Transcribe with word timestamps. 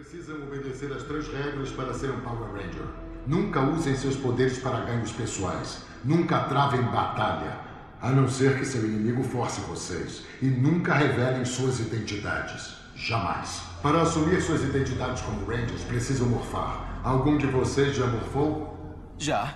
Precisam 0.00 0.36
obedecer 0.36 0.90
as 0.94 1.02
três 1.02 1.28
regras 1.28 1.68
para 1.72 1.92
ser 1.92 2.10
um 2.10 2.20
Power 2.20 2.50
Ranger. 2.54 2.86
Nunca 3.26 3.60
usem 3.60 3.94
seus 3.94 4.16
poderes 4.16 4.58
para 4.58 4.80
ganhos 4.80 5.12
pessoais. 5.12 5.82
Nunca 6.02 6.44
travem 6.44 6.80
batalha. 6.84 7.60
A 8.00 8.08
não 8.08 8.26
ser 8.26 8.58
que 8.58 8.64
seu 8.64 8.82
inimigo 8.82 9.22
force 9.22 9.60
vocês. 9.60 10.22
E 10.40 10.46
nunca 10.46 10.94
revelem 10.94 11.44
suas 11.44 11.80
identidades. 11.80 12.76
Jamais. 12.96 13.60
Para 13.82 14.00
assumir 14.00 14.40
suas 14.40 14.62
identidades 14.62 15.20
como 15.20 15.44
Rangers, 15.44 15.82
precisam 15.82 16.28
morfar. 16.28 17.02
Algum 17.04 17.36
de 17.36 17.46
vocês 17.48 17.94
já 17.94 18.06
morfou? 18.06 19.04
Já. 19.18 19.54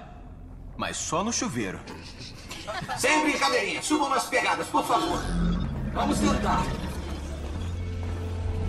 Mas 0.76 0.98
só 0.98 1.24
no 1.24 1.32
chuveiro. 1.32 1.80
Sem 2.98 3.22
brincadeirinha. 3.22 3.80
Subam 3.80 4.10
nas 4.10 4.26
pegadas, 4.26 4.66
por 4.66 4.84
favor. 4.84 5.22
Vamos 5.94 6.18
tentar. 6.18 6.62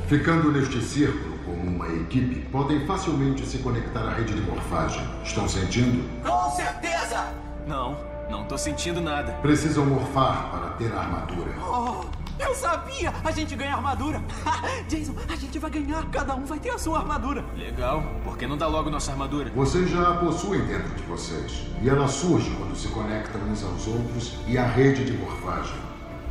Ficando 0.08 0.54
neste 0.54 0.82
círculo 0.82 1.35
uma 1.68 1.88
equipe, 1.88 2.42
podem 2.52 2.86
facilmente 2.86 3.46
se 3.46 3.60
conectar 3.60 4.02
à 4.02 4.14
rede 4.14 4.34
de 4.34 4.42
morfagem. 4.42 5.02
Estão 5.24 5.48
sentindo? 5.48 6.08
Com 6.24 6.50
certeza! 6.52 7.34
Não, 7.68 7.98
não 8.30 8.46
tô 8.46 8.58
sentindo 8.58 9.02
nada. 9.02 9.34
Precisam 9.42 9.86
morfar 9.86 10.50
para 10.52 10.70
ter 10.72 10.94
a 10.94 11.00
armadura. 11.00 11.52
Oh, 11.62 12.06
eu 12.38 12.54
sabia! 12.54 13.14
A 13.24 13.32
gente 13.32 13.56
ganha 13.56 13.76
armadura! 13.76 14.22
Jason, 14.88 15.16
a 15.28 15.36
gente 15.36 15.58
vai 15.58 15.70
ganhar! 15.70 16.06
Cada 16.12 16.36
um 16.36 16.46
vai 16.46 16.60
ter 16.60 16.70
a 16.72 16.78
sua 16.78 17.00
armadura! 17.00 17.44
Legal. 17.56 18.04
Por 18.24 18.38
que 18.38 18.46
não 18.46 18.58
dá 18.58 18.68
logo 18.68 18.90
nossa 18.90 19.12
armadura? 19.12 19.52
Vocês 19.56 19.90
já 19.90 20.10
a 20.10 20.18
possuem 20.18 20.62
dentro 20.66 20.94
de 20.96 21.04
vocês. 21.04 21.66
E 21.82 21.90
ela 21.90 22.08
surge 22.08 22.50
quando 22.58 22.76
se 22.76 22.88
conectam 22.90 23.42
uns 23.42 23.64
aos 23.64 23.88
outros 23.88 24.38
e 24.48 24.58
à 24.58 24.66
rede 24.66 25.06
de 25.06 25.14
morfagem. 25.14 25.76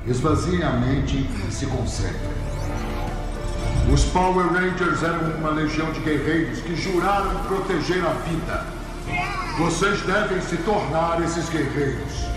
Esvaziem 0.07 0.63
a 0.63 0.73
mente 0.73 1.17
e 1.17 1.51
se 1.51 1.67
concentrem. 1.67 2.54
Os 3.93 4.05
Power 4.07 4.47
Rangers 4.47 5.03
eram 5.03 5.37
uma 5.39 5.51
legião 5.51 5.93
de 5.93 6.01
guerreiros 6.01 6.61
que 6.61 6.75
juraram 6.75 7.35
proteger 7.45 8.05
a 8.05 8.13
vida. 8.29 8.67
Vocês 9.59 10.01
devem 10.03 10.41
se 10.41 10.57
tornar 10.59 11.23
esses 11.23 11.49
guerreiros. 11.49 12.34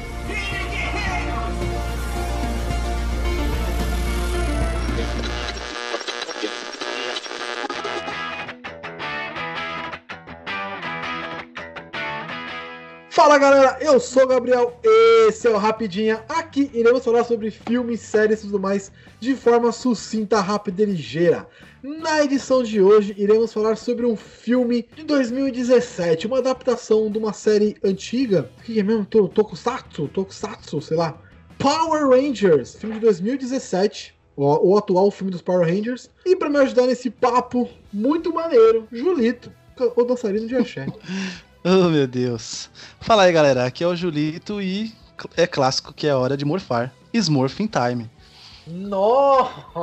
Fala 13.28 13.40
galera, 13.40 13.78
eu 13.82 14.00
sou 14.00 14.24
o 14.24 14.28
Gabriel, 14.28 14.80
esse 15.28 15.50
é 15.50 15.52
o 15.52 15.58
Rapidinha. 15.58 16.24
Aqui 16.30 16.72
iremos 16.74 17.04
falar 17.04 17.26
sobre 17.26 17.52
filmes, 17.52 18.00
séries 18.00 18.40
e 18.40 18.44
tudo 18.44 18.58
mais 18.58 18.90
de 19.20 19.36
forma 19.36 19.70
sucinta, 19.74 20.40
rápida 20.40 20.84
e 20.84 20.86
ligeira. 20.86 21.46
Na 21.84 22.24
edição 22.24 22.64
de 22.64 22.82
hoje, 22.82 23.14
iremos 23.18 23.52
falar 23.52 23.76
sobre 23.76 24.06
um 24.06 24.16
filme 24.16 24.88
de 24.96 25.04
2017, 25.04 26.26
uma 26.26 26.38
adaptação 26.38 27.12
de 27.12 27.18
uma 27.18 27.34
série 27.34 27.76
antiga. 27.84 28.50
Que 28.64 28.80
é 28.80 28.84
mesmo? 28.84 29.06
Tokusatsu? 29.06 30.08
Tokusatsu, 30.08 30.80
sei 30.82 30.96
lá. 30.96 31.22
Power 31.60 32.08
Rangers, 32.08 32.76
filme 32.76 32.96
de 32.96 33.02
2017. 33.02 34.18
O, 34.38 34.70
o 34.70 34.78
atual 34.78 35.12
filme 35.12 35.32
dos 35.32 35.42
Power 35.42 35.68
Rangers. 35.68 36.10
E 36.26 36.34
para 36.34 36.50
me 36.50 36.60
ajudar 36.60 36.88
nesse 36.88 37.10
papo 37.10 37.68
muito 37.92 38.34
maneiro, 38.34 38.88
Julito, 38.90 39.52
o 39.98 40.04
dançarino 40.06 40.48
de 40.48 40.56
axé. 40.56 40.86
Oh, 41.70 41.90
meu 41.90 42.08
Deus. 42.08 42.70
Fala 43.02 43.24
aí, 43.24 43.34
galera. 43.34 43.66
Aqui 43.66 43.84
é 43.84 43.88
o 43.88 43.94
Julito 43.94 44.62
e 44.62 44.94
é 45.36 45.46
clássico 45.46 45.92
que 45.92 46.08
é 46.08 46.16
hora 46.16 46.38
de 46.38 46.46
morfar. 46.46 46.94
Smurfing 47.14 47.68
Time. 47.68 48.10
Nossa! 48.66 49.52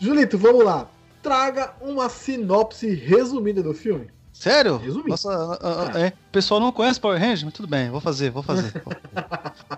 Julito, 0.00 0.36
vamos 0.36 0.64
lá. 0.64 0.88
Traga 1.22 1.72
uma 1.80 2.08
sinopse 2.08 2.92
resumida 2.92 3.62
do 3.62 3.72
filme. 3.72 4.08
Sério? 4.38 4.76
Resumir. 4.76 5.08
Nossa, 5.08 5.28
uh, 5.28 5.94
uh, 5.94 5.98
é. 5.98 6.08
O 6.08 6.30
pessoal 6.30 6.60
não 6.60 6.70
conhece 6.70 7.00
Power 7.00 7.18
Rangers, 7.18 7.42
mas 7.42 7.54
tudo 7.54 7.66
bem, 7.66 7.88
vou 7.88 8.00
fazer, 8.00 8.30
vou 8.30 8.42
fazer. 8.42 8.70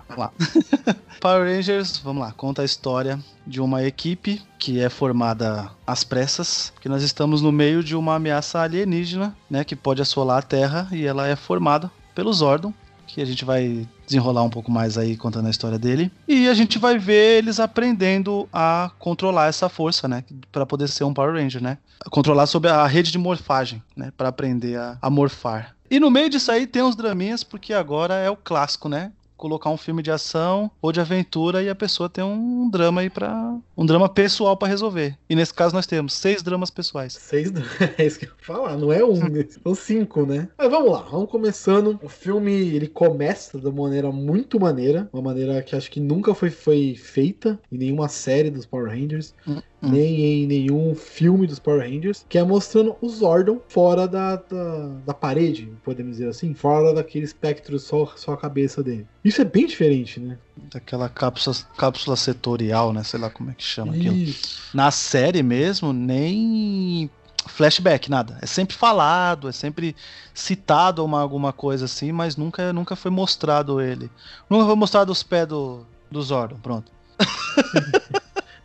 vamos 0.09 0.19
lá. 0.19 0.33
Power 1.21 1.47
Rangers, 1.49 1.99
vamos 1.99 2.23
lá, 2.23 2.33
conta 2.33 2.63
a 2.63 2.65
história 2.65 3.19
de 3.47 3.61
uma 3.61 3.85
equipe 3.85 4.43
que 4.59 4.81
é 4.81 4.89
formada 4.89 5.71
às 5.87 6.03
pressas, 6.03 6.73
que 6.81 6.89
nós 6.89 7.03
estamos 7.03 7.41
no 7.41 7.53
meio 7.53 7.83
de 7.83 7.95
uma 7.95 8.17
ameaça 8.17 8.61
alienígena, 8.61 9.35
né, 9.49 9.65
que 9.65 9.77
pode 9.77 10.03
assolar 10.03 10.39
a 10.39 10.43
Terra 10.43 10.89
e 10.91 11.07
ela 11.07 11.27
é 11.27 11.37
formada 11.37 11.91
pelos 12.15 12.39
Zordon, 12.39 12.75
que 13.09 13.23
a 13.23 13.25
gente 13.25 13.45
vai 13.45 13.89
desenrolar 14.07 14.43
um 14.43 14.51
pouco 14.51 14.71
mais 14.71 14.97
aí 14.99 15.17
contando 15.17 15.47
a 15.47 15.51
história 15.51 15.79
dele. 15.79 16.13
E 16.29 16.47
a 16.47 16.55
gente 16.55 16.79
vai 16.79 16.99
ver 16.99 17.39
eles 17.39 17.59
aprendendo 17.59 18.49
a 18.53 18.91
controlar 18.99 19.47
essa 19.47 19.69
força, 19.69 20.07
né, 20.07 20.23
para 20.53 20.67
poder 20.67 20.89
ser 20.89 21.05
um 21.05 21.15
Power 21.15 21.35
Ranger, 21.35 21.63
né? 21.63 21.79
Controlar 22.11 22.47
sobre 22.47 22.71
a 22.71 22.87
rede 22.87 23.11
de 23.11 23.19
morfagem, 23.19 23.83
né, 23.97 24.13
para 24.17 24.29
aprender 24.29 24.79
a, 24.79 24.99
a 25.01 25.11
morfar. 25.11 25.75
E 25.91 25.99
no 25.99 26.11
meio 26.11 26.29
disso 26.29 26.53
aí 26.53 26.67
tem 26.67 26.83
uns 26.83 26.95
draminhas, 26.95 27.43
porque 27.43 27.73
agora 27.73 28.15
é 28.15 28.31
o 28.31 28.37
clássico, 28.37 28.89
né? 28.89 29.11
Colocar 29.39 29.71
um 29.71 29.77
filme 29.77 30.03
de 30.03 30.11
ação 30.11 30.71
ou 30.83 30.93
de 30.93 31.01
aventura 31.01 31.63
e 31.63 31.71
a 31.71 31.75
pessoa 31.75 32.09
tem 32.09 32.23
um 32.23 32.69
drama 32.69 33.01
aí 33.01 33.09
para 33.09 33.57
um 33.77 33.87
drama 33.87 34.09
pessoal 34.09 34.57
para 34.57 34.69
resolver. 34.69 35.17
E 35.31 35.35
nesse 35.35 35.55
caso 35.55 35.75
nós 35.75 35.87
temos 35.87 36.13
seis 36.13 36.43
dramas 36.43 36.71
pessoais. 36.71 37.15
Seis, 37.15 37.51
é 37.97 38.05
isso 38.05 38.19
que 38.19 38.27
eu 38.27 38.31
ia 38.31 38.45
falar, 38.45 38.77
não 38.77 38.93
é 38.93 39.03
um, 39.03 39.17
são 39.63 39.75
cinco, 39.75 40.27
né? 40.27 40.49
Mas 40.59 40.71
vamos 40.71 40.91
lá, 40.91 41.03
vamos 41.03 41.31
começando. 41.31 41.99
O 42.03 42.09
filme 42.09 42.53
ele 42.53 42.89
começa 42.89 43.59
de 43.59 43.67
uma 43.67 43.85
maneira 43.85 44.11
muito 44.11 44.59
maneira, 44.61 45.09
uma 45.13 45.23
maneira 45.23 45.63
que 45.63 45.77
acho 45.77 45.91
que 45.91 46.01
nunca 46.01 46.35
foi, 46.35 46.51
foi 46.51 46.95
feita 46.97 47.59
em 47.71 47.79
nenhuma 47.79 48.09
série 48.09 48.51
dos 48.51 48.67
Power 48.67 48.91
Rangers. 48.91 49.35
Hum. 49.47 49.63
Hum. 49.81 49.91
nem 49.91 50.43
em 50.43 50.47
nenhum 50.47 50.95
filme 50.95 51.47
dos 51.47 51.61
Power 51.61 51.81
Rangers, 51.81 52.27
que 52.29 52.37
é 52.37 52.43
mostrando 52.43 52.97
o 53.01 53.09
Zordon 53.09 53.61
fora 53.69 54.09
da, 54.09 54.35
da, 54.35 54.89
da, 55.07 55.15
parede, 55.15 55.73
podemos 55.85 56.17
dizer 56.17 56.29
assim, 56.29 56.53
fora 56.53 56.93
daquele 56.93 57.25
espectro 57.25 57.79
só, 57.79 58.13
só 58.17 58.33
a 58.33 58.37
cabeça 58.37 58.83
dele. 58.83 59.07
Isso 59.25 59.41
é 59.41 59.45
bem 59.45 59.67
diferente, 59.67 60.19
né? 60.19 60.37
Daquela 60.57 61.09
cápsula, 61.09 61.55
cápsula 61.77 62.17
setorial, 62.17 62.93
né? 62.93 63.05
Sei 63.05 63.21
lá 63.21 63.31
como 63.31 63.51
é 63.51 63.55
que 63.55 63.63
chama 63.63 63.97
Isso. 63.97 64.09
aquilo. 64.09 64.35
Na 64.75 64.91
série 64.91 65.45
mesmo, 65.45 65.93
nem 65.93 67.09
flashback, 67.47 68.11
nada. 68.11 68.37
É 68.43 68.47
sempre 68.47 68.77
falado, 68.77 69.49
é 69.49 69.53
sempre 69.53 69.95
citado 70.35 71.05
uma, 71.05 71.21
alguma 71.21 71.53
coisa 71.53 71.85
assim, 71.85 72.11
mas 72.11 72.37
nunca, 72.37 72.73
nunca 72.73 72.97
foi 72.97 73.11
mostrado 73.11 73.81
ele. 73.81 74.11
Nunca 74.51 74.67
foi 74.67 74.75
mostrado 74.75 75.13
os 75.13 75.23
pés 75.23 75.47
do, 75.47 75.87
do 76.11 76.21
Zordon, 76.21 76.57
pronto. 76.57 76.91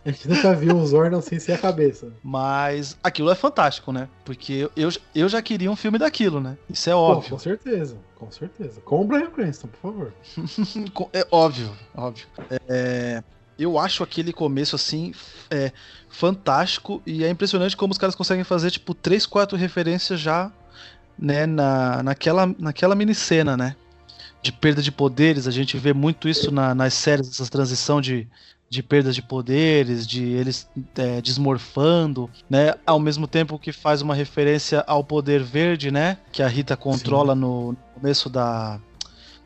A 0.06 0.12
gente 0.12 0.28
nunca 0.28 0.54
viu 0.54 0.76
um 0.76 0.86
Zordon 0.86 1.22
sem 1.22 1.40
ser 1.40 1.54
a 1.54 1.58
cabeça. 1.58 2.12
Mas 2.22 2.98
aquilo 3.02 3.32
é 3.32 3.36
fantástico, 3.36 3.92
né? 3.92 4.10
Porque 4.26 4.70
eu, 4.76 4.90
eu 5.16 5.30
já 5.30 5.42
queria 5.42 5.72
um 5.72 5.76
filme 5.76 5.98
daquilo, 5.98 6.42
né? 6.42 6.58
Isso 6.70 6.90
é 6.90 6.96
óbvio. 6.96 7.30
Pô, 7.30 7.36
com 7.36 7.40
certeza, 7.40 7.98
com 8.16 8.30
certeza. 8.30 8.82
Com 8.82 9.02
o 9.02 9.06
Brian 9.06 9.32
Cranston, 9.32 9.68
por 9.70 9.80
favor. 9.80 10.14
é 11.14 11.26
óbvio, 11.32 11.72
óbvio. 11.96 12.28
É, 12.68 13.24
eu 13.58 13.80
acho 13.80 14.04
aquele 14.04 14.34
começo 14.34 14.76
assim 14.76 15.14
é, 15.50 15.72
fantástico 16.10 17.02
e 17.06 17.24
é 17.24 17.30
impressionante 17.30 17.78
como 17.78 17.92
os 17.92 17.98
caras 17.98 18.16
conseguem 18.16 18.44
fazer 18.44 18.72
tipo 18.72 18.94
três, 18.94 19.26
quatro 19.26 19.58
referências 19.58 20.20
já, 20.20 20.52
né, 21.18 21.46
na, 21.46 22.04
naquela, 22.04 22.54
naquela 22.60 22.96
mini 22.96 23.16
cena, 23.16 23.56
né? 23.56 23.76
De 24.42 24.52
perda 24.52 24.82
de 24.82 24.92
poderes, 24.92 25.48
a 25.48 25.52
gente 25.52 25.78
vê 25.78 25.94
muito 25.94 26.28
isso 26.28 26.52
na, 26.52 26.76
nas 26.76 26.94
séries, 26.94 27.30
essa 27.30 27.50
transição 27.50 28.02
de, 28.02 28.28
de 28.74 28.82
perdas 28.82 29.14
de 29.14 29.22
poderes, 29.22 30.08
de 30.08 30.24
eles 30.24 30.68
é, 30.98 31.22
desmorfando, 31.22 32.28
né? 32.50 32.74
Ao 32.86 33.00
mesmo 33.00 33.28
tempo 33.28 33.60
que 33.60 33.72
faz 33.72 34.02
uma 34.02 34.16
referência 34.16 34.84
ao 34.88 35.04
poder 35.04 35.44
verde, 35.44 35.92
né? 35.92 36.18
Que 36.32 36.42
a 36.42 36.48
Rita 36.48 36.76
controla 36.76 37.36
Sim. 37.36 37.42
no 37.42 37.78
começo 37.94 38.32
da, 38.32 38.80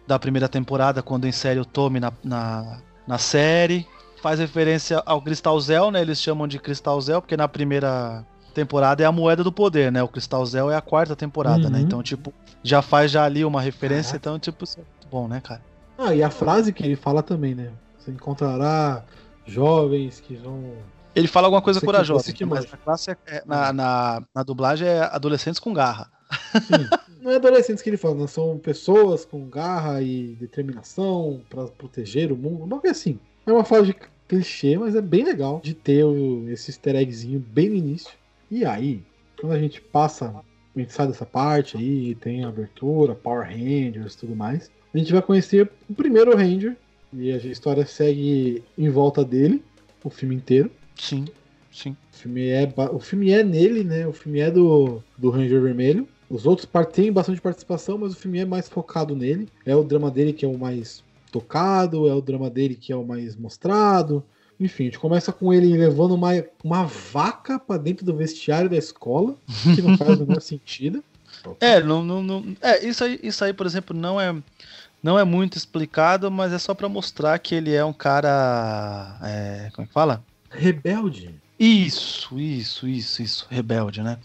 da 0.08 0.18
primeira 0.18 0.48
temporada, 0.48 1.04
quando 1.04 1.28
insere 1.28 1.60
o 1.60 1.66
Tommy 1.66 2.00
na, 2.00 2.14
na, 2.24 2.78
na 3.06 3.18
série. 3.18 3.86
Faz 4.22 4.40
referência 4.40 5.04
ao 5.06 5.22
Cristal 5.22 5.60
Zel, 5.60 5.92
né? 5.92 6.02
Eles 6.02 6.22
chamam 6.22 6.48
de 6.48 6.58
Cristal 6.58 7.00
Zel, 7.02 7.22
porque 7.22 7.36
na 7.36 7.50
primeira 7.50 8.26
temporada 8.54 9.04
é 9.04 9.06
a 9.06 9.12
moeda 9.12 9.44
do 9.44 9.52
poder, 9.52 9.92
né? 9.92 10.02
O 10.02 10.08
Cristal 10.08 10.46
Zel 10.46 10.72
é 10.72 10.76
a 10.78 10.82
quarta 10.82 11.18
temporada, 11.18 11.64
né? 11.64 11.66
uhum. 11.66 11.72
né? 11.74 11.82
Então, 11.82 12.02
tipo, 12.02 12.34
já 12.64 12.82
faz 12.82 13.12
já 13.12 13.26
ali 13.26 13.44
uma 13.44 13.62
referência, 13.62 14.18
Caraca. 14.18 14.38
então, 14.38 14.40
tipo, 14.40 14.64
é 14.64 15.08
bom, 15.12 15.28
né, 15.28 15.42
cara? 15.42 15.62
Ah, 15.98 16.16
e 16.16 16.24
a 16.24 16.30
frase 16.30 16.72
que 16.72 16.82
ele 16.82 16.96
fala 16.96 17.22
também, 17.22 17.54
né? 17.54 17.72
Você 18.08 18.12
encontrará 18.12 19.04
jovens 19.46 20.22
que 20.22 20.36
vão. 20.36 20.76
Ele 21.14 21.28
fala 21.28 21.48
alguma 21.48 21.62
coisa 21.62 21.82
corajosa, 21.82 22.32
que 22.32 22.46
mas 22.46 22.72
na, 22.72 22.78
classe 22.78 23.12
é, 23.12 23.18
é, 23.26 23.44
na, 23.46 23.74
na, 23.74 24.24
na, 24.34 24.44
dublagem 24.44 24.88
é 24.88 25.02
adolescentes 25.02 25.60
com 25.60 25.74
garra. 25.74 26.10
Sim. 26.54 26.88
Não 27.22 27.32
é 27.32 27.36
adolescentes 27.36 27.84
que 27.84 27.90
ele 27.90 27.98
fala, 27.98 28.16
não 28.16 28.28
são 28.28 28.58
pessoas 28.58 29.26
com 29.26 29.50
garra 29.50 30.02
e 30.02 30.38
determinação 30.40 31.42
para 31.50 31.66
proteger 31.66 32.32
o 32.32 32.38
mundo. 32.38 32.66
Não 32.66 32.80
é 32.82 32.90
assim. 32.90 33.20
É 33.46 33.52
uma 33.52 33.66
fala 33.66 33.86
de 33.86 33.96
clichê, 34.30 34.78
mas 34.78 34.96
é 34.96 35.02
bem 35.02 35.26
legal 35.26 35.60
de 35.62 35.74
ter 35.74 36.06
esse 36.48 36.72
easter 36.72 36.96
eggzinho 36.96 37.40
bem 37.40 37.68
no 37.68 37.76
início. 37.76 38.14
E 38.50 38.64
aí, 38.64 39.04
quando 39.42 39.52
a 39.52 39.60
gente 39.60 39.82
passa, 39.82 40.34
a 40.74 40.80
gente 40.80 40.94
sai 40.94 41.08
dessa 41.08 41.26
parte 41.26 41.76
aí, 41.76 42.16
tem 42.16 42.46
a 42.46 42.48
abertura, 42.48 43.14
Power 43.14 43.46
Rangers 43.46 44.14
e 44.14 44.18
tudo 44.20 44.34
mais, 44.34 44.72
a 44.94 44.98
gente 44.98 45.12
vai 45.12 45.22
conhecer 45.22 45.70
o 45.90 45.94
primeiro 45.94 46.34
Ranger, 46.34 46.78
e 47.18 47.32
a 47.32 47.38
história 47.38 47.86
segue 47.86 48.64
em 48.78 48.90
volta 48.90 49.24
dele, 49.24 49.64
o 50.04 50.10
filme 50.10 50.36
inteiro. 50.36 50.72
Sim. 50.96 51.26
sim. 51.72 51.96
O 52.14 52.16
filme 52.18 52.48
é, 52.48 52.72
o 52.92 53.00
filme 53.00 53.32
é 53.32 53.44
nele, 53.44 53.84
né? 53.84 54.08
O 54.08 54.14
filme 54.14 54.40
é 54.40 54.50
do, 54.52 55.04
do 55.18 55.30
Ranger 55.30 55.62
Vermelho. 55.62 56.08
Os 56.30 56.46
outros 56.46 56.68
têm 56.92 57.12
bastante 57.12 57.40
participação, 57.40 57.98
mas 57.98 58.14
o 58.14 58.16
filme 58.16 58.40
é 58.40 58.46
mais 58.46 58.68
focado 58.68 59.16
nele. 59.16 59.48
É 59.66 59.76
o 59.76 59.84
drama 59.84 60.12
dele 60.12 60.34
que 60.34 60.44
é 60.44 60.48
o 60.48 60.58
mais 60.58 61.04
tocado, 61.32 62.08
é 62.08 62.14
o 62.14 62.22
drama 62.22 62.50
dele 62.50 62.76
que 62.76 62.92
é 62.92 62.96
o 62.96 63.06
mais 63.06 63.36
mostrado. 63.36 64.24
Enfim, 64.60 64.84
a 64.84 64.86
gente 64.88 65.00
começa 65.00 65.32
com 65.32 65.54
ele 65.54 65.78
levando 65.78 66.16
uma, 66.16 66.32
uma 66.64 66.84
vaca 66.86 67.60
pra 67.60 67.78
dentro 67.78 68.04
do 68.06 68.16
vestiário 68.16 68.70
da 68.70 68.76
escola, 68.78 69.38
que 69.76 69.82
não 69.82 69.96
faz 69.96 70.20
o 70.20 70.26
menor 70.26 70.42
sentido. 70.42 71.04
É, 71.60 71.82
não, 71.82 72.04
não, 72.04 72.24
não- 72.24 72.56
é 72.62 72.84
isso, 72.86 73.04
aí, 73.04 73.20
isso 73.22 73.44
aí, 73.44 73.54
por 73.54 73.66
exemplo, 73.68 73.96
não 73.96 74.20
é, 74.20 74.36
não 75.08 75.18
é 75.18 75.24
muito 75.24 75.58
explicado, 75.58 76.30
mas 76.30 76.52
é 76.52 76.60
só 76.60 76.74
pra 76.74 76.90
mostrar 76.90 77.40
que 77.40 77.56
ele 77.56 77.74
é 77.74 77.84
um 77.86 77.94
cara. 77.94 79.18
é, 79.24 79.70
como 79.74 79.86
é 79.86 79.88
que 79.88 79.94
fala? 79.94 80.22
Rebelde. 80.52 81.34
Isso, 81.58 82.38
isso, 82.38 82.86
isso, 82.86 83.22
isso, 83.22 83.48
rebelde, 83.50 84.04
né? 84.04 84.20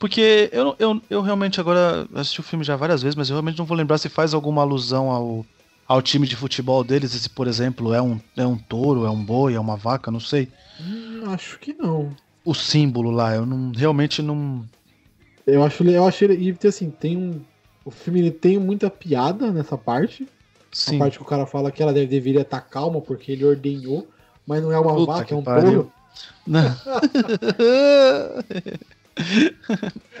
Porque 0.00 0.50
eu, 0.52 0.74
eu, 0.80 1.00
eu 1.08 1.22
realmente 1.22 1.60
agora 1.60 2.08
assisti 2.12 2.40
o 2.40 2.42
filme 2.42 2.64
já 2.64 2.74
várias 2.74 3.02
vezes, 3.02 3.14
mas 3.14 3.30
eu 3.30 3.36
realmente 3.36 3.56
não 3.56 3.64
vou 3.64 3.76
lembrar 3.76 3.98
se 3.98 4.08
faz 4.08 4.34
alguma 4.34 4.62
alusão 4.62 5.12
ao, 5.12 5.46
ao 5.86 6.02
time 6.02 6.26
de 6.26 6.34
futebol 6.34 6.82
deles, 6.82 7.12
se, 7.12 7.30
por 7.30 7.46
exemplo, 7.46 7.94
é 7.94 8.02
um, 8.02 8.18
é 8.36 8.44
um 8.44 8.58
touro, 8.58 9.06
é 9.06 9.10
um 9.10 9.24
boi, 9.24 9.54
é 9.54 9.60
uma 9.60 9.76
vaca, 9.76 10.10
não 10.10 10.20
sei. 10.20 10.48
Hum, 10.80 11.20
acho 11.30 11.56
que 11.60 11.72
não. 11.72 12.10
O 12.44 12.52
símbolo 12.52 13.12
lá, 13.12 13.36
eu 13.36 13.46
não, 13.46 13.70
realmente 13.70 14.20
não. 14.22 14.66
Eu 15.46 15.62
acho, 15.62 15.84
eu 15.84 16.04
acho 16.04 16.24
ele. 16.24 16.50
E 16.50 16.66
assim, 16.66 16.90
tem 16.90 17.16
um. 17.16 17.40
O 17.86 17.90
filme 17.92 18.18
ele 18.18 18.32
tem 18.32 18.58
muita 18.58 18.90
piada 18.90 19.52
nessa 19.52 19.78
parte. 19.78 20.28
Sim. 20.72 20.96
A 20.96 20.98
parte 20.98 21.18
que 21.18 21.22
o 21.22 21.26
cara 21.26 21.46
fala 21.46 21.70
que 21.70 21.80
ela 21.80 21.92
deve, 21.92 22.08
deveria 22.08 22.40
estar 22.40 22.60
calma 22.60 23.00
porque 23.00 23.30
ele 23.30 23.44
ordenhou, 23.44 24.08
mas 24.44 24.60
não 24.60 24.72
é 24.72 24.78
uma 24.78 24.92
Puta 24.92 25.12
vaca, 25.12 25.32
é 25.32 25.36
um 25.38 25.42
touro. 25.42 25.92
Não. 26.44 26.62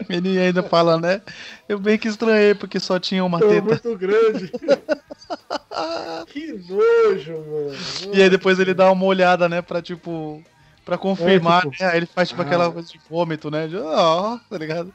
Ele 0.08 0.38
ainda 0.38 0.62
fala, 0.62 0.98
né? 0.98 1.20
Eu 1.68 1.78
bem 1.78 1.98
que 1.98 2.08
estranhei, 2.08 2.54
porque 2.54 2.80
só 2.80 2.98
tinha 2.98 3.24
uma 3.24 3.38
É 3.38 3.48
teta. 3.48 3.62
muito 3.62 3.98
grande. 3.98 4.50
que 6.28 6.52
nojo, 6.52 7.32
mano. 7.32 8.14
E 8.14 8.22
aí 8.22 8.30
depois 8.30 8.58
ele 8.58 8.72
dá 8.72 8.90
uma 8.90 9.04
olhada, 9.04 9.48
né, 9.48 9.60
pra 9.60 9.82
tipo. 9.82 10.42
Pra 10.84 10.96
confirmar, 10.96 11.66
É, 11.66 11.70
tipo, 11.70 11.82
né? 11.82 11.90
Aí 11.90 11.96
ele 11.98 12.06
faz 12.06 12.28
tipo 12.28 12.40
ah. 12.40 12.44
aquela 12.44 12.70
coisa 12.70 12.88
de 12.88 13.00
vômito, 13.10 13.50
né? 13.50 13.66
De, 13.66 13.76
Ó, 13.76 14.38
tá 14.48 14.56
ligado? 14.56 14.94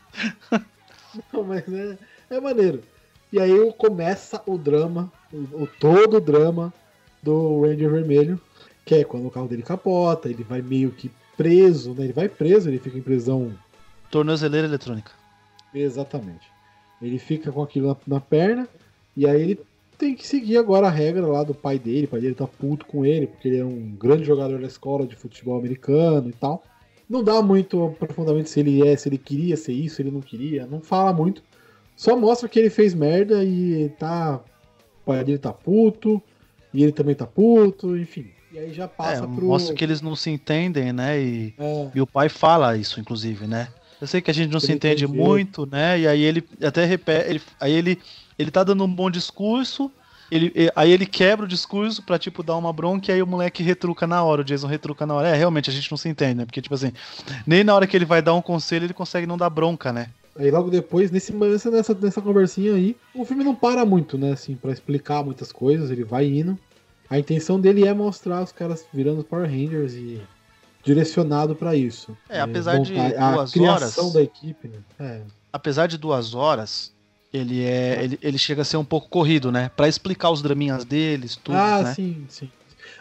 Não, 1.33 1.43
mas 1.43 1.67
é, 1.67 1.97
é 2.35 2.39
maneiro. 2.39 2.81
E 3.31 3.39
aí 3.39 3.73
começa 3.77 4.41
o 4.45 4.57
drama, 4.57 5.11
o, 5.31 5.63
o 5.63 5.69
todo 5.79 6.17
o 6.17 6.21
drama 6.21 6.73
do 7.21 7.61
Ranger 7.61 7.89
Vermelho, 7.89 8.39
que 8.85 8.95
é 8.95 9.03
quando 9.03 9.27
o 9.27 9.31
carro 9.31 9.47
dele 9.47 9.63
capota, 9.63 10.29
ele 10.29 10.43
vai 10.43 10.61
meio 10.61 10.91
que 10.91 11.09
preso, 11.37 11.93
né? 11.93 12.05
Ele 12.05 12.13
vai 12.13 12.27
preso, 12.27 12.69
ele 12.69 12.79
fica 12.79 12.97
em 12.97 13.01
prisão 13.01 13.53
Tornozeleira 14.11 14.67
eletrônica. 14.67 15.11
Exatamente. 15.73 16.45
Ele 17.01 17.17
fica 17.17 17.51
com 17.51 17.63
aquilo 17.63 17.87
na, 17.87 17.95
na 18.15 18.19
perna 18.19 18.67
e 19.15 19.25
aí 19.25 19.41
ele 19.41 19.59
tem 19.97 20.13
que 20.13 20.27
seguir 20.27 20.57
agora 20.57 20.87
a 20.87 20.91
regra 20.91 21.25
lá 21.25 21.43
do 21.43 21.53
pai 21.53 21.79
dele. 21.79 22.05
O 22.05 22.09
pai 22.09 22.19
dele 22.19 22.35
tá 22.35 22.45
puto 22.45 22.85
com 22.85 23.05
ele 23.05 23.27
porque 23.27 23.47
ele 23.47 23.59
é 23.59 23.65
um 23.65 23.91
grande 23.91 24.25
jogador 24.25 24.59
da 24.59 24.67
escola 24.67 25.07
de 25.07 25.15
futebol 25.15 25.57
americano 25.57 26.29
e 26.29 26.33
tal. 26.33 26.63
Não 27.09 27.23
dá 27.23 27.41
muito 27.41 27.83
aprofundamento 27.85 28.49
se 28.49 28.59
ele 28.59 28.85
é, 28.85 28.95
se 28.95 29.07
ele 29.07 29.17
queria 29.17 29.55
ser 29.55 29.73
isso, 29.73 29.95
se 29.95 30.01
ele 30.01 30.11
não 30.11 30.21
queria. 30.21 30.65
Não 30.65 30.81
fala 30.81 31.13
muito. 31.13 31.41
Só 32.01 32.17
mostra 32.17 32.49
que 32.49 32.57
ele 32.57 32.71
fez 32.71 32.95
merda 32.95 33.43
e 33.43 33.87
tá. 33.99 34.39
O 35.03 35.05
pai 35.05 35.23
dele 35.23 35.37
tá 35.37 35.53
puto 35.53 36.19
e 36.73 36.81
ele 36.81 36.91
também 36.91 37.13
tá 37.13 37.27
puto, 37.27 37.95
enfim. 37.95 38.25
E 38.51 38.57
aí 38.57 38.73
já 38.73 38.85
É, 38.85 38.87
passa 38.87 39.27
pro. 39.27 39.45
mostra 39.45 39.75
que 39.75 39.83
eles 39.83 40.01
não 40.01 40.15
se 40.15 40.31
entendem, 40.31 40.91
né? 40.91 41.21
E, 41.21 41.53
É, 41.59 41.91
e 41.93 42.01
o 42.01 42.07
pai 42.07 42.27
fala 42.27 42.75
isso, 42.75 42.99
inclusive, 42.99 43.45
né? 43.45 43.67
Eu 44.01 44.07
sei 44.07 44.19
que 44.19 44.31
a 44.31 44.33
gente 44.33 44.51
não 44.51 44.59
se 44.59 44.65
Ele 44.65 44.73
entende 44.77 45.05
entendeu. 45.05 45.23
muito, 45.23 45.67
né? 45.67 45.99
E 45.99 46.07
aí 46.07 46.23
ele 46.23 46.43
até 46.63 46.85
repete. 46.85 47.29
Ele, 47.29 47.41
aí 47.59 47.71
ele, 47.71 47.99
ele 48.39 48.49
tá 48.49 48.63
dando 48.63 48.83
um 48.83 48.91
bom 48.91 49.11
discurso. 49.11 49.91
Ele, 50.31 50.51
aí 50.75 50.91
ele 50.91 51.05
quebra 51.05 51.45
o 51.45 51.47
discurso 51.47 52.01
pra, 52.01 52.17
tipo, 52.17 52.41
dar 52.41 52.57
uma 52.57 52.73
bronca 52.73 53.11
e 53.11 53.13
aí 53.13 53.21
o 53.21 53.27
moleque 53.27 53.61
retruca 53.61 54.07
na 54.07 54.23
hora, 54.23 54.41
o 54.41 54.43
Jason 54.43 54.65
retruca 54.65 55.05
na 55.05 55.13
hora. 55.13 55.27
É, 55.27 55.35
realmente, 55.35 55.69
a 55.69 55.73
gente 55.73 55.91
não 55.91 55.97
se 55.99 56.09
entende, 56.09 56.33
né? 56.33 56.45
Porque, 56.45 56.63
tipo 56.63 56.73
assim, 56.73 56.91
nem 57.45 57.63
na 57.63 57.75
hora 57.75 57.85
que 57.85 57.95
ele 57.95 58.05
vai 58.05 58.23
dar 58.23 58.33
um 58.33 58.41
conselho 58.41 58.85
ele 58.87 58.93
consegue 58.93 59.27
não 59.27 59.37
dar 59.37 59.51
bronca, 59.51 59.93
né? 59.93 60.07
Aí 60.35 60.49
logo 60.49 60.69
depois, 60.69 61.11
nesse, 61.11 61.33
nessa, 61.33 61.93
nessa, 61.93 62.21
conversinha 62.21 62.73
aí, 62.73 62.95
o 63.13 63.25
filme 63.25 63.43
não 63.43 63.53
para 63.53 63.85
muito, 63.85 64.17
né, 64.17 64.31
assim, 64.31 64.55
pra 64.55 64.71
explicar 64.71 65.23
muitas 65.23 65.51
coisas, 65.51 65.91
ele 65.91 66.03
vai 66.03 66.25
indo. 66.25 66.57
A 67.09 67.19
intenção 67.19 67.59
dele 67.59 67.85
é 67.85 67.93
mostrar 67.93 68.41
os 68.41 68.51
caras 68.53 68.85
virando 68.93 69.23
Power 69.23 69.49
Rangers 69.49 69.93
e 69.93 70.21
direcionado 70.83 71.55
pra 71.55 71.75
isso. 71.75 72.17
É, 72.29 72.39
apesar 72.39 72.79
de 72.79 72.97
a 72.97 73.31
duas 73.33 73.51
criação 73.51 74.05
horas- 74.05 74.13
da 74.13 74.21
equipe, 74.21 74.67
né? 74.69 74.79
É, 74.97 75.21
apesar 75.51 75.87
de 75.87 75.97
duas 75.97 76.33
horas, 76.33 76.93
ele 77.33 77.63
é. 77.63 78.03
Ele, 78.03 78.19
ele 78.21 78.37
chega 78.37 78.61
a 78.61 78.65
ser 78.65 78.77
um 78.77 78.85
pouco 78.85 79.09
corrido, 79.09 79.51
né? 79.51 79.69
Pra 79.75 79.87
explicar 79.87 80.29
os 80.31 80.41
draminhas 80.41 80.85
deles, 80.85 81.35
tudo, 81.35 81.57
ah, 81.57 81.83
né? 81.83 81.93
sim, 81.93 82.25
sim. 82.29 82.49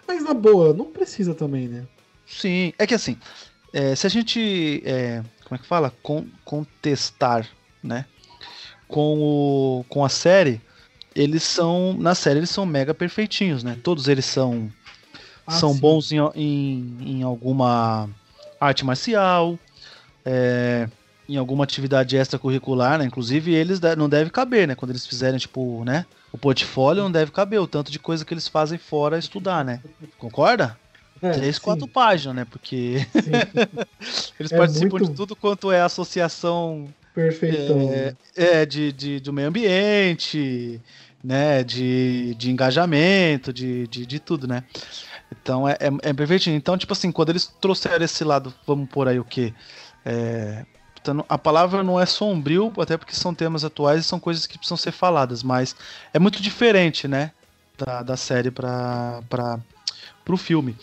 Mas 0.07 0.25
na 0.25 0.35
boa, 0.35 0.75
não 0.75 0.87
precisa 0.87 1.35
também, 1.35 1.69
né? 1.69 1.87
Sim, 2.27 2.73
é 2.79 2.87
que 2.87 2.95
assim, 2.95 3.17
é, 3.73 3.95
se 3.95 4.07
a 4.07 4.11
gente, 4.11 4.83
é, 4.85 5.23
como 5.51 5.57
é 5.57 5.59
que 5.59 5.67
fala? 5.67 5.93
Con- 6.01 6.29
contestar, 6.45 7.45
né? 7.83 8.05
Com, 8.87 9.19
o, 9.19 9.85
com 9.89 10.05
a 10.05 10.09
série, 10.09 10.61
eles 11.13 11.43
são, 11.43 11.93
na 11.99 12.15
série 12.15 12.39
eles 12.39 12.51
são 12.51 12.65
mega 12.65 12.95
perfeitinhos, 12.95 13.65
né? 13.65 13.77
Todos 13.83 14.07
eles 14.07 14.25
são, 14.25 14.71
Ah, 15.45 15.51
são 15.51 15.73
sim. 15.75 15.81
bons 15.81 16.13
em, 16.13 16.19
em, 16.37 16.97
em 17.19 17.23
alguma 17.25 18.09
arte 18.61 18.85
marcial, 18.85 19.59
é, 20.25 20.89
em 21.29 21.37
alguma 21.37 21.65
atividade 21.65 22.17
extracurricular, 22.17 22.97
né? 23.01 23.05
Inclusive 23.05 23.53
eles 23.53 23.81
não 23.99 24.09
deve 24.09 24.31
caber, 24.31 24.69
né? 24.69 24.77
Quando 24.77 24.91
eles 24.93 25.05
fizerem, 25.05 25.39
tipo, 25.41 25.83
né? 25.85 26.07
O 26.33 26.39
portfólio 26.39 27.03
não 27.03 27.11
deve 27.11 27.33
caber 27.33 27.61
o 27.61 27.67
tanto 27.67 27.91
de 27.91 27.99
coisa 27.99 28.25
que 28.25 28.33
eles 28.33 28.47
fazem 28.47 28.79
fora 28.79 29.19
estudar, 29.19 29.65
né? 29.65 29.83
Concorda? 30.17 30.79
É, 31.23 31.33
Três, 31.33 31.57
sim, 31.57 31.63
quatro 31.63 31.87
páginas, 31.87 32.37
né? 32.37 32.45
Porque 32.45 33.07
eles 34.39 34.53
É 34.53 34.57
participam 34.57 34.99
muito- 34.99 35.11
de 35.11 35.17
tudo 35.17 35.37
quanto 35.37 35.71
é 35.71 35.81
associação 35.81 36.89
perfeitão. 37.15 37.79
é, 37.93 38.15
é, 38.37 38.67
de, 38.67 38.91
de, 38.93 39.21
do 39.21 39.33
meio 39.33 39.49
ambiente, 39.49 40.81
né? 41.23 41.63
De, 41.63 42.35
de 42.37 42.51
engajamento, 42.51 43.53
de, 43.53 43.87
de, 43.89 44.07
de 44.07 44.19
tudo, 44.19 44.47
né? 44.49 44.65
Então 45.31 45.69
é, 45.69 45.73
é, 45.73 46.11
é 46.11 46.13
perfeitinho. 46.13 46.57
Então, 46.57 46.77
tipo 46.79 46.93
assim, 46.93 47.13
quando 47.13 47.31
eles 47.31 47.47
trouxeram 47.61 48.05
esse 48.05 48.25
lado, 48.25 48.53
vamos 48.67 48.89
por 48.89 49.07
aí 49.07 49.19
o 49.21 49.25
quê? 49.25 49.53
É, 50.05 50.65
então, 51.01 51.25
a 51.29 51.39
palavra 51.39 51.83
não 51.83 51.99
é 52.01 52.05
sombrio, 52.07 52.73
até 52.79 52.97
porque 52.97 53.15
são 53.15 53.35
temas 53.35 53.65
atuais 53.65 54.01
e 54.01 54.09
são 54.09 54.21
coisas 54.21 54.47
que 54.47 54.59
precisam 54.59 54.77
ser 54.77 54.93
faladas, 54.93 55.43
mas 55.43 55.75
é 56.13 56.19
muito 56.19 56.43
diferente, 56.43 57.07
né? 57.09 57.33
Da, 57.79 58.03
da 58.03 58.17
série 58.17 58.51
para 58.51 59.23
o 60.29 60.37
filme. 60.37 60.77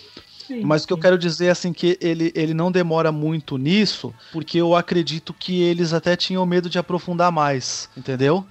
Sim, 0.48 0.62
Mas 0.64 0.84
o 0.84 0.88
que 0.88 0.94
eu 0.94 0.98
quero 0.98 1.18
dizer 1.18 1.50
assim 1.50 1.74
que 1.74 1.98
ele, 2.00 2.32
ele 2.34 2.54
não 2.54 2.72
demora 2.72 3.12
muito 3.12 3.58
nisso, 3.58 4.14
porque 4.32 4.58
eu 4.58 4.76
acredito 4.76 5.34
que 5.34 5.62
eles 5.62 5.92
até 5.92 6.16
tinham 6.16 6.46
medo 6.46 6.70
de 6.70 6.80
aprofundar 6.80 7.32
mais, 7.32 7.90
entendeu? 7.98 8.46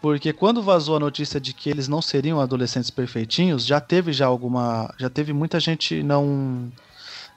Porque 0.00 0.32
quando 0.32 0.62
vazou 0.62 0.96
a 0.96 1.00
notícia 1.00 1.38
de 1.38 1.52
que 1.52 1.68
eles 1.70 1.86
não 1.86 2.00
seriam 2.00 2.40
adolescentes 2.40 2.90
perfeitinhos, 2.90 3.66
já 3.66 3.80
teve 3.80 4.12
já 4.12 4.26
alguma, 4.26 4.92
já 4.98 5.10
teve 5.10 5.32
muita 5.32 5.60
gente 5.60 6.02
não 6.02 6.72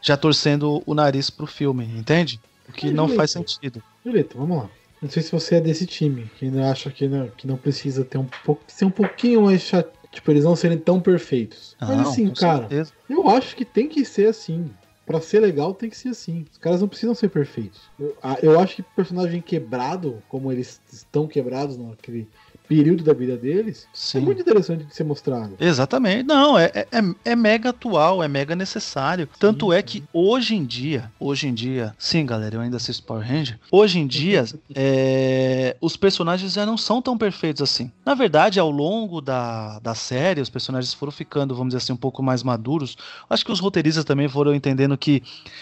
já 0.01 0.15
torcendo 0.15 0.81
o 0.85 0.93
nariz 0.93 1.29
pro 1.29 1.45
filme, 1.45 1.83
entende? 1.85 2.39
O 2.69 2.71
que 2.71 2.87
Mas, 2.87 2.95
não 2.95 3.03
Julito, 3.05 3.17
faz 3.17 3.31
sentido. 3.31 3.83
Julito, 4.03 4.37
vamos 4.37 4.57
lá. 4.57 4.69
Não 5.01 5.09
sei 5.09 5.21
se 5.21 5.31
você 5.31 5.55
é 5.55 5.61
desse 5.61 5.85
time, 5.85 6.29
que 6.37 6.45
ainda 6.45 6.71
acha 6.71 6.89
que 6.89 7.07
não, 7.07 7.27
que 7.27 7.45
não 7.45 7.57
precisa 7.57 8.03
ter 8.03 8.17
um 8.17 8.27
pouco, 8.43 8.63
ser 8.67 8.85
um 8.85 8.91
pouquinho 8.91 9.43
mais 9.43 9.61
chato. 9.61 9.91
Tipo, 10.15 10.31
eles 10.31 10.45
não 10.45 10.55
serem 10.55 10.77
tão 10.77 11.01
perfeitos. 11.01 11.75
Mas 11.81 11.99
assim, 12.07 12.31
cara, 12.31 12.59
certeza. 12.59 12.93
Eu 13.09 13.27
acho 13.27 13.53
que 13.55 13.65
tem 13.65 13.89
que 13.89 14.05
ser 14.05 14.27
assim. 14.27 14.73
Pra 15.05 15.19
ser 15.21 15.39
legal, 15.41 15.73
tem 15.75 15.89
que 15.89 15.97
ser 15.97 16.09
assim. 16.09 16.45
Os 16.49 16.57
caras 16.57 16.81
não 16.81 16.87
precisam 16.87 17.13
ser 17.13 17.29
perfeitos. 17.29 17.91
Eu, 17.99 18.17
a- 18.23 18.37
eu 18.41 18.59
acho 18.59 18.77
que 18.77 18.81
personagem 18.83 19.41
quebrado, 19.41 20.23
como 20.27 20.51
eles 20.51 20.81
estão 20.91 21.27
quebrados 21.27 21.77
naquele 21.77 22.29
período 22.67 23.03
da 23.03 23.13
vida 23.13 23.37
deles, 23.37 23.87
Sim. 23.93 24.19
é 24.19 24.21
muito 24.21 24.41
interessante 24.41 24.85
de 24.85 24.95
ser 24.95 25.03
mostrado. 25.03 25.55
Exatamente. 25.59 26.23
Não, 26.23 26.57
é, 26.57 26.71
é, 26.75 26.85
é 27.23 27.35
mega 27.35 27.69
atual, 27.69 28.23
é 28.23 28.27
mega 28.27 28.55
necessário. 28.55 29.27
Tanto 29.39 29.71
é 29.71 29.81
que 29.81 30.03
hoje 30.13 30.55
em 30.55 30.65
dia, 30.65 31.11
hoje 31.19 31.47
em 31.47 31.53
dia, 31.53 31.95
sim, 31.97 32.25
galera, 32.25 32.55
eu 32.55 32.61
ainda 32.61 32.77
assisto 32.77 33.03
Power 33.03 33.25
Ranger. 33.25 33.59
Hoje 33.71 33.99
em 33.99 34.07
dia, 34.07 34.45
é, 34.73 35.75
os 35.79 35.95
personagens 35.95 36.53
já 36.53 36.65
não 36.65 36.77
são 36.77 37.01
tão 37.01 37.17
perfeitos 37.17 37.61
assim. 37.61 37.91
Na 38.05 38.13
verdade, 38.13 38.59
ao 38.59 38.69
longo 38.69 39.21
da, 39.21 39.79
da 39.79 39.95
série, 39.95 40.41
os 40.41 40.49
personagens 40.49 40.93
foram 40.93 41.11
ficando, 41.11 41.55
vamos 41.55 41.73
dizer 41.73 41.83
assim, 41.83 41.93
um 41.93 41.97
pouco 41.97 42.21
mais 42.23 42.43
maduros. 42.43 42.97
Acho 43.29 43.45
que 43.45 43.51
os 43.51 43.59
roteiristas 43.59 44.05
também 44.05 44.27
foram 44.27 44.53
entendendo 44.53 44.97
que 44.97 45.21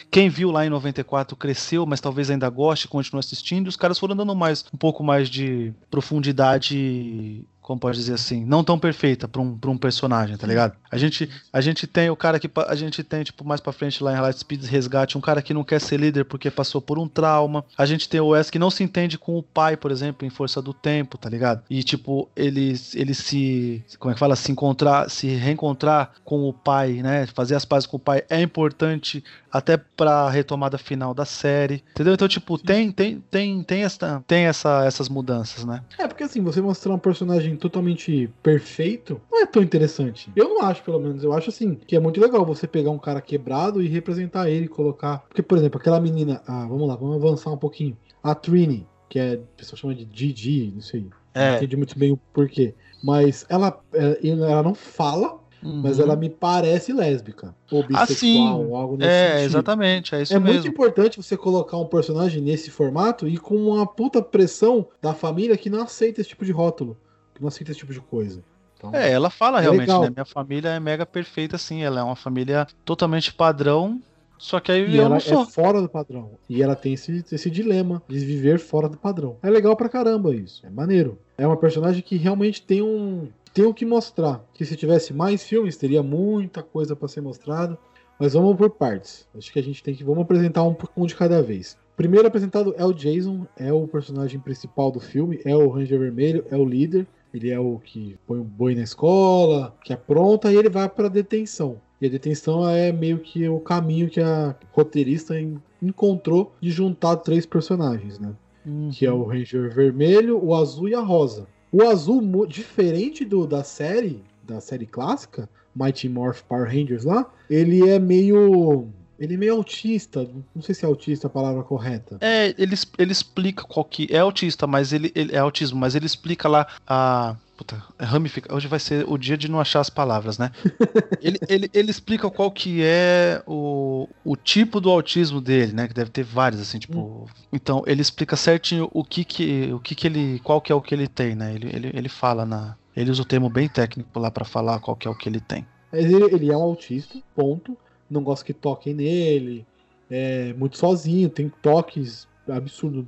quem 0.09 0.29
viu 0.29 0.51
lá 0.51 0.65
em 0.65 0.69
94 0.69 1.35
cresceu, 1.35 1.85
mas 1.85 2.01
talvez 2.01 2.29
ainda 2.29 2.49
goste, 2.49 2.87
continue 2.87 3.19
assistindo. 3.19 3.67
Os 3.67 3.75
caras 3.75 3.99
foram 3.99 4.15
dando 4.15 4.35
mais 4.35 4.65
um 4.73 4.77
pouco 4.77 5.03
mais 5.03 5.29
de 5.29 5.73
profundidade 5.89 6.75
de 7.01 7.45
como 7.63 7.79
pode 7.79 7.97
dizer 7.97 8.13
assim, 8.13 8.45
não 8.45 8.63
tão 8.63 8.77
perfeita 8.77 9.27
pra 9.27 9.41
um, 9.41 9.57
pra 9.57 9.71
um 9.71 9.77
personagem, 9.77 10.35
tá 10.35 10.45
ligado? 10.45 10.75
A 10.91 10.97
gente, 10.97 11.29
a 11.51 11.61
gente 11.61 11.87
tem 11.87 12.09
o 12.09 12.15
cara 12.15 12.37
que 12.37 12.51
a 12.67 12.75
gente 12.75 13.01
tem, 13.03 13.23
tipo, 13.23 13.43
mais 13.45 13.61
pra 13.61 13.71
frente 13.71 14.03
lá 14.03 14.15
em 14.15 14.19
Light 14.19 14.37
Speed 14.37 14.65
Resgate, 14.65 15.17
um 15.17 15.21
cara 15.21 15.41
que 15.41 15.53
não 15.53 15.63
quer 15.63 15.79
ser 15.79 15.97
líder 15.97 16.25
porque 16.25 16.51
passou 16.51 16.81
por 16.81 16.99
um 16.99 17.07
trauma. 17.07 17.63
A 17.77 17.85
gente 17.85 18.07
tem 18.09 18.19
o 18.19 18.27
Wes 18.27 18.49
que 18.49 18.59
não 18.59 18.69
se 18.69 18.83
entende 18.83 19.17
com 19.17 19.37
o 19.37 19.41
pai, 19.41 19.77
por 19.77 19.91
exemplo, 19.91 20.27
em 20.27 20.29
Força 20.29 20.61
do 20.61 20.73
Tempo, 20.73 21.17
tá 21.17 21.29
ligado? 21.29 21.63
E, 21.69 21.81
tipo, 21.81 22.29
ele, 22.35 22.75
ele 22.93 23.13
se. 23.13 23.83
Como 23.97 24.11
é 24.11 24.13
que 24.13 24.19
fala? 24.19 24.35
Se 24.35 24.51
encontrar, 24.51 25.09
se 25.09 25.27
reencontrar 25.27 26.11
com 26.25 26.47
o 26.47 26.53
pai, 26.53 27.01
né? 27.01 27.25
Fazer 27.27 27.55
as 27.55 27.63
pazes 27.63 27.87
com 27.87 27.95
o 27.95 27.99
pai 27.99 28.23
é 28.29 28.41
importante 28.41 29.23
até 29.53 29.77
pra 29.77 30.29
retomada 30.29 30.79
final 30.79 31.13
da 31.13 31.25
série. 31.25 31.83
Entendeu? 31.91 32.15
Então, 32.15 32.27
tipo, 32.27 32.57
tem, 32.57 32.91
tem, 32.91 33.23
tem, 33.29 33.63
tem, 33.63 33.83
essa, 33.83 34.23
tem 34.27 34.45
essa, 34.45 34.83
essas 34.83 35.07
mudanças, 35.07 35.63
né? 35.63 35.83
É, 35.97 36.07
porque 36.07 36.23
assim, 36.23 36.41
você 36.41 36.59
mostrar 36.59 36.93
um 36.93 36.97
personagem 36.97 37.52
totalmente 37.57 38.29
perfeito 38.41 39.19
não 39.31 39.41
é 39.41 39.45
tão 39.45 39.61
interessante. 39.63 40.31
Eu 40.35 40.49
não 40.49 40.61
acho, 40.61 40.83
pelo 40.83 40.99
menos. 40.99 41.23
Eu 41.23 41.33
acho 41.33 41.49
assim, 41.49 41.75
que 41.75 41.95
é 41.95 41.99
muito 41.99 42.19
legal 42.21 42.45
você 42.45 42.67
pegar 42.67 42.91
um 42.91 42.99
cara 42.99 43.21
quebrado 43.21 43.81
e 43.81 43.87
representar 43.87 44.49
ele, 44.49 44.67
colocar. 44.67 45.19
Porque, 45.27 45.41
por 45.41 45.57
exemplo, 45.57 45.79
aquela 45.79 45.99
menina. 45.99 46.41
Ah, 46.47 46.65
vamos 46.67 46.87
lá, 46.87 46.95
vamos 46.95 47.15
avançar 47.15 47.51
um 47.51 47.57
pouquinho. 47.57 47.97
A 48.21 48.33
Trini, 48.35 48.87
que 49.09 49.19
é. 49.19 49.35
O 49.35 49.57
pessoal 49.57 49.77
chama 49.77 49.95
de 49.95 50.07
Gigi, 50.11 50.71
não 50.73 50.81
sei. 50.81 51.01
Não 51.35 51.41
É. 51.41 51.55
entendi 51.57 51.75
muito 51.75 51.97
bem 51.97 52.11
o 52.11 52.17
porquê. 52.33 52.73
Mas 53.03 53.45
ela, 53.49 53.77
é, 53.93 54.19
ela 54.27 54.63
não 54.63 54.73
fala, 54.73 55.39
mas 55.61 55.97
Uhum. 55.97 56.05
ela 56.05 56.15
me 56.15 56.29
parece 56.29 56.93
lésbica. 56.93 57.55
Ou 57.71 57.81
Ah, 57.81 57.87
bissexual, 58.05 58.15
sim. 58.15 58.65
ou 58.65 58.75
algo 58.75 58.95
nesse 58.97 59.09
É, 59.09 59.27
sentido. 59.31 59.45
exatamente, 59.45 60.15
é 60.15 60.21
isso 60.21 60.33
É 60.33 60.39
muito 60.39 60.53
mesmo. 60.53 60.69
importante 60.69 61.17
você 61.21 61.35
colocar 61.35 61.77
um 61.77 61.85
personagem 61.85 62.41
nesse 62.41 62.69
formato 62.69 63.27
e 63.27 63.37
com 63.37 63.55
uma 63.55 63.85
puta 63.85 64.21
pressão 64.21 64.87
da 65.01 65.13
família 65.13 65.57
que 65.57 65.69
não 65.69 65.81
aceita 65.81 66.21
esse 66.21 66.29
tipo 66.29 66.45
de 66.45 66.51
rótulo, 66.51 66.97
não 67.43 67.49
aceita 67.49 67.71
esse 67.71 67.79
tipo 67.79 67.93
de 67.93 67.99
coisa. 68.01 68.43
Então, 68.77 68.93
É, 68.93 69.11
ela 69.11 69.29
fala 69.29 69.59
É 69.59 69.61
realmente, 69.61 69.87
legal. 69.87 70.01
né? 70.03 70.09
Minha 70.09 70.25
família 70.25 70.69
é 70.69 70.79
mega 70.79 71.05
perfeita, 71.05 71.55
assim. 71.55 71.83
Ela 71.83 71.99
é 72.01 72.03
uma 72.03 72.15
família 72.15 72.67
totalmente 72.83 73.33
padrão, 73.33 74.01
só 74.37 74.59
que 74.59 74.71
aí 74.71 74.89
e 74.89 74.95
eu 74.97 75.01
ela 75.01 75.09
não 75.11 75.15
é 75.17 75.19
sou. 75.21 75.45
fora 75.45 75.81
do 75.81 75.87
padrão. 75.87 76.31
E 76.49 76.61
ela 76.61 76.75
tem 76.75 76.93
esse, 76.93 77.23
esse 77.31 77.49
dilema 77.49 78.01
de 78.09 78.19
viver 78.19 78.59
fora 78.59 78.89
do 78.89 78.97
padrão. 78.97 79.37
É 79.41 79.49
legal 79.49 79.75
pra 79.77 79.87
caramba 79.87 80.35
isso. 80.35 80.65
É 80.65 80.69
maneiro. 80.69 81.17
É 81.37 81.47
uma 81.47 81.55
personagem 81.57 82.01
que 82.01 82.17
realmente 82.17 82.61
tem 82.61 82.81
um. 82.81 83.29
Tem 83.53 83.65
o 83.65 83.73
que 83.73 83.85
mostrar. 83.85 84.43
Que 84.53 84.65
se 84.65 84.75
tivesse 84.75 85.13
mais 85.13 85.43
filmes, 85.43 85.77
teria 85.77 86.01
muita 86.03 86.61
coisa 86.63 86.95
pra 86.95 87.07
ser 87.07 87.21
mostrada. 87.21 87.77
Mas 88.19 88.33
vamos 88.33 88.55
por 88.57 88.69
partes. 88.69 89.27
Acho 89.37 89.51
que 89.53 89.59
a 89.59 89.63
gente 89.63 89.81
tem 89.81 89.93
que. 89.95 90.03
Vamos 90.03 90.23
apresentar 90.23 90.63
um, 90.63 90.75
um 90.97 91.05
de 91.05 91.15
cada 91.15 91.41
vez. 91.41 91.77
Primeiro 91.95 92.27
apresentado 92.27 92.73
é 92.77 92.83
o 92.83 92.91
Jason, 92.91 93.45
é 93.55 93.71
o 93.71 93.87
personagem 93.87 94.39
principal 94.39 94.91
do 94.91 94.99
filme, 94.99 95.39
é 95.45 95.55
o 95.55 95.69
Ranger 95.69 95.99
Vermelho, 95.99 96.43
é 96.49 96.57
o 96.57 96.65
líder. 96.65 97.05
Ele 97.33 97.49
é 97.49 97.59
o 97.59 97.79
que 97.83 98.15
põe 98.27 98.39
o 98.39 98.43
boi 98.43 98.75
na 98.75 98.83
escola, 98.83 99.75
que 99.83 99.91
apronta 99.91 100.51
e 100.51 100.55
ele 100.55 100.69
vai 100.69 100.87
pra 100.87 101.07
detenção. 101.07 101.77
E 101.99 102.05
a 102.05 102.09
detenção 102.09 102.67
é 102.69 102.91
meio 102.91 103.19
que 103.19 103.47
o 103.49 103.59
caminho 103.59 104.09
que 104.09 104.19
a 104.21 104.55
roteirista 104.71 105.39
en- 105.39 105.57
encontrou 105.81 106.53
de 106.61 106.69
juntar 106.69 107.15
três 107.17 107.45
personagens, 107.45 108.19
né? 108.19 108.33
Uhum. 108.65 108.89
Que 108.93 109.05
é 109.05 109.11
o 109.11 109.23
Ranger 109.23 109.73
Vermelho, 109.73 110.43
o 110.43 110.53
Azul 110.53 110.89
e 110.89 110.93
a 110.95 111.01
Rosa. 111.01 111.47
O 111.71 111.81
Azul, 111.83 112.45
diferente 112.45 113.25
do 113.25 113.47
da 113.47 113.63
série, 113.63 114.21
da 114.43 114.59
série 114.61 114.85
clássica, 114.85 115.49
Mighty 115.75 116.07
Morph 116.07 116.41
Power 116.43 116.65
Rangers 116.67 117.03
lá, 117.03 117.31
ele 117.49 117.89
é 117.89 117.97
meio... 117.97 118.87
Ele 119.23 119.35
é 119.35 119.37
meio 119.37 119.53
autista, 119.53 120.29
não 120.53 120.61
sei 120.61 120.75
se 120.75 120.83
é 120.83 120.87
autista 120.87 121.27
a 121.27 121.29
palavra 121.29 121.63
correta. 121.63 122.17
É, 122.19 122.53
ele, 122.57 122.75
ele 122.97 123.11
explica 123.13 123.63
qual 123.63 123.85
que. 123.85 124.05
É 124.11 124.19
autista, 124.19 124.67
mas 124.67 124.91
ele, 124.91 125.13
ele 125.15 125.33
é 125.33 125.37
autismo, 125.37 125.79
mas 125.79 125.95
ele 125.95 126.05
explica 126.05 126.49
lá 126.49 126.67
a. 126.85 127.37
Puta, 127.55 127.81
ramifica. 127.97 128.53
Hoje 128.53 128.67
vai 128.67 128.79
ser 128.79 129.05
o 129.07 129.17
dia 129.17 129.37
de 129.37 129.49
não 129.49 129.61
achar 129.61 129.79
as 129.79 129.89
palavras, 129.89 130.37
né? 130.37 130.51
ele, 131.23 131.39
ele, 131.47 131.69
ele 131.73 131.89
explica 131.89 132.29
qual 132.29 132.51
que 132.51 132.81
é 132.83 133.41
o, 133.47 134.09
o 134.25 134.35
tipo 134.35 134.81
do 134.81 134.89
autismo 134.89 135.39
dele, 135.39 135.71
né? 135.71 135.87
Que 135.87 135.93
deve 135.93 136.09
ter 136.09 136.23
vários, 136.23 136.59
assim, 136.59 136.77
tipo. 136.77 137.25
Então, 137.49 137.81
ele 137.87 138.01
explica 138.01 138.35
certinho 138.35 138.89
o 138.91 139.05
que 139.05 139.23
que, 139.23 139.71
o 139.71 139.79
que 139.79 139.95
que 139.95 140.05
ele. 140.05 140.39
Qual 140.39 140.59
que 140.59 140.69
é 140.69 140.75
o 140.75 140.81
que 140.81 140.93
ele 140.93 141.07
tem, 141.07 141.33
né? 141.33 141.53
Ele, 141.55 141.69
ele, 141.73 141.91
ele 141.93 142.09
fala 142.09 142.45
na. 142.45 142.75
Ele 142.93 143.09
usa 143.09 143.21
o 143.21 143.25
termo 143.25 143.49
bem 143.49 143.69
técnico 143.69 144.19
lá 144.19 144.29
pra 144.29 144.43
falar 144.43 144.81
qual 144.81 144.97
que 144.97 145.07
é 145.07 145.11
o 145.11 145.15
que 145.15 145.29
ele 145.29 145.39
tem. 145.39 145.65
Ele, 145.93 146.15
ele 146.23 146.51
é 146.51 146.57
um 146.57 146.61
autista, 146.61 147.19
ponto. 147.33 147.77
Não 148.13 148.23
gosta 148.23 148.45
que 148.45 148.53
toquem 148.53 148.93
nele. 148.93 149.65
É 150.09 150.53
muito 150.53 150.77
sozinho, 150.77 151.29
tem 151.29 151.51
toques 151.61 152.27
absurdos. 152.47 153.05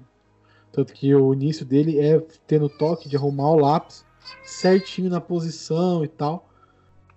Tanto 0.71 0.93
que 0.93 1.13
o 1.13 1.33
início 1.33 1.65
dele 1.65 2.00
é 2.00 2.19
tendo 2.47 2.67
toque 2.67 3.07
de 3.07 3.15
arrumar 3.15 3.51
o 3.51 3.59
lápis 3.59 4.03
certinho 4.43 5.09
na 5.09 5.21
posição 5.21 6.03
e 6.03 6.07
tal. 6.07 6.50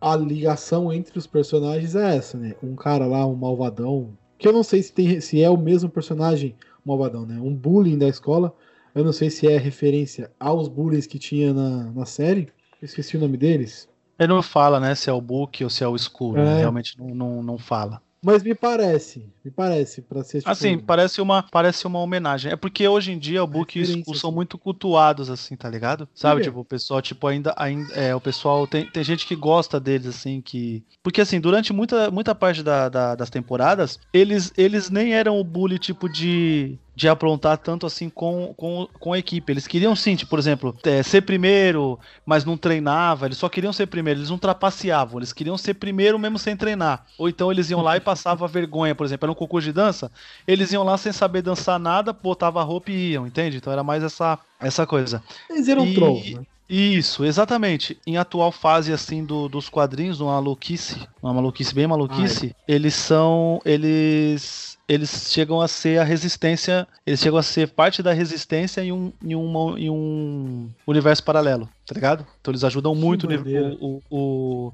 A 0.00 0.14
ligação 0.14 0.92
entre 0.92 1.18
os 1.18 1.26
personagens 1.26 1.96
é 1.96 2.16
essa, 2.16 2.38
né? 2.38 2.54
Um 2.62 2.76
cara 2.76 3.06
lá, 3.06 3.26
um 3.26 3.34
malvadão. 3.34 4.16
Que 4.38 4.46
eu 4.46 4.52
não 4.52 4.62
sei 4.62 4.82
se, 4.82 4.92
tem, 4.92 5.20
se 5.20 5.42
é 5.42 5.50
o 5.50 5.56
mesmo 5.56 5.88
personagem 5.88 6.54
malvadão, 6.84 7.26
né? 7.26 7.40
Um 7.40 7.54
bullying 7.54 7.98
da 7.98 8.08
escola. 8.08 8.54
Eu 8.94 9.04
não 9.04 9.12
sei 9.12 9.30
se 9.30 9.48
é 9.48 9.56
referência 9.56 10.30
aos 10.38 10.68
bullies 10.68 11.06
que 11.06 11.18
tinha 11.18 11.52
na, 11.52 11.90
na 11.92 12.04
série. 12.04 12.48
Eu 12.80 12.86
esqueci 12.86 13.16
o 13.16 13.20
nome 13.20 13.36
deles. 13.36 13.88
Ele 14.18 14.32
não 14.32 14.42
fala, 14.42 14.80
né, 14.80 14.94
se 14.94 15.08
é 15.08 15.12
o 15.12 15.20
Book 15.20 15.62
ou 15.62 15.70
se 15.70 15.84
é 15.84 15.88
o 15.88 15.94
Skull, 15.96 16.34
né? 16.34 16.56
É. 16.56 16.58
Realmente 16.60 16.98
não, 16.98 17.14
não, 17.14 17.42
não 17.42 17.58
fala. 17.58 18.00
Mas 18.20 18.42
me 18.42 18.52
parece, 18.52 19.24
me 19.44 19.50
parece, 19.50 20.02
pra 20.02 20.24
ser 20.24 20.38
tipo, 20.38 20.50
Assim, 20.50 20.76
parece 20.76 21.20
uma, 21.20 21.44
parece 21.44 21.86
uma 21.86 22.00
homenagem. 22.00 22.50
É 22.50 22.56
porque 22.56 22.86
hoje 22.88 23.12
em 23.12 23.18
dia 23.18 23.44
o 23.44 23.46
Book 23.46 23.78
e 23.78 23.82
o 23.82 23.84
Skull 23.84 24.14
são 24.16 24.30
assim. 24.30 24.34
muito 24.34 24.58
cultuados, 24.58 25.30
assim, 25.30 25.54
tá 25.54 25.70
ligado? 25.70 26.08
Sabe, 26.12 26.42
tipo, 26.42 26.58
o 26.58 26.64
pessoal, 26.64 27.00
tipo, 27.00 27.28
ainda. 27.28 27.54
ainda 27.56 27.94
é, 27.94 28.12
o 28.16 28.20
pessoal. 28.20 28.66
Tem, 28.66 28.86
tem 28.90 29.04
gente 29.04 29.24
que 29.24 29.36
gosta 29.36 29.78
deles, 29.78 30.08
assim, 30.08 30.40
que. 30.40 30.82
Porque, 31.00 31.20
assim, 31.20 31.38
durante 31.40 31.72
muita, 31.72 32.10
muita 32.10 32.34
parte 32.34 32.60
da, 32.60 32.88
da- 32.88 33.14
das 33.14 33.30
temporadas, 33.30 34.00
eles, 34.12 34.52
eles 34.58 34.90
nem 34.90 35.14
eram 35.14 35.38
o 35.38 35.44
bully, 35.44 35.78
tipo, 35.78 36.08
de. 36.08 36.76
De 36.98 37.08
aprontar 37.08 37.56
tanto 37.58 37.86
assim 37.86 38.10
com, 38.10 38.52
com, 38.56 38.88
com 38.98 39.12
a 39.12 39.18
equipe. 39.18 39.52
Eles 39.52 39.68
queriam 39.68 39.94
sim, 39.94 40.16
tipo, 40.16 40.30
por 40.30 40.38
exemplo, 40.38 40.76
é, 40.84 41.00
ser 41.02 41.22
primeiro, 41.22 41.96
mas 42.26 42.44
não 42.44 42.56
treinava. 42.56 43.26
Eles 43.26 43.38
só 43.38 43.48
queriam 43.48 43.72
ser 43.72 43.86
primeiro, 43.86 44.18
eles 44.18 44.30
não 44.30 44.38
trapaceavam. 44.38 45.20
Eles 45.20 45.32
queriam 45.32 45.56
ser 45.56 45.74
primeiro 45.74 46.18
mesmo 46.18 46.38
sem 46.38 46.56
treinar. 46.56 47.06
Ou 47.16 47.28
então 47.28 47.52
eles 47.52 47.70
iam 47.70 47.82
lá 47.82 47.96
e 47.96 48.00
passavam 48.00 48.46
vergonha, 48.48 48.94
por 48.96 49.06
exemplo, 49.06 49.26
era 49.26 49.32
um 49.32 49.34
concurso 49.36 49.66
de 49.66 49.72
dança. 49.72 50.10
Eles 50.46 50.72
iam 50.72 50.82
lá 50.82 50.98
sem 50.98 51.12
saber 51.12 51.42
dançar 51.42 51.78
nada, 51.78 52.12
botavam 52.12 52.60
a 52.60 52.64
roupa 52.64 52.90
e 52.90 53.12
iam, 53.12 53.26
entende? 53.26 53.58
Então 53.58 53.72
era 53.72 53.84
mais 53.84 54.02
essa, 54.02 54.36
essa 54.60 54.84
coisa. 54.86 55.22
Eles 55.48 55.68
eram 55.68 55.84
E- 55.86 55.94
trolls, 55.94 56.34
né? 56.34 56.42
Isso, 56.68 57.24
exatamente. 57.24 57.98
Em 58.06 58.18
atual 58.18 58.52
fase 58.52 58.92
assim 58.92 59.24
do, 59.24 59.48
dos 59.48 59.70
quadrinhos, 59.70 60.20
uma 60.20 60.32
maluquice, 60.32 61.08
uma 61.22 61.32
maluquice 61.32 61.74
bem 61.74 61.86
maluquice, 61.86 62.54
eles 62.66 62.94
são 62.94 63.58
eles 63.64 64.77
eles 64.88 65.30
chegam 65.30 65.60
a 65.60 65.68
ser 65.68 66.00
a 66.00 66.04
resistência, 66.04 66.88
eles 67.06 67.20
chegam 67.20 67.38
a 67.38 67.42
ser 67.42 67.68
parte 67.68 68.02
da 68.02 68.12
resistência 68.12 68.80
em 68.82 68.90
um, 68.90 69.12
em 69.22 69.34
uma, 69.34 69.78
em 69.78 69.90
um 69.90 70.70
universo 70.86 71.22
paralelo, 71.22 71.68
tá 71.86 71.94
ligado? 71.94 72.26
Então 72.40 72.50
eles 72.50 72.64
ajudam 72.64 72.94
muito 72.94 73.26
o, 73.26 74.00
o, 74.10 74.68
o- 74.68 74.72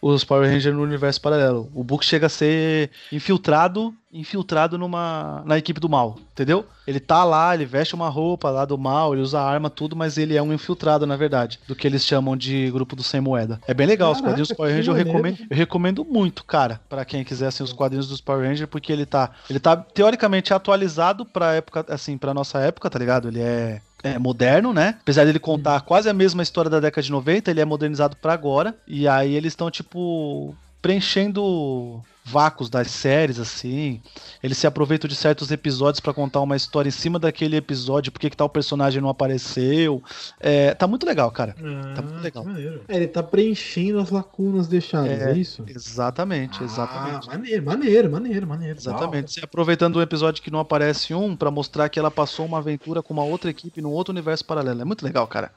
os 0.00 0.24
Power 0.24 0.48
Rangers 0.48 0.74
no 0.74 0.82
universo 0.82 1.20
paralelo. 1.20 1.70
O 1.74 1.82
Book 1.82 2.04
chega 2.04 2.26
a 2.26 2.30
ser 2.30 2.90
infiltrado, 3.10 3.94
infiltrado 4.12 4.78
numa 4.78 5.42
na 5.44 5.58
equipe 5.58 5.80
do 5.80 5.88
mal, 5.88 6.16
entendeu? 6.32 6.66
Ele 6.86 7.00
tá 7.00 7.24
lá, 7.24 7.54
ele 7.54 7.64
veste 7.64 7.94
uma 7.94 8.08
roupa 8.08 8.50
lá 8.50 8.64
do 8.64 8.78
mal, 8.78 9.12
ele 9.12 9.22
usa 9.22 9.40
arma, 9.40 9.68
tudo, 9.68 9.96
mas 9.96 10.16
ele 10.16 10.36
é 10.36 10.42
um 10.42 10.52
infiltrado, 10.52 11.06
na 11.06 11.16
verdade, 11.16 11.58
do 11.66 11.74
que 11.74 11.86
eles 11.86 12.04
chamam 12.04 12.36
de 12.36 12.70
grupo 12.70 12.94
do 12.94 13.02
sem 13.02 13.20
moeda. 13.20 13.60
É 13.66 13.74
bem 13.74 13.86
legal 13.86 14.12
os 14.12 14.18
Caraca, 14.18 14.30
quadrinhos 14.30 14.48
dos 14.48 14.56
Power 14.56 14.70
Rangers, 14.70 14.88
eu 14.88 14.94
recomendo, 14.94 15.38
eu 15.50 15.56
recomendo 15.56 16.04
muito, 16.04 16.44
cara, 16.44 16.80
pra 16.88 17.04
quem 17.04 17.24
quiser 17.24 17.48
assim 17.48 17.62
os 17.62 17.72
quadrinhos 17.72 18.08
dos 18.08 18.20
Power 18.20 18.46
Rangers, 18.46 18.70
porque 18.70 18.92
ele 18.92 19.06
tá, 19.06 19.30
ele 19.50 19.58
tá 19.58 19.76
teoricamente 19.76 20.54
atualizado 20.54 21.24
pra 21.24 21.54
época, 21.54 21.84
assim, 21.88 22.16
pra 22.16 22.34
nossa 22.34 22.58
época, 22.60 22.88
tá 22.88 22.98
ligado? 22.98 23.28
Ele 23.28 23.40
é 23.40 23.80
é, 24.02 24.18
moderno, 24.18 24.72
né? 24.72 24.96
Apesar 25.00 25.24
dele 25.24 25.38
contar 25.38 25.80
quase 25.82 26.08
a 26.08 26.14
mesma 26.14 26.42
história 26.42 26.70
da 26.70 26.80
década 26.80 27.02
de 27.02 27.10
90, 27.10 27.50
ele 27.50 27.60
é 27.60 27.64
modernizado 27.64 28.16
pra 28.16 28.32
agora. 28.32 28.76
E 28.86 29.08
aí 29.08 29.34
eles 29.34 29.52
estão, 29.52 29.70
tipo, 29.70 30.54
preenchendo 30.86 32.00
vácuos 32.24 32.70
das 32.70 32.90
séries, 32.92 33.40
assim. 33.40 34.00
Eles 34.40 34.56
se 34.56 34.68
aproveitam 34.68 35.08
de 35.08 35.16
certos 35.16 35.50
episódios 35.50 35.98
pra 35.98 36.14
contar 36.14 36.40
uma 36.40 36.54
história 36.56 36.88
em 36.88 36.92
cima 36.92 37.18
daquele 37.18 37.56
episódio, 37.56 38.12
porque 38.12 38.30
que 38.30 38.36
tal 38.36 38.48
personagem 38.48 39.00
não 39.00 39.08
apareceu. 39.08 40.00
É, 40.38 40.72
tá 40.74 40.86
muito 40.86 41.04
legal, 41.04 41.28
cara. 41.32 41.54
Tá 41.94 42.02
muito 42.02 42.22
legal. 42.22 42.44
que 42.44 42.48
maneiro. 42.48 42.82
É, 42.86 42.96
ele 42.96 43.08
tá 43.08 43.20
preenchendo 43.20 43.98
as 43.98 44.10
lacunas 44.10 44.68
deixadas, 44.68 45.10
é, 45.10 45.32
É, 45.32 45.36
isso? 45.36 45.64
Exatamente, 45.66 46.62
exatamente. 46.62 47.28
Ah, 47.28 47.32
maneiro, 47.32 47.64
maneiro, 47.64 48.10
maneiro, 48.10 48.46
maneiro. 48.46 48.78
Exatamente. 48.78 49.32
Se 49.32 49.44
aproveitando 49.44 49.96
um 49.96 50.02
episódio 50.02 50.40
que 50.40 50.52
não 50.52 50.60
aparece 50.60 51.14
um 51.14 51.34
pra 51.34 51.50
mostrar 51.50 51.88
que 51.88 51.98
ela 51.98 52.12
passou 52.12 52.46
uma 52.46 52.58
aventura 52.58 53.02
com 53.02 53.12
uma 53.12 53.24
outra 53.24 53.50
equipe 53.50 53.80
num 53.82 53.90
outro 53.90 54.12
universo 54.12 54.44
paralelo. 54.44 54.82
É 54.82 54.84
muito 54.84 55.04
legal, 55.04 55.26
cara. 55.26 55.50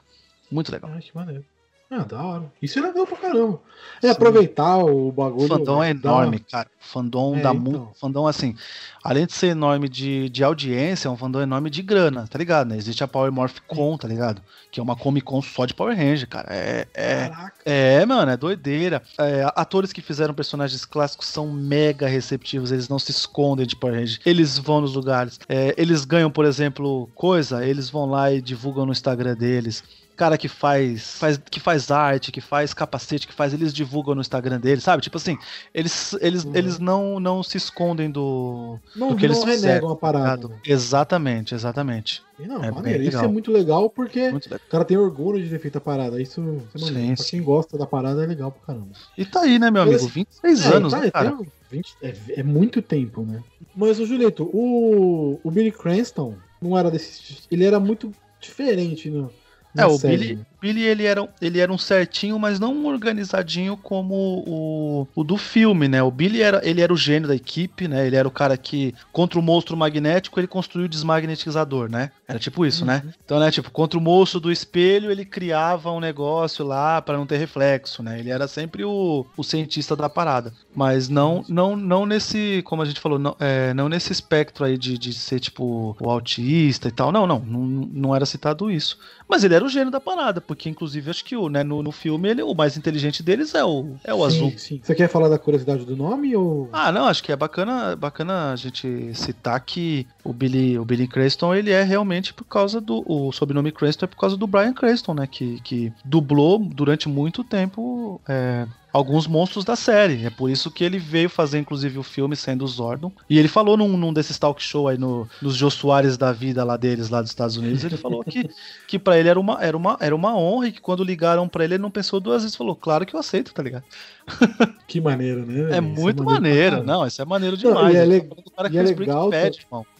Muito 0.50 0.72
legal. 0.72 0.90
Ah, 0.92 0.98
que 1.00 1.14
maneiro. 1.14 1.44
Ah, 1.92 2.04
da 2.04 2.22
hora. 2.22 2.52
Isso 2.62 2.78
é 2.78 2.82
legal 2.82 3.04
pra 3.04 3.16
caramba. 3.16 3.60
É 4.00 4.10
aproveitar 4.10 4.76
o 4.78 5.10
bagulho. 5.10 5.46
O 5.46 5.48
fandom 5.48 5.82
é 5.82 5.92
dá- 5.92 6.08
enorme, 6.08 6.38
cara. 6.38 6.68
O 6.80 6.84
fandom 6.86 7.34
É, 7.36 7.40
dá 7.40 7.50
então. 7.50 7.54
muito. 7.60 7.88
Fandom, 8.00 8.28
assim, 8.28 8.54
além 9.02 9.26
de 9.26 9.32
ser 9.32 9.48
enorme 9.48 9.88
de, 9.88 10.28
de 10.28 10.44
audiência, 10.44 11.08
é 11.08 11.10
um 11.10 11.16
fandom 11.16 11.40
enorme 11.40 11.68
de 11.68 11.82
grana, 11.82 12.28
tá 12.28 12.38
ligado? 12.38 12.68
Né? 12.68 12.76
Existe 12.76 13.02
a 13.02 13.08
Power 13.08 13.32
Morph 13.32 13.58
Con, 13.66 13.96
tá 13.96 14.06
ligado? 14.06 14.40
Que 14.70 14.78
é 14.78 14.82
uma 14.82 14.94
Comic 14.94 15.24
Con 15.26 15.42
só 15.42 15.66
de 15.66 15.74
Power 15.74 15.96
Ranger, 15.96 16.28
cara. 16.28 16.46
É, 16.54 16.86
é, 16.94 17.28
Caraca. 17.28 17.54
é, 17.64 18.06
mano, 18.06 18.30
é 18.30 18.36
doideira. 18.36 19.02
É, 19.18 19.50
atores 19.56 19.92
que 19.92 20.00
fizeram 20.00 20.32
personagens 20.32 20.84
clássicos 20.84 21.26
são 21.26 21.50
mega 21.50 22.06
receptivos, 22.06 22.70
eles 22.70 22.88
não 22.88 23.00
se 23.00 23.10
escondem 23.10 23.66
de 23.66 23.74
Power 23.74 23.96
Ranger. 23.98 24.20
Eles 24.24 24.58
vão 24.58 24.80
nos 24.80 24.94
lugares. 24.94 25.40
É, 25.48 25.74
eles 25.76 26.04
ganham, 26.04 26.30
por 26.30 26.44
exemplo, 26.44 27.10
coisa, 27.16 27.66
eles 27.66 27.90
vão 27.90 28.06
lá 28.06 28.30
e 28.30 28.40
divulgam 28.40 28.86
no 28.86 28.92
Instagram 28.92 29.34
deles. 29.34 29.82
Cara 30.20 30.36
que 30.36 30.48
faz, 30.48 31.16
faz, 31.18 31.38
que 31.50 31.58
faz 31.58 31.90
arte, 31.90 32.30
que 32.30 32.42
faz 32.42 32.74
capacete, 32.74 33.26
que 33.26 33.32
faz, 33.32 33.54
eles 33.54 33.72
divulgam 33.72 34.14
no 34.14 34.20
Instagram 34.20 34.60
deles, 34.60 34.84
sabe? 34.84 35.02
Tipo 35.02 35.16
assim, 35.16 35.38
eles, 35.72 36.12
eles, 36.20 36.44
Uhum. 36.44 36.54
eles 36.54 36.78
não, 36.78 37.18
não 37.18 37.42
se 37.42 37.56
escondem 37.56 38.10
do, 38.10 38.78
Não, 38.94 39.08
do 39.08 39.16
que 39.16 39.24
eles 39.24 39.38
não 39.38 39.46
renegam 39.46 39.56
fizeram. 39.62 39.88
a 39.88 39.96
parada. 39.96 40.26
ligado? 40.36 40.48
né? 40.50 40.56
Exatamente, 40.66 41.54
exatamente. 41.54 42.22
E 42.38 42.46
Não, 42.46 42.62
É 42.62 42.70
maneiro. 42.70 43.02
Isso 43.02 43.16
é 43.16 43.28
muito 43.28 43.50
legal 43.50 43.88
porque 43.88 44.30
Muito 44.30 44.44
legal. 44.44 44.60
o 44.66 44.70
cara 44.70 44.84
tem 44.84 44.98
orgulho 44.98 45.42
de 45.42 45.48
ter 45.48 45.58
feito 45.58 45.78
a 45.78 45.80
parada. 45.80 46.20
Isso, 46.20 46.42
é 46.74 46.78
Sim. 46.78 47.14
Pra 47.14 47.24
quem 47.24 47.42
gosta 47.42 47.78
da 47.78 47.86
parada 47.86 48.22
é 48.22 48.26
legal 48.26 48.52
pra 48.52 48.66
caramba. 48.66 48.90
E 49.16 49.24
tá 49.24 49.40
aí, 49.40 49.58
né, 49.58 49.70
meu 49.70 49.80
amigo? 49.80 49.96
assim, 49.96 50.08
26 50.08 50.66
É, 50.66 50.74
anos, 50.76 50.92
tá, 50.92 51.00
né, 51.00 51.06
é, 51.06 51.10
cara? 51.10 51.34
tem 51.34 51.46
20 51.70 51.96
é, 52.02 52.14
é 52.40 52.42
muito 52.42 52.82
tempo, 52.82 53.22
né? 53.24 53.42
Mas, 53.74 53.98
o 53.98 54.04
Julito, 54.04 54.44
o, 54.52 55.40
o 55.42 55.50
Billy 55.50 55.72
Cranston 55.72 56.36
não 56.60 56.76
era 56.76 56.90
desse. 56.90 57.38
Ele 57.50 57.64
era 57.64 57.80
muito 57.80 58.12
diferente 58.38 59.08
no. 59.08 59.30
É, 59.76 59.86
o 59.86 59.98
Billy, 59.98 60.36
né? 60.36 60.46
Billy 60.60 60.82
ele, 60.82 61.04
era, 61.04 61.28
ele 61.40 61.58
era 61.58 61.72
um 61.72 61.78
certinho, 61.78 62.38
mas 62.38 62.60
não 62.60 62.74
um 62.74 62.86
organizadinho 62.86 63.76
como 63.76 64.14
o, 64.46 65.08
o 65.14 65.24
do 65.24 65.36
filme, 65.36 65.88
né? 65.88 66.02
O 66.02 66.10
Billy 66.10 66.42
era, 66.42 66.60
ele 66.62 66.80
era 66.80 66.92
o 66.92 66.96
gênio 66.96 67.28
da 67.28 67.34
equipe, 67.34 67.88
né? 67.88 68.06
Ele 68.06 68.16
era 68.16 68.28
o 68.28 68.30
cara 68.30 68.56
que, 68.56 68.94
contra 69.12 69.38
o 69.38 69.42
monstro 69.42 69.76
magnético, 69.76 70.38
ele 70.38 70.46
construiu 70.46 70.86
o 70.86 70.88
desmagnetizador, 70.88 71.90
né? 71.90 72.10
Era 72.28 72.38
tipo 72.38 72.64
isso, 72.66 72.84
né? 72.84 73.02
Então, 73.24 73.40
né, 73.40 73.50
tipo, 73.50 73.70
contra 73.70 73.98
o 73.98 74.02
monstro 74.02 74.38
do 74.38 74.52
espelho, 74.52 75.10
ele 75.10 75.24
criava 75.24 75.90
um 75.90 76.00
negócio 76.00 76.64
lá 76.64 77.00
pra 77.00 77.16
não 77.16 77.26
ter 77.26 77.38
reflexo, 77.38 78.02
né? 78.02 78.18
Ele 78.18 78.30
era 78.30 78.46
sempre 78.46 78.84
o, 78.84 79.26
o 79.36 79.42
cientista 79.42 79.96
da 79.96 80.08
parada. 80.08 80.52
Mas 80.74 81.08
não, 81.08 81.44
não, 81.48 81.76
não 81.76 82.06
nesse, 82.06 82.62
como 82.64 82.82
a 82.82 82.84
gente 82.84 83.00
falou, 83.00 83.18
não, 83.18 83.36
é, 83.40 83.72
não 83.74 83.88
nesse 83.88 84.12
espectro 84.12 84.64
aí 84.64 84.76
de, 84.76 84.98
de 84.98 85.12
ser, 85.12 85.40
tipo, 85.40 85.96
o 86.00 86.10
autista 86.10 86.88
e 86.88 86.92
tal. 86.92 87.10
Não, 87.10 87.26
não, 87.26 87.40
não, 87.40 87.60
não 87.92 88.16
era 88.16 88.26
citado 88.26 88.70
isso. 88.70 88.98
Mas 89.28 89.44
ele 89.44 89.54
era 89.54 89.64
o 89.64 89.68
gênio 89.68 89.92
da 89.92 90.00
parada, 90.00 90.40
porque 90.50 90.68
inclusive 90.68 91.08
acho 91.08 91.24
que 91.24 91.36
o, 91.36 91.48
né, 91.48 91.62
no, 91.62 91.80
no 91.80 91.92
filme 91.92 92.28
ele, 92.28 92.42
o 92.42 92.52
mais 92.56 92.76
inteligente 92.76 93.22
deles 93.22 93.54
é 93.54 93.64
o, 93.64 93.94
é 94.02 94.12
o 94.12 94.18
sim, 94.18 94.26
azul. 94.26 94.52
Sim. 94.56 94.80
Você 94.82 94.96
quer 94.96 95.08
falar 95.08 95.28
da 95.28 95.38
curiosidade 95.38 95.84
do 95.84 95.96
nome 95.96 96.34
ou. 96.34 96.68
Ah, 96.72 96.90
não, 96.90 97.04
acho 97.04 97.22
que 97.22 97.30
é 97.30 97.36
bacana, 97.36 97.94
bacana 97.94 98.50
a 98.50 98.56
gente 98.56 99.14
citar 99.14 99.60
que 99.60 100.08
o 100.24 100.32
Billy, 100.32 100.76
o 100.76 100.84
Billy 100.84 101.06
Cranston, 101.06 101.54
ele 101.54 101.70
é 101.70 101.84
realmente 101.84 102.34
por 102.34 102.42
causa 102.42 102.80
do 102.80 103.04
o 103.06 103.30
sobrenome 103.30 103.70
Cranston 103.70 104.06
é 104.06 104.08
por 104.08 104.16
causa 104.16 104.36
do 104.36 104.44
Brian 104.44 104.72
Cranston, 104.72 105.14
né, 105.14 105.28
que, 105.28 105.60
que 105.60 105.92
dublou 106.04 106.58
durante 106.58 107.08
muito 107.08 107.44
tempo 107.44 108.20
é, 108.28 108.66
alguns 108.92 109.26
monstros 109.26 109.64
da 109.64 109.76
série. 109.76 110.24
É 110.26 110.30
por 110.30 110.50
isso 110.50 110.70
que 110.70 110.82
ele 110.84 110.98
veio 110.98 111.28
fazer 111.30 111.58
inclusive 111.58 111.98
o 111.98 112.02
filme 112.02 112.34
sendo 112.36 112.64
o 112.64 112.68
Zordon. 112.68 113.12
E 113.28 113.38
ele 113.38 113.48
falou 113.48 113.76
num, 113.76 113.96
num 113.96 114.12
desses 114.12 114.38
talk 114.38 114.62
show 114.62 114.88
aí 114.88 114.98
no, 114.98 115.28
nos 115.40 115.54
Jô 115.56 115.70
Soares 115.70 116.16
da 116.16 116.32
vida 116.32 116.64
lá 116.64 116.76
deles 116.76 117.08
lá 117.10 117.20
dos 117.20 117.30
Estados 117.30 117.56
Unidos, 117.56 117.84
ele 117.84 117.96
falou 117.96 118.22
que 118.24 118.48
que 118.86 118.98
para 118.98 119.18
ele 119.18 119.28
era 119.28 119.38
uma, 119.38 119.62
era 119.62 119.76
uma 119.76 119.96
era 120.00 120.14
uma 120.14 120.36
honra 120.36 120.68
e 120.68 120.72
que 120.72 120.80
quando 120.80 121.04
ligaram 121.04 121.48
pra 121.48 121.64
ele 121.64 121.74
ele 121.74 121.82
não 121.82 121.90
pensou 121.90 122.20
duas 122.20 122.42
vezes, 122.42 122.56
falou: 122.56 122.74
"Claro 122.74 123.06
que 123.06 123.14
eu 123.14 123.20
aceito", 123.20 123.52
tá 123.54 123.62
ligado? 123.62 123.84
Que 124.86 125.00
maneiro, 125.00 125.46
né? 125.46 125.76
É? 125.76 125.80
Isso 125.80 125.82
muito 125.82 126.24
pra 126.24 126.34
maneiro, 126.34 126.70
caralho. 126.78 126.86
não, 126.86 127.06
isso 127.06 127.22
é 127.22 127.24
maneiro 127.24 127.56
Não, 127.56 127.62
demais. 127.62 127.94
e 127.94 127.98
é 127.98 128.04
le- 128.04 128.20
tá 128.22 128.66
é 128.66 128.82
legal. 128.82 129.30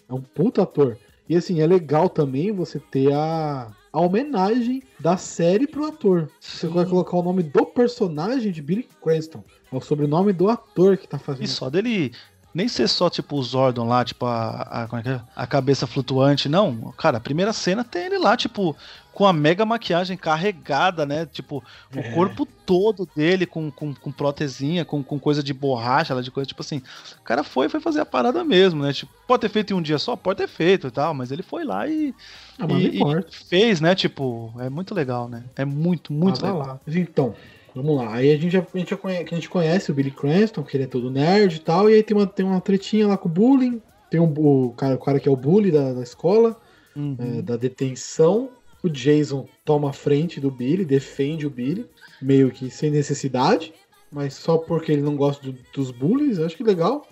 É 0.08 0.12
um 0.12 0.20
puta 0.20 0.62
ator. 0.62 0.96
E 1.28 1.36
assim, 1.36 1.60
é 1.60 1.66
legal 1.66 2.08
também 2.08 2.50
você 2.50 2.80
ter 2.80 3.12
a, 3.12 3.68
a 3.92 4.00
homenagem 4.00 4.82
da 4.98 5.16
série 5.16 5.66
pro 5.66 5.86
ator. 5.86 6.30
Você 6.40 6.66
vai 6.66 6.84
colocar 6.84 7.16
o 7.16 7.22
nome 7.22 7.42
do 7.42 7.66
personagem 7.66 8.52
de 8.52 8.62
Billy 8.62 8.88
Cranston. 9.02 9.42
É 9.72 9.76
o 9.76 9.80
sobrenome 9.80 10.32
do 10.32 10.48
ator 10.48 10.96
que 10.96 11.08
tá 11.08 11.18
fazendo. 11.18 11.44
E 11.44 11.48
só 11.48 11.68
dele 11.68 12.12
nem 12.54 12.68
ser 12.68 12.88
só 12.88 13.08
tipo 13.08 13.36
o 13.36 13.42
Zordon 13.42 13.86
lá, 13.86 14.04
tipo 14.04 14.26
a, 14.26 14.62
a, 14.62 14.88
como 14.88 15.00
é 15.00 15.02
que 15.02 15.08
é? 15.08 15.20
a 15.34 15.46
cabeça 15.46 15.86
flutuante, 15.86 16.48
não. 16.48 16.92
Cara, 16.96 17.18
a 17.18 17.20
primeira 17.20 17.52
cena 17.52 17.84
tem 17.84 18.06
ele 18.06 18.18
lá, 18.18 18.36
tipo, 18.36 18.76
com 19.20 19.26
a 19.26 19.34
mega 19.34 19.66
maquiagem 19.66 20.16
carregada, 20.16 21.04
né? 21.04 21.26
Tipo, 21.26 21.62
É. 21.94 22.00
o 22.00 22.14
corpo 22.14 22.46
todo 22.46 23.06
dele 23.14 23.44
com, 23.44 23.70
com, 23.70 23.92
com 23.94 24.10
protezinha, 24.10 24.82
com, 24.82 25.02
com 25.02 25.18
coisa 25.18 25.42
de 25.42 25.52
borracha, 25.52 26.14
lá 26.14 26.22
de 26.22 26.30
coisa, 26.30 26.48
tipo 26.48 26.62
assim. 26.62 26.80
O 27.20 27.22
cara 27.22 27.44
foi 27.44 27.68
foi 27.68 27.80
fazer 27.80 28.00
a 28.00 28.06
parada 28.06 28.42
mesmo, 28.42 28.82
né? 28.82 28.94
Tipo, 28.94 29.12
pode 29.28 29.42
ter 29.42 29.50
feito 29.50 29.74
em 29.74 29.76
um 29.76 29.82
dia 29.82 29.98
só? 29.98 30.16
Pode 30.16 30.38
ter 30.38 30.48
feito 30.48 30.86
e 30.86 30.90
tal, 30.90 31.12
mas 31.12 31.30
ele 31.30 31.42
foi 31.42 31.64
lá 31.64 31.86
e, 31.86 32.14
Ah, 32.58 32.64
e, 32.72 32.98
e 32.98 33.24
fez, 33.30 33.78
né? 33.78 33.94
Tipo, 33.94 34.54
é 34.58 34.70
muito 34.70 34.94
legal, 34.94 35.28
né? 35.28 35.44
É 35.54 35.66
muito, 35.66 36.14
muito 36.14 36.42
Ah, 36.42 36.48
legal. 36.52 36.66
lá. 36.66 36.80
Então, 36.88 37.34
vamos 37.74 37.96
lá. 37.98 38.14
Aí 38.14 38.32
a 38.32 38.38
gente, 38.38 38.50
já, 38.52 38.60
a, 38.60 38.78
gente 38.78 38.88
já 38.88 38.96
conhece, 38.96 39.26
a 39.30 39.34
gente 39.34 39.50
conhece 39.50 39.90
o 39.90 39.94
Billy 39.94 40.10
Cranston, 40.12 40.62
que 40.62 40.78
ele 40.78 40.84
é 40.84 40.86
todo 40.86 41.10
nerd 41.10 41.56
e 41.56 41.60
tal. 41.60 41.90
E 41.90 41.94
aí 41.94 42.02
tem 42.02 42.16
uma, 42.16 42.26
tem 42.26 42.46
uma 42.46 42.60
tretinha 42.62 43.06
lá 43.06 43.18
com 43.18 43.28
o 43.28 43.32
bullying. 43.32 43.82
Tem 44.10 44.18
um, 44.18 44.32
o, 44.34 44.72
cara, 44.78 44.94
o 44.94 44.98
cara 44.98 45.20
que 45.20 45.28
é 45.28 45.30
o 45.30 45.36
bully 45.36 45.70
da, 45.70 45.92
da 45.92 46.02
escola, 46.02 46.56
Uhum. 46.96 47.16
é, 47.20 47.42
da 47.42 47.56
detenção. 47.56 48.48
O 48.82 48.88
Jason 48.88 49.46
toma 49.64 49.90
a 49.90 49.92
frente 49.92 50.40
do 50.40 50.50
Billy, 50.50 50.84
defende 50.84 51.46
o 51.46 51.50
Billy, 51.50 51.86
meio 52.20 52.50
que 52.50 52.70
sem 52.70 52.90
necessidade, 52.90 53.72
mas 54.10 54.34
só 54.34 54.56
porque 54.58 54.90
ele 54.90 55.02
não 55.02 55.16
gosta 55.16 55.44
do- 55.46 55.58
dos 55.74 55.90
bullies, 55.90 56.38
acho 56.38 56.56
que 56.56 56.64
legal. 56.64 57.06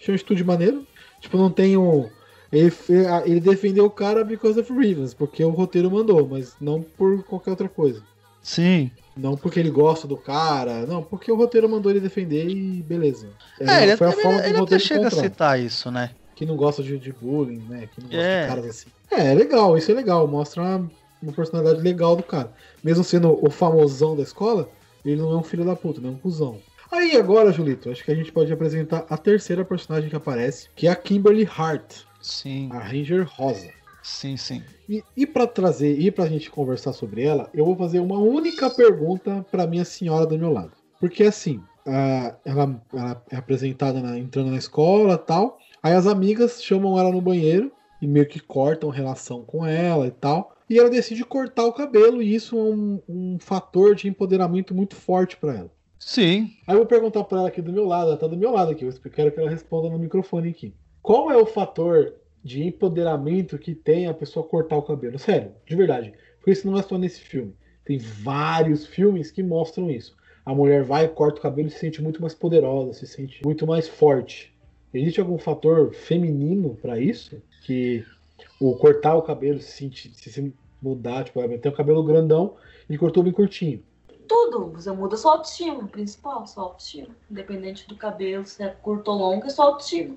Achei 0.00 0.12
um 0.12 0.16
estudo 0.16 0.44
maneiro. 0.44 0.86
Tipo, 1.20 1.36
não 1.36 1.50
tem 1.50 1.76
um. 1.76 2.08
Ele, 2.50 2.72
ele 3.26 3.40
defendeu 3.40 3.84
o 3.84 3.90
cara 3.90 4.24
because 4.24 4.58
of 4.58 4.72
reasons, 4.72 5.14
porque 5.14 5.44
o 5.44 5.50
roteiro 5.50 5.90
mandou, 5.90 6.26
mas 6.26 6.56
não 6.60 6.82
por 6.82 7.22
qualquer 7.24 7.50
outra 7.50 7.68
coisa. 7.68 8.02
Sim. 8.42 8.90
Não 9.16 9.36
porque 9.36 9.60
ele 9.60 9.70
gosta 9.70 10.08
do 10.08 10.16
cara, 10.16 10.86
não, 10.86 11.02
porque 11.02 11.30
o 11.30 11.36
roteiro 11.36 11.68
mandou 11.68 11.92
ele 11.92 12.00
defender 12.00 12.48
e 12.48 12.82
beleza. 12.82 13.28
É, 13.60 13.82
ele, 13.82 13.96
foi 13.96 14.06
a 14.06 14.10
ele- 14.12 14.22
forma 14.22 14.38
ele 14.38 14.46
o 14.46 14.50
até 14.50 14.58
roteiro 14.60 14.82
chega 14.84 15.00
a 15.00 15.06
encontrou. 15.08 15.22
citar 15.24 15.60
isso, 15.60 15.90
né? 15.90 16.10
Que 16.34 16.46
não 16.46 16.56
gosta 16.56 16.82
de, 16.82 16.98
de 16.98 17.12
bullying, 17.12 17.62
né? 17.68 17.86
Que 17.94 18.00
não 18.00 18.08
gosta 18.08 18.22
É. 18.22 18.42
de 18.42 18.48
caras 18.48 18.66
assim. 18.66 18.88
É, 19.10 19.32
é 19.32 19.34
legal, 19.34 19.76
isso 19.76 19.90
é 19.90 19.94
legal. 19.94 20.26
Mostra 20.26 20.62
uma, 20.62 20.90
uma 21.22 21.32
personalidade 21.32 21.80
legal 21.82 22.16
do 22.16 22.22
cara. 22.22 22.52
Mesmo 22.82 23.04
sendo 23.04 23.38
o 23.44 23.50
famosão 23.50 24.16
da 24.16 24.22
escola, 24.22 24.68
ele 25.04 25.20
não 25.20 25.32
é 25.32 25.36
um 25.36 25.42
filho 25.42 25.64
da 25.64 25.76
puta, 25.76 26.00
não 26.00 26.10
é 26.10 26.12
um 26.12 26.18
cuzão. 26.18 26.58
Aí 26.90 27.16
agora, 27.16 27.52
Julito, 27.52 27.90
acho 27.90 28.04
que 28.04 28.10
a 28.10 28.14
gente 28.14 28.32
pode 28.32 28.52
apresentar 28.52 29.06
a 29.08 29.16
terceira 29.16 29.64
personagem 29.64 30.10
que 30.10 30.16
aparece, 30.16 30.68
que 30.74 30.86
é 30.86 30.90
a 30.90 30.96
Kimberly 30.96 31.48
Hart, 31.56 32.00
Sim, 32.20 32.68
a 32.72 32.78
Ranger 32.78 33.26
Rosa. 33.36 33.70
sim, 34.02 34.36
sim. 34.36 34.62
E, 34.88 35.02
e 35.16 35.26
para 35.26 35.46
trazer, 35.46 35.98
e 35.98 36.10
pra 36.10 36.26
gente 36.26 36.50
conversar 36.50 36.92
sobre 36.92 37.22
ela, 37.22 37.48
eu 37.54 37.64
vou 37.64 37.76
fazer 37.76 38.00
uma 38.00 38.18
única 38.18 38.68
pergunta 38.68 39.46
pra 39.50 39.66
minha 39.66 39.84
senhora 39.84 40.26
do 40.26 40.36
meu 40.38 40.50
lado. 40.52 40.72
Porque 40.98 41.22
assim, 41.22 41.62
ah, 41.86 42.34
ela, 42.44 42.82
ela 42.92 43.22
é 43.30 43.36
apresentada 43.36 44.00
na- 44.00 44.18
entrando 44.18 44.50
na 44.50 44.56
escola 44.58 45.16
tal. 45.16 45.58
Aí 45.82 45.94
as 45.94 46.06
amigas 46.06 46.62
chamam 46.62 46.98
ela 46.98 47.10
no 47.10 47.20
banheiro 47.22 47.70
e 48.02 48.06
meio 48.06 48.26
que 48.26 48.40
cortam 48.40 48.90
relação 48.90 49.42
com 49.42 49.64
ela 49.64 50.06
e 50.06 50.10
tal. 50.10 50.52
E 50.70 50.78
ela 50.78 50.88
decide 50.88 51.24
cortar 51.24 51.64
o 51.64 51.72
cabelo, 51.72 52.22
e 52.22 52.32
isso 52.32 52.56
é 52.56 52.62
um, 52.62 53.02
um 53.08 53.38
fator 53.40 53.96
de 53.96 54.06
empoderamento 54.06 54.72
muito 54.72 54.94
forte 54.94 55.36
pra 55.36 55.56
ela. 55.56 55.70
Sim. 55.98 56.52
Aí 56.64 56.74
eu 56.74 56.78
vou 56.78 56.86
perguntar 56.86 57.24
pra 57.24 57.40
ela 57.40 57.48
aqui 57.48 57.60
do 57.60 57.72
meu 57.72 57.84
lado, 57.84 58.10
ela 58.10 58.16
tá 58.16 58.28
do 58.28 58.36
meu 58.36 58.52
lado 58.52 58.70
aqui, 58.70 58.84
eu 58.84 58.92
quero 59.10 59.32
que 59.32 59.40
ela 59.40 59.50
responda 59.50 59.90
no 59.90 59.98
microfone 59.98 60.48
aqui. 60.48 60.72
Qual 61.02 61.28
é 61.28 61.36
o 61.36 61.44
fator 61.44 62.14
de 62.44 62.62
empoderamento 62.62 63.58
que 63.58 63.74
tem 63.74 64.06
a 64.06 64.14
pessoa 64.14 64.46
cortar 64.46 64.76
o 64.76 64.82
cabelo? 64.82 65.18
Sério, 65.18 65.50
de 65.66 65.74
verdade. 65.74 66.14
Porque 66.38 66.52
isso 66.52 66.70
não 66.70 66.78
é 66.78 66.82
só 66.82 66.96
nesse 66.96 67.20
filme. 67.20 67.52
Tem 67.84 67.98
vários 67.98 68.86
filmes 68.86 69.32
que 69.32 69.42
mostram 69.42 69.90
isso. 69.90 70.16
A 70.46 70.54
mulher 70.54 70.84
vai, 70.84 71.08
corta 71.08 71.40
o 71.40 71.42
cabelo 71.42 71.66
e 71.66 71.70
se 71.72 71.80
sente 71.80 72.00
muito 72.00 72.20
mais 72.20 72.32
poderosa, 72.32 72.94
se 72.94 73.08
sente 73.08 73.44
muito 73.44 73.66
mais 73.66 73.88
forte. 73.88 74.54
Existe 74.94 75.20
algum 75.20 75.36
fator 75.36 75.92
feminino 75.92 76.78
pra 76.80 76.98
isso? 76.98 77.42
Que 77.64 78.04
o 78.60 78.74
cortar 78.76 79.14
o 79.14 79.22
cabelo, 79.22 79.60
se, 79.60 79.72
sentir, 79.72 80.10
se 80.14 80.32
se 80.32 80.54
mudar, 80.82 81.24
tipo, 81.24 81.40
tem 81.58 81.72
o 81.72 81.74
cabelo 81.74 82.02
grandão 82.02 82.56
e 82.88 82.96
cortou 82.96 83.22
bem 83.22 83.32
curtinho. 83.32 83.82
Tudo. 84.26 84.70
Você 84.70 84.90
muda 84.92 85.16
sua 85.16 85.32
autoestima, 85.32 85.86
principal, 85.88 86.46
sua 86.46 86.64
autoestima. 86.64 87.08
Independente 87.30 87.86
do 87.88 87.96
cabelo, 87.96 88.46
se 88.46 88.62
é 88.62 88.68
curto 88.68 89.10
ou 89.10 89.18
longo, 89.18 89.46
é 89.46 89.50
sua 89.50 89.66
autoestima. 89.66 90.14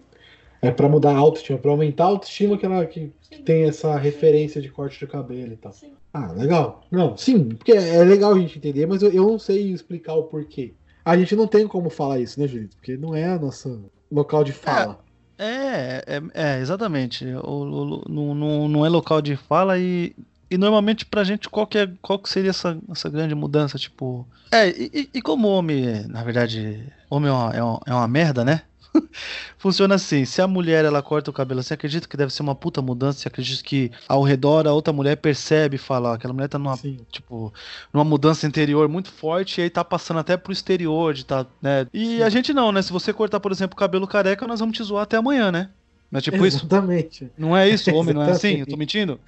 É 0.61 0.71
pra 0.71 0.87
mudar 0.87 1.11
a 1.11 1.17
autoestima, 1.17 1.59
pra 1.59 1.71
aumentar 1.71 2.05
a 2.05 2.07
autoestima 2.07 2.57
que 2.57 2.65
ela 2.65 2.85
que 2.85 3.11
Sim. 3.21 3.43
tem 3.43 3.63
essa 3.63 3.97
referência 3.97 4.61
de 4.61 4.69
corte 4.69 4.97
de 4.97 5.07
cabelo 5.07 5.53
e 5.53 5.57
tal. 5.57 5.73
Sim. 5.73 5.93
Ah, 6.13 6.31
legal. 6.31 6.83
Não, 6.89 7.17
sim, 7.17 7.49
porque 7.49 7.71
é 7.71 8.03
legal 8.03 8.33
a 8.33 8.39
gente 8.39 8.59
entender, 8.59 8.85
mas 8.85 9.01
eu, 9.01 9.11
eu 9.11 9.27
não 9.27 9.39
sei 9.39 9.73
explicar 9.73 10.13
o 10.13 10.23
porquê. 10.23 10.73
A 11.03 11.17
gente 11.17 11.35
não 11.35 11.47
tem 11.47 11.67
como 11.67 11.89
falar 11.89 12.19
isso, 12.19 12.39
né, 12.39 12.47
Julito? 12.47 12.77
Porque 12.77 12.95
não 12.95 13.13
é 13.13 13.25
a 13.25 13.37
nossa 13.39 13.77
local 14.09 14.43
de 14.43 14.53
fala. 14.53 14.99
É, 14.99 15.12
é, 15.45 16.21
é, 16.33 16.59
exatamente. 16.59 17.25
O, 17.43 17.49
o- 17.49 18.05
não, 18.09 18.33
não, 18.35 18.67
não 18.67 18.85
é 18.85 18.89
local 18.89 19.21
de 19.21 19.35
fala 19.35 19.77
e, 19.79 20.15
E 20.49 20.57
normalmente 20.57 21.05
pra 21.05 21.23
gente, 21.23 21.49
qual 21.49 21.65
que, 21.65 21.77
é, 21.79 21.89
qual 22.01 22.19
que 22.19 22.29
seria 22.29 22.51
essa, 22.51 22.77
essa 22.91 23.09
grande 23.09 23.33
mudança? 23.35 23.77
Tipo. 23.79 24.25
É, 24.51 24.69
e, 24.69 25.09
e 25.13 25.21
como 25.21 25.47
homem, 25.47 26.05
na 26.07 26.23
verdade, 26.23 26.83
homem 27.09 27.29
é 27.29 27.33
uma, 27.33 27.55
é 27.55 27.63
uma, 27.63 27.81
é 27.87 27.93
uma 27.93 28.07
merda, 28.07 28.45
né? 28.45 28.61
Funciona 29.57 29.95
assim, 29.95 30.25
se 30.25 30.41
a 30.41 30.47
mulher 30.47 30.85
ela 30.85 31.01
corta 31.01 31.29
o 31.29 31.33
cabelo 31.33 31.59
assim, 31.59 31.73
acredito 31.73 32.07
que 32.07 32.17
deve 32.17 32.33
ser 32.33 32.41
uma 32.41 32.55
puta 32.55 32.81
mudança, 32.81 33.27
acredito 33.27 33.63
que 33.63 33.91
ao 34.07 34.23
redor 34.23 34.67
a 34.67 34.73
outra 34.73 34.93
mulher 34.93 35.17
percebe 35.17 35.75
e 35.75 35.79
fala, 35.79 36.09
ó, 36.09 36.13
aquela 36.13 36.33
mulher 36.33 36.47
tá 36.47 36.59
numa, 36.59 36.77
Sim. 36.77 36.99
tipo, 37.11 37.53
numa 37.91 38.03
mudança 38.03 38.47
interior 38.47 38.87
muito 38.87 39.11
forte 39.11 39.59
e 39.59 39.63
aí 39.63 39.69
tá 39.69 39.83
passando 39.83 40.19
até 40.19 40.37
pro 40.37 40.53
exterior 40.53 41.13
de 41.13 41.25
tá, 41.25 41.45
né? 41.61 41.87
E 41.93 42.21
a 42.23 42.29
gente 42.29 42.53
não, 42.53 42.71
né? 42.71 42.81
Se 42.81 42.91
você 42.91 43.13
cortar, 43.13 43.39
por 43.39 43.51
exemplo, 43.51 43.75
o 43.75 43.79
cabelo 43.79 44.07
careca, 44.07 44.47
nós 44.47 44.59
vamos 44.59 44.77
te 44.77 44.83
zoar 44.83 45.03
até 45.03 45.17
amanhã, 45.17 45.51
né? 45.51 45.69
Não 46.13 46.19
é 46.19 46.21
tipo 46.21 46.45
isso? 46.45 46.57
Exatamente. 46.57 47.31
Não 47.35 47.57
é 47.57 47.67
isso, 47.67 47.91
homem, 47.93 48.13
não 48.13 48.21
é 48.21 48.29
assim? 48.31 48.49
Eu 48.49 48.53
Exatamente. 48.57 48.69
tô 48.69 48.77
mentindo? 48.77 49.19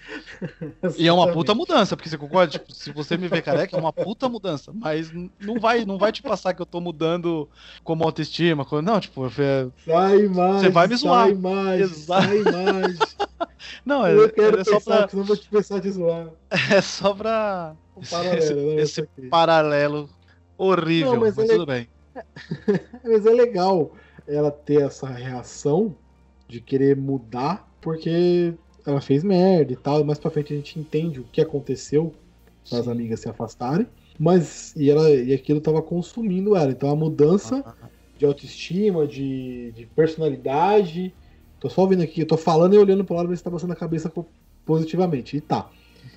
E 0.98 1.08
é 1.08 1.12
uma 1.12 1.26
puta 1.26 1.52
Exatamente. 1.52 1.58
mudança, 1.58 1.98
porque 1.98 2.08
você 2.10 2.18
concorda? 2.18 2.52
Tipo, 2.52 2.72
se 2.72 2.92
você 2.92 3.18
me 3.18 3.28
ver 3.28 3.42
careca, 3.42 3.76
é 3.76 3.80
uma 3.80 3.92
puta 3.92 4.30
mudança. 4.30 4.72
Mas 4.72 5.12
não 5.42 5.60
vai, 5.60 5.84
não 5.84 5.98
vai 5.98 6.12
te 6.12 6.22
passar 6.22 6.54
que 6.54 6.62
eu 6.62 6.66
tô 6.66 6.80
mudando 6.80 7.50
como 7.84 8.04
autoestima. 8.04 8.64
como- 8.64 8.84
Não, 8.84 9.00
tipo, 9.00 9.26
é- 9.26 9.68
Sai 9.84 10.28
mais. 10.28 10.62
Você 10.62 10.70
vai 10.70 10.88
me 10.88 10.96
zoar. 10.96 11.26
Sai 11.26 11.34
mais. 11.34 11.82
Exato. 11.82 12.24
Sai 12.28 12.44
mais. 12.44 12.98
não, 13.84 14.06
é, 14.06 14.14
eu 14.14 14.30
quero 14.30 14.60
é 14.60 14.64
só 14.64 14.74
pensar, 14.74 14.98
pra. 14.98 15.08
que 15.08 15.16
eu 15.16 15.24
vou 15.24 15.36
te 15.38 15.50
pensar 15.50 15.80
de 15.82 15.90
zoar. 15.92 16.28
É 16.72 16.82
só 16.82 17.14
pra. 17.16 17.76
Um 17.98 18.02
Esse- 18.02 18.12
paralelo, 18.12 18.38
esse- 18.44 18.54
né? 18.54 18.76
esse 18.82 19.02
Isso. 19.18 19.30
Paralelo 19.30 20.10
horrível, 20.58 21.14
Não, 21.14 21.22
mas 21.22 21.36
mas, 21.36 21.50
ele- 21.50 21.58
tudo 21.58 21.66
bem. 21.66 21.88
Mas 23.04 23.26
é 23.26 23.32
legal 23.32 23.92
ela 24.28 24.50
ter 24.52 24.82
essa 24.84 25.08
reação 25.08 25.96
de 26.48 26.62
querer 26.62 26.96
mudar, 26.96 27.68
porque 27.82 28.54
ela 28.86 29.02
fez 29.02 29.24
merda 29.24 29.74
e 29.74 29.76
tal, 29.76 30.02
e 30.02 30.04
mais 30.04 30.20
pra 30.20 30.32
frente 30.32 30.54
a 30.54 30.56
gente 30.56 30.80
entende 30.80 31.20
o 31.20 31.26
que 31.26 31.42
aconteceu 31.42 32.14
para 32.70 32.80
as 32.80 32.88
amigas 32.88 33.20
se 33.22 33.30
afastarem. 33.30 33.88
Mas 34.18 34.74
e 34.76 34.90
ela 34.90 35.10
e 35.12 35.34
aquilo 35.34 35.60
tava 35.62 35.82
consumindo 35.82 36.56
ela. 36.56 36.72
Então 36.72 36.90
a 36.90 36.96
mudança 36.96 37.66
de 38.18 38.26
autoestima, 38.26 39.08
de, 39.08 39.72
de 39.74 39.86
personalidade. 39.88 41.14
Tô 41.60 41.70
só 41.70 41.82
ouvindo 41.82 42.04
aqui, 42.04 42.22
eu 42.22 42.28
tô 42.28 42.38
falando 42.38 42.74
e 42.76 42.78
olhando 42.78 43.04
pro 43.06 43.16
lado 43.16 43.30
ver 43.30 43.38
se 43.38 43.44
tá 43.44 43.52
passando 43.52 43.72
a 43.74 43.76
cabeça 43.76 44.12
positivamente. 44.66 45.38
E 45.38 45.42
tá. 45.42 45.70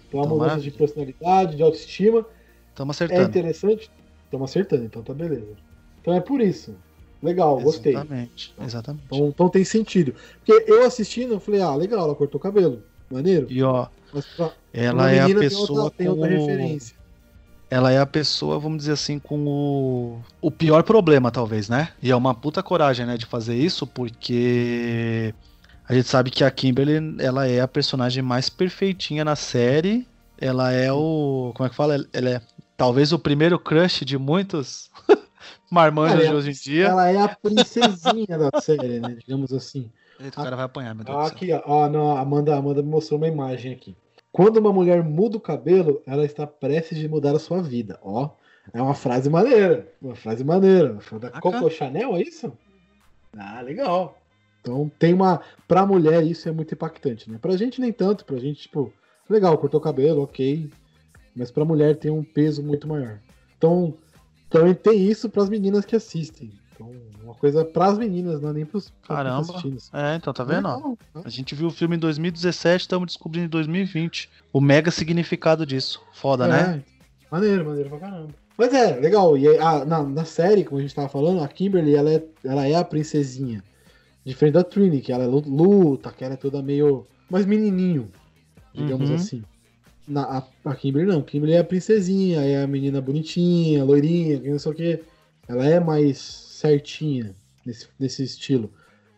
Então 0.08 0.20
a 0.20 0.26
Então, 0.26 0.36
mudança 0.36 0.60
de 0.60 0.70
personalidade, 0.70 1.56
de 1.56 1.62
autoestima, 1.62 2.26
Estamos 2.70 3.00
é 3.00 3.04
acertando. 3.04 3.28
interessante. 3.28 3.90
Estamos 4.24 4.50
acertando, 4.50 4.84
então 4.84 5.02
tá 5.02 5.14
beleza. 5.14 5.56
Então 6.00 6.14
é 6.14 6.20
por 6.20 6.40
isso. 6.40 6.76
Legal, 7.22 7.60
gostei. 7.60 7.92
Exatamente. 7.94 8.54
Exatamente. 8.62 9.04
Então, 9.06 9.28
então 9.28 9.48
tem 9.48 9.64
sentido. 9.64 10.14
Porque 10.44 10.70
eu 10.70 10.84
assistindo, 10.86 11.34
eu 11.34 11.40
falei, 11.40 11.60
ah, 11.60 11.74
legal, 11.74 12.04
ela 12.04 12.14
cortou 12.14 12.38
o 12.38 12.42
cabelo. 12.42 12.82
Maneiro. 13.10 13.46
E 13.50 13.62
ó, 13.62 13.86
pra 14.36 14.52
ela 14.72 15.10
é 15.10 15.20
a 15.20 15.26
tem 15.26 15.34
pessoa 15.38 15.84
outra, 15.84 15.96
tem 15.98 16.06
com 16.06 16.12
outra 16.12 16.28
o- 16.28 16.38
referência. 16.38 16.94
ela 17.70 17.90
é 17.90 17.98
a 17.98 18.06
pessoa, 18.06 18.58
vamos 18.58 18.78
dizer 18.78 18.92
assim, 18.92 19.18
com 19.18 19.46
o, 19.46 20.20
o 20.42 20.50
pior 20.50 20.82
problema, 20.82 21.30
talvez, 21.30 21.68
né? 21.68 21.88
E 22.02 22.10
é 22.10 22.16
uma 22.16 22.34
puta 22.34 22.62
coragem, 22.62 23.06
né, 23.06 23.16
de 23.16 23.24
fazer 23.26 23.56
isso, 23.56 23.86
porque 23.86 25.34
a 25.88 25.94
gente 25.94 26.06
sabe 26.08 26.30
que 26.30 26.44
a 26.44 26.50
Kimberly, 26.50 27.16
ela 27.18 27.46
é 27.48 27.60
a 27.60 27.68
personagem 27.68 28.22
mais 28.22 28.48
perfeitinha 28.50 29.24
na 29.24 29.34
série. 29.34 30.06
Ela 30.40 30.70
é 30.72 30.92
o, 30.92 31.52
como 31.56 31.66
é 31.66 31.70
que 31.70 31.74
fala? 31.76 31.96
Ela 32.12 32.28
é 32.30 32.40
talvez 32.76 33.12
o 33.12 33.18
primeiro 33.18 33.58
crush 33.58 34.04
de 34.04 34.16
muitos 34.18 34.88
marmanjos 35.70 36.28
de 36.28 36.34
hoje 36.34 36.50
em 36.50 36.52
dia. 36.52 36.86
Ela 36.86 37.10
é 37.10 37.18
a 37.18 37.28
princesinha 37.28 38.38
da 38.38 38.60
série, 38.60 39.00
né? 39.00 39.16
Digamos 39.18 39.52
assim. 39.52 39.90
Eita, 40.20 40.40
o 40.40 40.44
cara 40.44 40.56
vai 40.56 40.64
apanhar, 40.64 40.94
meu 40.94 41.04
Deus 41.04 41.16
do 41.16 41.24
céu. 41.24 41.32
Aqui, 41.32 41.52
ó. 41.64 41.88
não, 41.88 42.16
a 42.16 42.20
Amanda, 42.20 42.56
Amanda 42.56 42.82
me 42.82 42.88
mostrou 42.88 43.18
uma 43.18 43.28
imagem 43.28 43.72
aqui. 43.72 43.96
Quando 44.32 44.58
uma 44.58 44.72
mulher 44.72 45.02
muda 45.02 45.36
o 45.36 45.40
cabelo, 45.40 46.02
ela 46.06 46.24
está 46.24 46.46
prestes 46.46 46.98
de 46.98 47.08
mudar 47.08 47.34
a 47.34 47.38
sua 47.38 47.62
vida. 47.62 47.98
Ó, 48.02 48.30
é 48.72 48.82
uma 48.82 48.94
frase 48.94 49.30
maneira. 49.30 49.90
Uma 50.00 50.14
frase 50.14 50.44
maneira. 50.44 51.00
Foi 51.00 51.18
da. 51.18 51.30
Coco 51.30 51.70
Chanel, 51.70 52.16
é 52.16 52.22
isso? 52.22 52.52
Ah, 53.36 53.60
legal. 53.60 54.18
Então 54.60 54.90
tem 54.98 55.14
uma. 55.14 55.40
Pra 55.66 55.86
mulher 55.86 56.24
isso 56.24 56.48
é 56.48 56.52
muito 56.52 56.74
impactante, 56.74 57.30
né? 57.30 57.38
Pra 57.40 57.56
gente 57.56 57.80
nem 57.80 57.92
tanto, 57.92 58.24
pra 58.24 58.38
gente, 58.38 58.62
tipo, 58.62 58.92
legal, 59.28 59.56
cortou 59.56 59.80
o 59.80 59.82
cabelo, 59.82 60.22
ok. 60.22 60.70
Mas 61.34 61.50
pra 61.50 61.64
mulher 61.64 61.96
tem 61.96 62.10
um 62.10 62.24
peso 62.24 62.62
muito 62.62 62.86
maior. 62.88 63.20
Então, 63.56 63.94
também 64.50 64.74
tem 64.74 65.02
isso 65.08 65.28
pras 65.28 65.48
meninas 65.48 65.84
que 65.84 65.94
assistem. 65.96 66.50
Então, 66.74 66.90
uma 67.24 67.34
coisa 67.34 67.64
pras 67.64 67.98
meninas, 67.98 68.40
não 68.40 68.50
é 68.50 68.52
nem 68.52 68.64
quem 68.64 68.80
tá 68.80 68.88
Caramba. 69.02 69.52
É, 69.92 70.14
então, 70.16 70.32
tá 70.32 70.44
vendo? 70.44 70.66
ó? 70.68 70.76
Legal, 70.76 70.98
né? 71.14 71.22
A 71.24 71.28
gente 71.28 71.54
viu 71.54 71.66
o 71.66 71.70
filme 71.72 71.96
em 71.96 71.98
2017, 71.98 72.82
estamos 72.82 73.06
descobrindo 73.08 73.46
em 73.46 73.50
2020 73.50 74.30
o 74.52 74.60
mega 74.60 74.90
significado 74.90 75.66
disso. 75.66 76.00
Foda, 76.12 76.46
né? 76.46 76.82
É, 76.84 76.98
Maneiro, 77.30 77.66
maneiro 77.66 77.90
pra 77.90 77.98
caramba. 77.98 78.28
Mas 78.56 78.72
é, 78.72 78.96
legal. 78.98 79.36
E 79.36 79.46
a- 79.58 79.84
na, 79.84 80.02
na 80.02 80.24
série, 80.24 80.64
como 80.64 80.78
a 80.78 80.82
gente 80.82 80.94
tava 80.94 81.08
falando, 81.08 81.42
a 81.42 81.48
Kimberly, 81.48 81.94
ela 81.94 82.10
é, 82.10 82.24
ela 82.44 82.66
é 82.66 82.74
a 82.74 82.84
princesinha. 82.84 83.62
Diferente 84.24 84.54
da 84.54 84.64
Trini, 84.64 85.00
que 85.00 85.12
ela 85.12 85.26
lu- 85.26 85.42
luta, 85.46 86.10
que 86.12 86.24
ela 86.24 86.34
é 86.34 86.36
toda 86.36 86.62
meio. 86.62 87.06
mais 87.30 87.44
menininho, 87.44 88.08
digamos 88.74 89.10
Uhum. 89.10 89.16
assim. 89.16 89.42
Na, 90.08 90.22
a, 90.38 90.70
a 90.70 90.74
Kimberly 90.74 91.06
não. 91.06 91.22
Kimberly 91.22 91.54
é 91.54 91.58
a 91.58 91.64
princesinha, 91.64 92.40
é 92.40 92.62
a 92.62 92.66
menina 92.66 93.00
bonitinha, 93.00 93.84
loirinha, 93.84 94.40
que 94.40 94.48
não 94.50 94.58
sei 94.58 94.72
o 94.72 94.74
que. 94.74 95.00
Ela 95.46 95.66
é 95.66 95.78
mais 95.80 96.18
certinha 96.18 97.34
nesse, 97.64 97.86
nesse 97.98 98.22
estilo. 98.22 98.70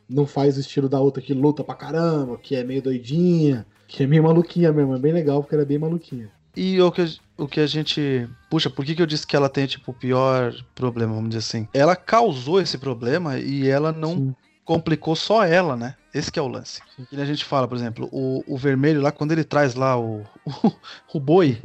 Não 0.09 0.27
faz 0.27 0.57
o 0.57 0.61
estilo 0.61 0.89
da 0.89 1.01
outra 1.01 1.23
que 1.23 1.33
luta 1.33 1.63
pra 1.63 1.75
caramba, 1.75 2.37
que 2.37 2.57
é 2.57 2.65
meio 2.65 2.83
doidinha, 2.83 3.65
que 3.87 4.03
é 4.03 4.07
meio 4.07 4.25
maluquinha 4.25 4.73
mesmo. 4.73 4.95
É 4.95 4.99
bem 4.99 5.13
legal, 5.13 5.41
porque 5.43 5.55
ela 5.55 5.63
é 5.63 5.67
bem 5.67 5.79
maluquinha. 5.79 6.29
E 6.57 6.81
o 6.83 6.91
que, 6.91 7.03
a- 7.03 7.09
o 7.39 7.47
que 7.47 7.61
a 7.61 7.67
gente. 7.67 8.29
Puxa, 8.51 8.69
por 8.69 8.85
que, 8.85 8.95
que 8.97 9.01
eu 9.03 9.07
disse 9.07 9.25
que 9.27 9.37
ela 9.37 9.49
tem, 9.49 9.67
tipo, 9.67 9.93
o 9.93 9.95
pior 9.95 10.53
problema, 10.75 11.15
vamos 11.15 11.31
dizer 11.31 11.39
assim? 11.39 11.69
Ela 11.73 11.95
causou 11.95 12.61
esse 12.61 12.77
problema 12.77 13.39
e 13.39 13.69
ela 13.69 13.93
não 13.93 14.15
Sim. 14.17 14.35
Complicou 14.71 15.17
só 15.17 15.45
ela, 15.45 15.77
né? 15.77 15.97
Esse 16.15 16.31
que 16.31 16.39
é 16.39 16.43
o 16.43 16.47
lance. 16.47 16.81
E 17.11 17.21
a 17.21 17.25
gente 17.25 17.45
fala, 17.45 17.67
por 17.67 17.77
exemplo, 17.77 18.09
o, 18.13 18.45
o 18.47 18.57
vermelho 18.57 19.01
lá, 19.01 19.11
quando 19.11 19.33
ele 19.33 19.43
traz 19.43 19.75
lá 19.75 19.99
o, 19.99 20.21
o, 20.47 20.73
o 21.15 21.19
boi 21.19 21.61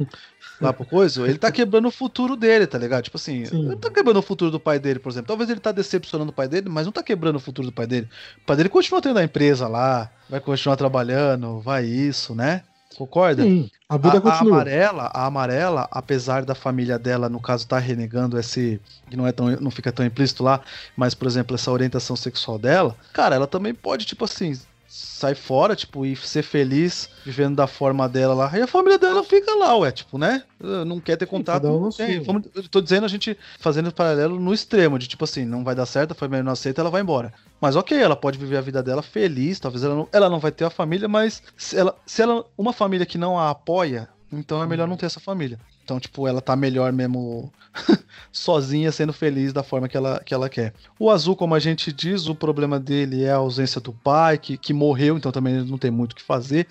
lá 0.60 0.72
pro 0.72 0.84
coisa, 0.84 1.24
ele 1.24 1.38
tá 1.38 1.52
quebrando 1.52 1.86
o 1.86 1.90
futuro 1.92 2.34
dele, 2.34 2.66
tá 2.66 2.76
ligado? 2.76 3.04
Tipo 3.04 3.16
assim, 3.16 3.44
Sim. 3.44 3.66
ele 3.66 3.76
tá 3.76 3.90
quebrando 3.90 4.16
o 4.16 4.22
futuro 4.22 4.50
do 4.50 4.58
pai 4.58 4.80
dele, 4.80 4.98
por 4.98 5.10
exemplo. 5.10 5.28
Talvez 5.28 5.48
ele 5.48 5.60
tá 5.60 5.70
decepcionando 5.70 6.32
o 6.32 6.34
pai 6.34 6.48
dele, 6.48 6.68
mas 6.68 6.84
não 6.84 6.92
tá 6.92 7.00
quebrando 7.00 7.36
o 7.36 7.40
futuro 7.40 7.68
do 7.68 7.72
pai 7.72 7.86
dele. 7.86 8.08
O 8.42 8.44
pai 8.44 8.56
dele 8.56 8.68
continua 8.68 9.00
tendo 9.00 9.20
a 9.20 9.24
empresa 9.24 9.68
lá, 9.68 10.10
vai 10.28 10.40
continuar 10.40 10.74
trabalhando, 10.74 11.60
vai 11.60 11.84
isso, 11.84 12.34
né? 12.34 12.62
Concorda? 12.96 13.42
Sim, 13.42 13.70
a 13.88 13.96
vida 13.96 14.14
A, 14.14 14.18
a 14.18 14.20
continua. 14.20 14.54
amarela, 14.54 15.10
a 15.12 15.26
amarela, 15.26 15.88
apesar 15.90 16.44
da 16.44 16.54
família 16.54 16.98
dela, 16.98 17.28
no 17.28 17.40
caso, 17.40 17.66
tá 17.66 17.78
renegando 17.78 18.38
esse. 18.38 18.80
que 19.10 19.16
não 19.16 19.26
é 19.26 19.32
tão. 19.32 19.50
não 19.60 19.70
fica 19.70 19.92
tão 19.92 20.04
implícito 20.04 20.42
lá, 20.42 20.60
mas, 20.96 21.14
por 21.14 21.28
exemplo, 21.28 21.54
essa 21.54 21.70
orientação 21.70 22.16
sexual 22.16 22.58
dela, 22.58 22.96
cara, 23.12 23.34
ela 23.36 23.46
também 23.46 23.74
pode, 23.74 24.06
tipo 24.06 24.24
assim, 24.24 24.58
sair 24.88 25.34
fora, 25.34 25.74
tipo, 25.76 26.04
e 26.06 26.14
ser 26.16 26.42
feliz 26.42 27.08
vivendo 27.24 27.56
da 27.56 27.66
forma 27.66 28.08
dela 28.08 28.34
lá. 28.34 28.58
E 28.58 28.62
a 28.62 28.66
família 28.66 28.98
dela 28.98 29.22
fica 29.24 29.54
lá, 29.54 29.76
ué, 29.76 29.90
tipo, 29.92 30.18
né? 30.18 30.42
Não 30.86 31.00
quer 31.00 31.16
ter 31.16 31.26
contato. 31.26 31.66
um 31.66 31.80
não 31.80 31.90
tem. 31.90 32.20
Vamos- 32.20 32.44
eu 32.54 32.68
tô 32.68 32.80
dizendo 32.80 33.04
a 33.04 33.08
gente 33.08 33.36
fazendo 33.58 33.92
paralelo 33.92 34.38
no 34.40 34.52
extremo, 34.54 34.98
de 34.98 35.06
tipo 35.08 35.24
assim, 35.24 35.44
não 35.44 35.64
vai 35.64 35.74
dar 35.74 35.86
certo, 35.86 36.12
a 36.12 36.14
família 36.14 36.42
não 36.42 36.52
aceita, 36.52 36.80
ela 36.80 36.90
vai 36.90 37.02
embora. 37.02 37.32
Mas 37.60 37.76
ok, 37.76 37.96
ela 37.98 38.16
pode 38.16 38.38
viver 38.38 38.56
a 38.58 38.60
vida 38.60 38.82
dela 38.82 39.02
feliz, 39.02 39.58
talvez 39.60 39.82
ela 39.82 39.94
não, 39.94 40.08
ela 40.12 40.28
não 40.30 40.38
vai 40.38 40.50
ter 40.52 40.64
a 40.64 40.70
família, 40.70 41.08
mas 41.08 41.42
se 41.56 41.76
ela, 41.76 41.96
se 42.06 42.22
ela. 42.22 42.44
Uma 42.56 42.72
família 42.72 43.06
que 43.06 43.18
não 43.18 43.38
a 43.38 43.50
apoia, 43.50 44.08
então 44.32 44.62
é 44.62 44.66
melhor 44.66 44.86
não 44.88 44.96
ter 44.96 45.06
essa 45.06 45.20
família. 45.20 45.58
Então, 45.86 46.00
tipo, 46.00 46.26
ela 46.26 46.40
tá 46.40 46.56
melhor 46.56 46.92
mesmo 46.92 47.52
sozinha, 48.32 48.90
sendo 48.90 49.12
feliz 49.12 49.52
da 49.52 49.62
forma 49.62 49.88
que 49.88 49.96
ela, 49.96 50.20
que 50.24 50.34
ela 50.34 50.48
quer. 50.48 50.74
O 50.98 51.08
azul, 51.08 51.36
como 51.36 51.54
a 51.54 51.60
gente 51.60 51.92
diz, 51.92 52.26
o 52.26 52.34
problema 52.34 52.80
dele 52.80 53.22
é 53.22 53.30
a 53.30 53.36
ausência 53.36 53.80
do 53.80 53.92
pai, 53.92 54.36
que, 54.36 54.58
que 54.58 54.72
morreu, 54.72 55.16
então 55.16 55.30
também 55.30 55.54
ele 55.54 55.70
não 55.70 55.78
tem 55.78 55.92
muito 55.92 56.10
o 56.10 56.16
que 56.16 56.24
fazer. 56.24 56.66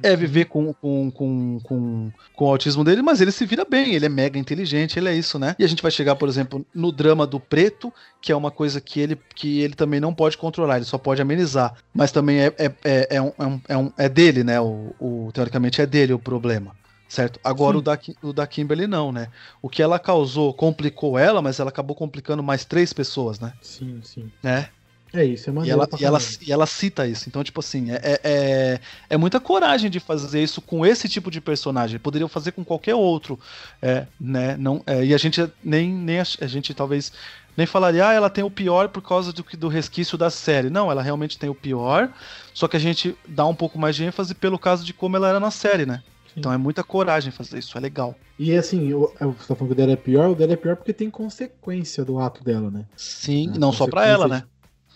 É 0.00 0.14
viver 0.14 0.44
com, 0.44 0.72
com, 0.74 1.10
com, 1.10 1.58
com, 1.64 2.12
com 2.32 2.44
o 2.44 2.48
autismo 2.48 2.84
dele, 2.84 3.02
mas 3.02 3.20
ele 3.20 3.32
se 3.32 3.44
vira 3.44 3.64
bem, 3.64 3.94
ele 3.94 4.06
é 4.06 4.08
mega 4.08 4.38
inteligente, 4.38 4.96
ele 4.96 5.08
é 5.08 5.14
isso, 5.14 5.40
né? 5.40 5.56
E 5.58 5.64
a 5.64 5.66
gente 5.68 5.82
vai 5.82 5.90
chegar, 5.90 6.14
por 6.14 6.28
exemplo, 6.28 6.64
no 6.72 6.92
drama 6.92 7.26
do 7.26 7.40
preto, 7.40 7.92
que 8.20 8.30
é 8.30 8.36
uma 8.36 8.52
coisa 8.52 8.80
que 8.80 9.00
ele, 9.00 9.18
que 9.34 9.60
ele 9.60 9.74
também 9.74 9.98
não 9.98 10.14
pode 10.14 10.38
controlar, 10.38 10.76
ele 10.76 10.84
só 10.84 10.98
pode 10.98 11.20
amenizar. 11.20 11.74
Mas 11.92 12.12
também 12.12 12.38
é, 12.42 12.46
é, 12.58 12.72
é, 12.84 13.16
é, 13.16 13.20
um, 13.22 13.32
é, 13.38 13.44
um, 13.46 13.60
é, 13.68 13.76
um- 13.76 13.92
é 13.98 14.08
dele, 14.08 14.44
né? 14.44 14.60
O, 14.60 14.94
o- 15.00 15.30
teoricamente 15.34 15.82
é 15.82 15.86
dele 15.86 16.12
o 16.12 16.18
problema. 16.18 16.80
Certo? 17.12 17.38
Agora 17.44 17.72
Sim. 17.74 17.78
o 17.78 17.82
da, 17.82 17.98
o 18.22 18.32
da 18.32 18.46
Kimberly 18.46 18.86
não, 18.86 19.12
né? 19.12 19.28
O 19.60 19.68
que 19.68 19.82
ela 19.82 19.98
causou 19.98 20.54
complicou 20.54 21.18
ela, 21.18 21.42
mas 21.42 21.60
ela 21.60 21.68
acabou 21.68 21.94
complicando 21.94 22.42
mais 22.42 22.64
três 22.64 22.90
pessoas, 22.90 23.38
né? 23.38 23.52
Sim, 23.60 24.00
sim. 24.02 24.32
né? 24.42 24.70
É 25.12 25.22
isso, 25.22 25.50
é 25.50 25.52
E 25.52 25.54
maneiro 25.56 25.76
ela, 25.76 25.86
pra 25.86 25.98
e, 26.00 26.04
ela, 26.06 26.18
e 26.40 26.50
ela 26.50 26.64
cita 26.64 27.06
isso. 27.06 27.28
Então, 27.28 27.44
tipo 27.44 27.60
assim, 27.60 27.90
é, 27.90 27.96
é, 28.02 28.20
é- 28.24 28.80
é 29.10 29.16
muita 29.18 29.38
coragem 29.38 29.90
de 29.90 30.00
fazer 30.00 30.42
isso 30.42 30.62
com 30.62 30.86
esse 30.86 31.06
tipo 31.06 31.30
de 31.30 31.38
personagem. 31.38 32.00
Poderiam 32.00 32.30
fazer 32.30 32.52
com 32.52 32.64
qualquer 32.64 32.94
outro. 32.94 33.38
É, 33.82 34.06
né? 34.18 34.56
Não, 34.56 34.82
é, 34.86 35.04
e 35.04 35.12
a 35.12 35.18
gente 35.18 35.46
nem, 35.62 35.92
nem 35.92 36.18
a, 36.18 36.24
a 36.40 36.46
gente 36.46 36.72
talvez 36.72 37.12
nem 37.54 37.66
falaria, 37.66 38.08
ah, 38.08 38.14
ela 38.14 38.30
tem 38.30 38.42
o 38.42 38.50
pior 38.50 38.88
por 38.88 39.02
causa 39.02 39.34
do, 39.34 39.44
do 39.58 39.68
resquício 39.68 40.16
da 40.16 40.30
série. 40.30 40.70
Não, 40.70 40.90
ela 40.90 41.02
realmente 41.02 41.38
tem 41.38 41.50
o 41.50 41.54
pior. 41.54 42.08
Só 42.54 42.66
que 42.66 42.78
a 42.78 42.80
gente 42.80 43.14
dá 43.28 43.44
um 43.44 43.54
pouco 43.54 43.78
mais 43.78 43.94
de 43.94 44.02
ênfase 44.02 44.34
pelo 44.34 44.58
caso 44.58 44.82
de 44.82 44.94
como 44.94 45.14
ela 45.14 45.28
era 45.28 45.38
na 45.38 45.50
série, 45.50 45.84
né? 45.84 46.02
Então 46.36 46.52
é 46.52 46.56
muita 46.56 46.82
coragem 46.82 47.30
fazer 47.30 47.58
isso, 47.58 47.76
é 47.76 47.80
legal. 47.80 48.14
E 48.38 48.54
assim, 48.56 48.92
o, 48.92 49.12
é, 49.20 49.26
você 49.26 49.48
tá 49.48 49.54
falando 49.54 49.68
que 49.68 49.72
o 49.72 49.74
dela 49.74 49.92
é 49.92 49.96
pior, 49.96 50.30
o 50.30 50.34
dela 50.34 50.52
é 50.52 50.56
pior 50.56 50.76
porque 50.76 50.92
tem 50.92 51.10
consequência 51.10 52.04
do 52.04 52.18
ato 52.18 52.42
dela, 52.42 52.70
né? 52.70 52.86
Sim, 52.96 53.50
É, 53.54 53.58
não 53.58 53.72
só 53.72 53.86
pra 53.86 54.06
ela, 54.06 54.26
né? 54.26 54.44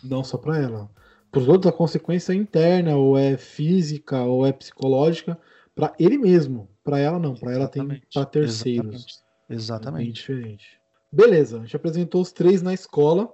Não 0.03 0.25
só 0.25 0.39
pra 0.39 0.59
ela. 0.59 0.91
Pros 1.31 1.49
outros, 1.49 1.73
a 1.73 1.77
consequência 1.77 2.33
é 2.33 2.37
interna, 2.37 2.97
ou 2.97 3.19
é 3.19 3.37
física, 3.37 4.23
ou 4.23 4.47
é 4.47 4.53
psicológica, 4.53 5.39
pra 5.75 5.93
ele 5.99 6.17
mesmo. 6.17 6.69
Pra 6.83 6.99
ela 6.99 7.19
não, 7.19 7.35
pra 7.35 7.53
ela 7.53 7.69
tem 7.69 7.83
Exatamente, 7.83 8.07
pra 8.13 8.25
terceiros. 8.25 9.23
Exatamente. 9.49 10.09
É 10.09 10.13
diferente. 10.13 10.67
Beleza, 11.13 11.59
a 11.59 11.61
gente 11.61 11.77
apresentou 11.77 12.21
os 12.23 12.33
três 12.33 12.63
na 12.63 12.73
escola. 12.73 13.33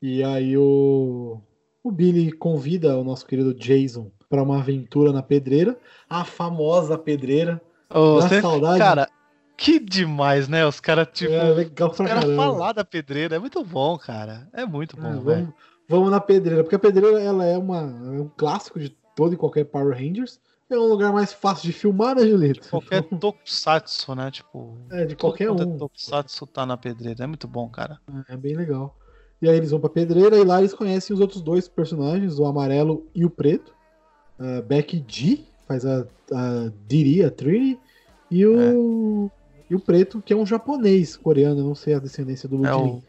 E 0.00 0.22
aí 0.22 0.56
o, 0.56 1.40
o 1.88 1.92
Billy 1.92 2.32
convida 2.32 2.96
o 2.98 3.04
nosso 3.04 3.26
querido 3.26 3.54
Jason 3.54 4.10
pra 4.28 4.42
uma 4.42 4.58
aventura 4.58 5.12
na 5.12 5.22
pedreira. 5.22 5.78
A 6.08 6.24
famosa 6.24 6.98
pedreira. 6.98 7.60
Você- 7.90 8.40
saudade? 8.40 8.78
Cara, 8.78 9.08
que 9.56 9.78
demais, 9.78 10.48
né? 10.48 10.66
Os 10.66 10.80
caras, 10.80 11.08
tipo. 11.12 11.32
é 11.32 11.50
legal 11.50 11.90
os 11.90 11.96
pra 11.96 12.06
caras 12.06 12.24
caramba. 12.24 12.42
falar 12.42 12.72
da 12.72 12.84
pedreira 12.84 13.36
é 13.36 13.38
muito 13.38 13.64
bom, 13.64 13.96
cara. 13.96 14.48
É 14.52 14.66
muito 14.66 14.96
É, 14.98 15.00
bom, 15.00 15.20
velho. 15.20 15.22
vamos, 15.24 15.54
vamos 15.88 16.10
na 16.10 16.20
pedreira, 16.20 16.62
porque 16.62 16.76
a 16.76 16.78
pedreira 16.80 17.20
ela 17.20 17.44
é, 17.44 17.56
uma, 17.56 17.78
é 17.78 18.20
um 18.20 18.30
clássico 18.36 18.78
de 18.80 18.90
todo 19.14 19.34
e 19.34 19.36
qualquer 19.36 19.64
Power 19.64 19.96
Rangers. 19.96 20.40
É 20.68 20.76
um 20.76 20.88
lugar 20.88 21.12
mais 21.12 21.32
fácil 21.32 21.64
de 21.66 21.72
filmar, 21.72 22.16
né, 22.16 22.26
Julito? 22.26 22.68
Qualquer 22.68 23.00
tokusatsu, 23.20 24.16
né? 24.16 24.32
Tipo. 24.32 24.76
É, 24.90 25.04
de 25.04 25.14
qualquer 25.14 25.48
um. 25.48 25.78
Tokusatsu 25.78 26.44
tá 26.48 26.66
na 26.66 26.76
pedreira. 26.76 27.22
É 27.22 27.26
muito 27.28 27.46
bom, 27.46 27.68
cara. 27.68 28.00
É 28.28 28.36
bem 28.36 28.56
legal. 28.56 28.96
E 29.40 29.48
aí 29.48 29.56
eles 29.56 29.70
vão 29.70 29.80
pra 29.80 29.90
pedreira 29.90 30.36
e 30.36 30.44
lá 30.44 30.58
eles 30.60 30.72
conhecem 30.72 31.12
os 31.14 31.20
outros 31.20 31.42
dois 31.42 31.68
personagens, 31.68 32.38
o 32.38 32.46
amarelo 32.46 33.06
e 33.14 33.24
o 33.24 33.30
preto. 33.30 33.74
A 34.38 34.62
Becky 34.62 35.04
G 35.06 35.40
faz 35.66 35.84
a, 35.84 36.06
a 36.32 36.70
Diri, 36.88 37.22
a 37.24 37.30
Trini, 37.30 37.78
e 38.30 38.44
o, 38.46 39.30
e 39.68 39.74
o 39.74 39.80
preto, 39.80 40.20
que 40.22 40.32
é 40.32 40.36
um 40.36 40.46
japonês 40.46 41.16
coreano, 41.16 41.62
não 41.62 41.74
sei 41.74 41.94
a 41.94 41.98
descendência 41.98 42.48
do 42.48 42.64
É 42.66 42.72
Ludwig. 42.72 43.02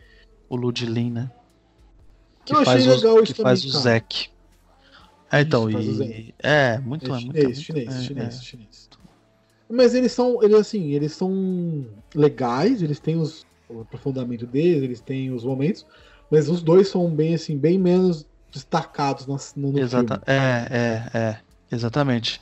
o, 0.50 0.54
o 0.54 0.58
Ludlin, 0.58 1.12
né? 1.12 1.32
Que 2.46 2.54
Eu 2.54 2.60
achei 2.60 2.82
faz, 2.82 2.86
legal 2.86 3.16
o, 3.16 3.24
isso 3.24 3.34
que 3.34 3.42
faz 3.42 3.64
o. 3.66 3.70
Zek. 3.70 4.30
É, 5.32 5.42
então, 5.42 5.70
Isso, 5.70 6.02
e. 6.04 6.34
É, 6.40 6.78
muito, 6.80 7.06
É 7.06 7.10
é, 7.10 7.12
muito. 7.12 7.22
chinês, 7.22 7.46
muito- 7.46 7.62
chinês, 7.62 7.88
é, 7.96 8.02
chinês, 8.02 8.28
é. 8.38 8.42
chinês. 8.42 8.90
Mas 9.70 9.94
eles 9.94 10.14
são, 10.14 10.42
eles 10.42 10.56
assim, 10.56 10.92
eles 10.92 11.12
são 11.12 11.86
legais, 12.16 12.82
eles 12.82 13.00
têm 13.00 13.18
os, 13.18 13.46
o 13.70 13.82
aprofundamento 13.82 14.48
deles, 14.48 14.82
eles 14.84 15.02
têm 15.02 15.30
os 15.32 15.44
momentos, 15.44 15.86
mas 16.30 16.50
os 16.50 16.62
dois 16.64 16.90
são 16.90 17.14
bem 17.16 17.36
assim, 17.36 17.58
bem 17.58 17.80
menos 17.80 18.28
destacados 18.52 19.26
no, 19.28 19.38
no 19.72 19.82
Exata, 19.82 20.20
filme. 20.22 20.24
é, 20.26 20.34
é, 21.14 21.18
é, 21.20 21.42
exatamente. 21.72 22.42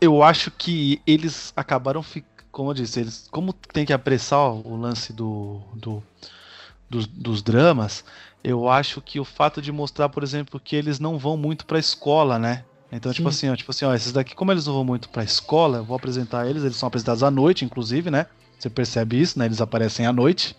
Eu 0.00 0.22
acho 0.22 0.50
que 0.52 1.02
eles 1.06 1.52
acabaram 1.56 2.02
ficando, 2.02 2.28
como 2.52 2.70
eu 2.70 2.74
disse, 2.74 3.00
eles, 3.00 3.28
como 3.30 3.52
tem 3.72 3.86
que 3.86 3.92
apressar 3.92 4.40
o 4.52 4.76
lance 4.76 5.12
do, 5.12 5.60
do- 5.76 6.04
dos, 6.90 7.06
dos 7.08 7.42
dramas, 7.42 8.04
eu 8.44 8.68
acho 8.68 9.02
que 9.02 9.20
o 9.20 9.24
fato 9.24 9.62
de 9.62 9.72
mostrar, 9.72 10.08
por 10.10 10.22
exemplo, 10.24 10.60
que 10.60 10.76
eles 10.76 11.00
não 11.00 11.18
vão 11.18 11.36
muito 11.36 11.66
pra 11.66 11.78
escola, 11.78 12.38
né? 12.38 12.66
Então, 12.92 13.12
tipo 13.14 13.28
Sim. 13.28 13.30
assim, 13.30 13.50
ó, 13.50 13.56
tipo 13.56 13.70
assim, 13.72 13.84
ó, 13.86 13.94
esses 13.94 14.12
daqui, 14.12 14.34
como 14.34 14.52
eles 14.52 14.66
não 14.66 14.74
vão 14.74 14.84
muito 14.84 15.10
pra 15.10 15.24
escola, 15.24 15.78
eu 15.78 15.84
vou 15.86 15.96
apresentar 15.96 16.48
eles, 16.48 16.64
eles 16.64 16.76
são 16.76 16.86
apresentados 16.88 17.22
à 17.24 17.30
noite, 17.30 17.64
inclusive, 17.64 18.10
né? 18.10 18.26
Você 18.58 18.70
percebe 18.70 19.20
isso, 19.20 19.38
né? 19.38 19.46
Eles 19.46 19.60
aparecem 19.60 20.06
à 20.06 20.12
noite 20.12 20.56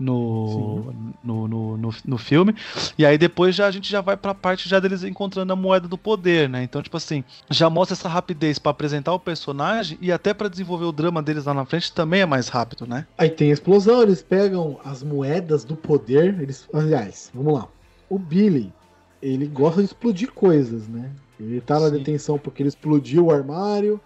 no, 0.00 0.92
no, 1.22 1.46
no, 1.46 1.76
no, 1.76 1.94
no 2.04 2.18
filme. 2.18 2.54
E 2.96 3.04
aí 3.04 3.18
depois 3.18 3.54
já 3.54 3.66
a 3.66 3.70
gente 3.70 3.90
já 3.90 4.00
vai 4.00 4.16
pra 4.16 4.34
parte 4.34 4.68
já 4.68 4.80
deles 4.80 5.04
encontrando 5.04 5.52
a 5.52 5.56
moeda 5.56 5.86
do 5.86 5.98
poder, 5.98 6.48
né? 6.48 6.62
Então, 6.62 6.82
tipo 6.82 6.96
assim, 6.96 7.22
já 7.50 7.68
mostra 7.68 7.94
essa 7.94 8.08
rapidez 8.08 8.58
pra 8.58 8.70
apresentar 8.70 9.12
o 9.12 9.20
personagem 9.20 9.98
e 10.00 10.10
até 10.10 10.32
pra 10.32 10.48
desenvolver 10.48 10.86
o 10.86 10.92
drama 10.92 11.22
deles 11.22 11.44
lá 11.44 11.52
na 11.52 11.66
frente 11.66 11.92
também 11.92 12.22
é 12.22 12.26
mais 12.26 12.48
rápido, 12.48 12.86
né? 12.86 13.06
Aí 13.18 13.28
tem 13.28 13.50
a 13.50 13.54
explosão, 13.54 14.02
eles 14.02 14.22
pegam 14.22 14.80
as 14.82 15.02
moedas 15.02 15.64
do 15.64 15.76
poder, 15.76 16.40
eles, 16.40 16.66
aliás, 16.72 17.30
vamos 17.34 17.54
lá. 17.54 17.68
O 18.08 18.18
Billy, 18.18 18.72
ele 19.20 19.46
gosta 19.46 19.80
de 19.80 19.86
explodir 19.86 20.32
coisas, 20.32 20.88
né? 20.88 21.10
Ele 21.38 21.60
tá 21.60 21.78
na 21.78 21.88
Sim. 21.88 21.98
detenção 21.98 22.38
porque 22.38 22.62
ele 22.62 22.68
explodiu 22.68 23.26
o 23.26 23.30
armário, 23.30 24.00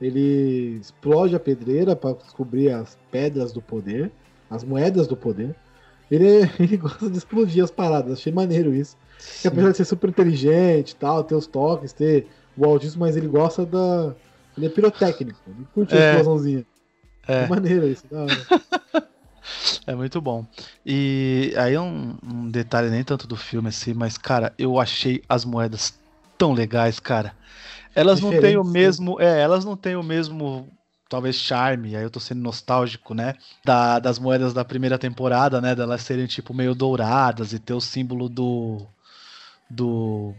ele 0.00 0.78
explode 0.80 1.34
a 1.34 1.40
pedreira 1.40 1.94
pra 1.94 2.12
descobrir 2.12 2.70
as 2.70 2.98
pedras 3.10 3.52
do 3.52 3.62
poder, 3.62 4.10
as 4.54 4.64
moedas 4.64 5.06
do 5.06 5.16
poder. 5.16 5.54
Ele, 6.10 6.48
ele 6.60 6.76
gosta 6.76 7.08
de 7.10 7.18
explodir 7.18 7.64
as 7.64 7.70
paradas, 7.70 8.18
achei 8.18 8.32
maneiro 8.32 8.74
isso. 8.74 8.96
Que 9.40 9.48
apesar 9.48 9.70
de 9.70 9.76
ser 9.76 9.84
super 9.84 10.10
inteligente 10.10 10.90
e 10.90 10.96
tal, 10.96 11.22
ter 11.24 11.34
os 11.34 11.46
toques, 11.46 11.92
ter 11.92 12.26
o 12.56 12.64
autismo, 12.64 13.00
mas 13.00 13.16
ele 13.16 13.28
gosta 13.28 13.64
da. 13.64 14.14
Ele 14.56 14.66
é 14.66 14.68
pirotécnico, 14.68 15.38
ele 15.46 15.66
curte 15.72 15.94
a 15.94 15.98
É. 15.98 16.10
explosãozinha. 16.10 16.66
É. 17.26 17.44
É 17.44 17.48
maneiro 17.48 17.86
isso, 17.88 18.04
da 18.10 18.22
hora. 18.22 18.36
É 19.84 19.94
muito 19.96 20.20
bom. 20.20 20.46
E 20.86 21.52
aí 21.56 21.76
um, 21.76 22.16
um 22.24 22.48
detalhe 22.48 22.88
nem 22.88 23.02
tanto 23.02 23.26
do 23.26 23.36
filme 23.36 23.68
assim, 23.68 23.92
mas 23.92 24.16
cara, 24.16 24.52
eu 24.56 24.78
achei 24.78 25.20
as 25.28 25.44
moedas 25.44 25.94
tão 26.38 26.52
legais, 26.52 27.00
cara. 27.00 27.34
Elas 27.92 28.20
não 28.20 28.30
têm 28.30 28.56
o 28.56 28.62
Diferentes, 28.62 28.72
né? 28.72 28.80
mesmo, 28.80 29.20
é, 29.20 29.40
elas 29.40 29.64
não 29.64 29.76
têm 29.76 29.96
o 29.96 30.02
mesmo 30.02 30.68
talvez 31.12 31.36
charme, 31.36 31.94
aí 31.94 32.02
eu 32.02 32.10
tô 32.10 32.18
sendo 32.18 32.40
nostálgico, 32.40 33.12
né? 33.12 33.34
Da, 33.62 33.98
das 33.98 34.18
moedas 34.18 34.54
da 34.54 34.64
primeira 34.64 34.98
temporada, 34.98 35.60
né? 35.60 35.74
Delas 35.74 36.00
serem 36.00 36.26
tipo 36.26 36.54
meio 36.54 36.74
douradas 36.74 37.52
e 37.52 37.58
ter 37.58 37.74
o 37.74 37.82
símbolo 37.82 38.30
do 38.30 38.86
do 39.68 40.34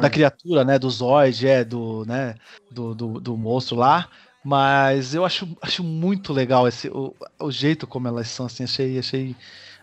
da 0.00 0.08
criatura, 0.08 0.64
né? 0.64 0.78
Do 0.78 0.88
Zoid, 0.88 1.44
é, 1.48 1.64
do, 1.64 2.04
né? 2.06 2.36
Do, 2.70 2.94
do, 2.94 3.20
do 3.20 3.36
monstro 3.36 3.76
lá. 3.76 4.08
Mas 4.44 5.12
eu 5.12 5.24
acho, 5.24 5.48
acho 5.60 5.82
muito 5.82 6.32
legal 6.32 6.68
esse, 6.68 6.88
o, 6.88 7.12
o 7.40 7.50
jeito 7.50 7.84
como 7.84 8.06
elas 8.06 8.28
são, 8.28 8.46
assim, 8.46 8.62
achei, 8.62 8.96
achei, 8.96 9.34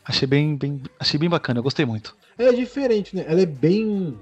achei 0.05 0.25
bem, 0.25 0.55
bem, 0.55 0.81
achei 0.97 1.19
bem 1.19 1.29
bacana, 1.29 1.59
eu 1.59 1.63
gostei 1.63 1.85
muito. 1.85 2.15
Ela 2.37 2.49
é 2.49 2.53
diferente, 2.53 3.13
né? 3.13 3.25
Ela 3.27 3.41
é 3.41 3.45
bem. 3.45 4.17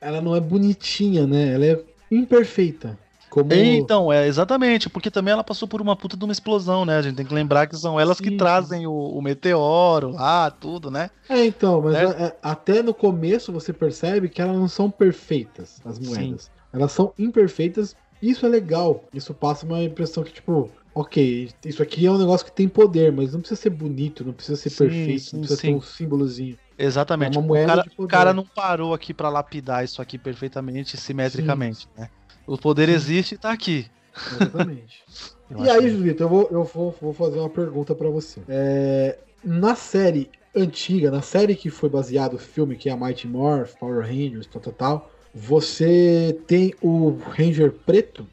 Ela 0.00 0.20
não 0.20 0.34
é 0.34 0.40
bonitinha, 0.40 1.28
né? 1.28 1.54
Ela 1.54 1.66
é 1.66 1.84
imperfeita. 2.10 2.98
Como. 3.34 3.76
Então, 3.76 4.12
é 4.12 4.26
exatamente, 4.26 4.88
porque 4.90 5.10
também 5.10 5.32
ela 5.32 5.44
passou 5.44 5.68
por 5.68 5.80
uma 5.80 5.96
puta 5.96 6.16
de 6.16 6.24
uma 6.24 6.32
explosão, 6.32 6.84
né? 6.84 6.96
A 6.96 7.02
gente 7.02 7.16
tem 7.16 7.26
que 7.26 7.34
lembrar 7.34 7.66
que 7.66 7.76
são 7.76 8.00
elas 8.00 8.18
Sim, 8.18 8.24
que 8.24 8.30
sim. 8.30 8.30
trazem 8.30 8.86
o, 8.86 8.92
o 8.92 9.22
meteoro 9.22 10.10
lá, 10.12 10.50
tudo, 10.50 10.90
né? 10.90 11.10
É, 11.28 11.44
então, 11.46 11.80
mas 11.80 12.02
Né? 12.02 12.02
é- 12.02 12.38
até 12.42 12.82
no 12.82 12.94
começo 12.94 13.50
você 13.52 13.72
percebe 13.72 14.28
que 14.28 14.42
elas 14.42 14.56
não 14.56 14.68
são 14.68 14.90
perfeitas, 14.90 15.80
as 15.84 15.98
moedas. 15.98 16.50
Elas 16.72 16.92
são 16.92 17.14
imperfeitas. 17.18 17.96
Isso 18.20 18.44
é 18.44 18.48
legal. 18.48 19.08
Isso 19.12 19.34
passa 19.34 19.64
uma 19.66 19.82
impressão 19.82 20.22
que, 20.22 20.32
tipo, 20.32 20.74
ok, 20.94 21.50
isso 21.64 21.82
aqui 21.82 22.06
é 22.06 22.10
um 22.10 22.18
negócio 22.18 22.46
que 22.46 22.52
tem 22.52 22.68
poder, 22.68 23.10
mas 23.12 23.32
não 23.32 23.40
precisa 23.40 23.60
ser 23.60 23.70
bonito, 23.70 24.24
não 24.24 24.34
precisa 24.34 24.56
ser 24.56 24.70
Sim, 24.70 24.70
perfeito, 24.70 25.30
sim, 25.30 25.38
não 25.38 25.40
precisa 25.40 25.60
sim. 25.60 25.62
ter 25.62 25.70
um 25.70 25.80
símbolozinho. 25.80 26.58
Exatamente. 26.78 27.38
É 27.38 27.40
uma 27.40 27.46
o, 27.46 27.46
moeda 27.46 27.60
cara, 27.60 27.84
o 27.96 28.04
cara 28.04 28.34
não 28.34 28.46
parou 28.48 28.94
aqui 28.94 29.14
pra 29.14 29.28
lapidar 29.30 29.84
isso 29.84 30.02
aqui 30.02 30.18
perfeitamente, 30.18 30.96
simetricamente, 30.96 31.88
né? 31.96 32.10
O 32.46 32.58
poder 32.58 32.88
existe 32.88 33.34
e 33.34 33.38
tá 33.38 33.52
aqui. 33.52 33.86
Exatamente. 34.32 35.02
E 35.56 35.68
aí, 35.68 35.82
que- 35.82 35.90
Julito, 35.90 36.22
eu 36.22 36.28
vou, 36.28 36.48
eu 36.50 36.64
vou, 36.64 36.96
vou 37.00 37.12
fazer 37.12 37.38
uma 37.38 37.50
pergunta 37.50 37.94
pra 37.94 38.08
você. 38.08 38.40
É, 38.48 39.18
na 39.44 39.76
série 39.76 40.30
antiga, 40.56 41.10
na 41.10 41.20
série 41.20 41.54
que 41.54 41.68
foi 41.70 41.88
baseado 41.88 42.34
o 42.34 42.38
filme, 42.38 42.76
que 42.76 42.88
é 42.88 42.92
a 42.92 42.96
Mighty 42.96 43.28
Morph, 43.28 43.74
Power 43.78 44.00
Rangers, 44.04 44.46
tal, 44.46 44.60
tal, 44.62 44.72
tal, 44.72 45.10
você 45.34 46.40
tem 46.48 46.74
o 46.80 47.10
Ranger 47.28 47.70
preto, 47.72 48.26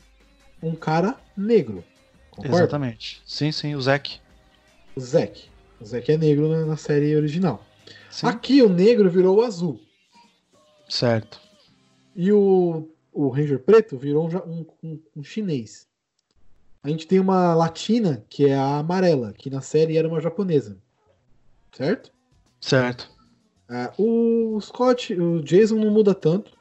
um 0.63 0.73
cara 0.73 1.19
negro. 1.35 1.83
Concorda? 2.31 2.57
Exatamente. 2.59 3.21
Sim, 3.25 3.51
sim, 3.51 3.75
o 3.75 3.81
Zack. 3.81 4.19
O 4.95 4.99
Zack. 5.01 5.43
O 5.79 5.85
Zack 5.85 6.11
é 6.13 6.17
negro 6.17 6.47
na, 6.47 6.65
na 6.65 6.77
série 6.77 7.15
original. 7.15 7.63
Sim. 8.09 8.25
Aqui 8.27 8.61
o 8.63 8.69
negro 8.69 9.09
virou 9.11 9.39
o 9.39 9.41
azul. 9.41 9.79
Certo. 10.87 11.39
E 12.15 12.31
o, 12.31 12.87
o 13.11 13.29
Ranger 13.29 13.59
preto 13.59 13.97
virou 13.97 14.27
um, 14.29 14.37
um- 14.51 14.65
um- 14.83 14.99
um 15.17 15.23
chinês. 15.23 15.87
A 16.83 16.89
gente 16.89 17.07
tem 17.07 17.19
uma 17.19 17.53
latina, 17.53 18.25
que 18.29 18.47
é 18.47 18.55
a 18.55 18.77
amarela, 18.79 19.33
que 19.33 19.49
na 19.49 19.61
série 19.61 19.97
era 19.97 20.07
uma 20.07 20.19
japonesa. 20.19 20.77
Certo? 21.71 22.11
Certo. 22.59 23.09
Ah, 23.69 23.93
o 23.97 24.59
Scott, 24.59 25.13
o 25.13 25.41
Jason 25.41 25.75
não 25.75 25.91
muda 25.91 26.13
tanto. 26.13 26.51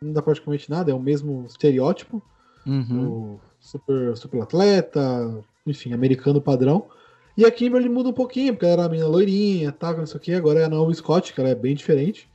Não 0.00 0.12
dá 0.12 0.20
praticamente 0.22 0.68
nada, 0.70 0.90
é 0.90 0.94
o 0.94 1.00
mesmo 1.00 1.44
estereótipo. 1.46 2.22
Uhum. 2.66 3.08
O 3.08 3.40
super, 3.58 4.16
super 4.16 4.42
atleta, 4.42 5.42
enfim, 5.66 5.92
americano 5.92 6.40
padrão. 6.40 6.88
E 7.36 7.44
a 7.44 7.50
Kimberly 7.50 7.88
muda 7.88 8.10
um 8.10 8.14
pouquinho, 8.14 8.52
porque 8.54 8.64
ela 8.66 8.74
era 8.74 8.84
a 8.84 8.88
menina 8.88 9.08
loirinha, 9.08 9.72
tal, 9.72 9.96
não 9.96 10.06
sei 10.06 10.16
o 10.16 10.20
que. 10.20 10.32
Agora 10.32 10.60
é 10.60 10.64
a 10.64 10.68
Naomi 10.68 10.94
Scott, 10.94 11.32
que 11.32 11.40
ela 11.40 11.50
é 11.50 11.54
bem 11.54 11.74
diferente. 11.74 12.28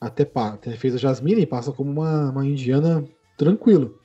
Até, 0.00 0.30
até 0.34 0.76
fez 0.76 0.94
a 0.94 0.98
Jasmine 0.98 1.42
e 1.42 1.46
passa 1.46 1.72
como 1.72 1.90
uma, 1.90 2.30
uma 2.30 2.46
indiana 2.46 3.04
tranquilo. 3.36 4.00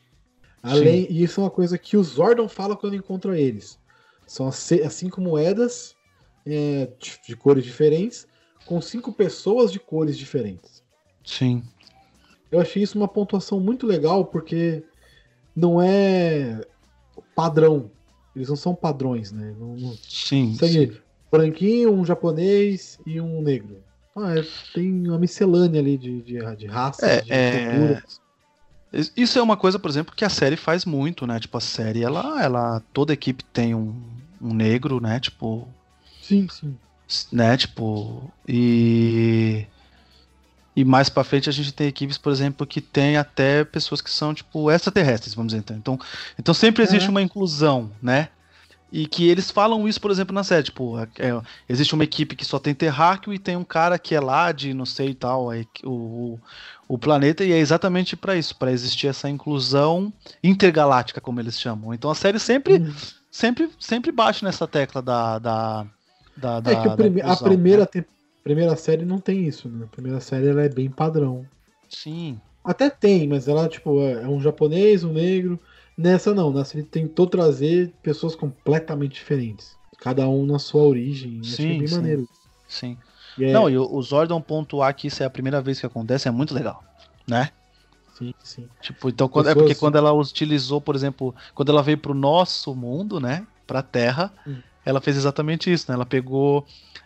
Além, 0.62 1.06
e 1.10 1.24
isso 1.24 1.42
é 1.42 1.44
uma 1.44 1.52
coisa 1.52 1.78
que 1.78 1.98
o 1.98 2.04
Zordon 2.04 2.48
fala 2.48 2.76
quando 2.76 2.96
encontra 2.96 3.40
eles. 3.40 3.78
São 4.26 4.48
as, 4.48 4.72
as 4.72 4.94
cinco 4.94 5.20
moedas 5.20 5.94
é, 6.46 6.90
de, 7.00 7.20
de 7.28 7.36
cores 7.36 7.64
diferentes, 7.64 8.26
com 8.66 8.82
cinco 8.82 9.12
pessoas 9.12 9.72
de 9.72 9.80
cores 9.80 10.18
diferentes. 10.18 10.82
Sim. 11.26 11.62
Eu 12.50 12.60
achei 12.60 12.82
isso 12.82 12.98
uma 12.98 13.08
pontuação 13.08 13.60
muito 13.60 13.86
legal, 13.86 14.26
porque 14.26 14.84
não 15.56 15.82
é. 15.82 16.62
padrão. 17.36 17.92
Eles 18.36 18.50
não 18.50 18.56
são 18.56 18.74
padrões, 18.74 19.32
né? 19.32 19.54
Não, 19.60 19.76
não... 19.76 19.94
Sim. 20.08 20.56
Segue 20.56 21.02
branquinho, 21.32 21.92
um 21.92 22.06
japonês 22.06 23.00
e 23.06 23.20
um 23.20 23.42
negro. 23.42 23.84
Ah, 24.16 24.36
é- 24.38 24.46
tem 24.74 25.08
uma 25.08 25.18
miscelânea 25.20 25.80
ali 25.82 25.98
de, 25.98 26.22
de, 26.22 26.56
de 26.56 26.68
raças, 26.68 27.04
É, 27.10 27.22
de 27.22 27.32
é- 27.32 27.70
culturas. 27.70 28.22
Isso 29.18 29.40
é 29.40 29.42
uma 29.42 29.58
coisa, 29.58 29.80
por 29.80 29.90
exemplo, 29.90 30.16
que 30.16 30.24
a 30.24 30.30
série 30.30 30.56
faz 30.56 30.86
muito, 30.86 31.26
né? 31.26 31.40
Tipo, 31.40 31.58
a 31.58 31.62
série, 31.62 32.04
ela, 32.04 32.44
ela 32.44 32.80
toda 32.94 33.12
equipe 33.12 33.44
tem 33.46 33.74
um, 33.74 33.96
um 34.40 34.54
negro, 34.54 35.02
né? 35.02 35.20
Tipo, 35.20 35.68
Sim, 36.22 36.48
sim. 36.48 36.78
né? 37.32 37.58
Tipo, 37.58 38.32
e 38.48 39.66
e 40.76 40.84
mais 40.84 41.10
pra 41.10 41.24
frente 41.24 41.50
a 41.50 41.54
gente 41.54 41.72
tem 41.72 41.88
equipes, 41.88 42.18
por 42.18 42.32
exemplo, 42.32 42.66
que 42.66 42.82
tem 42.82 43.18
até 43.18 43.64
pessoas 43.64 44.02
que 44.02 44.10
são 44.10 44.34
tipo 44.34 44.72
extraterrestres, 44.72 45.34
vamos 45.34 45.54
dizer 45.54 45.64
então. 45.64 45.76
Então, 45.78 46.00
então 46.38 46.54
sempre 46.54 46.84
existe 46.84 47.08
É. 47.08 47.10
uma 47.10 47.22
inclusão, 47.22 47.92
né? 48.02 48.30
E 48.96 49.08
que 49.08 49.28
eles 49.28 49.50
falam 49.50 49.88
isso, 49.88 50.00
por 50.00 50.12
exemplo, 50.12 50.36
na 50.36 50.44
série, 50.44 50.62
tipo, 50.62 51.00
é- 51.00 51.08
é, 51.18 51.42
existe 51.68 51.96
uma 51.96 52.04
equipe 52.04 52.36
que 52.36 52.46
só 52.46 52.60
tem 52.60 52.76
terráqueo 52.76 53.34
e 53.34 53.40
tem 53.40 53.56
um 53.58 53.64
cara 53.64 53.98
que 53.98 54.14
é 54.14 54.20
lá 54.20 54.52
de 54.52 54.72
não 54.72 54.86
sei 54.86 55.10
e 55.10 55.14
tal, 55.16 55.50
que- 55.74 55.84
o, 55.84 56.38
o 56.88 56.96
planeta, 57.00 57.44
e 57.44 57.52
é 57.52 57.58
exatamente 57.58 58.16
pra 58.16 58.36
isso, 58.36 58.56
pra 58.56 58.72
existir 58.72 59.08
essa 59.08 59.28
inclusão 59.28 60.14
intergaláctica, 60.44 61.20
como 61.20 61.40
eles 61.40 61.60
chamam. 61.60 61.92
Então 61.92 62.12
a 62.12 62.16
série 62.16 62.38
sempre 62.38 62.76
Hum. 62.78 62.94
sempre, 63.32 63.68
sempre 63.80 64.12
bate 64.12 64.44
nessa 64.44 64.68
tecla 64.68 65.02
da. 65.02 65.40
da, 65.40 65.86
da, 66.38 66.58
É 66.58 66.62
da- 66.62 66.82
que 66.82 66.88
o 66.88 66.90
da 66.92 66.96
prime- 66.96 67.22
a 67.22 67.26
inclusão, 67.26 67.48
primeira, 67.48 67.90
né? 67.96 68.06
primeira 68.44 68.76
série 68.76 69.06
não 69.06 69.20
tem 69.20 69.48
isso, 69.48 69.68
né? 69.70 69.86
A 69.86 69.88
primeira 69.88 70.20
série 70.20 70.50
ela 70.50 70.62
é 70.62 70.70
bem 70.70 70.88
padrão. 70.88 71.48
Sim. 71.90 72.40
Até 72.64 72.92
tem, 72.92 73.28
mas 73.28 73.48
ela, 73.48 73.68
tipo, 73.68 74.00
é 74.02 74.22
é 74.24 74.28
um 74.28 74.40
japonês, 74.40 75.04
um 75.04 75.12
negro. 75.14 75.60
Nessa 75.98 76.34
não, 76.34 76.52
nessa 76.52 76.78
ele 76.78 76.86
tentou 76.86 77.28
trazer 77.28 77.94
pessoas 78.02 78.36
completamente 78.36 79.14
diferentes. 79.14 79.76
Cada 80.00 80.28
um 80.28 80.46
na 80.46 80.60
sua 80.60 80.82
origem. 80.84 81.40
Que 81.42 81.54
é 81.54 81.56
Sim, 81.56 81.78
bem 81.80 81.88
sim. 81.88 81.96
maneiro. 81.96 82.30
Sim. 82.68 82.98
E 83.38 83.46
é- 83.46 83.52
Não, 83.54 83.70
e 83.70 83.78
o, 83.78 84.02
Zordon 84.02 84.42
pontuar 84.42 84.94
que 84.96 85.08
isso 85.08 85.22
é 85.24 85.26
a 85.26 85.30
primeira 85.30 85.62
vez 85.62 85.80
que 85.80 85.86
acontece 85.86 86.28
é 86.28 86.32
muito 86.32 86.54
legal. 86.54 86.84
Né? 87.28 87.50
Sim, 88.18 88.34
sim. 88.44 88.68
Tipo, 88.82 89.10
então 89.10 89.28
quando, 89.28 89.48
é 89.48 89.54
Pessoas- 89.54 89.70
porque 89.72 89.80
quando 89.80 89.98
ela 89.98 90.12
utilizou, 90.14 90.80
por 90.82 90.96
exemplo, 90.96 91.34
quando 91.56 91.70
ela 91.72 91.82
veio 91.82 91.98
pro 91.98 92.14
nosso 92.14 92.76
mundo, 92.76 93.20
né? 93.20 93.46
Pra 93.66 93.82
Terra, 93.82 94.32
Hum. 94.46 94.58
ela 94.86 95.00
fez 95.02 95.16
exatamente 95.18 95.72
isso, 95.72 95.86
né? 95.90 95.96
Ela 95.96 96.06
pegou 96.06 96.66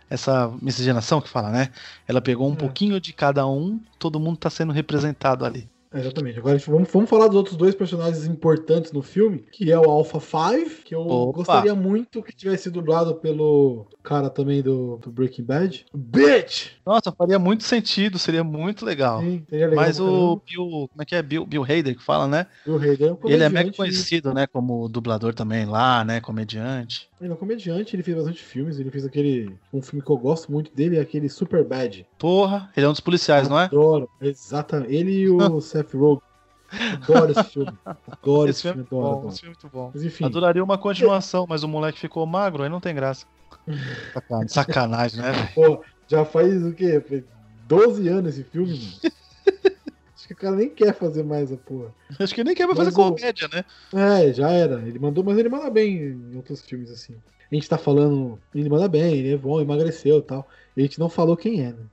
essa 0.09 0.51
miscigenação 0.61 1.21
que 1.21 1.29
fala, 1.29 1.49
né? 1.49 1.69
Ela 2.07 2.19
pegou 2.21 2.49
um 2.49 2.53
É. 2.53 2.57
pouquinho 2.57 2.99
de 2.99 3.13
cada 3.13 3.45
um, 3.47 3.79
todo 3.99 4.19
mundo 4.19 4.37
tá 4.37 4.49
sendo 4.49 4.73
representado 4.73 5.45
ali. 5.45 5.69
Exatamente. 5.93 6.39
Agora 6.39 6.57
gente- 6.57 6.69
vamos, 6.69 6.89
vamos 6.91 7.09
falar 7.09 7.27
dos 7.27 7.35
outros 7.35 7.55
dois 7.55 7.73
personagens 7.75 8.25
importantes 8.25 8.91
no 8.91 9.01
filme, 9.01 9.39
que 9.51 9.71
é 9.71 9.79
o 9.79 9.89
Alpha 9.89 10.19
5, 10.19 10.83
que 10.83 10.93
eu 10.93 11.01
Opa. 11.01 11.37
gostaria 11.37 11.73
muito 11.75 12.21
que 12.21 12.35
tivesse 12.35 12.69
dublado 12.69 13.15
pelo 13.15 13.87
cara 14.03 14.29
também 14.29 14.61
do, 14.61 14.97
do 14.97 15.11
Breaking 15.11 15.43
Bad. 15.43 15.85
Bitch! 15.93 16.71
Nossa, 16.85 17.11
faria 17.11 17.39
muito 17.39 17.63
sentido, 17.63 18.17
seria 18.17 18.43
muito 18.43 18.85
legal. 18.85 19.21
Sim, 19.21 19.43
seria 19.49 19.67
legal 19.67 19.85
Mas 19.85 19.99
o. 19.99 20.41
Bill, 20.45 20.89
como 20.89 21.01
é 21.01 21.05
que 21.05 21.15
é? 21.15 21.21
Bill, 21.21 21.45
Bill 21.45 21.63
Hader 21.63 21.95
que 21.95 22.03
fala, 22.03 22.27
né? 22.27 22.47
O 22.65 22.75
Hader 22.75 23.03
é 23.03 23.11
um 23.11 23.17
Ele 23.25 23.43
é 23.43 23.49
mega 23.49 23.71
conhecido, 23.73 24.33
né? 24.33 24.47
Como 24.47 24.87
dublador 24.87 25.33
também 25.33 25.65
lá, 25.65 26.03
né? 26.03 26.21
Comediante. 26.21 27.09
Ele 27.19 27.31
é 27.31 27.33
um 27.33 27.37
comediante, 27.37 27.95
ele 27.95 28.03
fez 28.03 28.15
bastante 28.15 28.43
filmes. 28.43 28.79
Ele 28.79 28.91
fez 28.91 29.03
aquele. 29.05 29.55
Um 29.73 29.81
filme 29.81 30.03
que 30.03 30.11
eu 30.11 30.17
gosto 30.17 30.51
muito 30.51 30.73
dele 30.73 30.97
é 30.97 31.01
aquele 31.01 31.27
Super 31.29 31.63
Bad. 31.63 32.05
Porra, 32.17 32.69
ele 32.77 32.85
é 32.85 32.89
um 32.89 32.91
dos 32.91 33.01
policiais, 33.01 33.49
não 33.49 33.59
é? 33.59 33.65
Adoro. 33.65 34.09
Exatamente. 34.21 34.93
Ele 34.93 35.11
e 35.11 35.29
o 35.29 35.37
Seth 35.77 35.93
Rogen. 35.93 36.21
Adoro 36.93 37.31
esse 37.31 37.43
filme. 37.45 37.73
Adoro 38.11 38.49
esse, 38.49 38.59
Esse 38.59 38.61
filme 38.73 38.83
filme. 38.83 38.83
é 38.83 38.87
Adoro, 38.87 39.03
bom, 39.15 39.17
adoro. 39.19 39.27
esse 39.29 39.39
filme 39.41 39.55
é 39.55 39.63
muito 39.63 39.73
bom. 39.75 39.91
Mas 39.93 40.03
enfim. 40.03 40.25
Adoraria 40.25 40.63
uma 40.63 40.77
continuação, 40.77 41.45
mas 41.47 41.63
o 41.63 41.67
moleque 41.67 41.99
ficou 41.99 42.25
magro, 42.25 42.63
aí 42.63 42.69
não 42.69 42.79
tem 42.81 42.93
graça. 42.95 43.25
Sacanagem, 44.13 44.47
Sacanagem, 44.49 45.21
né? 45.21 45.31
Pô, 45.55 45.83
já 46.07 46.25
faz 46.25 46.65
o 46.65 46.73
quê? 46.73 46.99
Faz 47.01 47.23
12 47.67 48.07
anos 48.07 48.37
esse 48.37 48.43
filme, 48.49 48.71
mano. 48.77 48.91
Acho 50.17 50.27
que 50.27 50.33
o 50.33 50.37
cara 50.37 50.55
nem 50.55 50.69
quer 50.69 50.93
fazer 50.93 51.23
mais 51.23 51.51
a 51.51 51.57
porra. 51.57 51.93
Acho 52.19 52.33
que 52.33 52.43
nem 52.43 52.55
quer 52.55 52.65
mais 52.65 52.77
Mas 52.77 52.87
fazer 52.89 52.99
o- 53.01 53.11
comédia, 53.11 53.47
né? 53.47 53.63
É, 53.93 54.33
já 54.33 54.49
era. 54.51 54.81
Ele 54.87 54.99
mandou, 54.99 55.23
mas 55.23 55.37
ele 55.37 55.47
manda 55.47 55.69
bem 55.69 55.95
em 55.97 56.35
outros 56.35 56.61
filmes, 56.61 56.91
assim. 56.91 57.15
A 57.49 57.55
gente 57.55 57.69
tá 57.69 57.77
falando, 57.77 58.37
ele 58.53 58.67
manda 58.67 58.89
bem, 58.89 59.15
ele 59.15 59.33
é 59.33 59.37
bom, 59.37 59.61
emagreceu 59.61 60.17
e 60.17 60.21
tal. 60.23 60.45
E 60.75 60.81
a 60.81 60.83
gente 60.83 60.99
não 60.99 61.07
falou 61.07 61.37
quem 61.37 61.63
é, 61.63 61.71
né? 61.71 61.85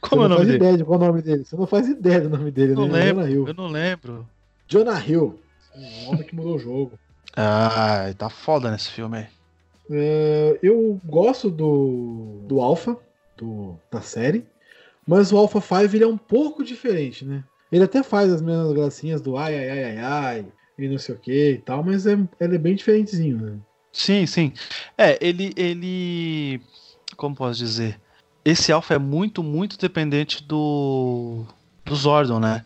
Como 0.00 0.22
é 0.22 0.24
Você 0.24 0.26
o 0.26 0.28
não 0.28 0.36
nome 0.36 0.36
faz 0.36 0.46
dele? 0.46 0.56
ideia 0.56 0.76
de 0.78 0.84
qual 0.84 1.00
é 1.00 1.02
o 1.02 1.06
nome 1.06 1.22
dele. 1.22 1.44
Você 1.44 1.56
não 1.56 1.66
faz 1.66 1.88
ideia 1.88 2.20
do 2.20 2.30
nome 2.30 2.50
dele, 2.50 2.74
não 2.74 2.86
né? 2.86 3.04
lembro, 3.04 3.22
Jonah 3.22 3.30
Hill. 3.30 3.48
eu 3.48 3.54
não 3.54 3.66
lembro. 3.68 4.28
Jonah 4.68 5.06
Hill. 5.08 5.40
Um 5.76 6.08
homem 6.10 6.22
que 6.26 6.34
mudou 6.34 6.56
o 6.56 6.58
jogo. 6.58 6.92
Ai, 7.36 8.14
tá 8.14 8.28
foda 8.30 8.70
nesse 8.70 8.90
filme 8.90 9.18
aí. 9.18 9.26
É, 9.90 10.58
eu 10.62 11.00
gosto 11.04 11.50
do, 11.50 12.42
do 12.46 12.60
Alpha, 12.60 12.96
do, 13.36 13.76
da 13.90 14.00
série, 14.00 14.46
mas 15.06 15.32
o 15.32 15.36
Alpha 15.36 15.60
5 15.60 15.94
ele 15.96 16.04
é 16.04 16.06
um 16.06 16.16
pouco 16.16 16.64
diferente, 16.64 17.24
né? 17.24 17.42
Ele 17.70 17.84
até 17.84 18.02
faz 18.02 18.32
as 18.32 18.40
mesmas 18.40 18.72
gracinhas 18.72 19.20
do 19.20 19.36
ai, 19.36 19.58
ai, 19.58 19.68
ai, 19.70 19.84
ai, 19.84 19.98
ai, 19.98 20.46
e 20.78 20.88
não 20.88 20.96
sei 20.98 21.14
o 21.14 21.18
que 21.18 21.50
e 21.52 21.58
tal, 21.58 21.82
mas 21.82 22.06
é, 22.06 22.12
ele 22.40 22.54
é 22.54 22.58
bem 22.58 22.74
diferentezinho, 22.74 23.36
né? 23.36 23.58
Sim, 23.92 24.26
sim. 24.26 24.52
É, 24.96 25.18
ele, 25.20 25.52
ele. 25.56 26.60
Como 27.16 27.34
posso 27.34 27.58
dizer? 27.58 28.00
Esse 28.44 28.72
Alpha 28.72 28.94
é 28.94 28.98
muito, 28.98 29.42
muito 29.42 29.78
dependente 29.78 30.42
do. 30.42 31.44
do 31.84 31.94
Zordon, 31.96 32.38
né? 32.40 32.64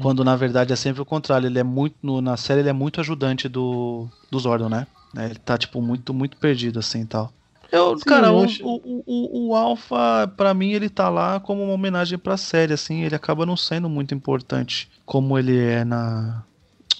Quando 0.00 0.24
na 0.24 0.34
verdade 0.36 0.72
é 0.72 0.76
sempre 0.76 1.02
o 1.02 1.04
contrário. 1.06 1.46
Ele 1.46 1.58
é 1.58 1.62
muito. 1.62 1.96
no- 2.02 2.20
na 2.20 2.36
série 2.36 2.60
ele 2.60 2.68
é 2.68 2.72
muito 2.72 3.00
ajudante 3.00 3.48
do, 3.48 4.08
do 4.30 4.38
Zordon, 4.38 4.68
né? 4.68 4.86
Né, 5.14 5.26
Ele 5.26 5.34
tá, 5.38 5.58
tipo, 5.58 5.80
muito, 5.82 6.12
muito 6.14 6.36
perdido 6.38 6.78
assim 6.78 7.02
e 7.02 7.06
tal. 7.06 7.32
Eu, 7.70 7.98
Sim, 7.98 8.04
cara, 8.06 8.26
eu 8.28 8.38
o, 8.38 8.44
acho- 8.44 8.64
o, 8.66 9.02
o, 9.06 9.48
o 9.50 9.56
Alpha, 9.56 10.26
pra 10.36 10.52
mim, 10.54 10.72
ele 10.72 10.88
tá 10.88 11.08
lá 11.08 11.38
como 11.40 11.62
uma 11.62 11.72
homenagem 11.74 12.18
pra 12.18 12.36
série, 12.36 12.72
assim. 12.72 13.02
Ele 13.02 13.14
acaba 13.14 13.46
não 13.46 13.56
sendo 13.56 13.88
muito 13.88 14.14
importante 14.14 14.90
como 15.06 15.38
ele 15.38 15.56
é 15.58 15.84
na. 15.84 16.44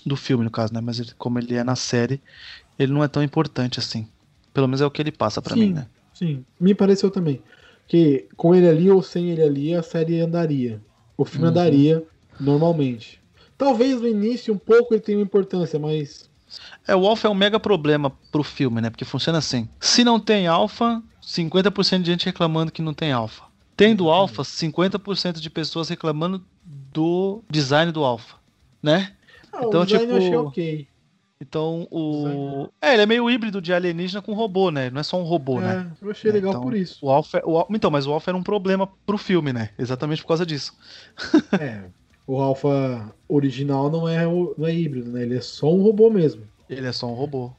Do 0.04 0.16
filme, 0.16 0.44
no 0.44 0.50
caso, 0.50 0.72
né? 0.74 0.80
Mas 0.80 0.98
ele- 1.00 1.12
como 1.18 1.38
ele 1.38 1.54
é 1.54 1.62
na 1.64 1.76
série, 1.76 2.20
ele 2.78 2.92
não 2.92 3.04
é 3.04 3.08
tão 3.08 3.22
importante 3.22 3.78
assim. 3.78 4.06
Pelo 4.52 4.66
menos 4.68 4.80
é 4.80 4.87
o 4.87 4.90
que 4.90 5.00
ele 5.02 5.12
passa 5.12 5.40
pra 5.42 5.54
Sim. 5.54 5.61
mim, 5.68 5.72
né? 5.74 5.87
Sim, 6.12 6.44
me 6.61 6.74
pareceu 6.74 7.11
também. 7.11 7.42
Que 7.92 8.26
com 8.38 8.55
ele 8.55 8.66
ali 8.66 8.90
ou 8.90 9.02
sem 9.02 9.28
ele 9.28 9.42
ali, 9.42 9.74
a 9.74 9.83
série 9.83 10.18
andaria. 10.18 10.81
O 11.14 11.26
filme 11.26 11.44
Uhum. 11.44 11.50
andaria 11.50 12.02
normalmente. 12.40 13.20
Talvez 13.59 14.00
no 14.00 14.09
início 14.09 14.55
um 14.55 14.57
pouco 14.57 14.94
ele 14.94 15.02
tenha 15.02 15.18
uma 15.18 15.24
importância, 15.24 15.78
mas. 15.78 16.26
É, 16.88 16.96
o 16.96 17.07
Alpha 17.07 17.28
é 17.28 17.31
um 17.31 17.35
mega 17.35 17.61
problema 17.61 18.11
pro 18.31 18.42
filme, 18.42 18.81
né? 18.81 18.88
Porque 18.88 19.05
funciona 19.05 19.37
assim. 19.37 19.68
Se 19.78 20.05
não 20.05 20.18
tem 20.18 20.46
Alpha, 20.46 21.02
50% 21.22 22.00
de 22.00 22.11
gente 22.11 22.24
reclamando 22.24 22.72
que 22.72 22.81
não 22.81 22.94
tem 22.94 23.12
Alpha. 23.12 23.42
Tendo 23.76 24.09
Alpha, 24.09 24.42
50% 24.42 25.38
de 25.38 25.50
pessoas 25.50 25.90
reclamando 25.90 26.42
do 26.64 27.42
design 27.50 27.92
do 27.92 28.02
Alpha, 28.05 28.37
né? 28.83 29.12
Ah, 29.52 29.66
Então, 29.66 29.83
o 29.83 29.85
design 29.85 30.11
eu 30.12 30.16
achei 30.16 30.31
tipo, 30.31 30.42
ok. 30.48 30.88
Então, 31.42 31.88
o. 31.90 32.68
É, 32.81 32.92
ele 32.94 33.02
é 33.02 33.07
meio 33.07 33.28
híbrido 33.28 33.61
de 33.61 33.72
alienígena 33.74 34.22
com 34.22 34.33
robô, 34.33 34.70
né? 34.70 34.90
Não 34.90 35.00
é 35.00 35.02
só 35.02 35.18
um 35.18 35.24
robô, 35.24 35.61
né? 35.61 35.85
É, 36.00 36.05
eu 36.05 36.11
achei 36.11 36.31
É, 36.31 36.35
legal 36.35 36.52
então, 36.52 36.62
por 36.62 36.76
isso. 36.76 37.05
O 37.05 37.11
Alpha, 37.11 37.42
o 37.44 37.59
Al- 37.59 37.66
Então, 37.70 37.90
mas 37.90 38.07
o 38.07 38.12
Alpha 38.12 38.31
era 38.31 38.37
um 38.38 38.42
problema 38.44 38.87
pro 39.05 39.18
filme, 39.18 39.52
né? 39.52 39.70
Exatamente 39.76 40.22
por 40.22 40.28
causa 40.28 40.46
disso. 40.46 40.72
É, 41.61 41.90
o 42.26 42.40
Alpha 42.40 43.12
original 43.28 43.90
não 43.90 44.09
é, 44.09 44.24
não 44.24 44.66
é 44.66 44.72
híbrido, 44.74 45.11
né? 45.11 45.22
Ele 45.22 45.37
é 45.37 45.40
só 45.40 45.66
um 45.72 45.83
robô 45.83 46.09
mesmo. 46.11 46.46
Ele 46.68 46.87
é 46.87 46.92
só 46.92 47.07
um 47.09 47.14
robô. 47.14 47.52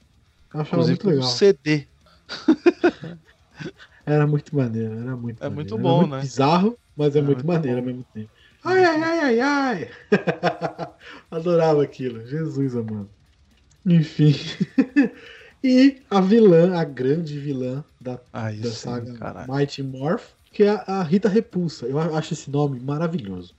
Eu 0.53 0.61
achava 0.61 0.77
Inclusive 0.77 0.87
muito 0.87 1.07
um 1.09 1.11
legal. 1.11 1.29
CD. 1.29 1.87
Era 4.05 4.27
muito 4.27 4.55
maneiro, 4.55 4.93
era 4.99 5.15
muito 5.15 5.39
É 5.39 5.49
maneiro. 5.49 5.55
muito 5.55 5.77
bom, 5.77 5.99
muito 5.99 6.11
né? 6.11 6.21
bizarro, 6.21 6.77
mas 6.95 7.15
é, 7.15 7.19
É 7.19 7.21
muito 7.21 7.37
muito 7.37 7.47
maneiro 7.47 7.77
bom. 7.77 7.79
ao 7.79 7.85
mesmo 7.85 8.05
tempo. 8.13 8.31
Ai, 8.63 8.83
ai, 8.85 9.01
ai, 9.03 9.19
ai, 9.19 9.39
ai. 9.41 9.89
Adorava 11.31 11.83
aquilo. 11.83 12.25
Jesus 12.25 12.75
amado. 12.75 13.09
Enfim. 13.85 14.35
e 15.63 16.01
a 16.09 16.21
vilã, 16.21 16.75
a 16.75 16.83
grande 16.83 17.37
vilã 17.39 17.83
da, 17.99 18.19
Aí 18.31 18.57
da 18.57 18.69
sim, 18.69 18.75
saga 18.75 19.13
caralho. 19.13 19.53
Mighty 19.53 19.83
Morph, 19.83 20.29
que 20.51 20.63
é 20.63 20.69
a, 20.69 20.81
a 20.87 21.03
Rita 21.03 21.29
Repulsa. 21.29 21.85
Eu 21.85 21.99
acho 21.99 22.33
esse 22.33 22.49
nome 22.49 22.79
maravilhoso. 22.79 23.55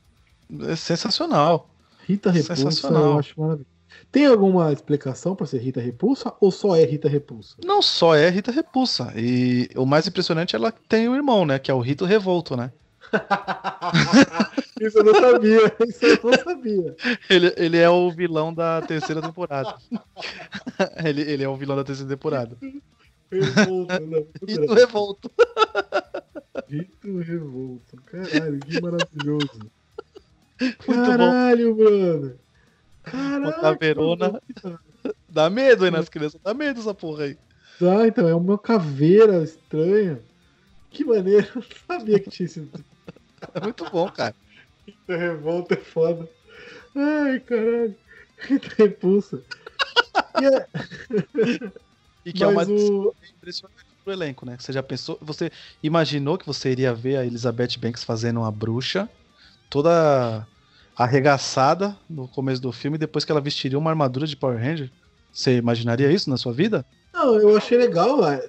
É 0.69 0.77
sensacional. 0.77 1.71
Rita 2.07 2.31
Repulsa, 2.31 2.57
Sensacional. 2.57 3.05
eu 3.13 3.19
acho 3.19 3.41
maravilhoso. 3.41 3.75
Tem 4.11 4.27
alguma 4.27 4.73
explicação 4.73 5.35
pra 5.37 5.47
ser 5.47 5.59
Rita 5.59 5.81
Repulsa 5.81 6.33
ou 6.41 6.51
só 6.51 6.77
é 6.77 6.85
Rita 6.85 7.09
Repulsa? 7.09 7.57
Não 7.65 7.81
só 7.81 8.15
é 8.15 8.29
Rita 8.29 8.51
Repulsa. 8.51 9.13
E 9.17 9.69
o 9.77 9.87
mais 9.87 10.07
impressionante 10.07 10.55
é 10.55 10.59
ela 10.59 10.73
tem 10.73 11.09
o 11.09 11.15
irmão, 11.15 11.47
né? 11.47 11.59
Que 11.59 11.71
é 11.71 11.75
o 11.75 11.81
Rito 11.81 12.05
Revolto, 12.05 12.57
né? 12.57 12.73
Isso 14.81 14.99
eu 14.99 15.05
não 15.05 15.15
sabia, 15.15 15.73
isso 15.87 16.05
eu 16.05 16.19
não 16.23 16.33
sabia. 16.33 16.97
Ele, 17.31 17.55
ele 17.57 17.79
é 17.79 17.89
o 17.89 18.11
vilão 18.11 18.53
da 18.53 18.83
terceira 18.83 19.23
temporada. 19.23 19.77
ele, 21.05 21.23
ele 21.23 21.45
é 21.45 21.49
o 21.49 21.57
vilão 21.57 21.77
da 21.77 21.85
terceira 21.85 22.11
temporada. 22.11 22.57
Revolta, 23.31 24.01
não. 24.01 24.09
muito 24.09 24.47
Rito 24.47 24.61
legal. 24.61 24.77
Revolto. 24.77 25.31
Rito 26.69 27.19
Revolta. 27.19 27.97
Caralho, 28.07 28.61
que 28.61 28.81
maravilhoso. 28.81 29.71
Muito 30.61 30.87
bom. 30.87 31.07
Caralho, 31.07 31.77
mano. 31.77 32.35
Caralho. 33.05 33.61
Caveirona. 33.61 34.43
Dá 35.29 35.49
medo 35.51 35.85
aí 35.85 35.91
nas 35.91 36.09
crianças, 36.09 36.41
dá 36.43 36.55
medo 36.55 36.81
essa 36.81 36.95
porra 36.95 37.25
aí. 37.25 37.39
Ah, 37.81 38.07
então, 38.07 38.29
é 38.29 38.35
uma 38.35 38.59
caveira 38.59 39.43
estranha. 39.43 40.21
Que 40.91 41.05
maneiro, 41.05 41.47
eu 41.57 41.63
não 41.63 41.99
sabia 41.99 42.21
que 42.21 42.31
tinha 42.31 42.47
esse 42.47 42.61
É 43.55 43.61
muito 43.61 43.89
bom, 43.91 44.09
cara. 44.11 44.35
Essa 44.87 45.19
revolta 45.19 45.75
é 45.75 45.79
foda. 45.79 46.29
Ai, 46.95 47.41
caralho. 47.41 47.97
Rita 48.39 48.69
repulsa. 48.77 49.45
E 50.41 50.45
é- 50.47 50.69
E 52.25 52.33
que 52.33 52.43
é 52.43 52.47
uma 52.47 52.65
Mas 52.65 52.69
o... 52.69 53.15
impressionante 53.37 53.85
pro 54.03 54.13
elenco, 54.13 54.45
né? 54.47 54.57
Você 54.59 54.73
já 54.73 54.83
pensou, 54.83 55.19
você 55.21 55.51
imaginou 55.83 56.39
que 56.39 56.47
você 56.47 56.71
iria 56.73 56.95
ver 56.95 57.17
a 57.19 57.27
Elizabeth 57.27 57.79
Banks 57.79 58.03
fazendo 58.05 58.41
uma 58.41 58.51
bruxa 58.51 59.09
toda 59.71 60.47
arregaçada 60.97 61.99
no 62.09 62.29
começo 62.29 62.61
do 62.61 62.73
filme, 62.73 62.99
depois 62.99 63.25
que 63.25 63.33
ela 63.33 63.41
vestiria 63.41 63.79
uma 63.79 63.91
armadura 63.91 64.27
de 64.27 64.37
Power 64.37 64.59
Ranger? 64.59 64.93
Você 65.33 65.57
imaginaria 65.59 66.11
isso 66.11 66.31
na 66.31 66.37
sua 66.37 66.53
vida? 66.53 66.87
Não, 67.15 67.37
eu 67.37 67.57
achei 67.57 67.79
legal 67.79 68.25
a, 68.25 68.41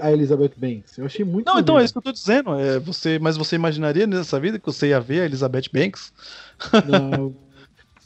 a 0.00 0.12
Elizabeth 0.12 0.52
Banks. 0.56 0.96
Eu 0.96 1.04
achei 1.04 1.22
muito 1.22 1.46
Não, 1.46 1.60
então 1.60 1.78
é 1.78 1.84
isso 1.84 1.92
que 1.92 1.98
eu 1.98 2.02
tô 2.02 2.10
dizendo. 2.10 2.58
É, 2.58 2.78
você, 2.78 3.18
mas 3.18 3.36
você 3.36 3.54
imaginaria 3.54 4.06
nessa 4.06 4.40
vida 4.40 4.58
que 4.58 4.64
você 4.64 4.88
ia 4.88 5.00
ver 5.00 5.20
a 5.20 5.24
Elizabeth 5.26 5.68
Banks? 5.70 6.10
Não. 6.88 7.36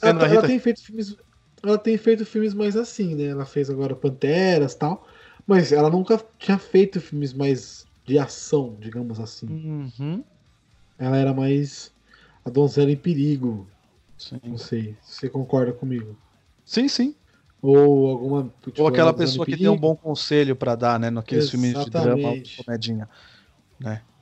Ela, 0.01 0.29
ela 0.29 0.43
tem 0.47 0.61
feito 0.61 0.81
filmes. 0.81 1.17
Ela 1.61 1.77
tem 1.77 1.99
feito 1.99 2.25
filmes 2.25 2.55
mais 2.55 2.77
assim, 2.77 3.17
né? 3.17 3.25
Ela 3.25 3.45
fez 3.45 3.69
agora 3.69 3.97
Panteras 3.97 4.75
e 4.75 4.79
tal. 4.79 5.09
Mas 5.45 5.73
ela 5.73 5.91
nunca 5.91 6.25
tinha 6.39 6.57
feito 6.57 7.01
filmes 7.01 7.33
mais 7.33 7.85
de 8.07 8.17
ação, 8.17 8.77
digamos 8.79 9.19
assim. 9.19 9.49
Uhum. 9.49 10.23
Ela 10.97 11.17
era 11.17 11.35
mais 11.35 11.93
a 12.45 12.51
donzela 12.51 12.93
em 12.93 12.97
perigo. 12.97 13.67
Sim. 14.17 14.39
Não 14.45 14.57
sei 14.57 14.97
se 15.03 15.17
você 15.17 15.29
concorda 15.29 15.73
comigo. 15.73 16.17
sim, 16.65 16.87
sim. 16.87 17.17
Ou 17.61 18.09
alguma. 18.09 18.53
tipo, 18.63 18.83
Ou 18.83 18.89
aquela 18.89 19.13
pessoa 19.13 19.45
que 19.45 19.57
tem 19.57 19.69
um 19.69 19.77
bom 19.77 19.97
conselho 19.97 20.55
pra 20.55 20.75
dar, 20.75 20.99
né? 20.99 21.11
Naqueles 21.11 21.51
filmes 21.51 21.73
de 21.85 21.91
drama 21.91 22.35
comedinha. 22.57 23.09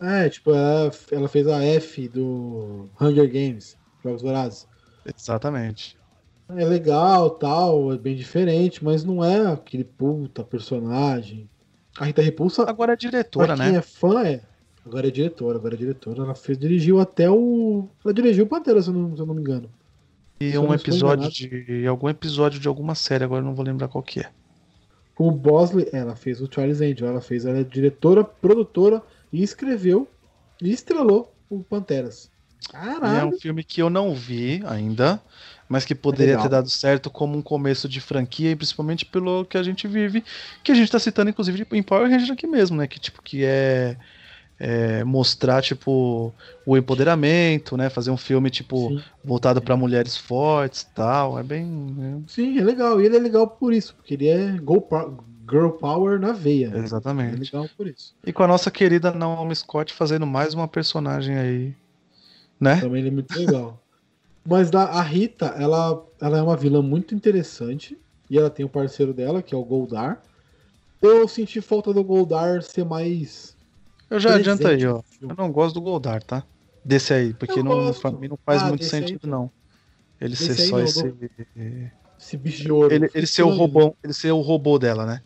É, 0.00 0.28
tipo, 0.28 0.50
ela, 0.50 0.90
ela 1.10 1.28
fez 1.28 1.46
a 1.46 1.62
F 1.62 2.08
do 2.08 2.88
Hunger 3.00 3.26
Games, 3.26 3.76
Jogos 4.02 4.22
Vorazes. 4.22 4.66
Exatamente. 5.04 5.96
É 6.48 6.64
legal, 6.64 7.30
tal, 7.30 7.92
é 7.92 7.98
bem 7.98 8.14
diferente, 8.14 8.84
mas 8.84 9.02
não 9.02 9.24
é 9.24 9.52
aquele 9.52 9.84
puta 9.84 10.44
personagem. 10.44 11.48
A 11.98 12.04
Rita 12.04 12.22
Repulsa, 12.22 12.68
Agora 12.68 12.92
é 12.92 12.96
diretora, 12.96 13.56
pra 13.56 13.64
quem 13.64 13.72
né? 13.72 13.78
é 13.78 13.82
fã, 13.82 14.22
é. 14.22 14.42
Agora 14.84 15.08
é 15.08 15.10
diretora, 15.10 15.58
agora 15.58 15.74
é 15.74 15.78
diretora. 15.78 16.22
Ela 16.22 16.34
fez, 16.34 16.56
dirigiu 16.56 17.00
até 17.00 17.28
o. 17.28 17.88
Ela 18.04 18.14
dirigiu 18.14 18.44
o 18.44 18.48
Pantera, 18.48 18.80
se 18.80 18.88
eu 18.88 18.94
não, 18.94 19.16
se 19.16 19.20
eu 19.20 19.26
não 19.26 19.34
me 19.34 19.40
engano. 19.40 19.68
E 20.38 20.56
um 20.58 20.72
episódio 20.72 21.30
de. 21.30 21.86
algum 21.86 22.08
episódio 22.08 22.60
de 22.60 22.68
alguma 22.68 22.94
série, 22.94 23.24
agora 23.24 23.42
não 23.42 23.54
vou 23.54 23.64
lembrar 23.64 23.88
qual 23.88 24.02
que 24.02 24.20
é. 24.20 24.30
Com 25.14 25.28
o 25.28 25.32
Bosley, 25.32 25.88
ela 25.92 26.14
fez 26.14 26.42
o 26.42 26.48
Charles 26.52 26.80
Angel. 26.80 27.08
Ela 27.08 27.22
fez, 27.22 27.46
ela 27.46 27.58
é 27.58 27.64
diretora, 27.64 28.22
produtora 28.22 29.02
e 29.32 29.42
escreveu 29.42 30.06
e 30.60 30.70
estrelou 30.70 31.32
o 31.48 31.62
Panteras. 31.62 32.30
E 32.72 32.76
é 32.76 32.80
Caralho! 32.80 33.28
um 33.28 33.38
filme 33.38 33.64
que 33.64 33.80
eu 33.80 33.88
não 33.88 34.14
vi 34.14 34.62
ainda, 34.66 35.20
mas 35.68 35.84
que 35.84 35.94
poderia 35.94 36.34
legal. 36.34 36.42
ter 36.42 36.48
dado 36.50 36.68
certo 36.70 37.10
como 37.10 37.36
um 37.38 37.42
começo 37.42 37.88
de 37.88 38.00
franquia, 38.00 38.50
e 38.50 38.56
principalmente 38.56 39.04
pelo 39.06 39.44
que 39.44 39.56
a 39.56 39.62
gente 39.62 39.88
vive, 39.88 40.22
que 40.62 40.72
a 40.72 40.74
gente 40.74 40.90
tá 40.90 40.98
citando, 40.98 41.30
inclusive, 41.30 41.66
em 41.72 41.82
Power 41.82 42.10
Rangers 42.10 42.30
aqui 42.30 42.46
mesmo, 42.46 42.76
né? 42.76 42.86
Que 42.86 42.98
tipo, 42.98 43.22
que 43.22 43.44
é, 43.44 43.96
é 44.58 45.04
mostrar, 45.04 45.62
tipo, 45.62 46.32
o 46.64 46.76
empoderamento, 46.76 47.76
né? 47.76 47.90
Fazer 47.90 48.10
um 48.10 48.16
filme, 48.16 48.50
tipo, 48.50 48.88
Sim. 48.88 49.02
voltado 49.24 49.60
pra 49.60 49.76
mulheres 49.76 50.16
fortes 50.16 50.82
e 50.82 50.90
tal. 50.94 51.38
É 51.38 51.42
bem. 51.42 52.24
Sim, 52.26 52.58
é 52.58 52.64
legal. 52.64 53.00
E 53.00 53.06
ele 53.06 53.16
é 53.16 53.20
legal 53.20 53.46
por 53.46 53.72
isso, 53.72 53.94
porque 53.94 54.14
ele 54.14 54.28
é 54.28 54.56
girl 55.48 55.68
power 55.78 56.18
na 56.18 56.32
veia. 56.32 56.72
é, 56.74 56.78
É 56.78 56.82
exatamente. 56.82 57.38
legal 57.52 57.68
por 57.76 57.86
isso. 57.86 58.14
E 58.24 58.32
com 58.32 58.42
a 58.42 58.48
nossa 58.48 58.70
querida 58.70 59.12
Naomi 59.12 59.54
Scott 59.54 59.92
fazendo 59.92 60.26
mais 60.26 60.54
uma 60.54 60.66
personagem 60.66 61.36
aí, 61.36 61.74
né? 62.58 62.80
Também 62.80 63.00
ele 63.00 63.08
é 63.08 63.12
muito 63.12 63.36
legal. 63.38 63.80
Mas 64.48 64.70
da, 64.70 64.84
a 64.84 65.02
Rita, 65.02 65.46
ela, 65.58 66.04
ela 66.20 66.38
é 66.38 66.42
uma 66.42 66.56
vilã 66.56 66.80
muito 66.80 67.14
interessante. 67.14 67.98
E 68.30 68.38
ela 68.38 68.50
tem 68.50 68.64
o 68.64 68.68
parceiro 68.68 69.12
dela, 69.12 69.42
que 69.42 69.54
é 69.54 69.58
o 69.58 69.64
Goldar. 69.64 70.22
Eu 71.02 71.28
senti 71.28 71.60
falta 71.60 71.92
do 71.92 72.02
Goldar 72.02 72.62
ser 72.62 72.84
mais. 72.84 73.55
Eu 74.08 74.20
já 74.20 74.30
presente 74.30 74.50
adianto 74.50 74.68
aí, 74.68 74.86
ó. 74.86 75.00
Eu 75.20 75.34
não 75.36 75.50
gosto 75.50 75.74
do 75.74 75.80
Goldar, 75.80 76.22
tá? 76.22 76.44
Desse 76.84 77.12
aí, 77.12 77.34
porque 77.34 77.58
Eu 77.58 77.64
não, 77.64 77.86
gosto. 77.86 78.00
pra 78.00 78.10
mim 78.12 78.28
não 78.28 78.38
faz 78.44 78.62
Ah, 78.62 78.68
muito 78.68 78.82
aí, 78.84 78.88
sentido, 78.88 79.20
então. 79.24 79.30
não. 79.30 79.50
Ele 80.20 80.36
ser 80.36 80.52
aí 80.52 80.68
só 80.68 80.80
esse. 80.80 81.14
Esse 82.18 82.36
bicho 82.36 82.62
de 82.62 82.72
ouro. 82.72 82.94
Ele, 82.94 83.10
ele 83.12 83.26
ser 83.26 83.42
o 83.42 83.50
robô, 83.50 83.94
ele 84.02 84.12
ser 84.14 84.30
o 84.32 84.40
robô 84.40 84.78
dela, 84.78 85.04
né? 85.04 85.22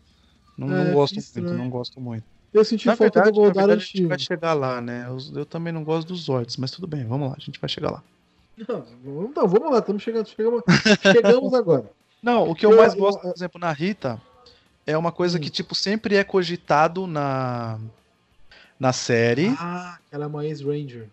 Não, 0.56 0.68
É, 0.68 0.84
não 0.84 0.92
gosto 0.94 1.14
muito, 1.14 1.24
estranho. 1.24 1.54
não 1.54 1.70
gosto 1.70 2.00
muito. 2.00 2.24
Eu 2.52 2.64
senti 2.64 2.86
Na 2.86 2.96
falta 2.96 3.20
verdade, 3.20 3.30
do 3.30 3.40
Goldar 3.40 3.66
verdade 3.66 3.82
a 3.82 3.84
gente 3.84 4.06
vai 4.06 4.18
chegar 4.18 4.54
lá, 4.54 4.80
né? 4.80 5.06
Eu, 5.06 5.38
eu 5.40 5.46
também 5.46 5.72
não 5.72 5.84
gosto 5.84 6.08
dos 6.08 6.22
Zords, 6.22 6.56
mas 6.56 6.70
tudo 6.72 6.86
bem, 6.86 7.04
vamos 7.06 7.28
lá, 7.28 7.36
a 7.36 7.40
gente 7.40 7.60
vai 7.60 7.68
chegar 7.68 7.90
lá. 7.92 8.02
Não, 8.68 8.84
não, 9.34 9.48
vamos 9.48 9.70
lá, 9.70 9.78
estamos 9.78 10.02
chegando. 10.02 10.26
Chegamos, 10.28 10.62
chegamos 11.00 11.54
agora. 11.54 11.90
Não, 12.22 12.50
o 12.50 12.54
que 12.54 12.66
eu, 12.66 12.72
Eu- 12.72 12.76
mais 12.76 12.92
eu- 12.92 13.00
gosto, 13.00 13.20
por 13.22 13.32
exemplo, 13.34 13.58
na 13.58 13.72
Rita, 13.72 14.20
é 14.86 14.98
uma 14.98 15.10
coisa 15.10 15.38
Hum. 15.38 15.40
que, 15.40 15.48
tipo, 15.48 15.74
sempre 15.74 16.16
é 16.16 16.24
cogitado 16.24 17.06
na, 17.06 17.78
na 18.80 18.94
série. 18.94 19.54
Ah, 19.58 19.98
ela 20.10 20.24
é 20.24 20.26
uma 20.26 20.46
ex-Ranger. 20.46 21.06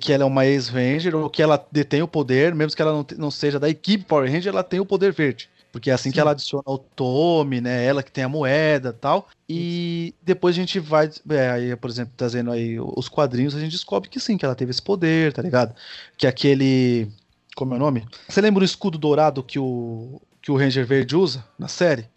que 0.00 0.12
ela 0.12 0.22
é 0.22 0.26
uma 0.26 0.46
ex-Ranger, 0.46 1.16
ou 1.16 1.28
que 1.28 1.42
ela 1.42 1.66
detém 1.72 2.02
o 2.02 2.08
poder, 2.08 2.54
mesmo 2.54 2.76
que 2.76 2.80
ela 2.80 2.92
não, 2.92 3.06
não 3.18 3.30
seja 3.30 3.58
da 3.58 3.68
equipe 3.68 4.04
Power 4.04 4.30
Ranger, 4.30 4.52
ela 4.52 4.62
tem 4.62 4.78
o 4.78 4.86
poder 4.86 5.12
verde. 5.12 5.50
Porque 5.72 5.90
é 5.90 5.92
assim 5.92 6.10
que 6.10 6.16
Sim. 6.16 6.20
ela 6.22 6.32
adiciona 6.32 6.64
o 6.66 6.78
Tommy, 6.78 7.60
né? 7.60 7.84
Ela 7.84 8.02
que 8.02 8.10
tem 8.10 8.24
a 8.24 8.28
moeda 8.28 8.90
e 8.90 8.92
tal. 8.92 9.28
E 9.48 10.14
depois 10.22 10.54
a 10.54 10.58
gente 10.58 10.80
vai, 10.80 11.10
é, 11.28 11.50
aí, 11.50 11.76
por 11.76 11.88
exemplo, 11.88 12.12
trazendo 12.16 12.50
aí 12.50 12.78
os 12.80 13.08
quadrinhos, 13.08 13.54
a 13.54 13.60
gente 13.60 13.72
descobre 13.72 14.08
que 14.08 14.18
sim, 14.18 14.36
que 14.36 14.44
ela 14.44 14.54
teve 14.54 14.70
esse 14.70 14.82
poder, 14.82 15.32
tá 15.32 15.42
ligado? 15.42 15.74
Que 16.16 16.26
aquele. 16.26 17.08
Como 17.54 17.74
é 17.74 17.76
o 17.76 17.80
nome? 17.80 18.06
Você 18.28 18.40
lembra 18.40 18.62
o 18.62 18.64
escudo 18.64 18.98
dourado 18.98 19.42
que 19.42 19.58
o, 19.58 20.20
que 20.42 20.50
o 20.50 20.56
Ranger 20.56 20.86
Verde 20.86 21.16
usa 21.16 21.44
na 21.58 21.68
série? 21.68 22.08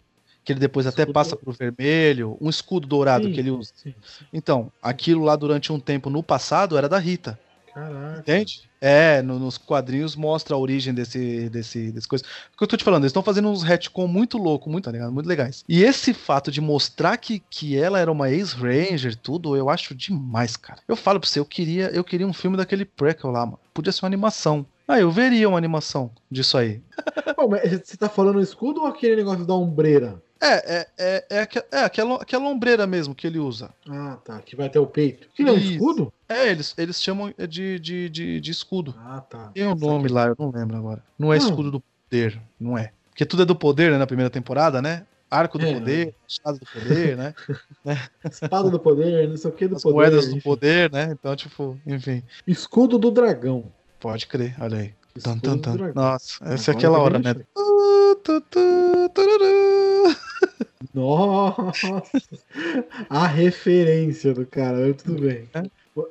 Que 0.44 0.52
ele 0.52 0.60
depois 0.60 0.86
até 0.86 1.02
Escudo- 1.02 1.14
passa 1.14 1.36
pro 1.36 1.52
vermelho. 1.52 2.36
Um 2.40 2.50
escudo 2.50 2.86
dourado 2.86 3.26
Sim, 3.26 3.32
que 3.32 3.40
ele 3.40 3.50
usa. 3.50 3.72
Sim, 3.74 3.94
sim. 4.06 4.24
Então, 4.32 4.70
aquilo 4.82 5.24
lá 5.24 5.34
durante 5.36 5.72
um 5.72 5.80
tempo 5.80 6.10
no 6.10 6.22
passado 6.22 6.76
era 6.76 6.88
da 6.88 6.98
Rita. 6.98 7.38
Caraca. 7.72 8.20
Entende? 8.20 8.62
É, 8.80 9.20
no- 9.22 9.38
nos 9.38 9.56
quadrinhos 9.58 10.14
mostra 10.14 10.54
a 10.54 10.58
origem 10.58 10.92
desse, 10.94 11.48
desse, 11.48 11.90
desse 11.90 12.06
coisa. 12.06 12.22
O 12.52 12.58
que 12.58 12.62
eu 12.62 12.68
tô 12.68 12.76
te 12.76 12.84
falando, 12.84 13.02
eles 13.02 13.10
estão 13.10 13.22
fazendo 13.22 13.48
uns 13.48 13.62
retcon 13.64 14.06
muito 14.06 14.36
louco, 14.38 14.68
muito, 14.70 14.84
tá 14.84 14.92
ligado? 14.92 15.10
Muito 15.10 15.26
legais. 15.26 15.64
E 15.68 15.82
esse 15.82 16.12
fato 16.14 16.52
de 16.52 16.60
mostrar 16.60 17.16
que, 17.16 17.42
que 17.50 17.76
ela 17.76 17.98
era 17.98 18.12
uma 18.12 18.30
ex-ranger, 18.30 19.16
tudo, 19.16 19.56
eu 19.56 19.68
acho 19.70 19.94
demais, 19.94 20.56
cara. 20.56 20.78
Eu 20.86 20.94
falo 20.94 21.18
pra 21.18 21.28
você, 21.28 21.40
eu 21.40 21.44
queria, 21.46 21.86
eu 21.86 22.04
queria 22.04 22.26
um 22.26 22.32
filme 22.34 22.56
daquele 22.56 22.84
prequel 22.84 23.30
lá, 23.30 23.44
mano. 23.46 23.58
Podia 23.72 23.90
ser 23.90 24.04
uma 24.04 24.08
animação. 24.08 24.64
Ah, 24.86 25.00
eu 25.00 25.10
veria 25.10 25.48
uma 25.48 25.56
animação 25.58 26.10
disso 26.30 26.56
aí. 26.58 26.80
Pô, 27.34 27.48
mas 27.48 27.62
você 27.82 27.96
tá 27.96 28.08
falando 28.08 28.38
escudo 28.40 28.82
ou 28.82 28.86
aquele 28.86 29.16
negócio 29.16 29.44
da 29.46 29.54
ombreira? 29.54 30.22
É, 30.46 30.76
é, 30.76 30.86
é, 30.98 31.26
é, 31.30 31.64
é 31.72 31.84
aquela, 31.84 32.16
aquela 32.16 32.44
ombreira 32.48 32.86
mesmo 32.86 33.14
que 33.14 33.26
ele 33.26 33.38
usa. 33.38 33.70
Ah, 33.88 34.18
tá. 34.24 34.40
Que 34.40 34.54
vai 34.54 34.68
ter 34.68 34.78
o 34.78 34.86
peito. 34.86 35.26
Que 35.34 35.42
não 35.42 35.54
é 35.54 35.56
um 35.56 35.58
escudo? 35.58 36.12
É, 36.28 36.48
eles, 36.50 36.74
eles 36.76 37.02
chamam 37.02 37.32
de, 37.48 37.78
de, 37.78 38.08
de, 38.10 38.40
de 38.40 38.50
escudo. 38.50 38.94
Ah, 38.98 39.20
tá. 39.20 39.50
Tem 39.54 39.66
o 39.66 39.74
nome 39.74 40.08
lá, 40.08 40.26
eu 40.26 40.36
não 40.38 40.50
lembro 40.50 40.76
agora. 40.76 41.02
Não 41.18 41.32
é 41.32 41.38
Não. 41.38 41.44
escudo 41.46 41.70
do 41.70 41.80
poder, 42.10 42.40
não 42.60 42.76
é. 42.76 42.92
Porque 43.10 43.24
tudo 43.24 43.42
é 43.42 43.46
do 43.46 43.54
poder, 43.56 43.90
né, 43.92 43.98
na 43.98 44.06
primeira 44.06 44.28
temporada, 44.28 44.82
né? 44.82 45.06
Arco 45.30 45.58
do 45.58 45.66
É. 45.66 45.72
poder, 45.74 46.14
machado 46.22 46.58
do 46.58 46.66
poder, 46.66 47.16
né? 47.16 47.34
Espada 48.30 48.70
do 48.70 48.78
poder, 48.78 49.28
não 49.28 49.36
sei 49.36 49.50
o 49.50 49.54
que 49.54 49.66
do 49.66 49.76
As 49.76 49.82
poder. 49.82 49.94
moedas 49.94 50.28
do 50.28 50.40
poder, 50.42 50.92
né? 50.92 51.08
Então, 51.12 51.34
tipo, 51.34 51.78
enfim. 51.86 52.22
Escudo 52.46 52.98
do 52.98 53.10
dragão. 53.10 53.64
Pode 53.98 54.26
crer, 54.26 54.54
olha 54.60 54.78
aí. 54.78 54.94
Tan, 55.22 55.34
Escudo 55.36 55.58
tan, 55.58 55.76
tan. 55.76 55.92
Nossa, 55.94 56.44
essa 56.44 56.70
é 56.72 56.74
aquela 56.74 56.98
que 56.98 57.02
hora, 57.04 57.18
né? 57.18 57.34
Tu, 58.24 58.40
tu, 58.40 59.08
tururu. 59.14 60.16
Nossa! 60.94 62.02
A 63.10 63.26
referência 63.26 64.32
do 64.32 64.46
cara, 64.46 64.94
tudo 64.94 65.20
bem. 65.20 65.48
É. 65.54 65.62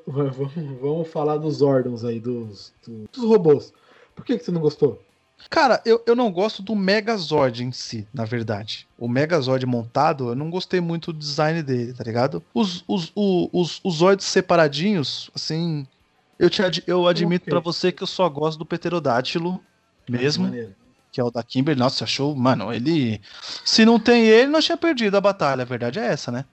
Vamos, 0.06 0.54
vamos 0.80 1.08
falar 1.10 1.38
dos 1.38 1.62
órgãos 1.62 2.06
aí, 2.06 2.20
dos, 2.20 2.74
do- 2.86 3.06
dos 3.12 3.24
robôs. 3.24 3.74
Por 4.16 4.24
que, 4.24 4.38
que 4.38 4.46
você 4.46 4.52
não 4.52 4.62
gostou? 4.62 5.02
Cara, 5.50 5.82
eu, 5.86 6.02
eu 6.06 6.16
não 6.16 6.32
gosto 6.32 6.62
do 6.62 6.76
Megazord 6.76 7.64
em 7.64 7.72
si, 7.72 8.08
na 8.14 8.24
verdade. 8.24 8.88
O 8.98 9.08
Megazord 9.10 9.66
montado, 9.66 10.30
eu 10.30 10.36
não 10.36 10.50
gostei 10.50 10.80
muito 10.80 11.12
do 11.12 11.20
design 11.20 11.62
dele, 11.64 11.94
tá 11.94 12.04
ligado? 12.04 12.42
Os, 12.54 12.84
os, 12.88 13.12
o- 13.16 13.50
os, 13.52 13.82
os 13.84 13.96
Zords 13.96 14.26
separadinhos, 14.26 15.30
assim. 15.36 15.86
Eu, 16.40 16.50
te, 16.50 16.62
ad- 16.64 16.84
eu 16.88 17.08
admito 17.08 17.44
Ok. 17.46 17.52
pra 17.52 17.60
você 17.60 17.92
que 17.92 18.04
eu 18.04 18.08
só 18.08 18.30
gosto 18.30 18.60
do 18.60 18.66
Pterodátilo 18.66 19.60
mesmo, 20.08 20.46
Maneiro. 20.46 20.76
Que 21.14 21.22
é 21.22 21.24
o 21.24 21.30
da 21.30 21.44
Kimberly. 21.44 21.80
Nossa, 21.80 21.98
você 22.00 22.04
achou, 22.06 22.36
mano, 22.36 22.74
ele. 22.74 23.22
Se 23.64 23.86
não 23.86 24.00
tem 24.00 24.26
ele, 24.26 24.48
nós 24.48 24.66
tinha 24.66 24.76
perdido 24.76 25.16
a 25.16 25.22
batalha. 25.22 25.62
A 25.62 25.66
verdade 25.66 26.00
é 26.00 26.08
essa, 26.08 26.32
né? 26.32 26.44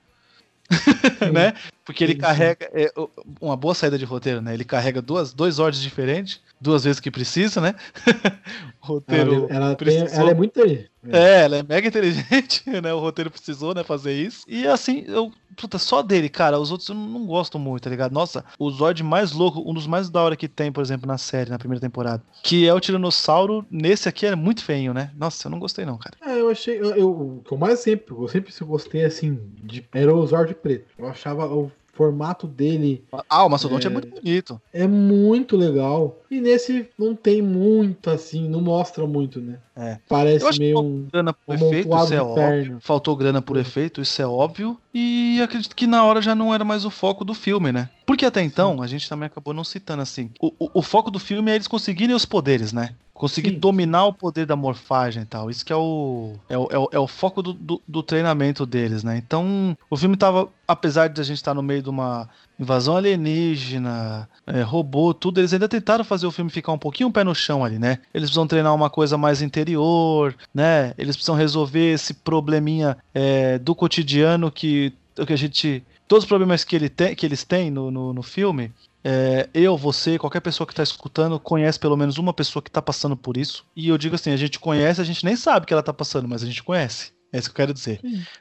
né? 1.33 1.55
Porque 1.83 2.05
ele 2.05 2.15
carrega. 2.15 2.71
é, 2.75 2.93
uma 3.41 3.57
boa 3.57 3.75
saída 3.75 3.99
de 3.99 4.05
roteiro, 4.05 4.43
né? 4.43 4.53
Ele 4.53 4.65
carrega 4.65 5.01
duas, 5.01 5.33
dois 5.33 5.59
ordens 5.59 5.83
diferentes, 5.83 6.41
duas 6.61 6.85
vezes 6.85 7.01
que 7.01 7.11
precisa, 7.11 7.59
né? 7.59 7.75
o 8.83 8.87
roteiro. 8.87 9.47
Ela, 9.49 9.67
ela, 9.69 9.75
tem- 9.75 10.07
ela 10.13 10.31
é 10.31 10.35
muito. 10.35 10.61
É. 10.61 10.89
É, 11.11 11.41
ela 11.45 11.57
é 11.57 11.63
mega 11.63 11.89
inteligente, 11.89 12.63
né? 12.83 12.93
O 12.93 13.01
roteiro 13.01 13.31
precisou, 13.31 13.75
né, 13.75 13.83
fazer 13.83 14.13
isso. 14.13 14.45
E 14.47 14.67
assim, 14.67 15.05
eu. 15.09 15.33
Puta, 15.57 15.79
só 15.79 16.03
dele, 16.03 16.29
cara. 16.29 16.59
Os 16.59 16.71
outros 16.71 16.89
eu 16.89 16.95
não, 16.95 17.27
gosto 17.27 17.59
muito, 17.59 17.85
tá 17.85 17.91
ligado? 17.91 18.13
Nossa, 18.13 18.45
o 18.59 18.71
Zord 18.71 19.03
mais 19.03 19.33
louco, 19.33 19.63
um 19.69 19.75
dos 19.75 19.87
mais 19.87 20.09
da 20.09 20.23
hora 20.23 20.37
que 20.37 20.49
tem, 20.49 20.73
por 20.73 20.83
exemplo, 20.83 21.07
na 21.07 21.19
série, 21.19 21.51
na 21.51 21.59
primeira 21.59 21.81
temporada. 21.81 22.23
Que 22.43 22.67
é 22.67 22.75
o 22.75 22.81
Tiranossauro. 22.81 23.65
Nesse 23.71 24.09
aqui 24.09 24.27
é 24.27 24.35
muito 24.35 24.65
feinho, 24.65 24.95
né? 24.95 25.11
Nossa, 25.17 25.47
eu 25.47 25.51
não 25.51 25.59
gostei, 25.59 25.85
não, 25.85 25.99
cara. 25.99 26.17
É, 26.23 26.41
eu 26.41 26.49
achei. 26.51 26.79
Eu, 26.79 26.95
eu- 26.95 27.11
o 27.11 27.43
que 27.45 27.53
eu 27.53 27.59
mais 27.59 27.81
sempre, 27.81 28.15
eu 28.15 28.29
sempre 28.29 28.53
gostei 28.65 29.05
assim, 29.05 29.39
de, 29.63 29.87
era 29.93 30.15
o 30.15 30.27
Zord 30.27 30.55
preto. 30.55 30.93
Eu 30.99 31.07
achava 31.09 31.47
o 31.47 31.71
formato 32.01 32.47
dele 32.47 33.05
Ah, 33.29 33.45
o 33.45 33.49
Mastodonte 33.51 33.87
é, 33.87 33.91
É. 33.91 33.93
muito 33.93 34.09
bonito. 34.09 34.61
é 34.73 34.87
muito 34.87 35.55
legal. 35.55 36.17
E 36.31 36.41
nesse 36.41 36.89
não 36.99 37.15
tem 37.15 37.43
muito 37.43 38.09
assim, 38.09 38.49
não 38.49 38.63
mostra 38.63 39.07
muito, 39.07 39.39
né? 39.39 39.59
É. 39.77 39.99
Parece 40.09 40.59
meio 40.59 40.77
faltou 40.77 40.91
um. 40.91 41.07
grana 41.13 41.33
por 41.35 41.51
um 41.51 41.55
efeito, 41.67 41.97
isso 41.97 42.15
é 42.15 42.23
óbvio. 42.23 42.79
Faltou 42.81 43.17
grana 43.17 43.43
por 43.43 43.57
efeito, 43.59 44.01
isso 44.01 44.23
é 44.23 44.27
óbvio. 44.27 44.79
E 44.95 45.41
acredito 45.43 45.77
que 45.77 45.87
na 45.87 46.03
hora 46.05 46.23
já 46.23 46.35
não 46.35 46.55
era 46.55 46.65
mais 46.65 46.87
o 46.87 46.91
foco 46.91 47.23
do 47.25 47.35
filme, 47.35 47.71
né? 47.71 47.91
Porque 48.07 48.25
até 48.25 48.41
então, 48.41 48.81
a 48.81 48.87
gente 48.87 49.09
também 49.09 49.27
acabou 49.27 49.53
não 49.53 49.63
citando 49.65 50.01
assim. 50.03 50.31
O, 50.41 50.53
o, 50.59 50.71
o 50.75 50.83
foco 50.83 51.11
do 51.11 51.19
filme 51.19 51.51
é 51.51 51.55
eles 51.57 51.69
conseguirem 51.69 52.15
os 52.17 52.25
poderes, 52.25 52.73
né? 52.73 52.95
Conseguir 53.21 53.51
Sim. 53.51 53.59
dominar 53.59 54.07
o 54.07 54.15
poder 54.15 54.47
da 54.47 54.57
morfagem 54.57 55.25
e 55.25 55.27
tal. 55.27 55.51
Isso 55.51 55.63
que 55.63 55.71
é 55.71 55.77
o, 55.77 56.37
é 56.49 56.57
o, 56.57 56.69
é 56.71 56.79
o, 56.79 56.89
é 56.93 56.99
o 56.99 57.07
foco 57.07 57.43
do, 57.43 57.53
do, 57.53 57.83
do 57.87 58.03
treinamento 58.03 58.65
deles, 58.65 59.05
né? 59.05 59.19
Então, 59.19 59.77
o 59.91 59.97
filme 59.99 60.17
tava, 60.17 60.49
apesar 60.67 61.09
de 61.11 61.21
a 61.21 61.25
gente 61.25 61.37
estar 61.37 61.53
no 61.53 61.63
meio 61.63 61.83
de 61.83 61.91
uma 61.91 62.31
invasão 62.59 62.97
alienígena, 62.97 64.27
é, 64.47 64.63
robô, 64.63 65.13
tudo, 65.13 65.39
eles 65.39 65.53
ainda 65.53 65.69
tentaram 65.69 66.03
fazer 66.03 66.27
o 66.27 66.31
filme 66.31 66.51
ficar 66.51 66.73
um 66.73 66.79
pouquinho 66.79 67.11
o 67.11 67.13
pé 67.13 67.23
no 67.23 67.35
chão 67.35 67.63
ali, 67.63 67.79
né? 67.79 67.99
Eles 68.15 68.31
precisam 68.31 68.47
treinar 68.47 68.75
uma 68.75 68.89
coisa 68.89 69.19
mais 69.19 69.43
interior, 69.43 70.35
né? 70.55 70.95
Eles 70.97 71.15
precisam 71.15 71.35
resolver 71.35 71.93
esse 71.93 72.15
probleminha 72.15 72.97
é, 73.13 73.59
do 73.59 73.75
cotidiano 73.75 74.51
que, 74.51 74.95
que 75.27 75.33
a 75.35 75.37
gente. 75.37 75.85
Todos 76.09 76.25
os 76.25 76.29
problemas 76.29 76.65
que, 76.65 76.75
ele 76.75 76.89
tem, 76.89 77.15
que 77.15 77.27
eles 77.27 77.45
têm 77.45 77.71
no, 77.71 77.91
no, 77.91 78.15
no 78.15 78.23
filme. 78.23 78.73
É, 79.03 79.49
eu, 79.55 79.77
você, 79.77 80.19
qualquer 80.19 80.41
pessoa 80.41 80.67
que 80.67 80.73
está 80.73 80.83
escutando 80.83 81.41
conhece 81.41 81.79
pelo 81.79 81.97
menos 81.97 82.19
uma 82.19 82.33
pessoa 82.33 82.63
que 82.63 82.69
está 82.69 82.83
passando 82.83 83.17
por 83.17 83.37
isso. 83.37 83.65
E 83.75 83.89
eu 83.89 83.97
digo 83.97 84.15
assim, 84.15 84.31
a 84.31 84.37
gente 84.37 84.59
conhece, 84.59 85.01
a 85.01 85.05
gente 85.05 85.25
nem 85.25 85.37
sabe 85.37 85.67
que 85.67 85.73
ela 85.73 85.81
está 85.81 85.93
passando, 85.93 86.29
mas 86.29 86.43
a 86.43 86.47
gente 86.47 86.63
conhece. 86.63 87.13
É 87.33 87.39
isso 87.39 87.49
que 87.49 87.53
eu 87.53 87.57
quero 87.57 87.75
dizer. 87.75 88.01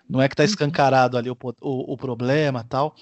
Não 0.10 0.22
é 0.22 0.28
que 0.28 0.36
tá 0.36 0.44
escancarado 0.44 1.18
ali 1.18 1.30
o, 1.30 1.38
o, 1.62 1.94
o 1.94 1.98
problema 1.98 2.66
tal. 2.68 2.96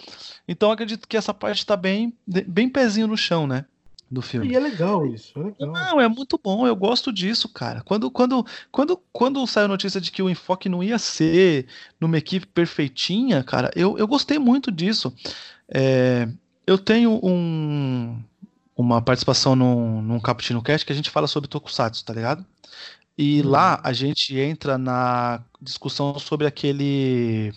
Então 0.48 0.70
eu 0.70 0.74
acredito 0.74 1.08
que 1.08 1.18
essa 1.18 1.34
parte 1.34 1.66
tá 1.66 1.78
bem, 1.78 2.14
bem 2.26 2.70
pezinho 2.70 3.08
no 3.08 3.18
chão, 3.18 3.48
né? 3.48 3.66
Do 4.10 4.22
filme. 4.22 4.48
E 4.48 4.56
é 4.56 4.60
legal 4.60 5.06
isso, 5.06 5.38
é 5.38 5.44
legal. 5.44 5.74
Não, 5.74 6.00
é 6.00 6.08
muito 6.08 6.40
bom, 6.42 6.66
eu 6.66 6.76
gosto 6.76 7.12
disso, 7.12 7.50
cara. 7.50 7.82
Quando, 7.82 8.10
quando, 8.10 8.46
quando, 8.72 9.02
quando 9.12 9.46
saiu 9.48 9.66
a 9.66 9.70
notícia 9.70 10.00
de 10.00 10.12
que 10.12 10.22
o 10.22 10.30
enfoque 10.30 10.70
não 10.70 10.82
ia 10.82 10.98
ser 10.98 11.68
numa 12.00 12.18
equipe 12.18 12.48
perfeitinha, 12.48 13.44
cara, 13.44 13.70
eu, 13.76 13.98
eu 13.98 14.08
gostei 14.08 14.40
muito 14.40 14.72
disso. 14.72 15.14
É, 15.70 16.30
eu 16.68 16.78
tenho 16.78 17.20
um, 17.24 18.22
uma 18.76 19.02
participação 19.02 19.56
num, 19.56 20.02
num 20.02 20.20
Cappuccino 20.20 20.62
Cast 20.62 20.86
que 20.86 20.92
a 20.92 20.96
gente 20.96 21.10
fala 21.10 21.28
sobre 21.28 21.50
Tokusatsu, 21.50 22.04
tá 22.06 22.14
ligado? 22.14 22.46
E 23.18 23.42
Uhum. 23.42 23.50
lá 23.50 23.80
a 23.84 23.94
gente 23.94 24.38
entra 24.38 24.78
na 24.78 25.44
discussão 25.62 26.20
sobre 26.20 26.46
aquele. 26.46 27.54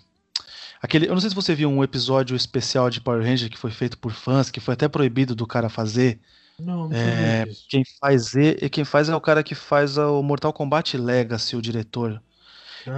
Aquele, 0.80 1.06
eu 1.06 1.12
não 1.12 1.20
sei 1.20 1.28
se 1.28 1.36
você 1.36 1.54
viu 1.54 1.68
um 1.68 1.84
episódio 1.84 2.34
especial 2.34 2.88
de 2.88 3.00
Power 3.02 3.22
Ranger 3.22 3.50
que 3.50 3.58
foi 3.58 3.70
feito 3.70 3.98
por 3.98 4.12
fãs, 4.12 4.50
que 4.50 4.60
foi 4.60 4.72
até 4.72 4.88
proibido 4.88 5.34
do 5.34 5.46
cara 5.46 5.68
fazer. 5.68 6.18
Não, 6.58 6.88
não 6.88 6.96
É, 6.96 7.46
quem 7.68 7.84
faz 8.00 8.34
e 8.34 8.70
quem 8.70 8.84
faz 8.84 9.10
é 9.10 9.14
o 9.14 9.20
cara 9.20 9.42
que 9.42 9.54
faz 9.54 9.98
o 9.98 10.22
Mortal 10.22 10.52
Kombat 10.52 10.96
Legacy, 10.96 11.56
o 11.56 11.60
diretor. 11.62 12.22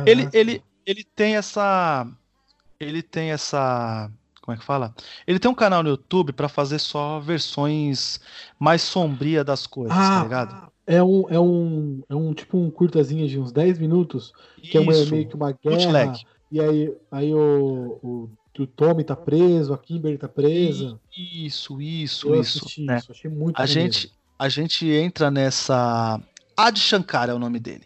Ele, 0.07 0.29
ele, 0.33 0.63
ele 0.87 1.03
tem 1.03 1.37
essa, 1.37 2.07
ele 2.79 3.03
tem 3.03 3.33
essa, 3.33 4.09
como 4.43 4.55
é 4.55 4.59
que 4.59 4.65
fala? 4.65 4.95
Ele 5.27 5.39
tem 5.39 5.51
um 5.51 5.55
canal 5.55 5.83
no 5.83 5.89
YouTube 5.89 6.33
pra 6.35 6.49
fazer 6.49 6.79
só 6.79 7.19
versões 7.21 8.21
mais 8.59 8.83
sombria 8.83 9.43
das 9.43 9.67
coisas, 9.67 9.97
tá 9.97 10.23
ligado? 10.25 10.53
Ah, 10.53 10.69
é 10.87 11.03
um, 11.03 11.25
é 11.31 11.41
um, 11.41 12.03
é 12.09 12.15
um 12.15 12.35
tipo 12.35 12.59
um 12.59 12.71
curtazinho 12.71 13.27
de 13.29 13.39
uns 13.39 13.53
10 13.53 13.79
minutos, 13.79 14.33
que 14.61 14.77
é 14.77 14.81
uma- 14.81 14.93
Isso, 14.93 15.11
meio 15.13 15.27
que 15.29 15.35
uma 15.37 15.53
guerra. 15.53 15.77
bootleg. 15.77 16.21
E 16.51 16.61
aí, 16.61 16.95
aí 17.11 17.33
o, 17.35 17.99
o, 18.03 18.31
o 18.59 18.67
Tommy 18.67 19.05
tá 19.05 19.17
preso, 19.17 19.73
a 19.73 19.79
Kimberly 19.79 20.19
tá 20.19 20.29
presa. 20.29 21.01
Isso, 21.17 21.81
isso, 21.81 22.35
isso, 22.35 22.67
né? 22.85 22.99
isso, 22.99 23.11
achei 23.13 23.31
muito 23.31 23.57
A 23.57 23.61
maneiro. 23.63 23.81
gente, 23.93 24.13
a 24.39 24.49
gente 24.49 24.87
entra 24.91 25.31
nessa. 25.31 26.21
Ad 26.57 26.79
Shankar 26.79 27.31
é 27.31 27.35
o 27.35 27.39
nome 27.39 27.59
dele. 27.59 27.85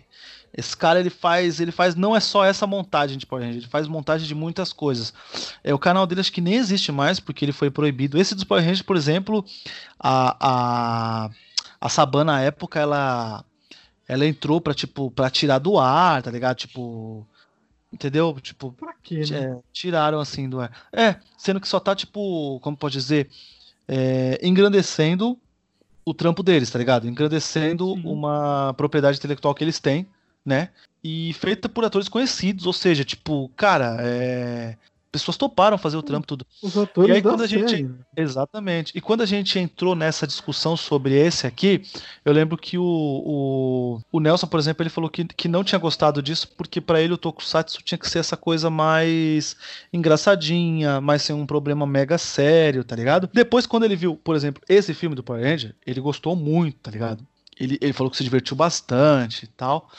Esse 0.57 0.75
cara 0.77 0.99
ele 0.99 1.11
faz, 1.11 1.61
ele 1.61 1.71
faz 1.71 1.95
não 1.95 2.17
é 2.17 2.21
só 2.21 2.43
essa 2.45 2.67
montagem 2.67 3.19
de 3.19 3.27
Power 3.27 3.45
Ranger, 3.45 3.61
ele 3.61 3.69
faz 3.69 3.87
montagem 3.87 4.27
de 4.27 4.35
muitas 4.35 4.73
coisas. 4.73 5.13
É 5.63 5.75
o 5.75 5.79
canal 5.79 6.07
dele 6.07 6.23
acho 6.23 6.33
que 6.33 6.41
nem 6.41 6.55
existe 6.55 6.91
mais 6.91 7.21
porque 7.21 7.45
ele 7.45 7.53
foi 7.53 7.71
proibido. 7.71 8.19
Esse 8.19 8.35
dos 8.35 8.45
Power 8.45 8.63
Rangers, 8.63 8.83
por 8.83 8.97
exemplo, 8.97 9.45
a 10.01 10.37
a, 11.27 11.31
a 11.81 11.89
Saban 11.91 12.25
na 12.25 12.41
época 12.41 12.81
ela 12.81 13.45
ela 14.09 14.25
entrou 14.27 14.61
pra 14.61 14.73
tipo 14.73 15.11
para 15.11 15.29
tirar 15.29 15.59
do 15.59 15.79
ar, 15.79 16.23
tá 16.23 16.31
ligado? 16.31 16.57
Tipo, 16.57 17.27
entendeu? 17.93 18.39
Tipo, 18.41 18.73
Pra 18.73 18.95
quê, 19.03 19.21
né? 19.31 19.39
é, 19.39 19.59
tiraram 19.73 20.21
assim 20.21 20.49
do 20.49 20.61
ar. 20.61 20.71
É, 20.93 21.17
sendo 21.37 21.61
que 21.61 21.69
só 21.69 21.79
tá, 21.79 21.95
tipo, 21.95 22.59
como 22.61 22.77
pode 22.77 22.95
dizer, 22.95 23.29
é, 23.87 24.39
engrandecendo 24.43 25.39
o 26.05 26.15
trampo 26.15 26.43
deles, 26.43 26.71
tá 26.71 26.79
ligado? 26.79 27.07
Engrandecendo 27.09 27.95
Sim. 27.95 28.03
uma 28.07 28.73
propriedade 28.77 29.19
intelectual 29.19 29.55
que 29.55 29.65
eles 29.65 29.81
têm, 29.81 30.07
né? 30.47 30.71
E 31.03 31.33
feita 31.35 31.69
por 31.69 31.85
atores 31.85 32.09
conhecidos, 32.09 32.67
ou 32.67 32.73
seja, 32.73 33.05
tipo, 33.05 33.51
cara, 33.57 33.97
é, 34.01 34.77
pessoas 35.17 35.37
toparam 35.37 35.79
fazer 35.79 35.97
o 35.97 36.03
trampo 36.03 36.27
tudo. 36.27 36.47
Os 36.63 36.77
atores 36.77 37.11
E 37.11 37.13
aí, 37.13 37.23
quando 37.23 37.43
a 37.43 37.49
série, 37.49 37.85
né? 37.85 37.95
Exatamente. 38.17 38.93
E 38.95 39.01
quando 39.01 39.23
a 39.23 39.27
gente 39.27 39.59
entrou 39.59 39.95
nessa 39.95 40.27
discussão 40.27 40.77
sobre 40.77 41.15
esse 41.15 41.47
aqui, 41.47 41.83
eu 42.25 42.33
lembro 42.33 42.57
que 42.57 42.77
o, 42.77 42.85
o, 42.85 44.01
o 44.13 44.21
Nelson, 44.21 44.47
por 44.47 44.61
exemplo, 44.61 44.83
ele 44.83 44.91
falou 44.91 45.09
que, 45.09 45.25
que 45.25 45.49
não 45.49 45.65
tinha 45.65 45.79
gostado 45.79 46.23
disso 46.23 46.49
porque 46.57 46.81
pra 46.81 47.01
ele 47.01 47.15
o 47.15 47.19
Tokusatsu 47.19 47.83
tinha 47.83 47.99
que 47.99 48.09
ser 48.09 48.19
essa 48.19 48.37
coisa 48.37 48.69
mais 48.69 49.57
engraçadinha, 49.93 51.01
mais 51.01 51.23
sem 51.23 51.35
um 51.35 51.47
problema 51.47 51.87
mega 51.87 52.19
sério, 52.19 52.85
tá 52.85 52.95
ligado? 52.95 53.29
Depois, 53.33 53.67
quando 53.67 53.85
ele 53.85 53.97
viu, 53.97 54.17
por 54.17 54.37
exemplo, 54.37 54.63
esse 54.69 54.93
filme 54.93 55.17
do 55.17 55.23
Power 55.23 55.43
Ranger, 55.43 55.75
ele 55.87 56.01
gostou 56.01 56.37
muito, 56.37 56.79
tá 56.81 56.91
ligado? 56.91 57.27
Ele, 57.59 57.79
ele 57.81 57.93
falou 57.93 58.11
que 58.11 58.17
se 58.17 58.25
divertiu 58.25 58.57
bastante 58.57 59.45
e 59.45 59.49
tal. 59.49 59.91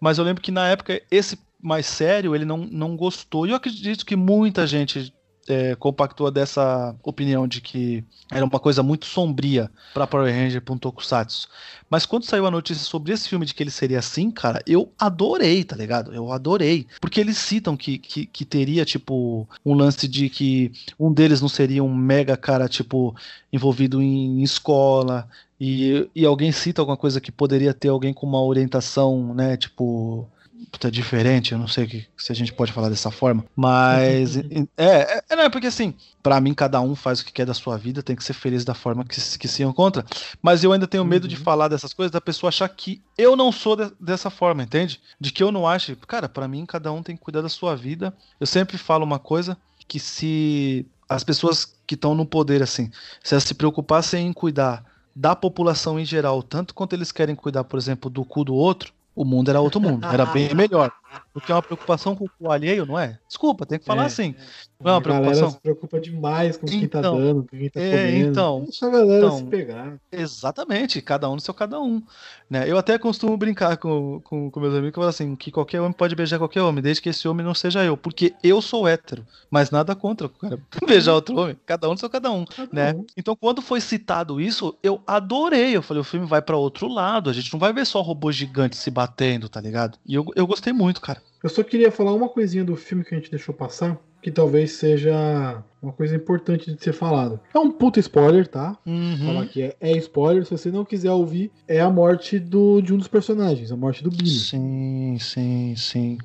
Mas 0.00 0.18
eu 0.18 0.24
lembro 0.24 0.42
que 0.42 0.50
na 0.50 0.68
época, 0.68 1.00
esse 1.10 1.38
mais 1.60 1.86
sério, 1.86 2.34
ele 2.34 2.44
não, 2.44 2.58
não 2.58 2.96
gostou. 2.96 3.46
E 3.46 3.50
eu 3.50 3.56
acredito 3.56 4.06
que 4.06 4.14
muita 4.14 4.66
gente 4.66 5.12
é, 5.48 5.74
compactua 5.74 6.30
dessa 6.30 6.94
opinião 7.02 7.48
de 7.48 7.60
que 7.60 8.04
era 8.30 8.44
uma 8.44 8.60
coisa 8.60 8.82
muito 8.82 9.06
sombria 9.06 9.70
pra 9.94 10.06
Power 10.06 10.32
Ranger, 10.32 10.60
pra 10.60 10.74
um 10.74 10.78
Tokusatsu. 10.78 11.48
Mas 11.88 12.04
quando 12.04 12.24
saiu 12.24 12.46
a 12.46 12.50
notícia 12.50 12.84
sobre 12.84 13.12
esse 13.12 13.28
filme 13.28 13.46
de 13.46 13.54
que 13.54 13.62
ele 13.62 13.70
seria 13.70 13.98
assim, 13.98 14.30
cara, 14.30 14.62
eu 14.66 14.92
adorei, 14.98 15.64
tá 15.64 15.74
ligado? 15.74 16.14
Eu 16.14 16.30
adorei. 16.30 16.86
Porque 17.00 17.18
eles 17.18 17.38
citam 17.38 17.76
que, 17.76 17.98
que, 17.98 18.26
que 18.26 18.44
teria, 18.44 18.84
tipo, 18.84 19.48
um 19.64 19.72
lance 19.74 20.06
de 20.06 20.28
que 20.28 20.70
um 21.00 21.10
deles 21.10 21.40
não 21.40 21.48
seria 21.48 21.82
um 21.82 21.94
mega 21.94 22.36
cara, 22.36 22.68
tipo, 22.68 23.16
envolvido 23.50 24.02
em 24.02 24.42
escola. 24.42 25.26
E, 25.60 26.08
e 26.14 26.24
alguém 26.24 26.52
cita 26.52 26.80
alguma 26.82 26.96
coisa 26.96 27.20
que 27.20 27.32
poderia 27.32 27.74
ter 27.74 27.88
alguém 27.88 28.14
com 28.14 28.26
uma 28.26 28.42
orientação, 28.42 29.34
né, 29.34 29.56
tipo, 29.56 30.30
puta, 30.70 30.90
diferente, 30.90 31.52
eu 31.52 31.58
não 31.58 31.66
sei 31.66 31.86
que, 31.86 32.06
se 32.16 32.30
a 32.30 32.34
gente 32.34 32.52
pode 32.52 32.72
falar 32.72 32.88
dessa 32.88 33.10
forma, 33.10 33.44
mas 33.56 34.36
é, 34.76 34.84
é, 34.84 35.24
é, 35.30 35.36
não, 35.36 35.50
porque 35.50 35.66
assim, 35.66 35.94
pra 36.22 36.40
mim 36.40 36.54
cada 36.54 36.80
um 36.80 36.94
faz 36.94 37.20
o 37.20 37.24
que 37.24 37.32
quer 37.32 37.46
da 37.46 37.54
sua 37.54 37.76
vida, 37.76 38.02
tem 38.02 38.14
que 38.14 38.22
ser 38.22 38.34
feliz 38.34 38.64
da 38.64 38.74
forma 38.74 39.04
que, 39.04 39.20
se- 39.20 39.38
que 39.38 39.48
se 39.48 39.62
encontra, 39.64 40.04
mas 40.42 40.62
eu 40.62 40.72
ainda 40.72 40.86
tenho 40.86 41.04
medo 41.04 41.26
de 41.26 41.36
Uhum. 41.36 41.42
falar 41.42 41.68
dessas 41.68 41.92
coisas, 41.92 42.10
da 42.12 42.20
pessoa 42.20 42.48
achar 42.48 42.68
que 42.68 43.02
eu 43.16 43.34
não 43.34 43.50
sou 43.50 43.74
de- 43.76 43.92
dessa 43.98 44.30
forma, 44.30 44.62
entende? 44.62 45.00
De 45.20 45.32
que 45.32 45.42
eu 45.42 45.50
não 45.50 45.66
acho, 45.66 45.96
cara, 45.96 46.28
pra 46.28 46.46
mim 46.46 46.64
cada 46.66 46.92
um 46.92 47.02
tem 47.02 47.16
que 47.16 47.22
cuidar 47.22 47.42
da 47.42 47.48
sua 47.48 47.74
vida, 47.74 48.14
eu 48.38 48.46
sempre 48.46 48.78
falo 48.78 49.04
uma 49.04 49.18
coisa, 49.18 49.56
que 49.88 49.98
se 49.98 50.86
as 51.08 51.24
pessoas 51.24 51.64
que 51.86 51.94
estão 51.94 52.14
no 52.14 52.26
poder, 52.26 52.62
assim, 52.62 52.90
se 53.24 53.34
elas 53.34 53.44
se 53.44 53.54
preocupassem 53.54 54.26
em 54.26 54.32
cuidar 54.32 54.84
da 55.14 55.34
população 55.34 55.98
em 55.98 56.04
geral, 56.04 56.42
tanto 56.42 56.74
quanto 56.74 56.92
eles 56.92 57.12
querem 57.12 57.34
cuidar, 57.34 57.64
por 57.64 57.78
exemplo, 57.78 58.10
do 58.10 58.24
cu 58.24 58.44
do 58.44 58.54
outro, 58.54 58.92
o 59.14 59.24
mundo 59.24 59.50
era 59.50 59.60
outro 59.60 59.80
mundo, 59.80 60.06
era 60.06 60.24
bem 60.26 60.52
melhor. 60.54 60.92
Porque 61.32 61.50
é 61.52 61.54
uma 61.54 61.62
preocupação 61.62 62.14
com 62.16 62.26
o 62.38 62.50
alheio, 62.50 62.84
não 62.86 62.98
é? 62.98 63.18
Desculpa, 63.26 63.64
tem 63.66 63.78
que 63.78 63.84
falar 63.84 64.04
É, 64.04 64.06
assim. 64.06 64.34
Não 64.80 64.90
é 64.90 64.94
uma 64.94 64.98
a 64.98 65.00
preocupação? 65.00 65.50
se 65.50 65.60
preocupa 65.60 66.00
demais 66.00 66.56
com 66.56 66.66
quem 66.66 66.86
tá 66.88 66.98
Então, 67.00 67.16
dando, 67.18 67.42
com 67.44 67.56
quem 67.56 67.68
tá 67.70 67.80
é, 67.80 68.06
comendo. 68.06 68.28
então, 68.30 68.62
Deixa 68.64 68.86
a 68.86 68.90
galera 68.90 69.26
então. 69.26 69.38
se 69.38 69.44
pegar. 69.44 69.98
Exatamente, 70.12 71.02
cada 71.02 71.28
um 71.28 71.34
no 71.34 71.40
seu 71.40 71.52
cada 71.54 71.80
um. 71.80 72.02
Né? 72.48 72.68
Eu 72.70 72.78
até 72.78 72.98
costumo 72.98 73.36
brincar 73.36 73.76
com, 73.76 74.20
com, 74.22 74.50
com 74.50 74.60
meus 74.60 74.72
amigos 74.74 74.90
que 74.90 74.96
falo 74.96 75.08
assim, 75.08 75.34
que 75.36 75.50
qualquer 75.50 75.80
homem 75.80 75.92
pode 75.92 76.14
beijar 76.14 76.38
qualquer 76.38 76.62
homem, 76.62 76.82
desde 76.82 77.02
que 77.02 77.08
esse 77.08 77.26
homem 77.28 77.44
não 77.44 77.54
seja 77.54 77.84
eu. 77.84 77.96
Porque 77.96 78.34
eu 78.42 78.62
sou 78.62 78.86
hétero, 78.86 79.26
mas 79.50 79.70
nada 79.70 79.94
contra 79.94 80.26
o 80.26 80.30
cara 80.30 80.58
beijar 80.86 81.14
outro 81.14 81.36
homem. 81.38 81.56
Cada 81.66 81.88
um 81.88 81.92
no 81.92 81.98
seu 81.98 82.08
cada 82.08 82.30
um. 82.30 82.44
Cada 82.44 82.68
né? 82.72 82.92
um. 82.94 83.04
Então, 83.16 83.34
quando 83.36 83.60
foi 83.60 83.80
citado 83.80 84.40
isso, 84.40 84.76
eu 84.82 85.02
adorei. 85.06 85.76
Eu 85.76 85.82
falei, 85.82 86.00
o 86.00 86.04
filme 86.04 86.26
vai 86.26 86.40
pra 86.40 86.56
outro 86.56 86.88
lado. 86.88 87.28
A 87.28 87.32
gente 87.32 87.52
não 87.52 87.58
vai 87.60 87.72
ver 87.72 87.84
só 87.86 88.00
robôs 88.00 88.34
gigantes 88.36 88.78
se 88.78 88.90
batendo, 88.90 89.48
tá 89.48 89.60
ligado? 89.60 89.98
E 90.06 90.14
eu, 90.14 90.24
eu 90.36 90.46
gostei 90.46 90.72
muito, 90.72 90.97
cara. 91.00 91.20
Eu 91.42 91.48
só 91.48 91.62
queria 91.62 91.90
falar 91.92 92.12
uma 92.14 92.28
coisinha 92.28 92.64
do 92.64 92.74
filme 92.76 93.04
que 93.04 93.14
a 93.14 93.18
gente 93.18 93.30
deixou 93.30 93.54
passar, 93.54 93.96
que 94.20 94.30
talvez 94.30 94.72
seja 94.72 95.62
uma 95.80 95.92
coisa 95.92 96.16
importante 96.16 96.74
de 96.74 96.82
ser 96.82 96.92
falado. 96.92 97.38
É 97.54 97.58
um 97.58 97.70
puta 97.70 98.00
spoiler, 98.00 98.46
tá? 98.48 98.76
Falar 99.24 99.40
Uhum. 99.40 99.46
que 99.46 99.62
é, 99.62 99.76
é 99.80 99.92
spoiler, 99.98 100.44
se 100.44 100.50
você 100.50 100.70
não 100.72 100.84
quiser 100.84 101.12
ouvir, 101.12 101.52
é 101.68 101.80
a 101.80 101.88
morte 101.88 102.38
do, 102.38 102.80
de 102.80 102.92
um 102.92 102.96
dos 102.98 103.06
personagens, 103.06 103.70
a 103.70 103.76
morte 103.76 104.02
do 104.02 104.10
Billy. 104.10 104.28
Sim, 104.28 105.16
sim, 105.20 105.74
sim. 105.76 106.18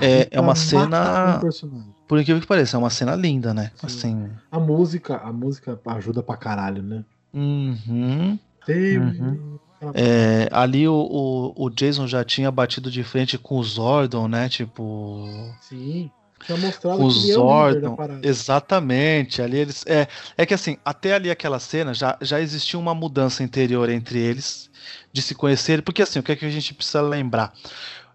É- 0.00 0.28
é 0.30 0.40
uma 0.40 0.54
cena- 0.54 1.40
um. 1.64 1.82
Por 2.06 2.20
incrível 2.20 2.40
que 2.40 2.46
pareça, 2.46 2.76
é 2.76 2.78
uma 2.78 2.90
cena 2.90 3.16
linda, 3.16 3.52
né? 3.52 3.72
Sim. 3.76 3.86
Assim. 3.86 4.30
A 4.50 4.60
música, 4.60 5.16
a 5.16 5.32
música 5.32 5.80
ajuda 5.86 6.22
pra 6.22 6.36
caralho, 6.36 6.82
né? 6.82 7.04
Uhum. 7.34 8.38
Tem- 8.66 8.98
Uhum. 8.98 9.58
É, 9.94 10.48
ali 10.52 10.86
o, 10.86 10.94
o, 10.94 11.64
o 11.66 11.70
Jason 11.70 12.06
já 12.06 12.22
tinha 12.22 12.50
batido 12.50 12.90
de 12.90 13.02
frente 13.02 13.38
com 13.38 13.56
o 13.56 13.64
Zordon, 13.64 14.28
né? 14.28 14.48
Tipo. 14.48 15.26
Sim. 15.60 16.10
Tinha 16.44 16.56
mostrado 16.56 17.04
o 17.04 17.08
que 17.08 17.30
é 17.30 17.34
Zordon. 17.34 17.96
Exatamente. 18.22 19.42
Ali 19.42 19.58
eles. 19.58 19.84
É, 19.86 20.06
é 20.36 20.46
que 20.46 20.54
assim, 20.54 20.76
até 20.84 21.14
ali 21.14 21.30
aquela 21.30 21.58
cena 21.58 21.94
já, 21.94 22.16
já 22.20 22.40
existia 22.40 22.78
uma 22.78 22.94
mudança 22.94 23.42
interior 23.42 23.88
entre 23.88 24.18
eles, 24.18 24.70
de 25.12 25.22
se 25.22 25.34
conhecer. 25.34 25.82
Porque 25.82 26.02
assim, 26.02 26.18
o 26.18 26.22
que, 26.22 26.32
é 26.32 26.36
que 26.36 26.46
a 26.46 26.50
gente 26.50 26.74
precisa 26.74 27.00
lembrar? 27.00 27.52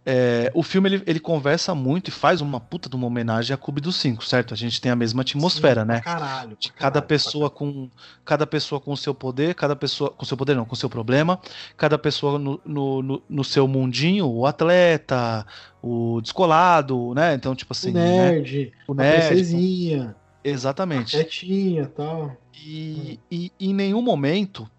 É, 0.07 0.51
o 0.53 0.61
filme 0.61 0.87
ele, 0.87 1.03
ele 1.07 1.19
conversa 1.19 1.73
muito 1.73 2.09
e 2.09 2.11
faz 2.11 2.39
uma 2.39 2.59
puta 2.59 2.87
de 2.87 2.95
uma 2.95 3.07
homenagem 3.07 3.53
a 3.55 3.57
Cube 3.57 3.81
dos 3.81 3.95
Cinco, 3.95 4.23
certo? 4.23 4.53
A 4.53 4.57
gente 4.57 4.79
tem 4.79 4.91
a 4.91 4.95
mesma 4.95 5.23
atmosfera, 5.23 5.81
Sim, 5.81 5.87
né? 5.87 6.01
Caralho. 6.01 6.55
de 6.59 6.71
cada 6.71 6.77
caralho, 6.79 7.07
pessoa 7.07 7.49
com 7.49 7.89
cada 8.23 8.45
pessoa 8.45 8.79
com 8.79 8.91
o 8.91 8.97
seu 8.97 9.15
poder, 9.15 9.55
cada 9.55 9.75
pessoa 9.75 10.11
com 10.11 10.23
seu 10.23 10.37
poder 10.37 10.55
não, 10.55 10.63
com 10.63 10.75
seu 10.75 10.87
problema, 10.89 11.39
cada 11.75 11.97
pessoa 11.97 12.37
no, 12.37 12.61
no, 12.63 13.01
no, 13.01 13.23
no 13.27 13.43
seu 13.43 13.67
mundinho, 13.67 14.27
o 14.27 14.45
atleta, 14.45 15.43
o 15.81 16.21
descolado, 16.21 17.15
né? 17.15 17.33
Então, 17.33 17.55
tipo 17.55 17.73
assim, 17.73 17.91
caralho. 17.91 18.11
O 18.11 18.17
né? 18.17 18.31
nerd, 18.31 18.73
O 18.87 18.91
a 18.91 18.95
nerd, 18.95 19.27
princesinha, 19.27 20.15
exatamente. 20.43 21.17
quietinha 21.17 21.81
e 21.81 21.87
tal. 21.87 22.37
E, 22.53 23.19
e 23.31 23.51
em 23.59 23.73
nenhum 23.73 24.03
momento 24.03 24.69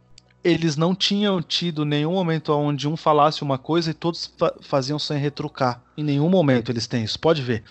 eles 0.46 0.76
não 0.76 0.94
tinham 0.94 1.42
tido 1.42 1.84
nenhum 1.84 2.12
momento 2.12 2.52
onde 2.52 2.86
um 2.86 2.96
falasse 2.96 3.42
uma 3.42 3.58
coisa 3.58 3.90
e 3.90 3.94
todos 3.94 4.32
fa- 4.38 4.54
faziam 4.60 4.98
sem 4.98 5.18
retrucar. 5.18 5.82
Em 5.96 6.04
nenhum 6.04 6.28
momento 6.28 6.70
eles 6.70 6.86
têm 6.86 7.02
isso, 7.02 7.18
pode 7.18 7.42
ver. 7.42 7.64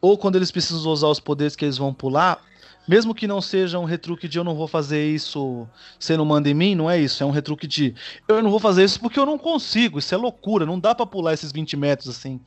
Ou 0.00 0.18
quando 0.18 0.36
eles 0.36 0.50
precisam 0.50 0.92
usar 0.92 1.08
os 1.08 1.18
poderes 1.18 1.56
que 1.56 1.64
eles 1.64 1.78
vão 1.78 1.92
pular, 1.94 2.40
mesmo 2.86 3.14
que 3.14 3.26
não 3.26 3.40
seja 3.40 3.78
um 3.78 3.84
retruque 3.84 4.28
de 4.28 4.38
eu 4.38 4.44
não 4.44 4.54
vou 4.54 4.68
fazer 4.68 5.08
isso, 5.08 5.66
você 5.98 6.16
não 6.16 6.24
manda 6.24 6.48
em 6.48 6.54
mim, 6.54 6.74
não 6.74 6.90
é 6.90 7.00
isso. 7.00 7.22
É 7.22 7.26
um 7.26 7.30
retruque 7.30 7.66
de 7.66 7.94
eu 8.28 8.42
não 8.42 8.50
vou 8.50 8.60
fazer 8.60 8.84
isso 8.84 9.00
porque 9.00 9.18
eu 9.18 9.26
não 9.26 9.38
consigo. 9.38 9.98
Isso 9.98 10.14
é 10.14 10.18
loucura, 10.18 10.66
não 10.66 10.78
dá 10.78 10.94
pra 10.94 11.06
pular 11.06 11.32
esses 11.34 11.50
20 11.50 11.76
metros 11.76 12.08
assim. 12.08 12.40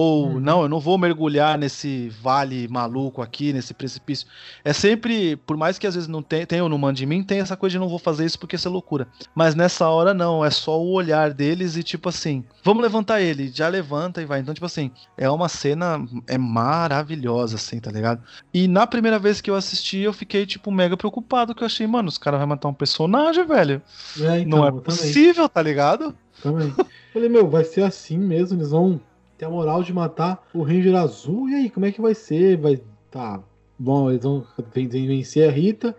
Ou 0.00 0.26
Uhum. 0.28 0.40
não, 0.40 0.62
eu 0.62 0.68
não 0.68 0.78
vou 0.78 0.96
mergulhar 0.96 1.58
nesse 1.58 2.08
vale 2.22 2.68
maluco 2.68 3.20
aqui, 3.20 3.52
nesse 3.52 3.74
precipício. 3.74 4.28
É 4.64 4.72
sempre, 4.72 5.34
por 5.36 5.56
mais 5.56 5.76
que 5.76 5.88
às 5.88 5.94
vezes 5.96 6.08
não 6.08 6.22
tenha, 6.22 6.46
tenha 6.46 6.62
ou 6.62 6.68
não 6.68 6.78
mande 6.78 7.02
em 7.02 7.06
mim, 7.06 7.24
tem 7.24 7.40
essa 7.40 7.56
coisa 7.56 7.72
de 7.72 7.78
não 7.80 7.88
vou 7.88 7.98
fazer 7.98 8.24
isso 8.24 8.38
porque 8.38 8.54
isso 8.54 8.68
é 8.68 8.70
loucura. 8.70 9.08
Mas 9.34 9.56
nessa 9.56 9.88
hora 9.88 10.14
não, 10.14 10.44
é 10.44 10.50
só 10.50 10.80
o 10.80 10.92
olhar 10.92 11.32
deles 11.34 11.76
e 11.76 11.82
tipo 11.82 12.08
assim, 12.08 12.44
vamos 12.62 12.80
levantar 12.82 13.20
ele, 13.20 13.48
já 13.52 13.66
levanta 13.66 14.22
e 14.22 14.24
vai. 14.24 14.38
Então, 14.38 14.54
tipo 14.54 14.66
assim, 14.66 14.92
é 15.16 15.28
uma 15.28 15.48
cena 15.48 16.00
é 16.28 16.38
maravilhosa, 16.38 17.56
assim, 17.56 17.80
tá 17.80 17.90
ligado? 17.90 18.22
E 18.54 18.68
na 18.68 18.86
primeira 18.86 19.18
vez 19.18 19.40
que 19.40 19.50
eu 19.50 19.56
assisti, 19.56 19.98
eu 19.98 20.12
fiquei, 20.12 20.46
tipo, 20.46 20.70
mega 20.70 20.96
preocupado, 20.96 21.54
que 21.56 21.62
eu 21.62 21.66
achei, 21.66 21.86
mano, 21.88 22.08
os 22.08 22.18
caras 22.18 22.38
vão 22.38 22.48
matar 22.48 22.68
um 22.68 22.74
personagem, 22.74 23.44
velho. 23.44 23.82
É, 24.20 24.38
então, 24.40 24.58
não 24.58 24.64
é 24.64 24.68
eu 24.68 24.72
também. 24.74 24.82
possível, 24.84 25.48
tá 25.48 25.60
ligado? 25.60 26.14
Também. 26.40 26.72
Falei, 27.12 27.28
meu, 27.28 27.48
vai 27.48 27.64
ser 27.64 27.82
assim 27.82 28.16
mesmo, 28.16 28.58
eles 28.58 28.70
vão 28.70 29.00
ter 29.38 29.44
a 29.46 29.50
moral 29.50 29.82
de 29.82 29.92
matar 29.92 30.46
o 30.52 30.62
Ranger 30.62 30.96
Azul, 30.96 31.48
e 31.48 31.54
aí, 31.54 31.70
como 31.70 31.86
é 31.86 31.92
que 31.92 32.00
vai 32.00 32.14
ser? 32.14 32.56
Vai. 32.58 32.80
Tá. 33.10 33.40
Bom, 33.78 34.10
eles 34.10 34.22
vão 34.24 34.44
ven- 34.74 34.88
vencer 34.88 35.48
a 35.48 35.52
Rita 35.52 35.96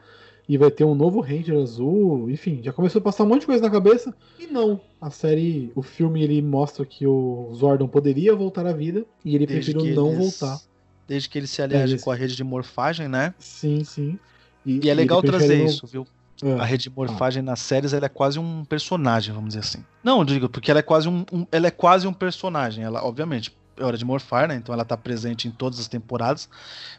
e 0.48 0.58
vai 0.58 0.70
ter 0.70 0.84
um 0.84 0.94
novo 0.94 1.22
Ranger 1.22 1.58
Azul, 1.60 2.30
enfim, 2.30 2.60
já 2.62 2.74
começou 2.74 3.00
a 3.00 3.04
passar 3.04 3.24
um 3.24 3.28
monte 3.28 3.42
de 3.42 3.46
coisa 3.48 3.62
na 3.64 3.70
cabeça. 3.70 4.14
E 4.38 4.46
não, 4.48 4.80
a 5.00 5.10
série, 5.10 5.72
o 5.74 5.82
filme, 5.82 6.22
ele 6.22 6.42
mostra 6.42 6.86
que 6.86 7.08
o 7.08 7.50
Zordon 7.56 7.88
poderia 7.88 8.36
voltar 8.36 8.66
à 8.68 8.74
vida 8.74 9.06
e 9.24 9.36
ele 9.36 9.46
Desde 9.48 9.72
preferiu 9.74 9.96
não 9.96 10.12
eles- 10.12 10.20
voltar. 10.40 10.60
Desde 11.08 11.30
que 11.30 11.40
ele 11.40 11.48
se 11.48 11.62
aliaje 11.62 11.94
eles- 11.94 12.04
com 12.04 12.12
a 12.12 12.16
rede 12.16 12.36
de 12.36 12.44
morfagem, 12.44 13.08
né? 13.08 13.34
Sim, 13.40 13.84
sim. 13.84 14.20
E 14.66 14.74
é 14.74 14.92
ele 14.92 14.94
legal 14.94 15.22
prefere 15.22 15.40
trazer 15.48 15.58
não- 15.60 15.66
isso, 15.66 15.88
viu? 15.88 16.06
A 16.44 16.62
Ah, 16.62 16.66
rede 16.66 16.84
de 16.84 16.90
morfagem 16.90 17.42
nas 17.44 17.60
séries 17.60 17.92
ela 17.94 18.06
é 18.06 18.10
quase 18.10 18.40
um 18.40 18.64
personagem, 18.64 19.34
vamos 19.34 19.50
dizer 19.50 19.60
assim. 19.60 19.84
Não, 20.04 20.24
digo, 20.24 20.48
porque 20.48 20.72
ela 20.72 20.80
é 20.80 20.84
quase 20.84 21.10
um, 21.10 21.26
um- 21.32 21.46
ela 21.52 21.68
é 21.68 21.72
quase 21.72 22.08
um 22.08 22.14
personagem. 22.14 22.84
Ela, 22.84 23.04
obviamente, 23.04 23.52
é 23.78 23.84
hora 23.84 23.98
de 23.98 24.06
morfar, 24.06 24.48
né? 24.48 24.56
Então 24.56 24.74
ela 24.74 24.86
tá 24.86 24.96
presente 24.96 25.48
em 25.48 25.52
todas 25.52 25.80
as 25.80 25.88
temporadas. 25.88 26.48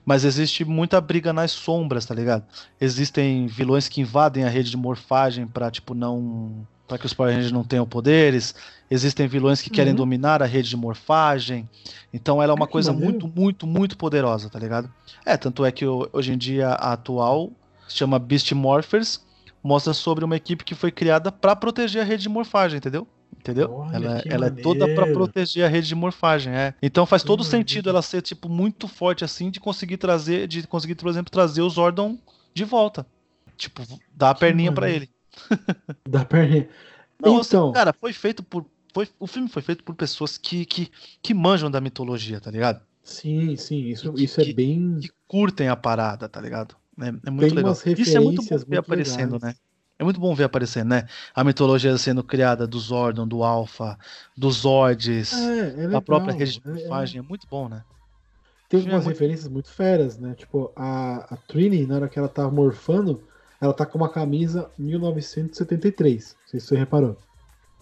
Mas 0.05 0.25
existe 0.25 0.65
muita 0.65 1.01
briga 1.01 1.33
nas 1.33 1.53
sombras, 1.53 2.05
tá 2.05 2.15
ligado? 2.15 2.45
Existem 2.81 3.47
vilões 3.47 3.89
que 3.89 4.01
invadem 4.01 4.45
a 4.45 4.49
rede 4.49 4.71
de 4.71 4.77
morfagem 4.77 5.47
pra, 5.47 5.71
tipo, 5.71 5.95
não. 5.95 6.67
Pra 6.87 6.99
que 6.99 7.07
os 7.07 7.15
Power 7.15 7.33
Rangers 7.33 7.53
não 7.53 7.63
tenham 7.63 7.87
poderes. 7.87 8.55
Existem 8.91 9.29
vilões 9.29 9.63
que 9.63 9.71
querem 9.71 9.93
Uhum. 9.93 9.97
dominar 9.99 10.43
a 10.43 10.47
rede 10.47 10.69
de 10.69 10.77
morfagem. 10.77 11.69
Então 12.13 12.43
ela 12.43 12.53
é 12.53 12.55
uma 12.55 12.67
coisa 12.67 12.93
muito, 12.93 13.29
muito, 13.29 13.67
muito 13.67 13.97
poderosa, 13.97 14.51
tá 14.51 14.59
ligado? 14.59 14.91
É, 15.25 15.37
tanto 15.37 15.65
é 15.65 15.71
que 15.71 15.87
ho- 15.87 16.09
hoje 16.13 16.33
em 16.33 16.37
dia 16.39 16.71
a 16.71 16.93
atual 16.95 17.53
se 17.89 17.97
chama 17.97 18.19
Beast 18.19 18.51
Morphers, 18.53 19.21
mostra 19.63 19.93
sobre 19.93 20.25
uma 20.25 20.37
equipe 20.37 20.65
que 20.65 20.75
foi 20.75 20.91
criada 20.91 21.31
pra 21.33 21.55
proteger 21.57 22.03
a 22.03 22.05
rede 22.05 22.23
de 22.25 22.29
morfagem, 22.29 22.79
entendeu? 22.79 23.07
Entendeu? 23.39 23.71
Olha, 23.73 23.97
ela 23.97 24.23
ela 24.29 24.47
é 24.47 24.51
toda 24.51 24.87
pra 24.89 25.07
maneiro. 25.07 25.13
proteger 25.13 25.65
a 25.65 25.69
rede 25.69 25.89
de 25.89 25.95
morfagem, 25.95 26.53
é. 26.53 26.75
Então 26.83 27.07
faz 27.07 27.23
Que 27.23 27.27
todo 27.29 27.41
maneiro. 27.41 27.59
sentido 27.59 27.89
ela 27.89 28.03
ser 28.03 28.21
tipo 28.23 28.49
muito 28.49 28.87
forte 28.87 29.25
assim 29.25 29.51
de 29.51 29.59
conseguir 29.61 29.97
trazer, 29.97 30.47
de 30.47 30.67
conseguir, 30.67 30.95
por 30.97 31.09
exemplo, 31.09 31.31
trazer 31.31 31.63
o 31.63 31.71
Zordon 31.71 32.19
de 32.53 32.65
volta. 32.65 33.07
Tipo, 33.57 33.83
dar 34.15 34.31
a 34.31 34.35
Que 34.35 34.41
perninha 34.41 34.73
pra 34.73 34.87
maneiro. 34.87 35.05
ele. 35.05 35.11
Da 36.09 36.25
perna. 36.25 36.69
Não, 37.23 37.39
assim, 37.39 37.49
Então, 37.57 37.73
cara, 37.73 37.93
foi 37.93 38.13
feito 38.13 38.43
por 38.43 38.67
foi, 38.93 39.09
o 39.21 39.27
filme 39.27 39.49
foi 39.49 39.63
feito 39.63 39.85
por 39.85 39.95
pessoas 39.95 40.37
que, 40.37 40.65
que, 40.67 40.91
que 41.23 41.33
manjam 41.33 41.71
da 41.71 41.81
mitologia, 41.81 42.41
tá 42.41 42.51
ligado? 42.51 42.83
sim, 43.05 43.57
sim, 43.57 43.87
isso, 43.87 44.13
que- 44.13 44.25
isso 44.25 44.41
é 44.41 44.53
bem. 44.53 44.99
Que 45.01 45.11
curtem 45.29 45.69
a 45.69 45.77
parada, 45.77 46.29
tá 46.29 46.41
ligado? 46.41 46.77
É, 46.99 47.09
é 47.09 47.31
muito 47.31 47.47
Tem 47.47 47.51
legal. 47.55 47.73
Isso 47.73 48.17
é 48.17 48.21
muito 48.21 48.43
bom 48.43 48.49
ver 48.49 48.67
muito 48.67 48.79
aparecendo, 48.79 49.33
legais. 49.35 49.43
né? 49.43 49.55
É 49.99 50.05
muito 50.05 50.19
bom 50.19 50.35
ver 50.35 50.45
aparecendo, 50.45 50.89
né? 50.89 51.07
A 51.35 51.45
mitologia 51.45 51.97
sendo 51.99 52.25
criada 52.25 52.67
do 52.67 52.79
Zordon, 52.79 53.29
do 53.29 53.43
Alpha, 53.45 53.99
dos 54.37 54.57
Zords, 54.57 55.33
É, 55.35 55.59
é 55.59 55.71
da 55.73 55.77
legal. 55.83 56.03
própria 56.03 56.33
rede 56.35 56.53
de 56.53 56.63
é- 56.71 56.83
é-. 56.85 57.19
É 57.19 57.23
muito 57.23 57.47
bom, 57.51 57.69
né? 57.69 57.83
Tem 58.69 58.81
é 58.81 58.83
umas 58.85 59.05
muito- 59.05 59.09
referências 59.09 59.49
muito 59.49 59.71
feras, 59.71 60.17
né? 60.19 60.35
Tipo, 60.35 60.73
a, 60.77 61.35
a 61.35 61.37
Trini, 61.37 61.87
na 61.87 61.97
hora 61.97 62.09
que 62.09 62.19
ela 62.19 62.29
tá 62.29 62.49
morfando, 62.51 63.21
ela 63.61 63.75
tá 63.75 63.85
com 63.85 63.99
uma 63.99 64.09
camisa 64.09 64.71
1973. 64.79 66.37
Não 66.41 66.49
sei 66.49 66.61
se 66.61 66.67
você 66.67 66.77
reparou. 66.77 67.17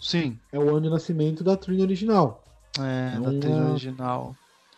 Sim. 0.00 0.38
É 0.52 0.58
o 0.58 0.68
ano 0.70 0.82
de 0.82 0.90
nascimento 0.90 1.44
da 1.44 1.56
Trini 1.56 1.82
original. 1.82 2.42
É, 2.78 3.16
É 3.16 3.20
da 3.20 3.30
uma- 3.48 3.70
original. 3.72 4.34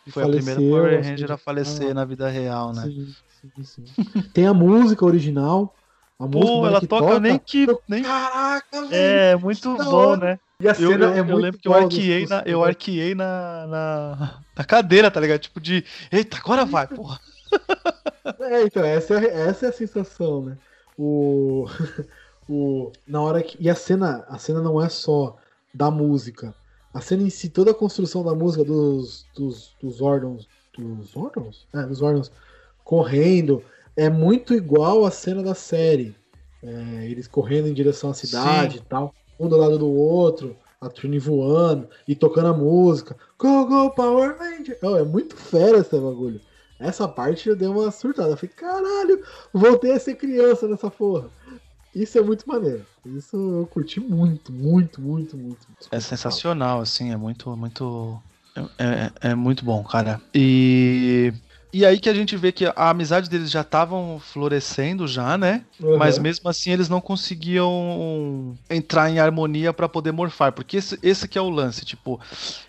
Foi 0.09 0.23
a 0.25 0.27
primeira 0.27 0.55
faleceu, 0.61 0.71
Power 0.77 1.05
Ranger 1.05 1.33
a 1.33 1.37
falecer 1.37 1.91
ah, 1.91 1.95
na 1.95 2.05
vida 2.05 2.29
real, 2.29 2.73
né? 2.73 2.83
Sim, 2.83 3.07
sim, 3.41 3.65
sim. 3.65 3.85
Tem 4.33 4.47
a 4.47 4.55
música 4.55 5.05
original. 5.05 5.77
A 6.19 6.27
música 6.27 6.53
Pô, 6.53 6.59
hora 6.59 6.71
ela 6.73 6.81
que 6.81 6.87
toca, 6.87 7.21
nem 7.21 7.39
que. 7.39 7.67
Nem... 7.89 8.03
Caraca, 8.03 8.87
velho! 8.87 8.95
É, 8.95 9.37
muito 9.37 9.75
bom, 9.77 9.87
hora. 9.97 10.17
né? 10.17 10.41
E 10.61 10.69
a 10.69 10.75
Eu, 10.79 10.91
cena 10.91 11.07
eu, 11.07 11.13
é 11.15 11.21
eu 11.21 11.25
muito 11.25 11.37
lembro 11.37 11.61
que 11.61 11.69
eu 11.69 11.73
arqueei, 11.75 12.21
dos- 12.21 12.31
na, 12.31 12.43
eu 12.47 12.63
arqueei 12.65 13.15
na, 13.15 13.67
na, 13.67 14.45
na 14.57 14.65
cadeira, 14.65 15.11
tá 15.11 15.19
ligado? 15.21 15.41
Tipo 15.41 15.61
de. 15.61 15.85
Eita, 16.13 16.37
agora 16.37 16.65
vai, 16.67 16.87
porra. 16.87 17.19
É, 18.39 18.63
então, 18.65 18.83
essa 18.85 19.15
é, 19.21 19.49
essa 19.49 19.67
é 19.67 19.69
a 19.69 19.73
sensação, 19.73 20.45
né? 20.45 20.59
O, 20.97 21.67
o, 22.49 22.93
na 23.07 23.21
hora 23.23 23.43
que. 23.43 23.57
E 23.63 23.69
a 23.71 23.75
cena, 23.75 24.25
a 24.29 24.39
cena 24.39 24.61
não 24.63 24.81
é 24.83 24.89
só 24.89 25.37
da 25.73 25.91
música. 25.91 26.55
A 26.93 27.01
cena 27.01 27.23
em 27.23 27.31
si, 27.31 27.51
toda 27.51 27.71
a 27.71 27.75
construção 27.75 28.25
da 28.25 28.35
música 28.35 28.65
dos, 28.65 29.29
dos, 29.35 29.77
dos 29.81 30.01
órgãos. 30.01 30.51
Dos 30.77 31.17
órgãos? 31.17 31.69
É, 31.75 31.83
dos 31.83 32.03
órgãos 32.03 32.33
correndo. 32.91 33.63
É 33.97 34.11
muito 34.11 34.53
igual 34.53 35.05
à 35.05 35.13
cena 35.13 35.45
da 35.45 35.55
série. 35.55 36.17
É, 36.61 37.07
eles 37.09 37.29
correndo 37.29 37.69
em 37.69 37.73
direção 37.73 38.11
à 38.11 38.15
cidade 38.15 38.79
Sim. 38.79 38.81
e 38.85 38.89
tal, 38.89 39.15
um 39.39 39.49
do 39.49 39.57
lado 39.57 39.79
do 39.79 39.89
outro. 39.89 40.57
a 40.81 40.89
Trini 40.89 41.19
voando 41.19 41.89
e 42.09 42.17
tocando 42.17 42.49
a 42.49 42.53
música. 42.53 43.17
Go, 43.39 43.67
go, 43.67 43.91
Power 43.91 44.37
Ranger. 44.37 44.77
Oh, 44.83 44.97
é 44.97 45.05
muito 45.05 45.37
fera 45.37 45.79
esse 45.79 45.91
bagulho. 45.91 46.41
Essa 46.81 47.07
parte 47.07 47.49
eu 47.49 47.55
dei 47.55 47.69
uma 47.69 47.91
surtada. 47.93 48.31
Eu 48.31 48.37
falei, 48.37 48.55
caralho, 48.57 49.23
voltei 49.53 49.93
a 49.93 50.01
ser 50.01 50.17
criança 50.17 50.67
nessa 50.67 50.91
porra. 50.91 51.29
Isso 51.95 52.19
é 52.19 52.23
muito 52.23 52.49
maneiro. 52.49 52.85
Isso 53.05 53.37
eu 53.37 53.67
curti 53.67 54.01
muito, 54.01 54.51
muito, 54.51 55.01
muito, 55.01 55.37
muito. 55.37 55.67
É 55.93 56.01
sensacional, 56.01 56.81
assim, 56.81 57.13
é 57.13 57.17
muito, 57.17 57.55
muito. 57.57 58.21
É, 58.57 58.85
é, 58.85 59.31
é 59.31 59.35
muito 59.35 59.65
bom, 59.65 59.85
cara. 59.85 60.21
E 60.35 61.33
e 61.73 61.87
aí 61.87 61.99
que 61.99 62.09
a 62.09 62.15
gente 62.15 62.37
vê 62.37 62.51
que 62.51 62.67
a 62.67 62.91
amizade 62.91 63.31
deles 63.31 63.51
já 63.51 63.61
estavam 63.61 64.21
florescendo 64.21 65.07
já, 65.07 65.39
né? 65.39 65.65
Uhum. 65.81 65.97
Mas 65.97 66.19
mesmo 66.19 66.49
assim 66.49 66.73
eles 66.73 66.89
não 66.89 67.01
conseguiam 67.01 68.57
entrar 68.69 69.11
em 69.11 69.19
harmonia 69.19 69.73
para 69.73 69.89
poder 69.89 70.13
morfar, 70.13 70.53
porque 70.53 70.77
esse, 70.79 70.99
esse 71.03 71.29
que 71.29 71.39
é 71.39 71.41
o 71.41 71.49
lance, 71.49 71.85
tipo, 71.85 72.21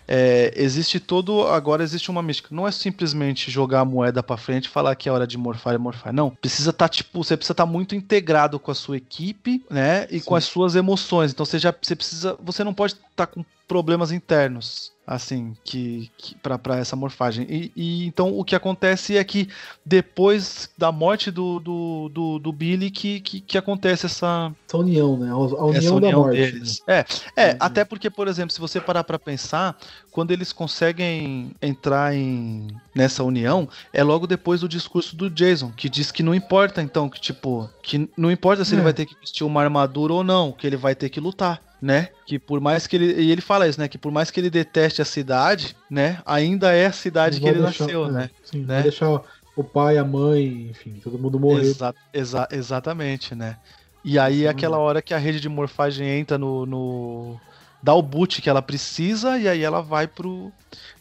é, 0.06 0.52
existe 0.56 1.00
todo, 1.00 1.46
agora 1.48 1.82
existe 1.82 2.10
uma 2.10 2.22
mística, 2.22 2.54
não 2.54 2.66
é 2.66 2.70
simplesmente 2.70 3.50
jogar 3.50 3.80
a 3.80 3.84
moeda 3.84 4.22
para 4.22 4.36
frente 4.36 4.66
e 4.66 4.68
falar 4.68 4.94
que 4.94 5.08
é 5.08 5.12
hora 5.12 5.26
de 5.26 5.36
morfar 5.36 5.74
e 5.74 5.78
morfar, 5.78 6.12
não. 6.12 6.30
Precisa 6.30 6.70
estar 6.70 6.88
tá, 6.88 6.88
tipo, 6.88 7.22
você 7.22 7.36
precisa 7.36 7.52
estar 7.52 7.66
tá 7.66 7.70
muito 7.70 7.94
integrado 7.94 8.58
com 8.58 8.70
a 8.70 8.74
sua 8.74 8.96
equipe, 8.96 9.64
né? 9.68 10.06
E 10.10 10.20
Sim. 10.20 10.26
com 10.26 10.36
as 10.36 10.44
suas 10.44 10.76
emoções. 10.76 11.32
Então 11.32 11.44
você 11.44 11.58
já 11.58 11.74
você 11.80 11.96
precisa, 11.96 12.36
você 12.40 12.62
não 12.62 12.74
pode 12.74 12.94
estar 12.94 13.06
tá 13.16 13.26
com 13.26 13.44
problemas 13.66 14.12
internos 14.12 14.92
assim, 15.14 15.54
que, 15.62 16.10
que 16.16 16.34
para 16.36 16.78
essa 16.78 16.96
morfagem. 16.96 17.46
E, 17.48 17.72
e, 17.76 18.06
então 18.06 18.38
o 18.38 18.44
que 18.44 18.56
acontece 18.56 19.16
é 19.16 19.22
que 19.22 19.48
depois 19.84 20.70
da 20.76 20.90
morte 20.90 21.30
do, 21.30 21.60
do, 21.60 22.08
do, 22.08 22.38
do 22.38 22.52
Billy 22.52 22.90
que, 22.90 23.20
que, 23.20 23.40
que, 23.40 23.58
acontece 23.58 24.06
essa, 24.06 24.52
essa 24.66 24.78
união, 24.78 25.18
né? 25.18 25.30
A 25.30 25.36
união, 25.36 25.74
essa 25.74 25.94
união 25.94 26.00
da 26.00 26.16
morte. 26.18 26.36
Deles. 26.36 26.82
Né? 26.88 27.04
É, 27.36 27.42
é 27.50 27.56
até 27.60 27.84
porque, 27.84 28.08
por 28.08 28.26
exemplo, 28.26 28.52
se 28.52 28.60
você 28.60 28.80
parar 28.80 29.04
para 29.04 29.18
pensar, 29.18 29.76
quando 30.12 30.30
eles 30.30 30.52
conseguem 30.52 31.50
entrar 31.60 32.14
em 32.14 32.68
nessa 32.94 33.24
união, 33.24 33.68
é 33.92 34.04
logo 34.04 34.26
depois 34.26 34.60
do 34.60 34.68
discurso 34.68 35.16
do 35.16 35.30
Jason, 35.30 35.72
que 35.74 35.88
diz 35.88 36.12
que 36.12 36.22
não 36.22 36.34
importa 36.34 36.82
então, 36.82 37.08
que 37.08 37.20
tipo, 37.20 37.68
que 37.82 38.08
não 38.16 38.30
importa 38.30 38.64
se 38.64 38.72
é. 38.72 38.76
ele 38.76 38.82
vai 38.82 38.92
ter 38.92 39.06
que 39.06 39.16
vestir 39.18 39.42
uma 39.42 39.62
armadura 39.62 40.12
ou 40.12 40.22
não, 40.22 40.52
que 40.52 40.66
ele 40.66 40.76
vai 40.76 40.94
ter 40.94 41.08
que 41.08 41.18
lutar 41.18 41.60
né? 41.82 42.10
Que 42.24 42.38
por 42.38 42.60
mais 42.60 42.86
que 42.86 42.94
ele. 42.94 43.20
E 43.20 43.32
ele 43.32 43.40
fala 43.40 43.66
isso, 43.66 43.80
né? 43.80 43.88
Que 43.88 43.98
por 43.98 44.12
mais 44.12 44.30
que 44.30 44.38
ele 44.38 44.48
deteste 44.48 45.02
a 45.02 45.04
cidade, 45.04 45.74
né? 45.90 46.22
Ainda 46.24 46.72
é 46.72 46.86
a 46.86 46.92
cidade 46.92 47.40
que 47.40 47.48
ele 47.48 47.60
deixar, 47.60 47.86
nasceu, 47.86 48.06
é, 48.06 48.10
né? 48.12 48.30
Sim, 48.44 48.64
né? 48.64 48.82
Deixar 48.82 49.20
o 49.56 49.64
pai, 49.64 49.98
a 49.98 50.04
mãe, 50.04 50.68
enfim, 50.70 51.00
todo 51.02 51.18
mundo 51.18 51.40
morrer. 51.40 51.62
Exa 51.62 51.92
exa 52.14 52.48
exatamente, 52.52 53.34
né? 53.34 53.56
E 54.04 54.16
aí 54.16 54.44
é 54.44 54.48
aquela 54.48 54.78
hora 54.78 55.02
que 55.02 55.12
a 55.12 55.18
rede 55.18 55.40
de 55.40 55.48
morfagem 55.48 56.08
entra 56.08 56.38
no, 56.38 56.64
no 56.64 57.40
dá 57.82 57.94
o 57.94 58.02
boot 58.02 58.40
que 58.40 58.48
ela 58.48 58.62
precisa 58.62 59.38
e 59.38 59.48
aí 59.48 59.62
ela 59.62 59.82
vai 59.82 60.06
pro. 60.06 60.52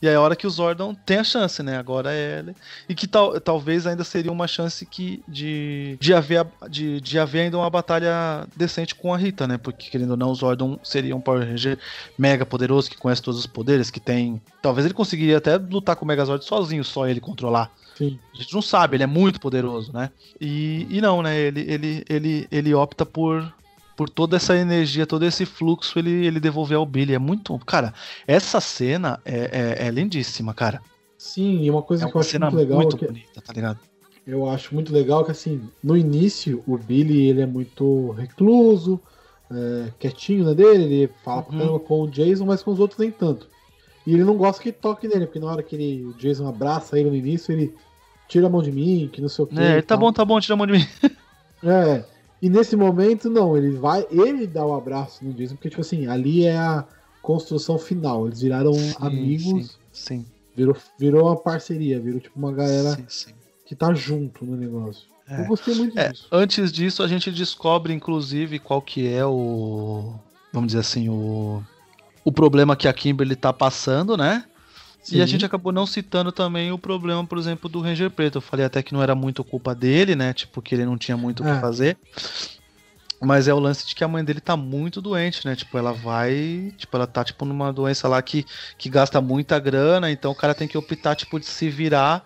E 0.02 0.08
aí 0.08 0.14
é 0.14 0.18
a 0.18 0.22
hora 0.22 0.36
que 0.36 0.48
o 0.48 0.50
Zordon 0.50 0.96
tem 0.96 1.18
a 1.18 1.24
chance, 1.24 1.62
né? 1.62 1.78
Agora 1.78 2.12
é 2.12 2.40
ela. 2.40 2.56
E 2.90 2.96
que 2.96 3.08
tal, 3.08 3.40
talvez 3.40 3.86
ainda 3.86 4.04
seria 4.04 4.32
uma 4.32 4.48
chance 4.48 4.86
que 4.86 5.24
de, 5.28 5.96
de, 6.02 6.14
haver, 6.14 6.46
de, 6.70 7.00
de 7.00 7.20
haver 7.20 7.42
ainda 7.42 7.58
uma 7.58 7.70
batalha 7.70 8.48
decente 8.56 8.96
com 8.96 9.14
a 9.14 9.18
Rita, 9.18 9.48
né? 9.48 9.58
Porque, 9.58 9.90
querendo 9.92 10.12
ou 10.12 10.18
não, 10.18 10.32
o 10.32 10.36
Zordon 10.36 10.80
seria 10.84 11.16
um 11.16 11.22
Power 11.22 11.48
Ranger 11.48 11.78
mega 12.18 12.46
poderoso, 12.46 12.90
que 12.90 12.98
conhece 12.98 13.22
todos 13.22 13.40
os 13.40 13.48
poderes, 13.48 13.92
que 13.92 14.00
tem. 14.00 14.42
Talvez 14.62 14.86
ele 14.86 14.96
conseguiria 14.96 15.38
até 15.38 15.58
lutar 15.58 15.96
com 15.96 16.04
o 16.04 16.08
Megazord 16.08 16.44
sozinho, 16.44 16.84
só 16.84 17.08
ele 17.08 17.20
controlar. 17.20 17.72
Sim. 17.96 18.18
A 18.34 18.38
gente 18.38 18.54
não 18.54 18.62
sabe, 18.62 18.98
ele 18.98 19.04
é 19.04 19.08
muito 19.08 19.40
poderoso, 19.40 19.94
né? 19.94 20.10
E, 20.40 20.88
e 20.90 21.00
não, 21.00 21.22
né? 21.22 21.38
Ele, 21.38 21.62
ele, 21.62 22.06
ele, 22.10 22.48
ele 22.52 22.74
opta 22.74 23.06
por 23.06 23.54
por 23.96 24.10
toda 24.10 24.38
essa 24.38 24.56
energia, 24.56 25.06
todo 25.06 25.26
esse 25.26 25.46
fluxo 25.46 26.00
ele, 26.00 26.26
ele 26.26 26.40
devolver 26.40 26.78
ao 26.78 26.86
Billy. 26.86 27.14
É 27.14 27.20
muito. 27.20 27.58
Cara, 27.60 27.94
essa 28.28 28.60
cena 28.60 29.20
é, 29.26 29.78
é, 29.80 29.88
é 29.88 29.92
lindíssima, 29.92 30.54
cara. 30.54 30.82
Sim, 31.18 31.62
e 31.64 31.70
uma 31.70 31.82
coisa 31.82 32.06
é 32.06 32.10
que 32.10 32.16
eu 32.16 32.22
acho 32.22 32.40
muito 32.40 32.56
legal. 32.56 32.78
Muito 32.80 32.98
que 32.98 33.06
bonita, 33.06 33.42
tá 33.42 33.54
ligado? 33.54 33.80
Eu 34.26 34.50
acho 34.50 34.74
muito 34.74 34.94
legal 34.94 35.26
que, 35.26 35.32
assim, 35.32 35.62
no 35.84 35.98
início, 35.98 36.64
o 36.68 36.78
Billy 36.78 37.28
ele 37.28 37.42
é 37.42 37.46
muito 37.46 38.12
recluso, 38.12 39.00
é, 39.52 39.92
quietinho 40.00 40.46
né, 40.46 40.54
dele, 40.54 40.84
ele 40.84 41.10
fala 41.24 41.46
uhum. 41.52 41.80
com 41.80 42.04
o 42.04 42.08
Jason, 42.10 42.46
mas 42.46 42.64
com 42.64 42.72
os 42.72 42.80
outros 42.80 43.00
nem 43.00 43.12
tanto. 43.12 43.48
E 44.06 44.14
ele 44.14 44.24
não 44.24 44.36
gosta 44.36 44.62
que 44.62 44.72
toque 44.72 45.08
nele, 45.08 45.26
porque 45.26 45.40
na 45.40 45.48
hora 45.48 45.62
que 45.62 45.76
ele, 45.76 46.06
o 46.06 46.14
Jason 46.14 46.48
abraça 46.48 47.00
ele 47.00 47.10
no 47.10 47.16
início, 47.16 47.52
ele 47.52 47.76
tira 48.28 48.48
a 48.48 48.50
mão 48.50 48.62
de 48.62 48.72
mim, 48.72 49.10
que 49.12 49.22
não 49.22 49.30
sei 49.30 49.44
o 49.44 49.48
que. 49.48 49.60
É, 49.60 49.82
tá 49.82 49.98
bom, 49.98 50.12
tá 50.12 50.24
bom, 50.24 50.40
tira 50.40 50.54
a 50.54 50.58
mão 50.58 50.68
de 50.68 50.74
mim. 50.74 50.88
É, 51.64 52.04
e 52.42 52.50
nesse 52.50 52.76
momento, 52.76 53.30
não, 53.30 53.56
ele 53.56 53.72
vai, 53.72 54.06
ele 54.10 54.48
dá 54.48 54.66
o 54.66 54.72
um 54.72 54.76
abraço 54.76 55.24
no 55.24 55.32
Jason, 55.34 55.56
porque, 55.56 55.70
tipo 55.70 55.82
assim, 55.82 56.08
ali 56.08 56.46
é 56.46 56.58
a 56.58 56.86
construção 57.22 57.78
final. 57.78 58.26
Eles 58.26 58.42
viraram 58.42 58.74
sim, 58.74 58.96
amigos. 59.00 59.78
Sim, 59.92 60.24
sim. 60.24 60.26
Virou, 60.56 60.76
virou 60.98 61.28
uma 61.28 61.36
parceria, 61.36 62.00
virou 62.00 62.20
tipo 62.20 62.38
uma 62.38 62.52
galera 62.52 62.98
sim, 63.08 63.32
que 63.66 63.76
tá 63.76 63.94
junto 63.94 64.44
no 64.44 64.58
negócio. 64.58 65.08
É. 65.30 65.42
Eu 65.42 65.46
gostei 65.46 65.76
muito 65.76 65.98
é, 65.98 66.10
disso. 66.10 66.28
Antes 66.32 66.72
disso, 66.72 67.04
a 67.04 67.08
gente 67.08 67.32
descobre, 67.32 67.94
inclusive, 67.94 68.60
qual 68.60 68.82
que 68.82 69.08
é 69.08 69.26
o. 69.26 70.16
Vamos 70.52 70.68
dizer 70.68 70.80
assim, 70.80 71.10
o. 71.10 71.64
O 72.24 72.32
problema 72.32 72.76
que 72.76 72.88
a 72.88 72.94
Kimberly 72.94 73.36
tá 73.36 73.54
passando, 73.54 74.18
né? 74.18 74.46
Sim. 75.02 75.18
E 75.18 75.22
a 75.22 75.26
gente 75.26 75.44
acabou 75.44 75.72
não 75.72 75.86
citando 75.86 76.32
também 76.32 76.72
o 76.72 76.78
problema, 76.78 77.26
por 77.26 77.38
exemplo, 77.38 77.68
do 77.68 77.82
Ranger 77.82 78.12
Preto. 78.12 78.38
Eu 78.38 78.42
falei 78.42 78.66
até 78.66 78.84
que 78.84 78.94
não 78.94 79.02
era 79.02 79.16
muito 79.16 79.44
culpa 79.44 79.74
dele, 79.74 80.16
né? 80.16 80.34
Tipo, 80.34 80.62
que 80.62 80.76
ele 80.76 80.86
não 80.86 80.98
tinha 80.98 81.18
muito 81.18 81.44
o 81.44 81.48
é. 81.48 81.56
que 81.56 81.62
fazer. 81.62 81.98
Mas 83.20 83.48
é 83.48 83.54
o 83.54 83.60
lance 83.60 83.86
de 83.86 83.96
que 83.96 84.04
a 84.04 84.08
mãe 84.08 84.24
dele 84.24 84.40
tá 84.40 84.56
muito 84.56 85.02
doente, 85.02 85.46
né? 85.46 85.56
Tipo, 85.56 85.78
ela 85.78 85.92
vai. 85.92 86.74
Tipo, 86.78 86.98
ela 86.98 87.08
tá, 87.08 87.24
tipo, 87.24 87.46
numa 87.46 87.72
doença 87.74 88.08
lá 88.08 88.22
que, 88.22 88.46
que 88.78 88.90
gasta 88.90 89.20
muita 89.22 89.60
grana, 89.60 90.12
então 90.12 90.32
o 90.32 90.36
cara 90.36 90.56
tem 90.56 90.68
que 90.68 90.78
optar, 90.78 91.16
tipo, 91.16 91.40
de 91.40 91.46
se 91.46 91.70
virar. 91.70 92.24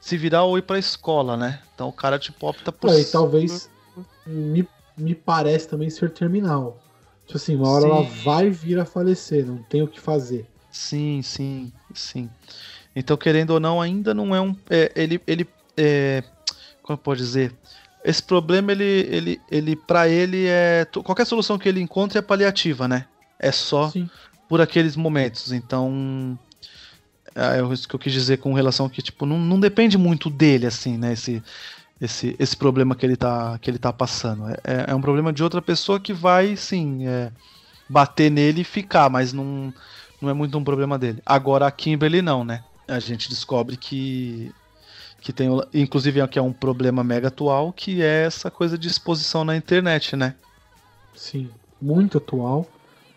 Se 0.00 0.16
virar 0.16 0.42
ou 0.42 0.58
ir 0.58 0.62
pra 0.62 0.78
escola, 0.78 1.36
né? 1.36 1.60
Então 1.74 1.88
o 1.88 1.92
cara, 1.92 2.18
tipo, 2.18 2.46
opta 2.46 2.70
por. 2.70 2.90
É, 2.90 3.00
e 3.00 3.04
talvez. 3.04 3.70
Me, 4.26 4.68
me 4.96 5.14
parece 5.14 5.68
também 5.68 5.90
ser 5.90 6.10
terminal. 6.10 6.80
Tipo 7.26 7.38
assim, 7.38 7.56
uma 7.56 7.70
hora 7.70 7.84
Sim. 7.84 7.90
ela 7.90 8.02
vai 8.02 8.50
vir 8.50 8.78
a 8.78 8.84
falecer, 8.84 9.46
não 9.46 9.58
tem 9.58 9.82
o 9.82 9.88
que 9.88 10.00
fazer. 10.00 10.46
Sim, 10.70 11.22
sim, 11.22 11.72
sim. 11.94 12.28
Então, 12.94 13.16
querendo 13.16 13.50
ou 13.50 13.60
não, 13.60 13.80
ainda 13.80 14.14
não 14.14 14.34
é 14.34 14.40
um. 14.40 14.54
É, 14.70 14.92
ele. 14.94 15.20
ele 15.26 15.46
é, 15.76 16.22
como 16.82 16.96
pode 16.96 17.20
dizer? 17.20 17.52
Esse 18.04 18.22
problema, 18.22 18.70
ele, 18.72 18.84
ele, 18.84 19.40
ele 19.50 19.76
para 19.76 20.08
ele 20.08 20.46
é. 20.46 20.86
Qualquer 21.04 21.24
solução 21.24 21.58
que 21.58 21.68
ele 21.68 21.80
encontre 21.80 22.18
é 22.18 22.22
paliativa, 22.22 22.86
né? 22.86 23.06
É 23.38 23.50
só 23.50 23.90
sim. 23.90 24.08
por 24.48 24.60
aqueles 24.60 24.94
momentos. 24.96 25.52
Então. 25.52 26.38
É, 27.34 27.58
é 27.58 27.72
isso 27.72 27.88
que 27.88 27.94
eu 27.94 27.98
quis 27.98 28.12
dizer 28.12 28.38
com 28.38 28.52
relação 28.52 28.88
que, 28.88 29.02
tipo, 29.02 29.26
não, 29.26 29.38
não 29.38 29.58
depende 29.58 29.98
muito 29.98 30.30
dele, 30.30 30.66
assim, 30.66 30.96
né? 30.96 31.14
Esse, 31.14 31.42
esse, 32.00 32.36
esse 32.38 32.56
problema 32.56 32.94
que 32.94 33.04
ele 33.04 33.16
tá, 33.16 33.58
que 33.58 33.68
ele 33.68 33.78
tá 33.78 33.92
passando. 33.92 34.48
É, 34.48 34.56
é, 34.62 34.84
é 34.88 34.94
um 34.94 35.00
problema 35.00 35.32
de 35.32 35.42
outra 35.42 35.60
pessoa 35.60 35.98
que 35.98 36.12
vai, 36.12 36.54
sim, 36.56 37.06
é, 37.08 37.32
bater 37.88 38.30
nele 38.30 38.60
e 38.60 38.64
ficar, 38.64 39.10
mas 39.10 39.32
não 39.32 39.74
não 40.24 40.30
é 40.30 40.34
muito 40.34 40.58
um 40.58 40.64
problema 40.64 40.98
dele. 40.98 41.22
Agora 41.24 41.66
a 41.66 41.70
Kimberly 41.70 42.22
não, 42.22 42.44
né? 42.44 42.64
A 42.88 42.98
gente 42.98 43.28
descobre 43.28 43.76
que 43.76 44.50
que 45.20 45.32
tem, 45.32 45.48
inclusive, 45.72 46.20
aqui 46.20 46.38
é 46.38 46.42
um 46.42 46.52
problema 46.52 47.02
mega 47.02 47.28
atual, 47.28 47.72
que 47.72 48.02
é 48.02 48.24
essa 48.24 48.50
coisa 48.50 48.76
de 48.76 48.88
exposição 48.88 49.42
na 49.42 49.56
internet, 49.56 50.14
né? 50.14 50.34
Sim, 51.14 51.48
muito 51.80 52.18
atual. 52.18 52.66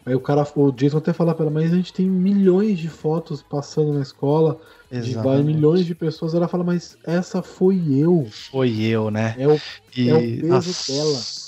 Aí 0.05 0.16
o 0.16 0.22
cara, 0.22 0.47
o 0.55 0.72
Jason 0.72 0.99
até 0.99 1.12
fala 1.12 1.36
para 1.36 1.43
ela, 1.43 1.53
mas 1.53 1.74
a 1.74 1.76
gente 1.76 1.91
tem 1.91 2.10
milhões 2.10 2.80
de 2.80 2.88
fotos 2.88 3.41
passando 3.41 3.91
na 3.91 4.01
escola, 4.01 4.58
Exatamente. 4.89 5.38
de 5.39 5.43
milhões 5.43 5.86
de 5.86 5.93
pessoas. 5.93 6.34
Ela 6.34 6.47
fala, 6.47 6.64
mas 6.64 6.97
essa 7.03 7.41
foi 7.41 7.78
eu. 7.89 8.26
Foi 8.32 8.80
eu, 8.80 9.12
né? 9.12 9.36
É 9.38 9.45
o, 9.45 9.60
e... 9.97 10.10
é 10.10 10.16
o 10.16 10.20
peso 10.20 10.47
Nossa. 10.47 10.93
dela. 10.93 11.47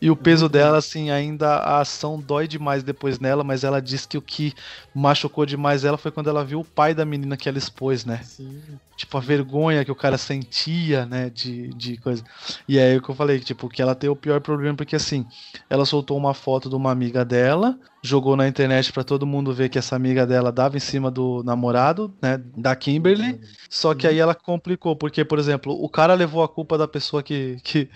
E 0.00 0.10
o 0.10 0.16
peso 0.16 0.48
dela, 0.48 0.78
assim, 0.78 1.10
ainda 1.10 1.56
a 1.56 1.80
ação 1.80 2.20
dói 2.20 2.48
demais 2.48 2.82
depois 2.82 3.18
nela, 3.18 3.44
mas 3.44 3.64
ela 3.64 3.80
diz 3.80 4.06
que 4.06 4.18
o 4.18 4.22
que 4.22 4.54
machucou 4.94 5.46
demais 5.46 5.84
ela 5.84 5.96
foi 5.96 6.10
quando 6.10 6.28
ela 6.28 6.44
viu 6.44 6.60
o 6.60 6.64
pai 6.64 6.94
da 6.94 7.04
menina 7.04 7.36
que 7.36 7.48
ela 7.48 7.58
expôs, 7.58 8.04
né? 8.04 8.20
Sim. 8.22 8.60
Tipo, 8.96 9.16
a 9.16 9.20
vergonha 9.20 9.84
que 9.84 9.90
o 9.90 9.94
cara 9.94 10.18
sentia, 10.18 11.06
né? 11.06 11.30
De, 11.30 11.68
de 11.68 11.96
coisa. 11.96 12.22
E 12.68 12.78
é 12.78 12.90
aí 12.90 12.96
o 12.96 13.02
que 13.02 13.08
eu 13.08 13.14
falei, 13.14 13.40
tipo, 13.40 13.68
que 13.68 13.80
ela 13.80 13.94
tem 13.94 14.10
o 14.10 14.16
pior 14.16 14.40
problema, 14.40 14.76
porque 14.76 14.96
assim, 14.96 15.26
ela 15.68 15.86
soltou 15.86 16.18
uma 16.18 16.34
foto 16.34 16.68
de 16.68 16.74
uma 16.74 16.90
amiga 16.90 17.24
dela, 17.24 17.78
jogou 18.02 18.36
na 18.36 18.46
internet 18.46 18.92
para 18.92 19.04
todo 19.04 19.26
mundo 19.26 19.54
ver 19.54 19.68
que 19.68 19.78
essa 19.78 19.96
amiga 19.96 20.26
dela 20.26 20.52
dava 20.52 20.76
em 20.76 20.80
cima 20.80 21.10
do 21.10 21.42
namorado, 21.44 22.12
né? 22.20 22.40
Da 22.56 22.74
Kimberly. 22.76 23.40
Só 23.68 23.94
que 23.94 24.06
aí 24.06 24.18
ela 24.18 24.34
complicou, 24.34 24.94
porque, 24.94 25.24
por 25.24 25.38
exemplo, 25.38 25.72
o 25.82 25.88
cara 25.88 26.14
levou 26.14 26.42
a 26.42 26.48
culpa 26.48 26.76
da 26.76 26.88
pessoa 26.88 27.22
que, 27.22 27.56
que 27.62 27.88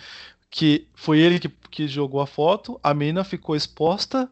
que 0.54 0.86
foi 0.94 1.18
ele 1.18 1.40
que, 1.40 1.48
que 1.48 1.88
jogou 1.88 2.20
a 2.20 2.28
foto, 2.28 2.78
a 2.80 2.94
menina 2.94 3.24
ficou 3.24 3.56
exposta, 3.56 4.30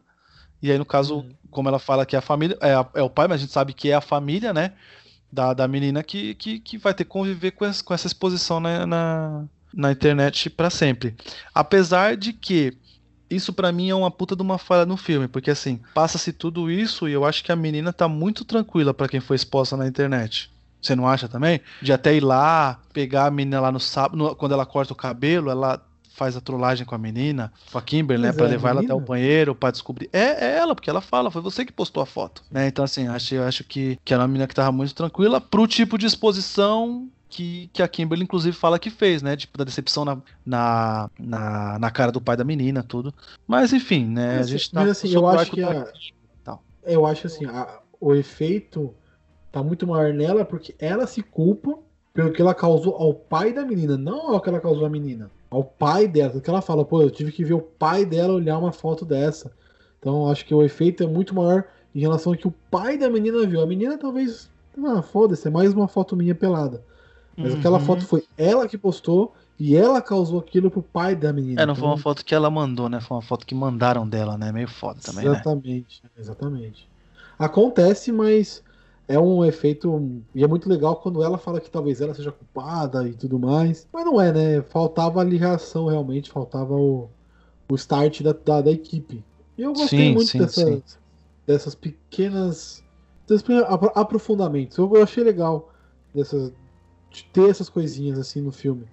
e 0.61 0.71
aí 0.71 0.77
no 0.77 0.85
caso, 0.85 1.17
uhum. 1.17 1.29
como 1.51 1.67
ela 1.67 1.79
fala 1.79 2.05
que 2.05 2.15
é 2.15 2.19
a 2.19 2.21
família, 2.21 2.57
é, 2.61 2.73
a, 2.73 2.87
é, 2.93 3.01
o 3.01 3.09
pai, 3.09 3.27
mas 3.27 3.35
a 3.35 3.43
gente 3.43 3.51
sabe 3.51 3.73
que 3.73 3.89
é 3.89 3.93
a 3.93 3.99
família, 3.99 4.53
né, 4.53 4.71
da, 5.29 5.53
da 5.53 5.67
menina 5.67 6.01
que, 6.01 6.33
que, 6.35 6.61
que 6.61 6.77
vai 6.77 6.93
ter 6.93 7.03
que 7.03 7.09
conviver 7.09 7.51
com, 7.51 7.65
essa, 7.65 7.83
com 7.83 7.93
essa 7.93 8.07
exposição 8.07 8.61
na, 8.61 8.87
na, 8.87 9.43
na 9.73 9.91
internet 9.91 10.49
para 10.49 10.69
sempre. 10.69 11.13
Apesar 11.53 12.15
de 12.15 12.31
que 12.31 12.77
isso 13.29 13.51
pra 13.51 13.73
mim 13.73 13.89
é 13.89 13.95
uma 13.95 14.09
puta 14.09 14.33
de 14.33 14.41
uma 14.41 14.57
falha 14.57 14.85
no 14.85 14.95
filme, 14.95 15.27
porque 15.27 15.51
assim, 15.51 15.81
passa-se 15.93 16.31
tudo 16.31 16.71
isso 16.71 17.09
e 17.09 17.11
eu 17.11 17.25
acho 17.25 17.43
que 17.43 17.51
a 17.51 17.55
menina 17.55 17.91
tá 17.91 18.07
muito 18.07 18.45
tranquila 18.45 18.93
pra 18.93 19.09
quem 19.09 19.19
foi 19.19 19.35
exposta 19.35 19.75
na 19.75 19.85
internet. 19.85 20.49
Você 20.81 20.95
não 20.95 21.05
acha 21.05 21.27
também? 21.27 21.59
De 21.81 21.91
até 21.91 22.15
ir 22.15 22.23
lá, 22.23 22.79
pegar 22.93 23.25
a 23.25 23.31
menina 23.31 23.59
lá 23.59 23.73
no 23.73 23.79
sábado, 23.79 24.37
quando 24.37 24.53
ela 24.53 24.65
corta 24.65 24.93
o 24.93 24.95
cabelo, 24.95 25.49
ela 25.49 25.85
faz 26.13 26.35
a 26.37 26.41
trollagem 26.41 26.85
com 26.85 26.95
a 26.95 26.97
menina, 26.97 27.51
com 27.71 27.77
a 27.77 27.81
Kimberly, 27.81 28.23
né, 28.23 28.31
pra 28.31 28.45
é 28.45 28.49
levar 28.49 28.69
ela 28.69 28.81
até 28.81 28.93
o 28.93 28.99
banheiro, 28.99 29.55
pra 29.55 29.71
descobrir. 29.71 30.09
É, 30.13 30.45
é 30.45 30.57
ela, 30.57 30.75
porque 30.75 30.89
ela 30.89 31.01
fala, 31.01 31.31
foi 31.31 31.41
você 31.41 31.65
que 31.65 31.71
postou 31.71 32.01
a 32.01 32.05
foto, 32.05 32.43
né? 32.51 32.67
Então 32.67 32.85
assim, 32.85 33.07
acho, 33.07 33.35
eu 33.35 33.43
acho 33.43 33.63
que, 33.63 33.97
que 34.03 34.13
era 34.13 34.21
uma 34.21 34.27
menina 34.27 34.47
que 34.47 34.55
tava 34.55 34.71
muito 34.71 34.93
tranquila 34.93 35.41
pro 35.41 35.67
tipo 35.67 35.97
de 35.97 36.05
exposição 36.05 37.09
que, 37.29 37.67
que 37.73 37.81
a 37.81 37.87
Kimberly, 37.87 38.23
inclusive, 38.23 38.55
fala 38.55 38.77
que 38.77 38.91
fez, 38.91 39.23
né? 39.23 39.35
Tipo, 39.35 39.57
da 39.57 39.63
decepção 39.63 40.05
na, 40.05 40.21
na, 40.45 41.09
na, 41.19 41.79
na 41.79 41.91
cara 41.91 42.11
do 42.11 42.21
pai 42.21 42.37
da 42.37 42.43
menina, 42.43 42.83
tudo. 42.83 43.11
Mas, 43.47 43.73
enfim, 43.73 44.05
né? 44.05 44.37
Mas, 44.37 44.47
a 44.47 44.49
gente 44.51 44.71
tá 44.71 44.81
mas, 44.81 44.91
assim, 44.91 45.09
eu 45.11 45.27
acho 45.27 45.51
que 45.51 45.61
a- 45.63 45.91
tal. 46.43 46.63
Eu 46.83 47.05
acho 47.07 47.25
assim, 47.25 47.45
a- 47.45 47.81
o 47.99 48.13
efeito 48.13 48.93
tá 49.51 49.63
muito 49.63 49.87
maior 49.87 50.13
nela 50.13 50.45
porque 50.45 50.75
ela 50.77 51.07
se 51.07 51.23
culpa 51.23 51.79
pelo 52.13 52.31
que 52.31 52.41
ela 52.41 52.53
causou 52.55 52.95
ao 52.95 53.13
pai 53.13 53.53
da 53.53 53.65
menina, 53.65 53.97
não 53.97 54.33
ao 54.33 54.41
que 54.41 54.49
ela 54.49 54.59
causou 54.61 54.85
à 54.85 54.89
menina. 54.89 55.31
Ao 55.49 55.63
pai 55.63 56.07
dela, 56.07 56.31
porque 56.33 56.49
ela 56.49 56.61
fala, 56.61 56.85
pô, 56.85 57.01
eu 57.01 57.11
tive 57.11 57.31
que 57.31 57.43
ver 57.43 57.53
o 57.53 57.61
pai 57.61 58.05
dela 58.05 58.33
olhar 58.33 58.57
uma 58.59 58.71
foto 58.71 59.05
dessa. 59.05 59.55
Então 59.99 60.29
acho 60.29 60.45
que 60.45 60.53
o 60.53 60.63
efeito 60.63 61.03
é 61.03 61.07
muito 61.07 61.33
maior 61.35 61.65
em 61.93 61.99
relação 62.01 62.33
ao 62.33 62.37
que 62.37 62.47
o 62.47 62.51
pai 62.51 62.97
da 62.97 63.09
menina 63.09 63.45
viu. 63.47 63.61
A 63.61 63.67
menina 63.67 63.97
talvez, 63.97 64.51
ah, 64.85 65.01
foda-se, 65.01 65.47
é 65.47 65.51
mais 65.51 65.73
uma 65.73 65.87
foto 65.87 66.15
minha 66.15 66.35
pelada. 66.35 66.83
Mas 67.41 67.53
aquela 67.53 67.79
Uhum. 67.79 67.79
foto 67.79 68.05
foi 68.05 68.23
ela 68.37 68.67
que 68.67 68.77
postou 68.77 69.35
e 69.59 69.75
ela 69.75 70.01
causou 70.01 70.39
aquilo 70.39 70.71
pro 70.71 70.83
pai 70.83 71.15
da 71.15 71.33
menina. 71.33 71.63
É, 71.63 71.65
não 71.65 71.75
foi 71.75 71.87
Então, 71.87 71.89
uma 71.89 71.97
foto 71.97 72.23
que 72.25 72.33
ela 72.35 72.49
mandou, 72.49 72.87
né? 72.89 72.99
Foi 73.01 73.15
uma 73.17 73.21
foto 73.23 73.45
que 73.45 73.53
mandaram 73.55 74.07
dela, 74.07 74.37
né? 74.37 74.51
Meio 74.51 74.67
foda 74.67 75.01
também, 75.01 75.29
né? 75.29 75.45
exatamente, 75.45 76.01
exatamente. 76.17 76.89
Acontece, 77.37 78.11
mas 78.11 78.63
é 79.07 79.19
um 79.19 79.43
efeito. 79.43 80.21
E 80.33 80.43
é 80.43 80.47
muito 80.47 80.69
legal 80.69 80.95
quando 80.97 81.23
ela 81.23 81.37
fala 81.37 81.59
que 81.59 81.69
talvez 81.69 82.01
ela 82.01 82.13
seja 82.13 82.31
culpada 82.31 83.07
e 83.07 83.13
tudo 83.13 83.37
mais. 83.37 83.87
Mas 83.91 84.05
não 84.05 84.19
é, 84.19 84.31
né? 84.31 84.61
Faltava 84.61 85.21
a 85.21 85.23
ligação 85.23 85.87
realmente, 85.87 86.31
faltava 86.31 86.73
o, 86.73 87.09
o 87.69 87.75
start 87.75 88.21
da, 88.21 88.33
da, 88.33 88.61
da 88.61 88.71
equipe. 88.71 89.23
E 89.57 89.61
eu 89.61 89.73
gostei 89.73 89.99
Sim, 89.99 90.13
muito 90.13 90.29
sim, 90.29 90.39
dessas, 90.39 90.63
sim. 90.63 90.83
dessas 91.45 91.75
pequenas. 91.75 92.83
desses 93.27 93.45
aprofundamentos. 93.95 94.77
Eu 94.77 95.01
achei 95.01 95.23
legal 95.23 95.71
dessas, 96.13 96.51
de 97.11 97.25
ter 97.25 97.49
essas 97.49 97.69
coisinhas 97.69 98.17
assim 98.17 98.41
no 98.41 98.51
filme. 98.51 98.87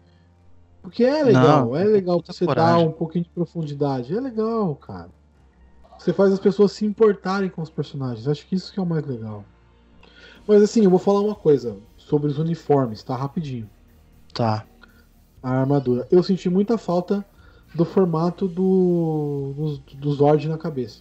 Porque 0.83 1.05
é 1.05 1.23
legal, 1.23 1.67
Não, 1.67 1.77
é 1.77 1.85
legal 1.85 2.23
você 2.25 2.47
dar 2.47 2.79
um 2.79 2.93
pouquinho 2.93 3.25
de 3.25 3.31
profundidade. 3.31 4.17
É 4.17 4.21
legal, 4.21 4.75
cara. 4.77 5.11
Você 5.99 6.13
faz 6.13 6.33
as 6.33 6.41
pessoas 6.41 6.73
se 6.73 6.87
importarem 6.87 7.51
com 7.51 7.61
os 7.61 7.69
personagens. 7.69 8.27
Acho 8.27 8.47
que 8.47 8.55
isso 8.55 8.73
que 8.73 8.81
é 8.81 8.83
o 8.83 8.87
mais 8.87 9.05
legal. 9.05 9.45
Mas 10.47 10.62
assim, 10.62 10.84
eu 10.84 10.91
vou 10.91 10.99
falar 10.99 11.20
uma 11.20 11.34
coisa 11.34 11.76
sobre 11.97 12.28
os 12.28 12.38
uniformes, 12.38 13.03
tá? 13.03 13.16
Rapidinho. 13.16 13.68
Tá. 14.34 14.64
A 15.43 15.61
armadura. 15.61 16.07
Eu 16.11 16.22
senti 16.22 16.49
muita 16.51 16.76
falta 16.76 17.24
do 17.74 17.84
formato 17.84 18.47
do, 18.49 19.55
do, 19.57 19.97
do 19.97 20.12
Zord 20.12 20.49
na 20.49 20.59
cabeça. 20.59 21.01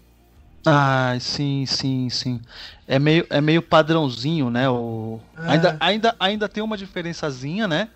Ah, 0.65 1.15
sim, 1.19 1.65
sim, 1.65 2.09
sim. 2.09 2.41
É 2.87 2.99
meio, 2.99 3.25
é 3.29 3.39
meio 3.41 3.61
padrãozinho, 3.61 4.49
né? 4.49 4.69
O... 4.69 5.19
É. 5.37 5.51
Ainda, 5.51 5.77
ainda, 5.79 6.15
ainda 6.19 6.49
tem 6.49 6.61
uma 6.61 6.77
diferençazinha, 6.77 7.67
né? 7.67 7.89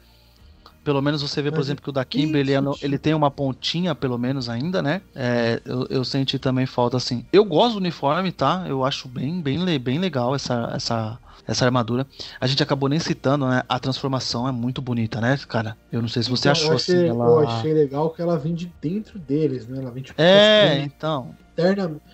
Pelo 0.84 1.02
menos 1.02 1.22
você 1.22 1.42
vê, 1.42 1.50
por 1.50 1.58
Mas 1.58 1.68
exemplo, 1.68 1.84
que 1.84 1.90
o 1.90 1.94
da 1.94 2.04
Kimber, 2.04 2.42
ele, 2.42 2.52
é 2.52 2.60
no- 2.60 2.78
ele 2.82 2.98
tem 2.98 3.14
uma 3.14 3.32
pontinha, 3.32 3.96
pelo 3.96 4.18
menos, 4.18 4.50
ainda, 4.50 4.82
né? 4.82 5.02
É, 5.16 5.62
eu, 5.66 5.88
eu 5.90 6.04
senti 6.04 6.38
também 6.38 6.66
falta, 6.66 6.98
assim. 6.98 7.26
Eu 7.32 7.46
gosto 7.46 7.74
do 7.74 7.80
uniforme, 7.80 8.32
tá? 8.34 8.66
Eu 8.68 8.84
acho 8.84 9.08
bem, 9.08 9.42
bem, 9.42 9.80
bem 9.80 9.98
legal 9.98 10.36
essa, 10.36 10.72
essa, 10.76 11.18
essa 11.48 11.66
armadura. 11.66 12.08
A 12.40 12.48
gente 12.48 12.62
acabou 12.64 12.88
nem 12.90 13.00
citando, 13.00 13.48
né? 13.48 13.64
A 13.68 13.80
transformação 13.80 14.48
é 14.48 14.52
muito 14.52 14.82
bonita, 14.82 15.20
né, 15.20 15.38
cara? 15.48 15.78
Eu 15.92 16.02
não 16.02 16.08
sei 16.08 16.24
se 16.24 16.30
você 16.30 16.50
Então, 16.50 16.52
achou 16.52 16.72
eu 16.72 16.76
achei, 16.76 16.96
assim. 16.96 17.08
Eu 17.08 17.22
Ela... 17.22 17.44
achei 17.44 17.74
legal 17.74 18.10
que 18.12 18.22
ela 18.22 18.38
vem 18.38 18.54
de 18.54 18.74
dentro 18.82 19.20
deles, 19.20 19.68
né? 19.68 19.80
Ela 19.80 19.92
vem 19.92 20.04
tipo 20.04 20.22
É, 20.22 20.36
mostrando 20.36 20.86
então. 20.86 21.36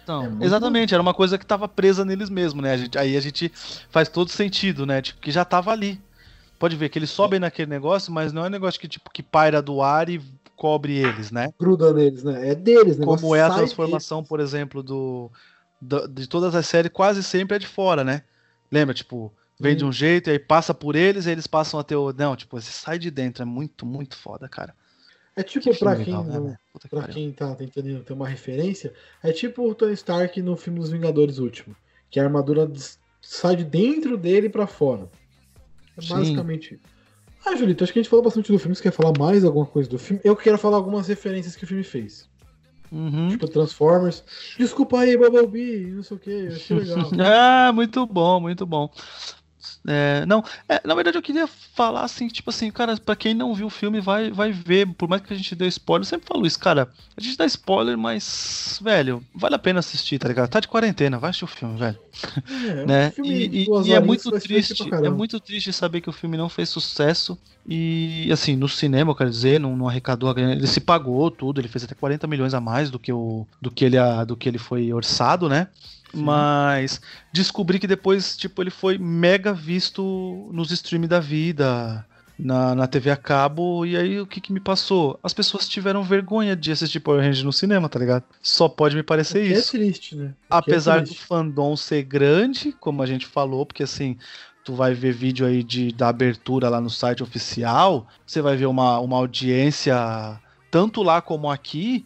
Então, 0.04 0.26
É 0.26 0.30
muito 0.30 0.44
exatamente, 0.44 0.94
era 0.94 1.02
uma 1.02 1.14
coisa 1.14 1.38
que 1.38 1.46
tava 1.46 1.68
presa 1.68 2.04
neles 2.04 2.30
mesmo, 2.30 2.62
né? 2.62 2.74
A 2.74 2.78
gente, 2.78 2.98
aí 2.98 3.16
a 3.16 3.22
gente 3.22 3.52
faz 3.90 4.10
todo 4.10 4.30
sentido, 4.32 4.86
né? 4.86 5.02
Tipo, 5.02 5.22
que 5.22 5.32
já 5.32 5.46
tava 5.46 5.72
ali. 5.72 6.00
Pode 6.58 6.76
ver 6.76 6.90
que 6.90 7.00
eles 7.00 7.10
sobem 7.10 7.40
naquele 7.40 7.70
negócio, 7.70 8.12
mas 8.12 8.34
não 8.34 8.44
é 8.44 8.48
um 8.48 8.52
negócio 8.52 8.80
que, 8.80 8.88
tipo, 8.88 9.10
que 9.12 9.24
paira 9.24 9.62
do 9.62 9.82
ar 9.82 10.10
e 10.10 10.20
cobre 10.58 10.94
eles, 10.94 11.32
né? 11.32 11.50
gruda 11.58 11.94
neles, 11.94 12.24
né? 12.24 12.50
É 12.50 12.56
deles, 12.56 12.98
né? 12.98 13.06
Como 13.06 13.34
é 13.36 13.42
a 13.42 13.50
transformação, 13.50 14.24
por 14.24 14.40
exemplo, 14.42 14.84
do, 14.84 15.32
do- 15.82 16.08
de 16.08 16.28
todas 16.28 16.54
as 16.56 16.66
séries, 16.68 16.92
quase 16.94 17.24
sempre 17.24 17.56
é 17.56 17.60
de 17.60 17.68
fora, 17.68 18.04
né? 18.04 18.24
Lembra, 18.72 18.94
tipo, 18.94 19.34
vem 19.60 19.76
de 19.76 19.84
um 19.86 19.92
jeito 19.92 20.30
e 20.30 20.34
aí 20.34 20.40
passa 20.40 20.74
por 20.74 20.96
eles 20.96 21.26
e 21.26 21.32
eles 21.32 21.48
passam 21.48 21.80
a 21.80 21.84
ter 21.84 21.96
o. 21.96 22.14
Não, 22.14 22.36
tipo, 22.36 22.60
você 22.60 22.72
sai 22.72 23.00
de 23.00 23.10
dentro, 23.12 23.42
é 23.42 23.46
muito, 23.46 23.86
muito 23.86 24.16
foda, 24.16 24.48
cara. 24.48 24.74
É 25.36 25.44
tipo, 25.44 25.72
Que 25.72 25.78
pra 25.80 25.96
quem, 25.96 26.06
legal, 26.06 26.24
né, 26.26 26.40
não- 26.40 26.58
que 26.80 26.88
pra 26.90 27.08
quem 27.08 27.32
tá 27.32 27.56
tentando 27.56 28.04
ter 28.04 28.14
uma 28.14 28.28
referência, 28.28 28.94
é 29.24 29.32
tipo 29.32 29.70
o 29.70 29.74
Tony 29.74 29.94
Stark 29.94 30.42
no 30.42 30.58
filme 30.58 30.80
dos 30.80 30.90
Vingadores 30.90 31.38
último. 31.38 31.76
Que 32.10 32.20
a 32.20 32.24
armadura 32.24 32.70
sai 33.22 33.56
de 33.56 33.64
dentro 33.64 34.18
dele 34.18 34.50
pra 34.50 34.68
fora. 34.68 35.10
É 35.98 36.02
Sim. 36.02 36.10
basicamente 36.10 36.74
isso. 36.76 36.84
Ah, 37.46 37.56
Julito, 37.56 37.84
acho 37.84 37.94
que 37.94 38.00
a 38.00 38.02
gente 38.02 38.10
falou 38.10 38.24
bastante 38.24 38.52
do 38.52 38.60
filme. 38.60 38.76
Você 38.76 38.84
quer 38.84 38.92
falar 38.92 39.14
mais 39.18 39.46
alguma 39.46 39.66
coisa 39.66 39.90
do 39.90 39.98
filme? 39.98 40.22
Eu 40.26 40.36
quero 40.36 40.58
falar 40.58 40.76
algumas 40.76 41.08
referências 41.08 41.56
que 41.56 41.64
o 41.64 41.68
filme 41.68 41.84
fez. 41.84 42.28
Uhum. 42.92 43.30
Tipo 43.30 43.48
Transformers. 43.48 44.24
Desculpa 44.58 45.00
aí, 45.00 45.16
Bumblebee, 45.16 45.92
não 45.92 46.04
sei 46.04 46.18
o 46.18 46.20
que, 46.20 46.48
achei 46.48 46.78
legal. 46.78 47.10
Ah, 47.20 47.72
muito 47.72 48.06
bom, 48.06 48.40
muito 48.40 48.66
bom. 48.66 48.90
É, 49.88 50.26
não, 50.26 50.44
é, 50.68 50.82
na 50.86 50.96
verdade 50.96 51.18
eu 51.18 51.22
queria 51.22 51.48
falar 51.48 52.04
assim, 52.04 52.28
tipo 52.28 52.50
assim, 52.50 52.70
cara, 52.72 52.96
pra 52.98 53.16
quem 53.16 53.34
não 53.34 53.54
viu 53.54 53.68
o 53.68 53.70
filme 53.70 54.00
vai, 54.00 54.32
vai 54.32 54.52
ver, 54.52 54.88
por 54.94 55.08
mais 55.10 55.22
que 55.22 55.34
a 55.34 55.38
gente 55.38 55.56
dê 55.56 55.68
spoiler, 55.68 56.02
eu 56.06 56.10
sempre 56.10 56.28
falo 56.28 56.46
isso, 56.46 56.60
cara, 56.60 56.90
a 57.18 57.22
gente 57.22 57.38
dá 57.38 57.46
spoiler, 57.46 57.98
mas, 57.98 58.80
velho, 58.82 59.24
vale 59.34 59.56
a 59.56 59.60
pena 59.60 59.80
assistir, 59.80 60.18
tá 60.20 60.28
ligado? 60.28 60.50
Tá 60.50 60.60
de 60.60 60.68
quarentena, 60.68 61.18
vai 61.18 61.30
assistir 61.30 61.46
o 61.46 61.48
filme, 61.48 61.78
velho, 61.78 61.98
É, 62.50 62.86
né? 62.86 63.12
filme 63.12 63.32
E, 63.32 63.64
e- 63.64 63.88
e 63.88 63.94
é 63.94 64.00
muito 64.00 64.32
triste, 64.32 64.90
é 65.04 65.10
muito 65.10 65.40
triste 65.40 65.74
saber 65.74 66.02
que 66.02 66.10
o 66.10 66.14
filme 66.14 66.38
não 66.38 66.50
fez 66.50 66.70
sucesso 66.70 67.38
e, 67.66 68.30
assim, 68.32 68.56
no 68.56 68.68
cinema, 68.68 69.12
eu 69.12 69.16
quero 69.16 69.30
dizer, 69.30 69.60
não, 69.60 69.76
não 69.76 69.88
arrecadou, 69.88 70.30
a 70.30 70.34
grana, 70.34 70.54
ele 70.54 70.68
se 70.68 70.80
pagou 70.80 71.30
tudo, 71.30 71.60
ele 71.62 71.68
fez 71.68 71.84
até 71.84 71.94
40 71.96 72.26
milhões 72.28 72.54
a 72.54 72.62
mais 72.62 72.90
do 72.90 72.98
que, 72.98 73.12
o, 73.14 73.46
do 73.62 73.70
que, 73.70 73.86
ele, 73.86 73.98
a- 73.98 74.24
do 74.24 74.36
que 74.36 74.48
ele 74.50 74.58
foi 74.58 74.92
orçado, 74.94 75.48
né? 75.50 75.68
Mas 76.14 77.02
descobri 77.32 77.80
que 77.80 77.88
depois, 77.88 78.36
tipo, 78.36 78.62
ele 78.62 78.72
foi 78.72 78.98
mega 78.98 79.54
visto 79.54 80.50
nos 80.52 80.72
streams 80.72 81.08
da 81.08 81.20
vida, 81.20 82.06
na, 82.40 82.74
na 82.74 82.88
TV 82.88 83.12
a 83.12 83.18
cabo, 83.18 83.86
e 83.86 83.98
aí 83.98 84.20
o 84.20 84.26
que 84.26 84.40
que 84.40 84.54
me 84.54 84.60
passou? 84.60 85.20
As 85.22 85.34
pessoas 85.34 85.68
tiveram 85.68 86.04
vergonha 86.04 86.56
de 86.56 86.72
assistir 86.72 87.02
Power 87.02 87.22
Rangers 87.22 87.44
no 87.44 87.52
cinema, 87.52 87.90
tá 87.90 88.00
ligado? 88.00 88.24
Só 88.42 88.70
pode 88.70 88.96
me 88.96 89.04
parecer 89.04 89.40
é 89.40 89.58
isso. 89.58 89.72
triste, 89.72 90.16
né? 90.16 90.28
É 90.28 90.46
Apesar 90.50 91.02
do 91.02 91.08
triste. 91.08 91.26
fandom 91.26 91.76
ser 91.76 92.04
grande, 92.04 92.72
como 92.80 93.04
a 93.04 93.06
gente 93.06 93.26
falou, 93.26 93.66
porque 93.66 93.84
assim, 93.84 94.18
tu 94.64 94.74
vai 94.74 94.94
ver 94.94 95.14
vídeo 95.14 95.46
aí 95.46 95.62
de, 95.64 95.92
da 95.92 96.08
abertura 96.08 96.70
lá 96.70 96.80
no 96.80 96.90
site 96.90 97.22
oficial, 97.22 98.08
você 98.26 98.42
vai 98.42 98.56
ver 98.56 98.68
uma, 98.68 99.00
uma 99.00 99.18
audiência, 99.18 100.40
tanto 100.72 101.04
lá 101.04 101.22
como 101.22 101.52
aqui, 101.52 102.06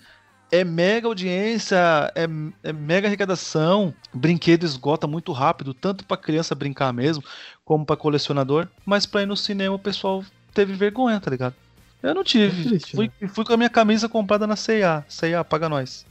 é 0.53 0.63
mega 0.63 1.07
audiência, 1.07 1.75
é, 2.15 2.27
é 2.63 2.71
mega 2.71 3.07
arrecadação, 3.07 3.91
brinquedo 4.13 4.63
esgota 4.63 5.07
muito 5.07 5.31
rápido, 5.31 5.73
tanto 5.73 6.05
pra 6.05 6.15
criança 6.15 6.53
brincar 6.53 6.93
mesmo, 6.93 7.23
como 7.65 7.83
pra 7.85 7.95
colecionador, 7.97 8.67
mas 8.85 9.05
pra 9.07 9.23
ir 9.23 9.25
no 9.25 9.35
cinema 9.35 9.75
o 9.75 9.79
pessoal 9.79 10.23
teve 10.53 10.73
vergonha, 10.73 11.19
tá 11.19 11.31
ligado? 11.31 11.55
Eu 12.03 12.13
não 12.13 12.23
tive. 12.23 12.61
É 12.61 12.69
triste, 12.69 12.95
fui, 12.95 13.11
fui 13.29 13.43
com 13.45 13.53
a 13.53 13.57
minha 13.57 13.69
camisa 13.69 14.07
comprada 14.07 14.45
na 14.45 14.55
C&A. 14.55 15.03
C&A, 15.07 15.43
paga 15.43 15.67
nós. 15.67 16.05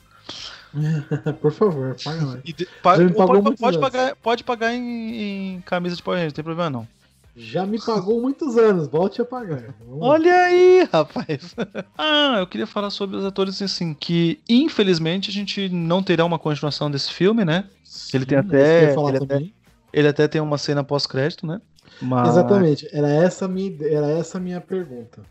Por 1.40 1.52
favor, 1.52 1.94
paga. 2.02 2.40
E 2.44 2.52
de- 2.52 2.66
pa- 2.82 2.96
pode, 2.96 3.56
pode 3.58 3.78
pagar, 3.78 4.16
pode 4.16 4.42
pagar 4.44 4.74
em, 4.74 5.54
em 5.54 5.60
camisa 5.60 5.94
de 5.94 6.02
Power 6.02 6.16
Rangers, 6.18 6.32
não 6.32 6.36
tem 6.36 6.44
problema 6.44 6.70
não. 6.70 6.88
Já 7.34 7.64
me 7.64 7.82
pagou 7.82 8.20
muitos 8.20 8.58
anos, 8.58 8.88
volte 8.88 9.22
a 9.22 9.24
pagar. 9.24 9.74
Vamos. 9.80 10.02
Olha 10.02 10.34
aí, 10.34 10.88
rapaz. 10.92 11.54
ah, 11.96 12.36
eu 12.38 12.46
queria 12.46 12.66
falar 12.66 12.90
sobre 12.90 13.16
os 13.16 13.24
atores 13.24 13.60
assim, 13.62 13.94
que 13.94 14.40
infelizmente 14.48 15.30
a 15.30 15.32
gente 15.32 15.68
não 15.70 16.02
terá 16.02 16.24
uma 16.24 16.38
continuação 16.38 16.90
desse 16.90 17.10
filme, 17.10 17.44
né? 17.44 17.68
Ele 18.12 18.26
tem 18.26 18.38
Sim, 18.38 18.48
até- 18.48 18.92
ele 18.92 19.16
até-. 19.16 19.50
Ele 19.92 20.08
até 20.08 20.28
tem 20.28 20.40
uma 20.40 20.58
cena 20.58 20.84
pós-crédito, 20.84 21.46
né? 21.46 21.60
Mas... 22.00 22.30
Exatamente, 22.30 22.88
era 22.92 23.08
essa, 23.08 23.44
a 23.44 23.48
minha, 23.48 23.76
era 23.86 24.10
essa 24.10 24.40
minha 24.40 24.60
pergunta. 24.60 25.22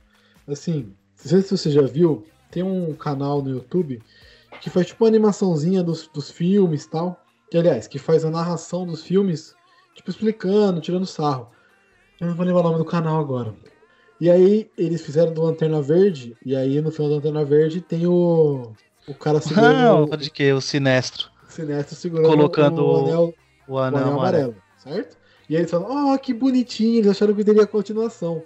Assim, 0.48 0.94
não 1.24 1.30
sei 1.30 1.42
se 1.42 1.58
você 1.58 1.72
já 1.72 1.82
viu, 1.82 2.26
tem 2.50 2.64
um 2.64 2.94
canal 2.94 3.42
no 3.42 3.50
YouTube 3.50 4.02
que 4.60 4.70
faz 4.70 4.88
tipo 4.88 5.04
uma 5.04 5.10
animaçãozinha 5.10 5.82
dos, 5.84 6.08
dos 6.08 6.30
filmes 6.30 6.84
e 6.84 6.90
tal. 6.90 7.24
Que, 7.50 7.58
aliás, 7.58 7.88
que 7.88 8.00
faz 8.00 8.24
a 8.24 8.30
narração 8.30 8.86
dos 8.86 9.04
filmes, 9.04 9.54
tipo, 9.96 10.10
explicando, 10.10 10.80
tirando 10.80 11.06
sarro. 11.06 11.50
Eu 12.22 12.28
não 12.28 12.36
vou 12.36 12.46
lembrar 12.46 12.62
o 12.62 12.64
nome 12.64 12.78
do 12.78 12.86
canal 12.86 13.20
agora. 13.20 13.54
E 14.20 14.30
aí, 14.30 14.70
eles 14.78 15.02
fizeram 15.02 15.34
do 15.34 15.42
Lanterna 15.42 15.82
Verde, 15.82 16.38
e 16.46 16.56
aí 16.56 16.80
no 16.80 16.92
final 16.92 17.10
do 17.10 17.16
Lanterna 17.16 17.44
Verde 17.44 17.82
tem 17.82 18.06
o. 18.06 18.72
O 19.08 19.14
cara 19.16 19.42
segurando 19.42 19.74
Não, 19.76 20.04
o, 20.04 20.16
de 20.16 20.30
que? 20.30 20.54
O 20.54 20.62
Sinestro. 20.62 21.30
o 21.48 21.52
Sinestro 21.52 21.96
segurando 21.96 22.28
Colocando 22.30 22.86
o 22.86 22.96
anel, 23.06 23.34
O 23.68 23.74
o 23.74 23.78
anel 23.80 24.00
anel 24.04 24.14
amarelo. 24.14 24.56
certo? 24.78 25.18
E 25.50 25.56
aí 25.56 25.62
eles 25.64 25.72
falam, 25.72 26.14
oh, 26.14 26.18
que 26.20 26.34
bonitinho, 26.34 27.00
eles 27.00 27.10
acharam 27.10 27.34
que 27.34 27.44
teria 27.44 27.66
continuação. 27.66 28.44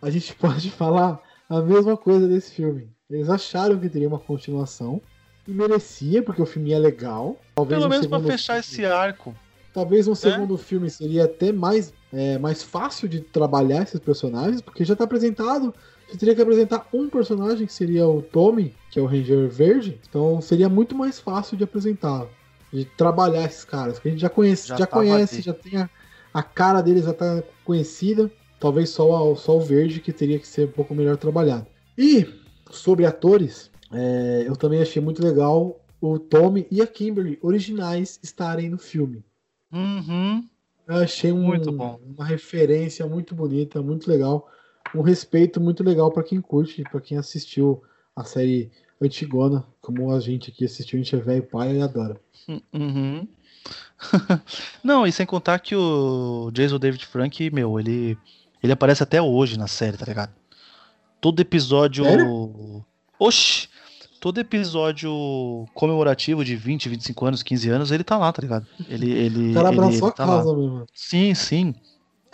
A 0.00 0.08
gente 0.08 0.32
pode 0.36 0.70
falar 0.70 1.20
a 1.50 1.60
mesma 1.60 1.96
coisa 1.96 2.28
desse 2.28 2.52
filme. 2.54 2.88
Eles 3.10 3.28
acharam 3.28 3.76
que 3.78 3.88
teria 3.88 4.06
uma 4.08 4.18
continuação. 4.20 5.00
E 5.46 5.50
merecia, 5.50 6.22
porque 6.22 6.40
o 6.40 6.46
filme 6.46 6.72
é 6.72 6.78
legal. 6.78 7.36
Talvez 7.56 7.80
Pelo 7.80 7.90
menos 7.90 8.06
pra 8.06 8.20
fechar 8.20 8.62
filme- 8.62 8.84
esse 8.84 8.86
arco. 8.86 9.34
Talvez 9.78 10.08
um 10.08 10.14
segundo 10.16 10.58
filme 10.58 10.90
seria 10.90 11.26
até 11.26 11.52
mais, 11.52 11.94
é, 12.12 12.36
mais 12.36 12.64
fácil 12.64 13.08
de 13.08 13.20
trabalhar 13.20 13.84
esses 13.84 14.00
personagens, 14.00 14.60
porque 14.60 14.84
já 14.84 14.96
tá 14.96 15.04
apresentado. 15.04 15.72
Você 16.08 16.18
teria 16.18 16.34
que 16.34 16.42
apresentar 16.42 16.88
um 16.92 17.08
personagem, 17.08 17.64
que 17.64 17.72
seria 17.72 18.04
o 18.04 18.20
Tommy, 18.20 18.74
que 18.90 18.98
é 18.98 19.02
o 19.02 19.06
Ranger 19.06 19.48
Verde. 19.48 20.00
Então 20.08 20.40
seria 20.40 20.68
muito 20.68 20.96
mais 20.96 21.20
fácil 21.20 21.56
de 21.56 21.62
apresentar, 21.62 22.26
de 22.72 22.86
trabalhar 22.86 23.44
esses 23.44 23.64
caras, 23.64 23.94
porque 23.94 24.08
a 24.08 24.10
gente 24.10 24.20
já 24.20 24.28
conhece, 24.28 24.66
Já 24.66 24.76
já, 24.78 24.84
conhece, 24.84 25.42
já 25.42 25.54
tem 25.54 25.76
a, 25.78 25.88
a 26.34 26.42
cara 26.42 26.82
deles 26.82 27.04
já 27.04 27.14
tá 27.14 27.40
conhecida. 27.64 28.28
Talvez 28.58 28.90
só, 28.90 29.32
só 29.36 29.58
o 29.58 29.60
Verde 29.60 30.00
que 30.00 30.12
teria 30.12 30.40
que 30.40 30.48
ser 30.48 30.66
um 30.66 30.72
pouco 30.72 30.92
melhor 30.92 31.16
trabalhado. 31.16 31.68
E 31.96 32.26
sobre 32.68 33.06
atores, 33.06 33.70
é, 33.92 34.42
eu 34.44 34.56
também 34.56 34.82
achei 34.82 35.00
muito 35.00 35.22
legal 35.22 35.80
o 36.00 36.18
Tommy 36.18 36.66
e 36.68 36.82
a 36.82 36.86
Kimberly 36.86 37.38
originais 37.40 38.18
estarem 38.24 38.68
no 38.68 38.78
filme. 38.78 39.22
Uhum. 39.72 40.48
Eu 40.86 40.96
achei 40.96 41.30
um- 41.32 41.42
Muito 41.44 41.70
bom. 41.70 42.00
uma 42.06 42.24
referência 42.24 43.06
muito 43.06 43.34
bonita, 43.34 43.82
muito 43.82 44.08
legal. 44.10 44.48
Um 44.94 45.02
respeito 45.02 45.60
muito 45.60 45.82
legal 45.84 46.10
pra 46.10 46.22
quem 46.22 46.40
curte, 46.40 46.82
pra 46.90 47.00
quem 47.00 47.18
assistiu 47.18 47.82
a 48.16 48.24
série 48.24 48.70
antigona, 49.00 49.64
como 49.80 50.10
a 50.12 50.18
gente 50.20 50.50
aqui 50.50 50.64
assistiu, 50.64 50.98
a 50.98 51.02
gente 51.02 51.14
é 51.14 51.18
velho 51.20 51.42
pai 51.42 51.76
e 51.76 51.82
adora. 51.82 52.18
Uhum. 52.72 53.28
Não, 54.82 55.06
e 55.06 55.12
sem 55.12 55.26
contar 55.26 55.58
que 55.58 55.74
o 55.76 56.50
Jason 56.52 56.78
David 56.78 57.04
Frank, 57.06 57.50
meu, 57.50 57.78
ele, 57.78 58.16
ele 58.62 58.72
aparece 58.72 59.02
até 59.02 59.20
hoje 59.20 59.58
na 59.58 59.66
série, 59.66 59.96
tá 59.96 60.06
ligado? 60.06 60.32
Todo 61.20 61.40
episódio. 61.40 62.04
Sério? 62.04 62.84
Oxi! 63.18 63.68
Todo 64.20 64.38
episódio 64.38 65.66
comemorativo 65.74 66.44
de 66.44 66.56
20, 66.56 66.88
25 66.88 67.26
anos, 67.26 67.42
15 67.42 67.68
anos, 67.70 67.90
ele 67.92 68.02
tá 68.02 68.16
lá, 68.18 68.32
tá 68.32 68.42
ligado? 68.42 68.66
Ele, 68.88 69.10
ele, 69.12 69.50
O 69.50 69.54
cara 69.54 69.68
ele, 69.68 69.78
abraçou 69.78 69.98
ele 69.98 70.06
a 70.08 70.10
tá 70.12 70.24
lá. 70.26 70.42
causa 70.42 70.56
mesmo. 70.56 70.86
Sim, 70.92 71.34
sim. 71.34 71.74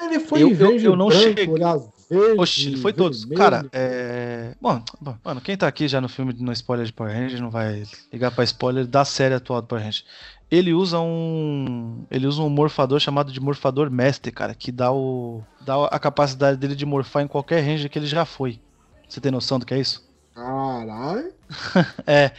Ele 0.01 0.19
foi 0.21 0.43
Eu- 0.43 0.51
eu- 0.51 0.57
verde, 0.57 0.85
eu 0.87 0.97
não 0.97 1.09
branco, 1.09 1.23
cheguei- 1.23 1.47
verde, 1.47 2.39
Oxi, 2.39 2.67
ele 2.69 2.77
foi 2.79 2.93
todos. 2.93 3.21
vermelho. 3.21 3.39
Cara, 3.39 3.67
é. 3.73 4.55
Bom, 4.61 4.83
bom, 5.01 5.17
mano, 5.25 5.41
quem 5.41 5.57
tá 5.57 5.67
aqui 5.67 5.89
já 5.89 6.01
no 6.01 6.09
filme 6.09 6.35
no 6.39 6.53
spoiler 6.53 6.85
de 6.87 6.93
Power 6.93 7.13
Rangers 7.15 7.41
não 7.41 7.51
vai 7.51 7.83
ligar 8.13 8.31
pra 8.31 8.45
spoiler 8.45 8.87
da 8.87 9.05
série 9.05 9.35
atual 9.35 9.61
do 9.63 9.67
Power 9.69 9.83
Rangers. 9.85 10.05
Ele 10.51 10.73
usa 10.75 11.01
um. 11.01 12.05
Ele 12.11 12.27
usa 12.27 12.43
um 12.43 12.49
morfador 12.51 13.01
chamado 13.01 13.33
de 13.33 13.41
morfador 13.41 13.91
mestre, 13.91 14.31
cara, 14.31 14.55
que 14.55 14.71
dá 14.71 14.93
o. 14.93 15.43
dá 15.65 15.87
a 15.87 15.99
capacidade 15.99 16.59
dele 16.59 16.77
de 16.77 16.85
morfar 16.87 17.23
em 17.23 17.27
qualquer 17.29 17.61
ranger 17.65 17.91
que 17.91 17.99
ele 17.99 18.07
já 18.07 18.25
foi. 18.25 18.61
Você 19.09 19.21
tem 19.21 19.33
noção 19.33 19.59
do 19.59 19.65
que 19.67 19.73
é 19.75 19.81
isso? 19.81 20.04
Caralho. 20.35 21.33
É. 22.07 22.33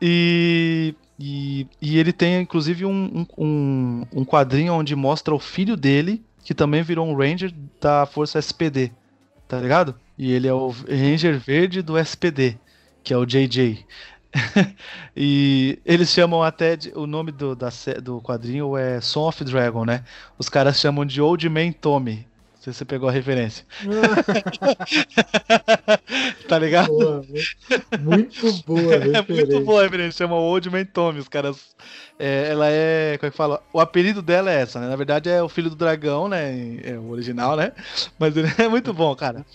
E. 0.00 0.94
E, 1.22 1.66
e 1.82 1.98
ele 1.98 2.14
tem 2.14 2.40
inclusive 2.40 2.86
um, 2.86 3.26
um, 3.36 4.06
um- 4.10 4.24
quadrinho 4.24 4.72
onde 4.72 4.96
mostra 4.96 5.34
o 5.34 5.38
filho 5.38 5.76
dele, 5.76 6.24
que 6.42 6.54
também 6.54 6.82
virou 6.82 7.06
um 7.06 7.14
Ranger 7.14 7.52
da 7.78 8.06
Força 8.06 8.38
SPD. 8.38 8.90
Tá 9.46 9.60
ligado? 9.60 9.94
E 10.16 10.32
ele 10.32 10.48
é 10.48 10.54
o 10.54 10.70
Ranger 10.70 11.38
Verde 11.38 11.82
do 11.82 11.98
SPD, 11.98 12.58
que 13.04 13.12
é 13.12 13.18
o 13.18 13.26
JJ. 13.26 13.84
e 15.16 15.78
eles 15.84 16.08
chamam 16.10 16.42
até. 16.42 16.76
de- 16.76 16.92
o 16.94 17.06
nome 17.06 17.32
do, 17.32 17.54
da, 17.54 17.68
do 18.02 18.22
quadrinho 18.22 18.76
é 18.76 19.00
Son 19.02 19.28
of 19.28 19.44
Dragon, 19.44 19.84
né? 19.84 20.04
Os 20.38 20.48
caras 20.48 20.78
chamam 20.80 21.04
de 21.04 21.20
Old 21.20 21.46
Man 21.50 21.72
Tommy. 21.72 22.26
Não 22.60 22.64
sei 22.64 22.72
se 22.74 22.78
você 22.80 22.84
pegou 22.84 23.08
a 23.08 23.12
referência. 23.12 23.64
tá 26.46 26.58
ligado? 26.58 26.88
Boa, 26.88 27.24
muito 28.00 28.52
boa 28.64 28.94
É 28.94 28.98
muito 28.98 29.16
referência. 29.32 29.60
boa 29.60 29.80
a 29.80 29.84
referência, 29.84 30.18
chama 30.18 30.36
Old 30.36 30.68
Man 30.68 30.84
Tommy, 30.84 31.20
os 31.20 31.28
caras. 31.28 31.74
é, 32.18 32.50
ela 32.50 32.66
é. 32.68 33.16
Como 33.18 33.28
é 33.28 33.30
que 33.30 33.36
fala? 33.36 33.62
O 33.72 33.80
apelido 33.80 34.20
dela 34.20 34.50
é 34.50 34.60
essa, 34.60 34.78
né? 34.78 34.88
Na 34.88 34.96
verdade 34.96 35.30
é 35.30 35.42
o 35.42 35.48
filho 35.48 35.70
do 35.70 35.76
dragão, 35.76 36.28
né? 36.28 36.76
É 36.82 36.98
o 36.98 37.08
original, 37.10 37.56
né? 37.56 37.72
Mas 38.18 38.36
ele 38.36 38.48
é 38.58 38.68
muito 38.68 38.92
bom, 38.92 39.14
cara. 39.16 39.46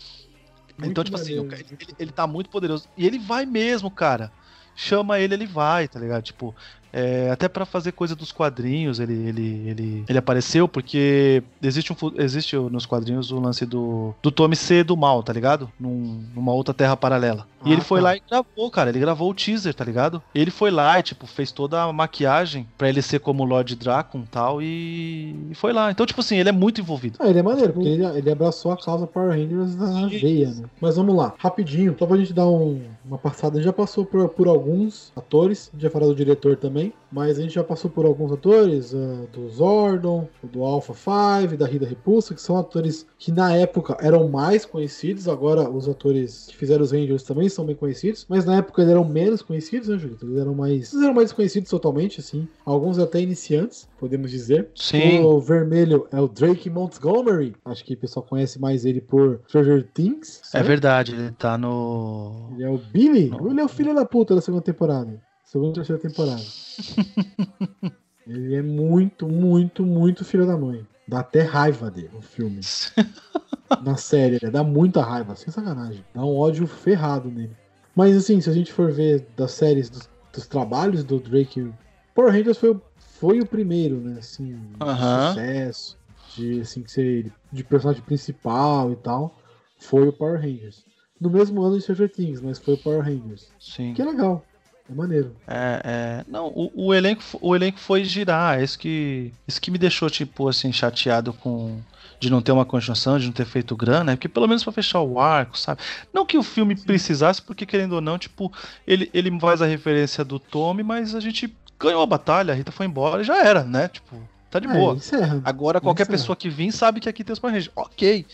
Muito 0.75 0.89
então, 0.91 1.03
tipo 1.03 1.15
assim, 1.15 1.35
maneiro. 1.35 1.49
cara, 1.49 1.61
ele, 1.61 1.77
ele 1.99 2.11
tá 2.11 2.25
muito 2.25 2.49
poderoso. 2.49 2.89
E 2.97 3.05
ele 3.05 3.19
vai 3.19 3.45
mesmo, 3.45 3.91
cara. 3.91 4.31
Chama 4.75 5.19
ele, 5.19 5.35
ele 5.35 5.45
vai, 5.45 5.87
tá 5.87 5.99
ligado? 5.99 6.23
Tipo, 6.23 6.55
é, 6.95 7.29
até 7.31 7.47
pra 7.49 7.65
fazer 7.65 7.91
coisa 7.91 8.15
dos 8.15 8.31
quadrinhos, 8.31 8.99
ele, 8.99 9.13
ele, 9.13 9.69
ele, 9.69 10.03
ele 10.07 10.17
apareceu, 10.17 10.67
porque 10.67 11.43
existe, 11.61 11.91
um, 11.91 11.95
existe 12.17 12.55
nos 12.55 12.85
quadrinhos 12.85 13.31
o 13.31 13.39
lance 13.39 13.65
do, 13.65 14.13
do 14.23 14.31
Tommy 14.31 14.55
ser 14.55 14.83
do 14.85 14.95
mal, 14.95 15.21
tá 15.21 15.33
ligado? 15.33 15.69
Num- 15.79 16.23
numa 16.33 16.53
outra 16.53 16.73
terra 16.73 16.95
paralela. 16.95 17.45
E 17.65 17.69
Ah, 17.69 17.73
ele 17.73 17.81
foi 17.81 17.99
tá. 17.99 18.03
lá 18.03 18.15
e 18.15 18.21
gravou, 18.29 18.69
cara. 18.71 18.89
Ele 18.89 18.99
gravou 18.99 19.29
o 19.29 19.33
teaser, 19.33 19.73
tá 19.73 19.83
ligado? 19.83 20.21
Ele 20.33 20.51
foi 20.51 20.69
lá 20.71 20.99
e, 20.99 21.03
tipo, 21.03 21.25
fez 21.27 21.51
toda 21.51 21.81
a 21.83 21.91
maquiagem 21.91 22.67
pra 22.77 22.87
ele 22.87 23.01
ser 23.01 23.19
como 23.19 23.43
Lord 23.43 23.75
Dracon 23.75 24.19
e 24.19 24.27
tal, 24.27 24.61
e, 24.61 25.35
foi 25.55 25.73
lá. 25.73 25.89
Então, 25.91 26.05
tipo 26.05 26.21
assim, 26.21 26.37
ele 26.37 26.49
é 26.49 26.51
muito 26.51 26.79
envolvido. 26.79 27.17
Ah, 27.19 27.27
ele 27.27 27.39
é 27.39 27.43
maneiro, 27.43 27.73
porque 27.73 27.87
ele, 27.89 28.05
ele 28.05 28.31
abraçou 28.31 28.71
a 28.71 28.77
causa 28.77 29.07
Power 29.07 29.29
Rangers 29.31 29.75
na 29.75 30.07
veia, 30.07 30.49
né? 30.51 30.63
Mas 30.79 30.95
vamos 30.95 31.15
lá, 31.15 31.33
rapidinho, 31.39 31.95
só 31.97 32.05
pra 32.05 32.17
gente 32.17 32.33
dar 32.33 32.47
um- 32.47 32.81
uma 33.03 33.17
passada. 33.17 33.55
A 33.55 33.57
gente 33.57 33.65
já 33.65 33.73
passou 33.73 34.05
por, 34.05 34.29
por 34.29 34.47
alguns 34.47 35.11
atores, 35.15 35.69
a 35.71 35.75
gente 35.75 35.83
já 35.83 35.89
falou 35.89 36.09
do 36.09 36.15
diretor 36.15 36.55
também, 36.57 36.84
mas 37.11 37.39
a 37.39 37.41
gente 37.41 37.53
já 37.53 37.63
passou 37.63 37.89
por 37.89 38.05
alguns 38.05 38.31
atores, 38.31 38.93
ah, 38.93 39.25
do 39.31 39.47
Zordon, 39.49 40.27
do 40.43 40.63
Alpha 40.63 40.93
5, 40.93 41.55
da 41.55 41.65
Rita 41.65 41.85
Repulsa, 41.85 42.33
que 42.33 42.41
são 42.41 42.57
atores 42.57 43.05
que 43.17 43.31
na 43.31 43.55
época 43.55 43.97
eram 44.01 44.27
mais 44.27 44.65
conhecidos, 44.65 45.27
agora 45.27 45.69
os 45.69 45.87
atores 45.87 46.47
que 46.49 46.57
fizeram 46.57 46.83
os 46.83 46.91
Rangers 46.91 47.23
também 47.23 47.47
são 47.47 47.65
bem 47.65 47.75
conhecidos, 47.75 48.25
mas 48.27 48.43
na 48.43 48.57
época 48.57 48.81
eles 48.81 48.91
eram 48.91 49.05
menos 49.05 49.41
conhecidos, 49.41 49.87
né, 49.87 49.97
Julito? 49.97 50.25
Eles 50.25 50.37
eram 50.37 50.53
mais, 50.53 50.93
eles 50.93 51.03
eram 51.03 51.13
mais 51.13 51.29
desconhecidos 51.29 51.69
totalmente, 51.69 52.19
assim, 52.19 52.47
alguns 52.65 52.99
até 52.99 53.21
iniciantes, 53.21 53.87
podemos 53.97 54.29
dizer. 54.29 54.69
Sim. 54.75 55.23
O 55.23 55.39
vermelho 55.39 56.07
é 56.11 56.19
o 56.19 56.27
Drake 56.27 56.69
Montgomery. 56.69 57.55
Acho 57.63 57.85
que 57.85 57.93
o 57.93 57.97
pessoal 57.97 58.25
conhece 58.25 58.59
mais 58.59 58.85
ele 58.85 58.99
por 58.99 59.39
Stranger 59.47 59.87
Things. 59.93 60.41
É 60.41 60.47
certo? 60.47 60.67
verdade, 60.67 61.13
ele 61.13 61.31
tá 61.31 61.57
no. 61.57 62.49
Ele 62.53 62.63
é 62.63 62.69
o 62.69 62.77
Billy. 62.77 63.29
Não. 63.29 63.49
Ele 63.49 63.61
é 63.61 63.63
o 63.63 63.69
filho 63.69 63.95
da 63.95 64.05
puta 64.05 64.35
da 64.35 64.41
segunda 64.41 64.63
temporada. 64.63 65.19
Segunda 65.45 65.71
e 65.71 65.73
terceira 65.75 66.01
temporada. 66.01 66.41
ele 68.27 68.55
é 68.55 68.61
muito, 68.61 69.27
muito, 69.27 69.85
muito 69.85 70.25
filho 70.25 70.45
da 70.45 70.57
mãe. 70.57 70.85
Dá 71.07 71.19
até 71.19 71.41
raiva 71.43 71.89
dele 71.91 72.09
no 72.13 72.21
filme. 72.21 72.59
Na 73.83 73.95
série, 73.97 74.39
né? 74.41 74.49
dá 74.49 74.63
muita 74.63 75.01
raiva, 75.03 75.35
sem 75.35 75.51
sacanagem. 75.51 76.03
Dá 76.13 76.23
um 76.23 76.35
ódio 76.35 76.65
ferrado 76.67 77.29
nele. 77.29 77.55
Mas 77.95 78.15
assim, 78.15 78.39
se 78.41 78.49
a 78.49 78.53
gente 78.53 78.71
for 78.71 78.91
ver 78.91 79.25
das 79.35 79.51
séries, 79.51 79.89
dos, 79.89 80.09
dos 80.33 80.47
trabalhos 80.47 81.03
do 81.03 81.19
Drake, 81.19 81.71
Power 82.13 82.31
Rangers 82.31 82.57
foi, 82.57 82.71
o- 82.71 82.81
foi 82.97 83.39
o 83.39 83.45
primeiro, 83.45 83.99
né? 84.01 84.17
Assim, 84.19 84.55
de 84.55 84.83
Aham. 84.83 85.29
sucesso, 85.29 85.97
de 86.35 86.59
assim, 86.61 86.81
que 86.83 86.91
ser 86.91 87.31
de 87.51 87.63
personagem 87.63 88.03
principal 88.03 88.91
e 88.91 88.95
tal. 88.97 89.35
Foi 89.79 90.07
o 90.07 90.13
Power 90.13 90.39
Rangers. 90.39 90.83
No 91.19 91.29
mesmo 91.29 91.61
ano 91.63 91.75
de 91.77 91.81
Stranger 91.83 92.11
Things, 92.11 92.41
mas 92.41 92.59
foi 92.59 92.73
o 92.75 92.77
Power 92.77 93.01
Rangers. 93.03 93.51
Sim. 93.59 93.93
Que 93.93 94.01
é 94.01 94.05
legal. 94.05 94.45
É 94.89 94.93
maneiro. 94.93 95.35
É, 95.47 95.81
é, 95.83 96.25
não, 96.27 96.47
o, 96.47 96.71
o 96.87 96.93
elenco, 96.93 97.23
o 97.41 97.55
elenco 97.55 97.79
foi 97.79 98.03
girar, 98.03 98.59
é 98.59 98.63
isso 98.63 98.77
que, 98.77 99.31
isso 99.47 99.59
que 99.59 99.71
me 99.71 99.77
deixou, 99.77 100.09
tipo, 100.09 100.47
assim, 100.47 100.71
chateado 100.71 101.33
com 101.33 101.79
de 102.17 102.29
não 102.29 102.41
ter 102.41 102.51
uma 102.53 102.65
continuação, 102.65 103.19
de 103.19 103.25
não 103.25 103.33
ter 103.33 103.45
feito 103.45 103.75
grana, 103.75 104.13
é 104.13 104.15
porque 104.15 104.29
pelo 104.29 104.47
menos 104.47 104.63
pra 104.63 104.71
fechar 104.71 105.01
o 105.01 105.19
arco, 105.19 105.57
sabe? 105.59 105.81
Não 106.13 106.25
que 106.25 106.37
o 106.37 106.43
filme 106.43 106.75
precisasse, 106.75 107.41
porque 107.41 107.65
querendo 107.65 107.93
ou 107.93 108.01
não, 108.01 108.17
tipo, 108.17 108.51
ele, 108.87 109.09
ele 109.13 109.37
faz 109.39 109.61
a 109.61 109.65
referência 109.65 110.23
do 110.23 110.39
Tommy, 110.39 110.81
mas 110.81 111.13
a 111.13 111.19
gente 111.19 111.53
ganhou 111.77 112.01
a 112.01 112.05
batalha, 112.05 112.53
a 112.53 112.55
Rita 112.55 112.71
foi 112.71 112.85
embora 112.85 113.21
e 113.21 113.25
já 113.25 113.43
era, 113.43 113.63
né? 113.63 113.89
Tipo, 113.89 114.15
tá 114.49 114.59
de 114.59 114.67
É, 114.67 114.71
boa. 114.71 114.93
encerra. 114.95 115.41
Agora 115.43 115.81
qualquer 115.81 116.03
Encerra. 116.03 116.17
pessoa 116.17 116.35
que 116.37 116.49
vir 116.49 116.71
sabe 116.71 117.01
que 117.01 117.09
aqui 117.09 117.23
tem 117.23 117.33
os 117.33 117.39
Power. 117.39 117.69
Ok, 117.75 118.25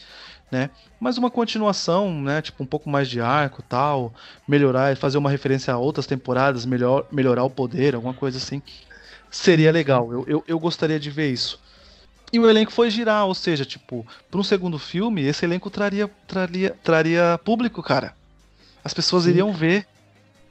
né? 0.52 0.70
Mas 1.00 1.18
uma 1.18 1.32
continuação, 1.32 2.22
né? 2.22 2.42
Tipo, 2.42 2.64
um 2.64 2.66
pouco 2.66 2.90
mais 2.90 3.10
de 3.10 3.22
arco 3.22 3.64
tal, 3.64 4.14
melhorar, 4.48 4.96
fazer 4.98 5.18
uma 5.18 5.30
referência 5.30 5.74
a 5.74 5.78
outras 5.78 6.06
temporadas, 6.06 6.66
melhor, 6.66 7.08
melhorar 7.12 7.44
o 7.44 7.50
poder, 7.50 7.96
alguma 7.96 8.14
coisa 8.14 8.38
assim. 8.38 8.62
Seria 9.30 9.72
legal. 9.72 10.12
Eu, 10.12 10.26
eu, 10.28 10.44
eu 10.48 10.60
gostaria 10.60 11.00
de 11.00 11.10
ver 11.10 11.32
isso. 11.32 11.60
E 12.34 12.40
o 12.40 12.50
elenco 12.50 12.72
foi 12.72 12.90
girar, 12.90 13.26
ou 13.26 13.34
seja, 13.34 13.66
tipo, 13.66 14.06
para 14.30 14.40
um 14.40 14.44
segundo 14.44 14.78
filme, 14.78 15.24
esse 15.24 15.46
elenco 15.46 15.70
traria, 15.70 16.10
traria, 16.28 16.76
traria 16.84 17.40
público, 17.44 17.82
cara. 17.82 18.14
As 18.84 18.94
pessoas 18.94 19.24
Sim. 19.24 19.32
iriam 19.32 19.54
ver. 19.54 19.86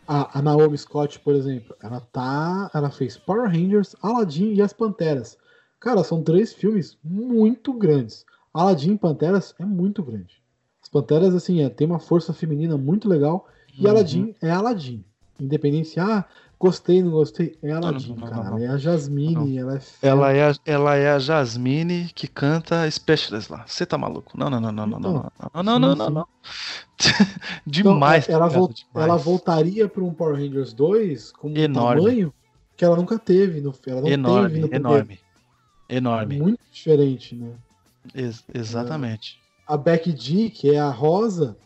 A, 0.07 0.38
a 0.38 0.42
Naomi 0.42 0.76
Scott, 0.76 1.18
por 1.20 1.34
exemplo, 1.34 1.74
ela 1.82 2.01
tá. 2.01 2.70
Ela 2.74 2.90
fez 2.90 3.16
Power 3.16 3.51
Rangers, 3.51 3.94
Aladdin 4.03 4.55
e 4.55 4.62
As 4.62 4.72
Panteras. 4.72 5.38
Cara, 5.78 6.05
são 6.05 6.22
três 6.22 6.53
filmes 6.53 6.98
muito 7.03 7.72
grandes. 7.72 8.26
Aladdin 8.53 8.92
e 8.94 8.98
Panteras 8.98 9.55
é 9.59 9.64
muito 9.64 10.03
grande. 10.03 10.40
As 10.82 10.88
Panteras, 10.88 11.34
assim, 11.34 11.62
é, 11.62 11.68
tem 11.68 11.86
uma 11.86 11.98
força 12.01 12.32
feminina 12.32 12.76
muito 12.76 13.09
legal. 13.09 13.46
E 13.78 13.84
Uhum. 13.84 13.90
Aladdin 13.90 14.34
é 14.42 14.51
Aladdin. 14.51 15.05
independente 15.38 15.88
se, 15.88 15.98
ah, 16.01 16.24
gostei, 16.59 17.03
não 17.03 17.12
gostei, 17.12 17.57
é 17.62 17.70
a 17.70 17.74
Não, 17.74 17.80
não, 17.80 17.88
Aladdin, 17.88 18.14
não, 18.14 18.28
cara. 18.28 18.62
É 18.62 18.66
a 18.68 18.76
Jasmine, 18.76 19.57
ela 19.59 19.76
é 19.76 19.80
Ela 20.03 20.32
é, 20.32 20.51
a, 20.51 20.55
ela 20.66 20.96
é 20.96 21.11
a 21.12 21.18
Jasmine 21.18 22.11
que 22.14 22.26
canta 22.28 22.90
Specialist 22.90 23.48
lá. 23.51 23.64
Você 23.66 23.86
tá 23.86 23.96
maluco? 23.96 24.36
Não, 24.36 24.51
não, 24.51 24.61
não, 24.61 24.70
não, 24.72 24.86
não, 24.86 24.98
não, 25.01 25.12
não, 25.55 25.62
não, 25.62 25.78
não, 25.78 25.94
não, 25.96 26.11
não. 26.11 26.26
Então, 27.66 27.92
Demais. 27.94 28.28
ela, 28.28 28.40
tá 28.40 28.46
ligado? 28.48 28.59
vol- 28.59 28.68
Demais. 28.74 29.09
ela 29.09 29.16
voltaria 29.16 29.88
para 29.88 30.03
um 30.05 30.12
Power 30.12 30.34
Rangers 30.36 30.72
2 30.74 31.32
com 31.32 31.48
um 31.51 31.57
Enorme. 31.57 32.03
tamanho 32.03 32.34
que 32.76 32.84
ela 32.84 32.96
nunca 32.96 33.18
teve. 33.18 33.61
No, 33.61 33.72
ela 33.86 33.96
não 33.96 34.03
teve 34.03 34.14
Enorme, 34.14 34.59
no 34.61 34.68
primeiro. 34.68 34.74
enorme. 34.76 35.20
Enorme. 35.88 36.38
Muito 36.38 36.61
diferente, 36.70 37.34
né? 37.34 37.53
Ex- 38.14 38.44
exatamente. 38.53 39.38
A 39.66 39.76
Becky 39.76 40.14
G, 40.16 40.51
que 40.51 40.70
é 40.74 40.78
a 40.80 40.90
Rosa, 40.90 41.57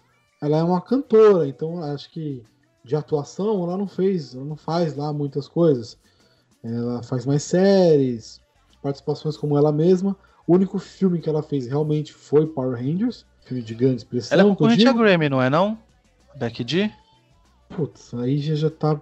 ela 0.43 0.59
é 0.59 0.63
uma 0.63 0.81
cantora, 0.81 1.47
então 1.49 1.83
acho 1.83 2.11
que 2.11 2.43
de 2.85 2.95
atuação 2.95 3.63
ela 3.63 3.79
não 3.79 3.87
fez, 3.87 4.35
ela 4.35 4.45
não 4.45 4.57
faz 4.57 4.95
lá 4.95 5.13
muitas 5.13 5.49
coisas. 5.49 5.97
Ela 6.63 7.03
faz 7.03 7.25
mais 7.25 7.43
séries, 7.43 8.41
participações 8.83 9.37
como 9.37 9.57
ela 9.57 9.73
mesma. 9.73 10.17
O 10.47 10.55
único 10.55 10.79
filme 10.79 11.19
que 11.21 11.29
ela 11.29 11.43
fez 11.43 11.67
realmente 11.67 12.13
foi 12.13 12.47
Power 12.47 12.77
Rangers, 12.77 13.25
filme 13.45 13.63
de 13.63 13.75
grande 13.75 13.97
expressão. 13.97 14.39
Ela 14.39 14.47
é 14.49 14.51
concorrente 14.51 14.87
a. 14.87 14.93
Grammy, 14.93 15.29
não 15.29 15.41
é 15.43 15.49
não? 15.49 15.79
Becky 16.37 16.65
G? 16.67 16.91
Putz, 17.71 18.13
aí 18.15 18.39
já, 18.39 18.55
já 18.55 18.71
tá. 18.71 19.01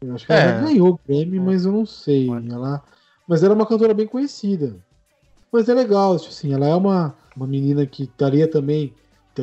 Eu 0.00 0.14
acho 0.14 0.26
que 0.26 0.32
É. 0.32 0.40
ela 0.42 0.60
ganhou 0.62 0.90
o 0.94 1.00
Grammy, 1.06 1.40
mas 1.40 1.64
eu 1.64 1.72
não 1.72 1.84
sei. 1.86 2.28
Ela, 2.28 2.84
mas 3.26 3.42
ela 3.42 3.54
é 3.54 3.56
uma 3.56 3.66
cantora 3.66 3.94
bem 3.94 4.06
conhecida. 4.06 4.76
Mas 5.52 5.68
é 5.68 5.74
legal, 5.74 6.18
tipo 6.18 6.30
assim, 6.30 6.52
ela 6.52 6.66
é 6.66 6.74
uma, 6.74 7.14
uma 7.36 7.46
menina 7.46 7.86
que 7.86 8.04
estaria 8.04 8.48
também. 8.48 8.94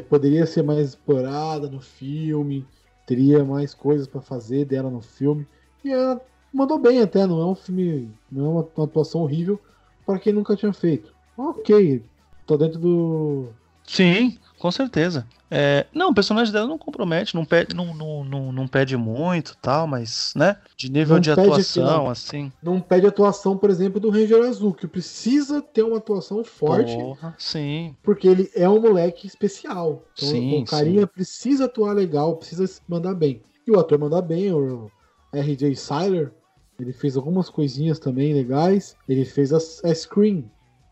Poderia 0.10 0.46
ser 0.46 0.64
mais 0.64 0.90
explorada 0.90 1.70
no 1.70 1.80
filme, 1.80 2.66
teria 3.06 3.44
mais 3.44 3.74
coisas 3.74 4.08
pra 4.08 4.22
fazer 4.22 4.66
dela 4.66 4.90
no 4.90 5.02
filme. 5.02 5.48
E 5.84 5.92
ela 5.92 6.20
mandou 6.54 6.80
bem 6.80 7.02
até, 7.02 7.28
não 7.28 7.40
é 7.42 7.46
um 7.46 7.56
filme. 7.56 8.12
Não 8.32 8.46
é 8.46 8.50
uma, 8.50 8.70
uma 8.76 8.86
atuação 8.86 9.22
horrível 9.22 9.60
para 10.06 10.20
quem 10.20 10.34
nunca 10.34 10.56
tinha 10.56 10.74
feito. 10.74 11.14
Ok, 11.38 12.04
tá 12.48 12.56
dentro 12.56 12.80
do. 12.80 13.48
Sim, 13.86 14.38
com 14.60 14.72
certeza. 14.72 15.26
É, 15.56 15.86
não, 15.94 16.10
o 16.10 16.16
personagem 16.16 16.52
dela 16.52 16.66
não 16.66 16.80
compromete, 16.80 17.36
não 17.36 17.46
pede, 17.46 17.76
não, 17.76 17.94
não, 17.94 18.24
não, 18.24 18.52
não 18.52 18.68
pede 18.68 18.98
muito 18.98 19.56
tal, 19.62 19.86
mas, 19.86 20.34
né? 20.36 20.58
De 20.76 20.92
nível 20.92 21.18
Não 21.18 21.22
de 21.22 21.30
pede 21.36 21.48
atuação, 21.48 22.10
assim. 22.10 22.52
Não 22.62 22.82
pede 22.82 23.06
atuação, 23.06 23.56
por 23.56 23.70
exemplo, 23.70 24.00
do 24.00 24.10
Ranger 24.10 24.44
Azul, 24.46 24.74
que 24.74 24.88
precisa 24.88 25.62
ter 25.62 25.84
uma 25.84 25.98
atuação 25.98 26.44
forte. 26.44 26.96
Porra, 26.96 27.36
sim. 27.38 27.96
porque 28.02 28.28
ele 28.28 28.50
é 28.56 28.68
um 28.68 28.82
moleque 28.82 29.28
especial. 29.28 30.04
Então 30.18 30.30
Sim, 30.30 30.64
o 30.64 30.66
carinha 30.66 31.02
sim. 31.02 31.08
precisa 31.14 31.66
atuar 31.66 31.94
legal, 31.94 32.36
precisa 32.38 32.68
mandar 32.88 33.14
bem. 33.14 33.44
E 33.68 33.70
o 33.70 33.80
ator 33.80 34.00
manda 34.00 34.20
bem, 34.24 34.52
o 34.52 34.90
R.J. 35.32 35.76
Siler, 35.76 36.32
ele 36.80 36.94
fez 36.94 37.16
algumas 37.16 37.48
coisinhas 37.48 38.00
também 38.00 38.34
legais. 38.34 38.96
Ele 39.08 39.24
fez 39.24 39.54
a, 39.54 39.58
a 39.58 39.94
Scream. 39.94 40.46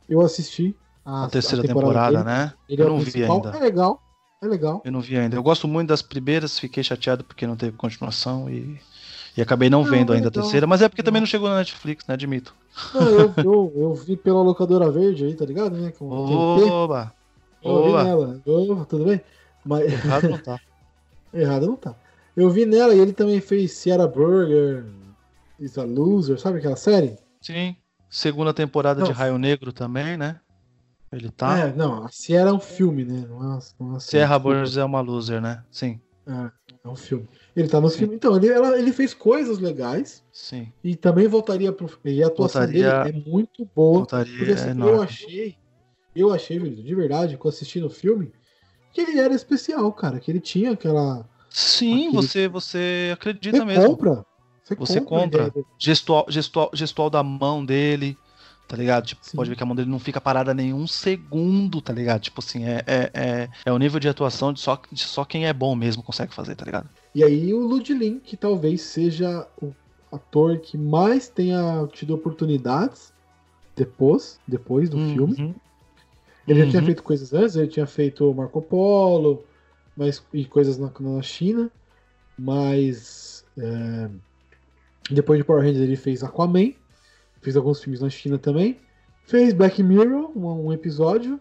Eu 0.08 0.22
assisti 0.22 0.76
a, 1.06 1.26
A 1.26 1.30
terceira 1.30 1.64
a 1.64 1.68
temporada, 1.68 2.18
dele. 2.18 2.24
né? 2.24 2.54
Ele 2.70 2.82
Eu 2.82 2.88
é 2.88 2.90
não 2.90 3.00
vi 3.00 3.24
ainda. 3.24 3.50
É 3.50 3.60
legal, 3.60 4.02
é 4.42 4.48
legal. 4.48 4.82
Eu 4.86 4.92
não 4.92 5.02
vi 5.02 5.18
ainda. 5.18 5.36
Eu 5.36 5.44
gosto 5.44 5.68
muito 5.68 5.90
das 5.90 6.02
primeiras, 6.02 6.60
fiquei 6.60 6.84
chateado 6.84 7.24
porque 7.24 7.46
não 7.48 7.56
teve 7.56 7.76
continuação 7.78 8.50
e, 8.50 8.80
e 9.36 9.42
acabei 9.42 9.70
não, 9.70 9.84
Não, 9.84 9.90
vendo 9.90 10.14
ainda 10.14 10.28
a 10.28 10.30
legal. 10.30 10.44
terceira, 10.44 10.66
mas 10.68 10.82
é 10.82 10.90
porque 10.90 11.04
também 11.04 11.22
não 11.22 11.28
chegou 11.28 11.50
na 11.50 11.58
Netflix, 11.58 12.06
né? 12.08 12.14
Admito. 12.14 12.54
Não, 12.94 13.02
eu, 13.02 13.34
eu, 13.38 13.74
eu 13.76 13.94
vi 13.96 14.16
pela 14.16 14.42
locadora 14.42 14.90
verde 14.92 15.26
aí, 15.26 15.36
tá 15.36 15.46
ligado? 15.46 15.76
Né? 15.76 15.92
Com. 15.92 16.08
Oba! 16.10 17.14
Eu 17.64 17.84
vi 17.84 17.90
Oba! 17.90 18.04
nela. 18.04 18.42
Ô, 18.46 18.86
tudo 18.86 19.06
bem? 19.06 19.22
Mas 19.66 19.86
Errado 19.92 20.30
não 20.30 20.38
tá. 20.38 20.60
errado 21.34 21.68
não 21.68 21.76
tá. 21.76 21.96
Eu 22.36 22.50
vi 22.50 22.66
nela 22.66 22.96
e 22.96 23.00
ele 23.00 23.12
também 23.14 23.42
fez 23.42 23.74
Sierra 23.74 24.08
Burger, 24.08 24.86
Is 25.60 25.78
a 25.78 25.84
Loser, 25.84 26.40
sabe 26.40 26.60
aquela 26.60 26.76
série? 26.78 27.18
Sim. 27.42 27.76
Segunda 28.10 28.54
temporada 28.54 29.02
Não. 29.02 29.08
de 29.08 29.14
Raio 29.14 29.38
Negro 29.38 29.72
também, 29.72 30.18
né? 30.18 30.40
Ele 31.12 31.30
tá. 31.30 31.58
É, 31.60 31.74
não, 31.74 32.06
a 32.06 32.10
Sierra 32.10 32.50
é 32.50 32.54
um 32.54 32.60
filme, 32.60 33.04
né? 33.04 33.26
Não 33.28 33.38
é, 33.44 33.46
uma- 33.48 33.60
não 33.80 33.96
é. 33.98 34.00
Serra 34.00 34.40
Burgers 34.40 34.78
é 34.78 34.84
uma 34.86 35.02
loser, 35.02 35.42
né? 35.42 35.64
Sim. 35.70 36.00
É, 36.26 36.52
é 36.86 36.88
um 36.88 36.96
filme. 36.96 37.28
Ele 37.56 37.68
tá 37.68 37.82
no 37.82 37.90
filme. 37.90 38.16
Então, 38.16 38.38
ele, 38.38 38.48
ela- 38.48 38.78
ele 38.80 38.94
fez 38.94 39.14
coisas 39.14 39.60
legais 39.60 40.24
Sim. 40.32 40.72
e 40.84 40.96
também 40.96 41.28
voltaria 41.28 41.72
pro. 41.74 41.90
E 42.06 42.24
a 42.24 42.28
atuação 42.28 42.62
Voltaria- 42.62 43.04
dele 43.04 43.24
é 43.26 43.30
muito 43.30 43.68
boa. 43.76 43.98
Voltaria 44.00 44.38
Porque 44.38 44.54
assim, 44.54 44.70
é 44.70 44.84
eu 44.84 45.02
achei. 45.02 45.56
Eu 46.16 46.34
achei, 46.34 46.60
de 46.60 46.96
verdade, 46.96 47.38
quando 47.38 47.54
assisti 47.54 47.80
no 47.80 47.90
filme, 47.90 48.32
que 48.94 49.02
ele 49.02 49.20
era 49.20 49.34
especial, 49.34 49.92
cara. 49.94 50.20
Que 50.20 50.32
ele 50.32 50.40
tinha 50.40 50.72
aquela. 50.72 51.28
Sim, 51.50 52.08
Aquele- 52.08 52.14
você, 52.16 52.48
você 52.48 53.10
acredita 53.14 53.58
Você 53.58 53.66
mesmo. 53.66 53.90
compra. 53.98 54.26
Você, 54.64 54.76
Você 54.76 55.02
compra. 55.02 55.46
compra. 55.50 55.64
Gestual, 55.78 56.26
gestual, 56.30 56.70
gestual 56.74 57.10
da 57.10 57.22
mão 57.24 57.66
dele, 57.66 58.18
tá 58.72 58.78
ligado? 58.78 59.06
Tipo, 59.06 59.26
Sim. 59.26 59.36
pode 59.36 59.50
ver 59.50 59.58
que 59.58 59.64
a 59.64 59.66
mão 59.66 59.76
dele 59.76 59.90
não 59.90 60.00
fica 60.00 60.22
parada 60.22 60.54
nenhum 60.54 60.88
segundo, 60.88 61.82
tá 61.82 61.92
ligado? 61.92 62.22
Tipo 62.22 62.40
assim, 62.40 62.64
é, 62.64 62.82
é, 62.88 63.12
é, 63.14 63.50
é 63.66 63.72
o 63.72 63.78
nível 63.78 64.00
de 64.00 64.08
atuação 64.08 64.54
de 64.54 64.62
só, 64.62 64.82
de 64.90 65.02
só 65.02 65.26
quem 65.26 65.46
é 65.46 65.52
bom 65.52 65.76
mesmo 65.76 66.02
consegue 66.02 66.34
fazer, 66.34 66.56
tá 66.56 66.64
ligado? 66.64 66.90
E 67.14 67.22
aí 67.22 67.54
o 67.54 67.60
Ludlin, 67.60 68.18
que 68.20 68.38
talvez 68.38 68.80
seja 68.82 69.46
o 69.62 69.74
ator 70.10 70.58
que 70.60 70.78
mais 70.78 71.28
tenha 71.28 71.86
tido 71.92 72.16
oportunidades 72.16 73.12
depois, 73.76 74.40
depois 74.48 74.90
do 74.90 74.98
filme. 75.00 75.36
Uhum. 75.38 75.54
Ele 76.48 76.60
já 76.62 76.68
tinha 76.70 76.80
Uhum. 76.80 76.86
feito 76.86 77.04
coisas 77.04 77.34
antes, 77.34 77.56
ele 77.58 77.68
tinha 77.68 77.86
feito 77.86 78.34
Marco 78.34 78.62
Polo 78.62 79.44
mas, 79.98 80.24
e 80.34 80.46
coisas 80.46 80.78
na, 80.78 80.90
na 80.98 81.22
China, 81.22 81.70
mas 82.40 83.46
é, 83.58 84.10
depois 85.10 85.38
de 85.38 85.44
Power 85.44 85.62
Rangers 85.62 85.82
ele 85.82 85.98
fez 85.98 86.24
Aquaman, 86.24 86.74
fez 87.42 87.56
alguns 87.56 87.82
filmes 87.82 88.02
na 88.02 88.10
China 88.10 88.38
também, 88.38 88.80
fez 89.26 89.54
Black 89.54 89.82
Mirror, 89.82 90.32
um, 90.36 90.68
um 90.68 90.74
episódio, 90.74 91.40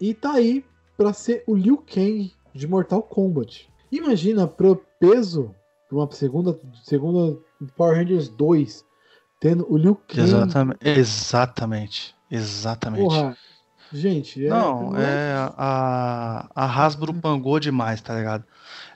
e 0.00 0.14
tá 0.14 0.32
aí 0.32 0.64
pra 0.96 1.12
ser 1.12 1.44
o 1.46 1.54
Liu 1.54 1.78
Kang 1.78 2.32
de 2.54 2.66
Mortal 2.66 3.02
Kombat. 3.02 3.68
Imagina 3.90 4.46
pro 4.46 4.82
peso 4.98 5.54
de 5.88 5.96
uma 5.96 6.10
segunda, 6.10 6.58
segunda 6.84 7.38
Power 7.76 7.96
Rangers 7.96 8.28
2, 8.28 8.84
tendo 9.40 9.66
o 9.72 9.76
Liu 9.76 9.94
Kang. 9.94 10.22
Exatamente. 10.22 10.78
Exatamente. 10.82 12.16
Exatamente. 12.30 13.02
Porra, 13.02 13.36
gente, 13.92 14.44
é, 14.44 14.50
Não, 14.50 14.96
é 14.96 15.32
a, 15.56 16.48
a 16.54 16.66
Hasbro 16.66 17.14
pangou 17.14 17.58
demais, 17.58 18.00
tá 18.00 18.14
ligado? 18.14 18.44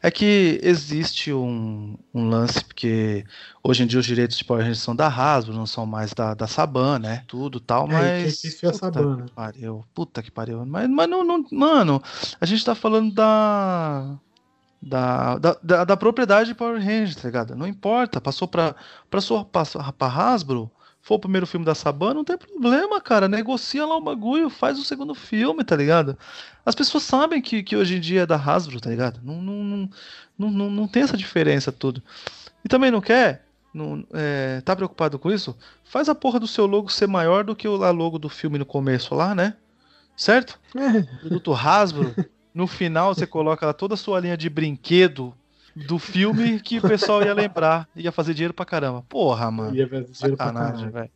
É 0.03 0.11
que 0.11 0.59
existe 0.65 1.33
um, 1.33 1.97
um 2.13 2.29
lance, 2.29 2.65
porque 2.65 3.25
hoje 3.63 3.85
em 3.85 3.87
dia 3.87 4.01
os 4.01 4.05
direitos 4.07 4.37
de 4.37 4.45
Power 4.45 4.63
Rangers 4.63 4.81
são 4.81 4.97
da 4.97 5.07
Hasbro, 5.07 5.55
não 5.55 5.65
são 5.65 5.87
mais 5.87 6.13
da, 6.13 6.35
da 6.35 6.49
Saban, 6.49 6.99
né? 6.99 7.23
Tudo 7.29 7.61
tal, 7.61 7.89
É, 7.89 8.25
mas. 8.25 8.41
fez 8.41 8.59
foi 8.59 8.69
a 8.69 8.73
puta 8.73 8.85
Saban, 8.85 9.17
né? 9.19 9.25
que 9.27 9.33
pariu, 9.33 9.85
puta 9.95 10.23
que 10.23 10.31
pariu. 10.31 10.67
Mas, 10.67 10.91
mas 10.91 11.09
não, 11.09 11.23
não- 11.23 11.45
mano, 11.53 12.03
a 12.41 12.45
gente 12.47 12.65
tá 12.65 12.75
falando 12.75 13.15
da. 13.15 14.17
Da, 14.85 15.39
da, 15.39 15.57
da, 15.63 15.85
da 15.85 15.97
propriedade 15.97 16.49
de 16.49 16.57
Power 16.57 16.77
Rangers, 16.81 17.15
tá 17.15 17.29
ligado? 17.29 17.55
Não 17.55 17.69
importa, 17.69 18.21
passou 18.21 18.49
pra, 18.49 18.75
pra, 19.09 19.21
sua, 19.21 19.45
passou 19.45 19.81
pra 19.93 20.09
Hasbro, 20.09 20.69
foi 21.03 21.17
o 21.17 21.21
primeiro 21.21 21.49
filme 21.49 21.67
da 21.67 21.75
Saban, 21.75 22.15
não 22.15 22.25
tem 22.25 22.39
problema, 22.39 23.01
cara. 23.01 23.29
Negocia 23.29 23.85
lá 23.85 23.97
o 23.97 24.01
bagulho, 24.01 24.49
faz 24.49 24.79
o 24.79 24.85
segundo 24.85 25.17
filme, 25.17 25.65
tá 25.65 25.75
ligado? 25.75 26.17
As 26.65 26.77
pessoas 26.77 27.03
sabem 27.03 27.43
que, 27.43 27.61
que 27.65 27.77
hoje 27.77 27.97
em 27.97 28.01
dia 28.01 28.23
é 28.23 28.27
da 28.27 28.37
Hasbro, 28.37 28.81
tá 28.81 28.89
ligado? 28.89 29.21
Não, 29.21 29.43
não, 29.43 29.91
não, 30.39 30.51
não, 30.51 30.71
não, 30.71 30.89
tem 30.89 31.03
essa 31.03 31.17
diferença 31.17 31.73
tudo. 31.73 32.01
E 32.65 32.69
também 32.69 32.93
não 32.93 33.01
quer? 33.01 33.45
Não, 33.75 34.07
é, 34.13 34.61
tá 34.61 34.77
preocupado 34.77 35.19
com 35.19 35.29
isso? 35.33 35.57
Faz 35.83 36.09
a 36.09 36.15
porra 36.15 36.39
do 36.39 36.47
seu 36.47 36.67
logo 36.67 36.89
ser 36.89 37.09
maior 37.09 37.43
do 37.43 37.57
que 37.57 37.67
o 37.67 37.75
logo 37.75 38.17
do 38.17 38.29
filme 38.29 38.57
no 38.57 38.65
começo 38.65 39.13
lá, 39.13 39.35
né? 39.35 39.57
Certo? 40.17 40.61
É, 40.77 41.03
Produto 41.19 41.53
Hasbro. 41.53 42.15
No 42.55 42.67
final 42.67 43.15
você 43.15 43.27
coloca 43.27 43.65
lá 43.65 43.73
toda 43.73 43.95
a 43.95 43.97
sua 43.97 44.21
linha 44.21 44.37
de 44.37 44.51
brinquedo 44.51 45.35
do 45.75 45.99
filme 45.99 46.61
que 46.61 46.79
o 46.79 46.83
pessoal 46.83 47.23
ia 47.23 47.35
lembrar. 47.35 47.89
Ia 47.97 48.12
fazer 48.12 48.35
dinheiro 48.35 48.55
pra 48.55 48.64
caramba. 48.64 49.03
Porra, 49.09 49.51
mano. 49.51 49.75
ia 49.75 49.89
fazer 49.89 50.12
dinheiro 50.12 50.37
pra 50.37 50.53
caralho. 50.53 50.91
velho. 50.91 51.11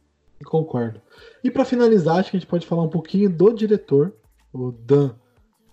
Concordo. 0.45 1.01
E 1.43 1.51
pra 1.51 1.65
finalizar, 1.65 2.19
acho 2.19 2.31
que 2.31 2.37
a 2.37 2.41
gente 2.41 2.49
pode 2.49 2.67
falar 2.67 2.83
um 2.83 2.89
pouquinho 2.89 3.31
do 3.31 3.53
diretor, 3.53 4.13
o 4.53 4.71
Dan 4.71 5.15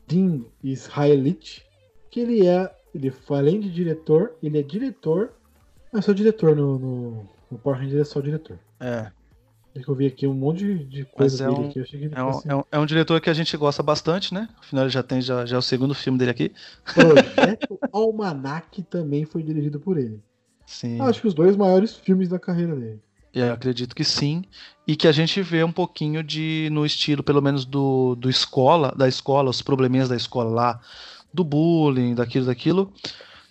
Dean 0.08 0.44
Israelite, 0.64 1.66
que 2.10 2.20
ele 2.20 2.48
é, 2.48 2.72
ele 2.94 3.12
foi, 3.12 3.40
além 3.40 3.60
de 3.60 3.70
diretor, 3.70 4.34
ele 4.42 4.60
é 4.60 4.64
diretor, 4.64 5.34
mas 5.92 6.06
só 6.06 6.14
diretor 6.14 6.56
no, 6.56 6.80
no, 6.80 7.30
no 7.52 7.58
Power 7.58 7.80
Rangers 7.80 8.02
é 8.02 8.04
só 8.04 8.22
diretor. 8.22 8.58
É. 8.80 9.12
É 9.76 9.80
que 9.82 9.90
eu 9.90 9.96
vi 9.96 10.06
aqui 10.06 10.28
um 10.28 10.34
monte 10.34 10.76
de, 10.86 11.04
coisa 11.06 11.44
é 11.44 11.48
dele 11.48 11.62
um- 11.62 11.70
aqui, 11.70 11.80
eu 11.80 11.86
cheguei 11.86 12.10
É 12.12 12.24
um, 12.24 12.42
é, 12.46 12.56
um, 12.56 12.64
é 12.74 12.80
um 12.80 12.86
diretor 12.86 13.20
que 13.20 13.30
a 13.30 13.34
gente 13.34 13.56
gosta 13.58 13.82
bastante, 13.82 14.34
né? 14.34 14.48
Afinal, 14.60 14.84
ele 14.84 14.92
já 14.92 15.02
tem 15.02 15.20
já, 15.20 15.46
já 15.46 15.56
é 15.56 15.60
o 15.60 15.64
segundo 15.64 15.96
filme 15.96 16.18
dele 16.20 16.32
aqui. 16.32 16.52
Projeto 16.94 17.80
Almanac 17.92 18.84
também 18.84 19.26
foi 19.26 19.42
dirigido 19.42 19.80
por 19.80 19.98
ele. 19.98 20.22
Sim. 20.66 21.02
Acho 21.02 21.22
que 21.22 21.28
os 21.28 21.34
dois 21.34 21.56
maiores 21.56 21.96
filmes 21.96 22.30
da 22.30 22.38
carreira 22.40 22.76
dele. 22.76 23.00
Eu 23.34 23.52
acredito 23.52 23.96
que 23.96 24.04
sim. 24.04 24.44
E 24.88 24.96
que 24.96 25.08
a 25.08 25.12
gente 25.12 25.42
vê 25.42 25.64
um 25.64 25.72
pouquinho 25.72 26.24
de, 26.24 26.70
no 26.72 26.86
estilo, 26.86 27.24
pelo 27.24 27.42
menos, 27.42 27.66
do, 27.66 28.14
do 28.16 28.30
escola, 28.30 28.94
da 28.96 29.08
escola, 29.08 29.50
os 29.50 29.62
probleminhas 29.62 30.08
da 30.08 30.16
escola 30.16 30.52
lá, 30.52 30.80
do 31.34 31.44
bullying, 31.44 32.14
daquilo, 32.14 32.46
daquilo. 32.46 32.94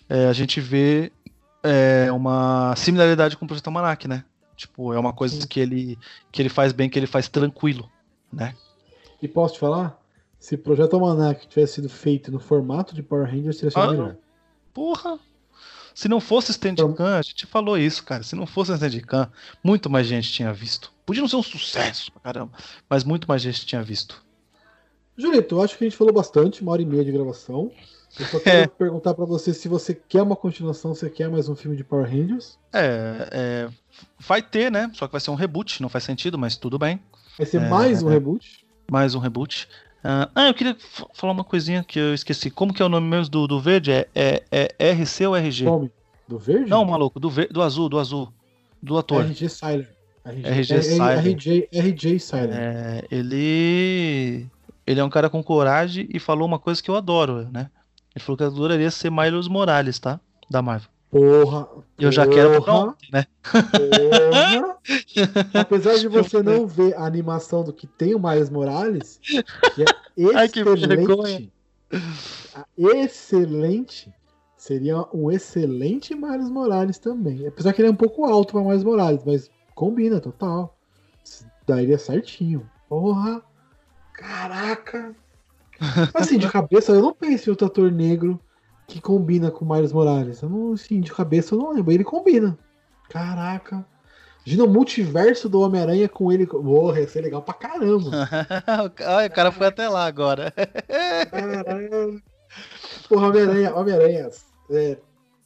É, 0.07 0.27
a 0.27 0.33
gente 0.33 0.61
vê 0.61 1.11
é 1.61 2.09
uma 2.11 2.73
similaridade 2.77 3.35
com 3.35 3.43
o 3.43 3.47
Projeto 3.47 3.67
Almanac, 3.67 4.07
né? 4.07 4.23
Tipo, 4.63 4.93
é 4.93 4.99
uma 4.99 5.11
coisa 5.11 5.41
Sim. 5.41 5.47
que 5.47 5.59
ele, 5.59 5.99
que 6.31 6.41
ele 6.41 6.47
faz 6.47 6.71
bem, 6.71 6.89
que 6.89 6.97
ele 6.97 7.05
faz 7.05 7.27
tranquilo, 7.27 7.91
né? 8.31 8.55
E 9.21 9.27
posso 9.27 9.55
te 9.55 9.59
falar? 9.59 10.01
Se 10.39 10.55
o 10.55 10.57
Projeto 10.57 10.93
Almanac 10.93 11.47
tivesse 11.47 11.73
sido 11.73 11.89
feito 11.89 12.31
no 12.31 12.39
formato 12.39 12.95
de 12.95 13.03
Power 13.03 13.29
Rangers, 13.29 13.57
teria 13.57 13.71
sido 13.71 13.81
Ah, 13.81 13.91
melhor. 13.91 14.15
Porra! 14.73 15.19
Se 15.93 16.07
não 16.07 16.21
fosse 16.21 16.53
Steadicam, 16.53 17.05
a 17.05 17.21
gente 17.21 17.45
falou 17.45 17.77
isso, 17.77 18.03
cara. 18.03 18.23
Se 18.23 18.35
não 18.37 18.47
fosse 18.47 18.73
Steadicam, 18.75 19.29
muito 19.61 19.89
mais 19.89 20.07
gente 20.07 20.31
tinha 20.31 20.51
visto. 20.53 20.91
Podia 21.05 21.21
não 21.21 21.27
ser 21.27 21.35
um 21.35 21.43
sucesso 21.43 22.09
pra 22.13 22.21
caramba, 22.21 22.53
mas 22.89 23.03
muito 23.03 23.27
mais 23.27 23.41
gente 23.41 23.65
tinha 23.65 23.83
visto. 23.83 24.23
Julito, 25.17 25.55
eu 25.55 25.61
acho 25.61 25.77
que 25.77 25.83
a 25.83 25.87
gente 25.89 25.97
falou 25.97 26.13
bastante, 26.13 26.61
uma 26.61 26.71
hora 26.71 26.81
e 26.81 26.85
meia 26.85 27.03
de 27.03 27.11
gravação. 27.11 27.69
Eu 28.19 28.25
só 28.27 28.39
quero 28.39 28.69
perguntar 28.71 29.13
pra 29.13 29.25
você 29.25 29.53
se 29.53 29.67
você 29.67 29.93
quer 29.93 30.21
uma 30.21 30.35
continuação, 30.35 30.93
você 30.93 31.09
quer 31.09 31.29
mais 31.29 31.49
um 31.49 31.55
filme 31.55 31.75
de 31.75 31.83
Power 31.83 32.05
Rangers. 32.05 32.59
É, 32.71 33.29
é, 33.31 33.69
vai 34.19 34.41
ter, 34.41 34.71
né? 34.71 34.91
Só 34.93 35.07
que 35.07 35.11
vai 35.11 35.21
ser 35.21 35.31
um 35.31 35.35
reboot, 35.35 35.81
não 35.81 35.89
faz 35.89 36.03
sentido, 36.03 36.37
mas 36.37 36.55
tudo 36.55 36.77
bem. 36.77 36.99
Vai 37.37 37.47
ser 37.47 37.57
É, 37.61 37.69
mais 37.69 38.03
um 38.03 38.09
é. 38.09 38.13
reboot. 38.13 38.65
Mais 38.91 39.15
um 39.15 39.19
reboot. 39.19 39.67
Ah, 40.03 40.29
ah, 40.35 40.47
eu 40.47 40.53
queria 40.53 40.75
falar 41.13 41.33
uma 41.33 41.43
coisinha 41.43 41.83
que 41.83 41.97
eu 41.97 42.13
esqueci. 42.13 42.51
Como 42.51 42.73
que 42.73 42.83
é 42.83 42.85
o 42.85 42.89
nome 42.89 43.07
mesmo 43.07 43.31
do, 43.31 43.47
do 43.47 43.59
verde? 43.59 43.91
É, 43.91 44.07
é, 44.13 44.75
é 44.77 44.91
RC 44.91 45.25
ou 45.25 45.35
RG? 45.35 45.65
Nome 45.65 45.91
do 46.27 46.37
verde? 46.37 46.69
Não, 46.69 46.83
maluco, 46.85 47.19
do, 47.19 47.29
ver, 47.29 47.47
do 47.51 47.61
azul, 47.61 47.89
do 47.89 47.97
azul. 47.97 48.31
Do 48.81 48.97
ator. 48.97 49.23
RG 49.23 49.49
Siler. 49.49 49.89
RG 50.25 50.73
é- 50.73 50.77
é- 50.77 50.81
Siler. 50.81 51.19
RJ, 51.19 51.69
RJ 51.71 52.19
Siler. 52.19 52.49
É, 52.53 53.03
ele. 53.09 54.45
Ele 54.85 54.99
é 54.99 55.03
um 55.03 55.09
cara 55.09 55.29
com 55.29 55.41
coragem 55.41 56.07
e 56.13 56.19
falou 56.19 56.45
uma 56.45 56.59
coisa 56.59 56.83
que 56.83 56.91
eu 56.91 56.95
adoro, 56.97 57.47
né? 57.49 57.69
Ele 58.15 58.23
falou 58.23 58.37
que 58.37 58.43
adoraria 58.43 58.91
ser 58.91 59.11
Miles 59.11 59.47
Morales, 59.47 59.99
tá? 59.99 60.19
Da 60.49 60.61
Marvel. 60.61 60.89
Porra. 61.09 61.67
Eu 61.99 62.11
já 62.11 62.27
quero 62.27 62.49
pra 62.49 62.61
porra, 62.61 62.89
ontem, 62.89 63.07
né? 63.11 63.25
porra. 63.43 64.77
Apesar 65.53 65.97
de 65.99 66.07
você 66.09 66.41
não 66.41 66.65
ver 66.65 66.95
a 66.95 67.05
animação 67.05 67.63
do 67.63 67.71
que 67.71 67.85
tem 67.85 68.15
o 68.15 68.19
Miles 68.19 68.49
Morales, 68.49 69.19
que 69.21 69.83
é 69.83 69.85
Ai, 70.35 70.49
que 70.49 70.61
excelente. 70.61 71.53
excelente. 72.77 74.13
Seria 74.57 75.05
um 75.13 75.29
excelente 75.29 76.15
Miles 76.15 76.49
Morales 76.49 76.97
também. 76.97 77.45
Apesar 77.45 77.73
que 77.73 77.81
ele 77.81 77.89
é 77.89 77.91
um 77.91 77.95
pouco 77.95 78.25
alto 78.25 78.53
para 78.53 78.63
Miles 78.63 78.83
Morales, 78.83 79.21
mas 79.25 79.51
combina 79.75 80.19
total. 80.19 80.77
Daria 81.67 81.97
certinho. 81.97 82.67
Porra. 82.89 83.41
Caraca. 84.13 85.15
Assim, 86.13 86.37
de 86.37 86.49
cabeça, 86.49 86.91
eu 86.91 87.01
não 87.01 87.13
penso 87.13 87.49
em 87.49 87.51
outro 87.51 87.67
ator 87.67 87.91
negro 87.91 88.39
que 88.87 88.99
combina 89.01 89.49
com 89.51 89.65
o 89.65 89.73
Miles 89.73 89.91
Morales. 89.93 90.41
Eu 90.41 90.49
não, 90.49 90.73
assim, 90.73 90.99
de 91.01 91.11
cabeça 91.11 91.55
eu 91.55 91.59
não 91.59 91.71
lembro. 91.71 91.91
Ele 91.91 92.03
combina. 92.03 92.57
Caraca. 93.09 93.85
Imagina 94.45 94.65
o 94.65 94.69
multiverso 94.69 95.47
do 95.47 95.61
Homem-Aranha 95.61 96.09
com 96.09 96.31
ele. 96.31 96.45
Porra, 96.45 96.99
ia 96.99 97.07
ser 97.07 97.21
legal 97.21 97.41
pra 97.41 97.53
caramba. 97.53 98.09
Ai, 99.07 99.27
o 99.27 99.31
cara 99.31 99.51
foi 99.51 99.67
até 99.67 99.87
lá 99.87 100.05
agora. 100.05 100.53
Caralho. 101.31 102.21
Porra, 103.07 103.27
Homem-Aranha, 103.27 103.75
Homem-Aranha 103.75 104.29
é 104.69 104.97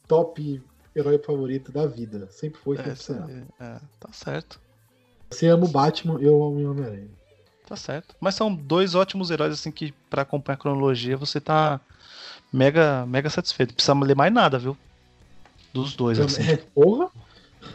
top 0.06 0.62
herói 0.94 1.18
favorito 1.18 1.70
da 1.70 1.86
vida. 1.86 2.26
Sempre 2.30 2.60
foi, 2.60 2.76
sempre 2.76 2.92
É, 2.92 2.94
será. 2.96 3.26
é, 3.60 3.80
tá 4.00 4.08
certo. 4.12 4.60
Você 5.30 5.46
ama 5.46 5.66
o 5.66 5.68
Batman, 5.68 6.18
eu 6.20 6.34
amo 6.42 6.58
o 6.58 6.70
Homem-Aranha. 6.70 7.10
Tá 7.68 7.76
certo. 7.76 8.14
Mas 8.18 8.34
são 8.34 8.54
dois 8.54 8.94
ótimos 8.94 9.30
heróis, 9.30 9.52
assim, 9.52 9.70
que 9.70 9.92
pra 10.08 10.22
acompanhar 10.22 10.54
a 10.54 10.58
cronologia 10.58 11.18
você 11.18 11.38
tá 11.38 11.78
mega, 12.50 13.04
mega 13.04 13.28
satisfeito. 13.28 13.74
Precisa 13.74 13.92
ler 13.92 14.16
mais 14.16 14.32
nada, 14.32 14.58
viu? 14.58 14.74
Dos 15.74 15.94
dois, 15.94 16.18
assim. 16.18 16.42
É, 16.50 16.56
porra, 16.56 17.10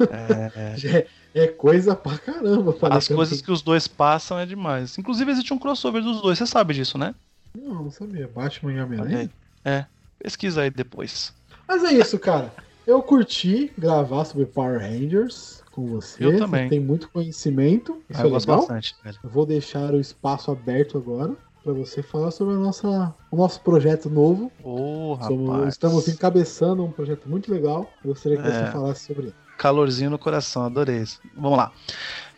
É, 0.10 0.76
é, 0.84 1.08
é 1.46 1.48
coisa 1.48 1.96
pra 1.96 2.18
caramba. 2.18 2.76
as 2.90 3.08
coisas 3.08 3.38
também. 3.38 3.46
que 3.46 3.52
os 3.52 3.62
dois 3.62 3.88
passam 3.88 4.40
é 4.40 4.48
demais. 4.48 4.98
Inclusive, 4.98 5.32
existe 5.32 5.54
um 5.54 5.60
crossover 5.60 6.02
dos 6.02 6.22
dois, 6.22 6.40
você 6.40 6.48
sabe 6.48 6.74
disso, 6.74 6.98
né? 6.98 7.14
Não, 7.56 7.84
não 7.84 7.92
sabia. 7.92 8.28
Batman 8.28 8.74
e 8.74 8.82
Homem-Aranha. 8.82 9.30
É. 9.64 9.86
Pesquisa 10.18 10.62
aí 10.64 10.72
depois. 10.72 11.32
Mas 11.68 11.84
é 11.84 11.94
isso, 11.94 12.18
cara. 12.18 12.52
Eu 12.88 13.02
curti 13.04 13.72
gravar 13.78 14.26
sobre 14.26 14.46
Power 14.48 14.80
Rangers 14.80 15.63
com 15.74 15.86
você. 15.88 16.24
Eu 16.24 16.38
também. 16.38 16.64
Você 16.64 16.70
tem 16.70 16.80
muito 16.80 17.10
conhecimento. 17.10 18.02
Isso 18.10 18.20
Ah, 18.22 18.24
é 18.24 18.26
eu 18.28 18.30
gosto 18.32 18.48
legal. 18.48 18.60
bastante, 18.62 18.96
velho. 19.04 19.18
Eu 19.24 19.30
vou 19.30 19.46
deixar 19.46 19.94
o 19.94 20.00
espaço 20.00 20.50
aberto 20.52 20.98
agora 20.98 21.34
para 21.64 21.74
você 21.74 22.04
falar 22.04 22.32
sobre 22.32 22.54
a 22.56 22.58
nossa, 22.58 23.14
o 23.32 23.36
nosso 23.38 23.62
projeto 23.62 24.10
novo. 24.10 24.52
Ô, 24.64 25.18
Somos- 25.22 25.68
estamos 25.70 26.08
encabeçando 26.08 26.84
um 26.84 26.92
projeto 26.92 27.28
muito 27.30 27.52
legal. 27.52 27.90
Eu 28.04 28.10
gostaria 28.12 28.38
que 28.38 28.48
É. 28.48 28.52
você 28.66 28.72
falasse 28.72 29.06
sobre 29.06 29.24
ele. 29.28 29.36
Calorzinho 29.58 30.10
no 30.10 30.20
coração, 30.20 30.64
adorei 30.66 30.98
isso. 31.02 31.20
Vamos 31.38 31.58
lá. 31.58 31.72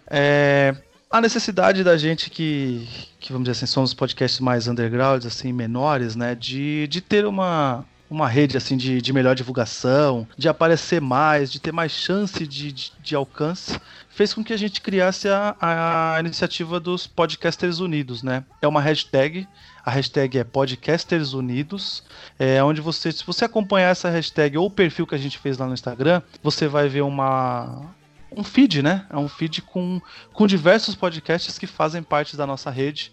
É, 0.07 0.75
a 1.09 1.19
necessidade 1.21 1.83
da 1.83 1.97
gente 1.97 2.29
que, 2.29 2.87
que, 3.19 3.31
vamos 3.31 3.45
dizer 3.47 3.57
assim, 3.63 3.65
somos 3.65 3.93
podcasts 3.93 4.39
mais 4.39 4.67
undergrounds, 4.67 5.25
assim, 5.25 5.51
menores, 5.51 6.15
né, 6.15 6.35
de, 6.35 6.87
de 6.87 7.01
ter 7.01 7.25
uma, 7.25 7.83
uma 8.15 8.27
rede, 8.27 8.55
assim, 8.55 8.77
de, 8.77 9.01
de 9.01 9.13
melhor 9.13 9.35
divulgação, 9.35 10.27
de 10.37 10.47
aparecer 10.47 11.01
mais, 11.01 11.51
de 11.51 11.59
ter 11.59 11.71
mais 11.71 11.91
chance 11.91 12.47
de, 12.47 12.71
de, 12.71 12.91
de 13.03 13.15
alcance, 13.15 13.79
fez 14.09 14.33
com 14.33 14.43
que 14.43 14.53
a 14.53 14.57
gente 14.57 14.79
criasse 14.79 15.27
a, 15.27 15.55
a 15.59 16.19
iniciativa 16.21 16.79
dos 16.79 17.05
Podcasters 17.05 17.79
Unidos, 17.79 18.23
né? 18.23 18.43
É 18.61 18.67
uma 18.67 18.79
hashtag, 18.79 19.47
a 19.85 19.91
hashtag 19.91 20.39
é 20.39 20.43
Podcasters 20.43 21.33
Unidos, 21.33 22.03
é 22.39 22.63
onde 22.63 22.79
você, 22.79 23.11
se 23.11 23.25
você 23.25 23.43
acompanhar 23.43 23.89
essa 23.89 24.09
hashtag 24.09 24.57
ou 24.57 24.67
o 24.67 24.71
perfil 24.71 25.05
que 25.05 25.15
a 25.15 25.19
gente 25.19 25.37
fez 25.37 25.57
lá 25.57 25.67
no 25.67 25.73
Instagram, 25.73 26.21
você 26.41 26.67
vai 26.67 26.87
ver 26.87 27.01
uma 27.01 27.93
um 28.31 28.43
feed, 28.43 28.81
né? 28.81 29.05
É 29.09 29.17
um 29.17 29.27
feed 29.27 29.61
com, 29.61 30.01
com 30.33 30.47
diversos 30.47 30.95
podcasts 30.95 31.57
que 31.57 31.67
fazem 31.67 32.03
parte 32.03 32.35
da 32.35 32.45
nossa 32.45 32.69
rede 32.69 33.11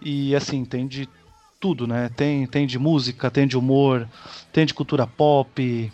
e 0.00 0.34
assim 0.34 0.64
tem 0.64 0.86
de 0.86 1.08
tudo, 1.62 1.86
né? 1.86 2.10
Tem 2.16 2.44
tem 2.46 2.66
de 2.66 2.76
música, 2.76 3.30
tem 3.30 3.46
de 3.46 3.56
humor, 3.56 4.08
tem 4.52 4.66
de 4.66 4.74
cultura 4.74 5.06
pop, 5.06 5.92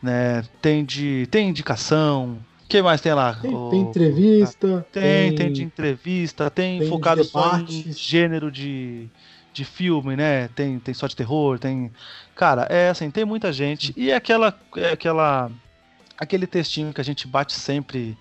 né? 0.00 0.44
Tem 0.62 0.84
de 0.84 1.26
tem 1.28 1.48
indicação. 1.48 2.38
O 2.64 2.68
que 2.68 2.80
mais 2.80 3.00
tem 3.00 3.12
lá? 3.14 3.34
Tem, 3.34 3.52
O- 3.54 3.68
tem 3.70 3.80
entrevista. 3.80 4.86
tem, 4.92 5.32
tem 5.32 5.50
de 5.52 5.64
entrevista, 5.64 6.48
tem, 6.50 6.78
tem 6.78 6.88
focado 6.88 7.24
só 7.24 7.58
em 7.58 7.92
gênero 7.92 8.48
de, 8.52 9.08
de 9.52 9.64
filme, 9.64 10.14
né? 10.14 10.46
Tem, 10.54 10.78
tem 10.78 10.94
só 10.94 11.08
de 11.08 11.16
terror, 11.16 11.58
tem. 11.58 11.90
Cara, 12.36 12.62
é 12.70 12.90
assim, 12.90 13.10
tem 13.10 13.24
muita 13.24 13.52
gente. 13.52 13.92
E 13.96 14.10
é 14.12 14.14
aquela. 14.14 14.56
É 14.76 14.92
aquela. 14.92 15.50
Aquele 16.16 16.46
textinho 16.48 16.92
que 16.92 17.00
a 17.00 17.04
gente 17.04 17.26
bate 17.28 17.52
sempre 17.52 18.16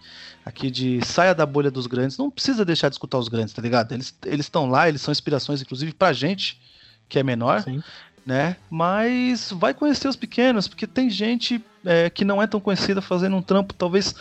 aqui 0.45 0.69
de 0.71 1.03
saia 1.03 1.33
da 1.35 1.45
bolha 1.47 1.69
dos 1.71 1.87
grandes. 1.87 2.15
Não 2.17 2.29
precisa 2.31 2.63
deixar 2.63 2.89
de 2.89 2.95
escutar 2.95 3.17
os 3.17 3.27
grandes, 3.27 3.53
tá 3.53 3.61
ligado? 3.61 3.91
Eles 3.91 4.13
estão 4.25 4.69
lá, 4.69 4.87
eles 4.87 5.01
são 5.01 5.11
inspirações, 5.11 5.61
inclusive, 5.63 5.91
pra 5.93 6.13
gente, 6.13 6.59
que 7.07 7.19
é 7.19 7.23
menor 7.23 7.61
Sim. 7.61 7.81
né? 8.25 8.57
Mas 8.69 9.51
vai 9.51 9.73
conhecer 9.73 10.07
os 10.07 10.15
pequenos, 10.15 10.67
porque 10.67 10.85
tem 10.85 11.09
gente 11.09 11.63
é, 11.85 12.09
que 12.09 12.25
não 12.25 12.41
é 12.41 12.47
tão 12.47 12.59
conhecida 12.59 13.01
fazendo 13.01 13.35
um 13.35 13.41
trampo 13.41 13.73
talvez 13.73 14.13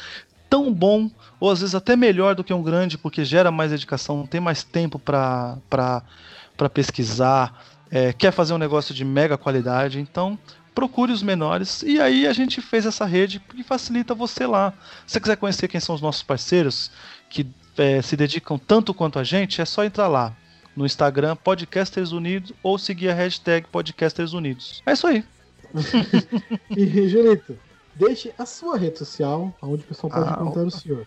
tão 0.48 0.72
bom, 0.72 1.10
ou 1.40 1.50
às 1.50 1.60
vezes 1.60 1.74
até 1.74 1.96
melhor 1.96 2.34
do 2.34 2.44
que 2.44 2.54
um 2.54 2.62
grande, 2.62 2.96
porque 2.96 3.24
gera 3.24 3.50
mais 3.50 3.72
dedicação, 3.72 4.26
tem 4.26 4.40
mais 4.40 4.62
tempo 4.62 4.98
para 4.98 5.60
pesquisar, 6.72 7.64
é, 7.90 8.12
quer 8.12 8.32
fazer 8.32 8.54
um 8.54 8.58
negócio 8.58 8.94
de 8.94 9.04
mega 9.04 9.36
qualidade, 9.36 10.00
então 10.00 10.38
procure 10.74 11.10
os 11.10 11.22
menores. 11.22 11.82
E 11.82 12.00
aí 12.00 12.26
a 12.26 12.32
gente 12.32 12.60
fez 12.60 12.86
essa 12.86 13.04
rede 13.04 13.40
que 13.40 13.62
facilita 13.62 14.14
você 14.14 14.46
lá. 14.46 14.72
Se 15.06 15.14
você 15.14 15.20
quiser 15.20 15.36
conhecer 15.36 15.68
quem 15.68 15.80
são 15.80 15.94
os 15.94 16.00
nossos 16.00 16.22
parceiros, 16.22 16.90
que 17.28 17.46
é, 17.76 18.00
se 18.02 18.16
dedicam 18.16 18.58
tanto 18.58 18.94
quanto 18.94 19.18
a 19.18 19.24
gente, 19.24 19.60
é 19.60 19.64
só 19.64 19.84
entrar 19.84 20.06
lá 20.06 20.32
no 20.76 20.84
Instagram 20.84 21.34
Podcasters 21.36 22.12
Unidos 22.12 22.52
ou 22.62 22.78
seguir 22.78 23.08
a 23.08 23.14
hashtag 23.14 23.66
Podcasters 23.68 24.32
Unidos. 24.32 24.82
É 24.86 24.92
isso 24.92 25.06
aí. 25.06 25.24
E, 26.70 27.08
Julito, 27.08 27.58
deixe 27.94 28.32
a 28.38 28.46
sua 28.46 28.76
rede 28.78 28.98
social, 28.98 29.54
onde 29.60 29.82
o 29.82 29.86
pessoal 29.86 30.12
pode 30.12 30.28
Ah, 30.28 30.32
encontrar 30.40 30.62
o 30.64 30.70
senhor. 30.70 31.06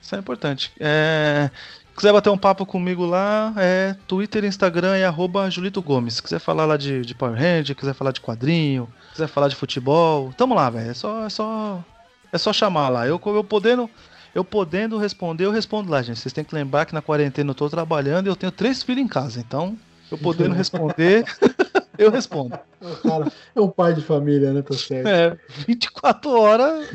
Isso 0.00 0.14
é 0.14 0.18
importante. 0.18 0.72
É, 0.80 1.50
quiser 1.94 2.12
bater 2.12 2.30
um 2.30 2.38
papo 2.38 2.64
comigo 2.64 3.04
lá, 3.04 3.52
é 3.56 3.94
Twitter, 4.06 4.44
Instagram 4.44 4.96
e 4.98 5.04
arroba 5.04 5.50
Julito 5.50 5.82
Gomes. 5.82 6.14
Se 6.14 6.22
quiser 6.22 6.38
falar 6.38 6.64
lá 6.64 6.76
de, 6.76 7.02
de 7.02 7.14
Power 7.14 7.38
Ranger, 7.38 7.76
quiser 7.76 7.94
falar 7.94 8.12
de 8.12 8.20
quadrinho, 8.20 8.88
quiser 9.12 9.28
falar 9.28 9.48
de 9.48 9.56
futebol, 9.56 10.32
tamo 10.36 10.54
lá, 10.54 10.70
velho. 10.70 10.90
É 10.90 10.94
só, 10.94 11.26
é 11.26 11.28
só. 11.28 11.84
É 12.32 12.38
só 12.38 12.52
chamar 12.52 12.88
lá. 12.88 13.06
Eu, 13.06 13.20
eu 13.26 13.44
podendo. 13.44 13.90
Eu 14.34 14.44
podendo 14.44 14.96
responder, 14.96 15.44
eu 15.44 15.50
respondo 15.50 15.90
lá, 15.90 16.02
gente. 16.02 16.18
Vocês 16.18 16.32
têm 16.32 16.44
que 16.44 16.54
lembrar 16.54 16.86
que 16.86 16.94
na 16.94 17.02
quarentena 17.02 17.50
eu 17.50 17.54
tô 17.54 17.68
trabalhando 17.68 18.26
e 18.26 18.30
eu 18.30 18.36
tenho 18.36 18.52
três 18.52 18.82
filhos 18.82 19.02
em 19.02 19.08
casa. 19.08 19.40
Então, 19.40 19.76
eu 20.10 20.16
podendo 20.16 20.54
responder, 20.54 21.24
eu 21.98 22.10
respondo. 22.10 22.58
O 22.80 22.96
cara 23.08 23.32
é 23.54 23.60
um 23.60 23.68
pai 23.68 23.92
de 23.92 24.02
família, 24.02 24.52
né? 24.52 24.62
Tá 24.62 24.74
certo. 24.74 25.06
É, 25.06 25.36
24 25.66 26.30
horas 26.30 26.88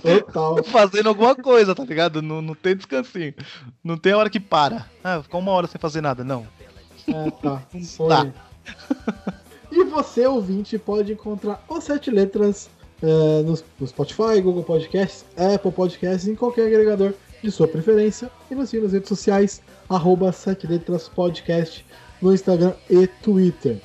Total. 0.00 0.62
fazendo 0.70 1.08
alguma 1.08 1.34
coisa, 1.34 1.74
tá 1.74 1.84
ligado? 1.84 2.22
Não, 2.22 2.40
não 2.40 2.54
tem 2.54 2.76
descansinho. 2.76 3.34
Não 3.82 3.96
tem 3.96 4.14
hora 4.14 4.30
que 4.30 4.40
para. 4.40 4.86
Ah, 5.02 5.22
ficar 5.22 5.38
uma 5.38 5.52
hora 5.52 5.66
sem 5.66 5.80
fazer 5.80 6.00
nada, 6.00 6.22
não. 6.22 6.46
É, 7.08 7.30
tá. 7.30 7.62
Tá. 8.08 8.32
E 9.70 9.84
você, 9.84 10.26
ouvinte, 10.26 10.78
pode 10.78 11.12
encontrar 11.12 11.62
os 11.68 11.84
Sete 11.84 12.10
Letras 12.10 12.70
é, 13.02 13.42
no, 13.42 13.58
no 13.80 13.86
Spotify, 13.86 14.40
Google 14.42 14.62
Podcasts, 14.62 15.24
Apple 15.36 15.72
Podcasts, 15.72 16.28
em 16.28 16.34
qualquer 16.34 16.66
agregador 16.66 17.14
de 17.42 17.50
sua 17.50 17.68
preferência. 17.68 18.30
E 18.50 18.54
nos 18.54 18.70
siga 18.70 18.84
nas 18.84 18.92
redes 18.92 19.08
sociais, 19.08 19.60
arroba 19.88 20.32
7 20.32 20.66
letras 20.66 21.08
podcast 21.08 21.84
no 22.20 22.32
Instagram 22.32 22.72
e 22.88 23.06
Twitter. 23.06 23.80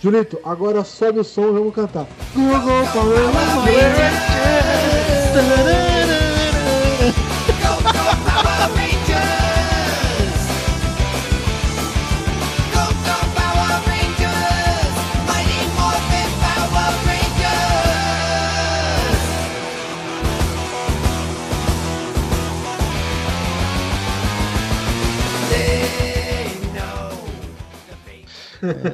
Julito, 0.00 0.38
agora 0.44 0.84
sobe 0.84 1.20
o 1.20 1.24
som 1.24 1.48
e 1.48 1.52
vamos 1.52 1.74
cantar. 1.74 2.06
Google 2.34 2.86
Power 2.92 3.26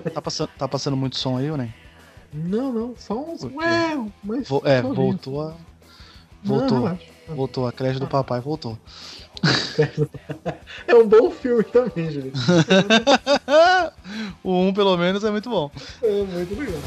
É, 0.06 0.10
tá, 0.10 0.22
passando, 0.22 0.50
tá 0.58 0.68
passando 0.68 0.96
muito 0.96 1.16
som 1.16 1.36
aí, 1.36 1.50
ou 1.50 1.56
nem? 1.56 1.72
Não, 2.32 2.72
não, 2.72 2.94
só 2.96 3.14
uns. 3.14 3.42
Ué, 3.44 3.98
mas 4.24 4.48
Vo- 4.48 4.62
é, 4.64 4.80
voltou 4.80 5.42
a. 5.42 5.46
Não, 5.48 5.56
Voltou. 6.58 6.78
relaxa. 6.78 7.02
Voltou. 7.28 7.66
A 7.66 7.72
creche 7.72 8.00
do 8.00 8.06
papai 8.06 8.40
voltou. 8.40 8.78
É 10.86 10.94
um 10.94 11.06
bom 11.06 11.30
filme 11.30 11.62
também, 11.64 12.10
Julito. 12.10 12.38
o 14.42 14.52
um, 14.60 14.72
pelo 14.72 14.96
menos, 14.96 15.24
é 15.24 15.30
muito 15.30 15.50
bom. 15.50 15.70
É 16.02 16.22
muito 16.22 16.58
legal. 16.58 16.80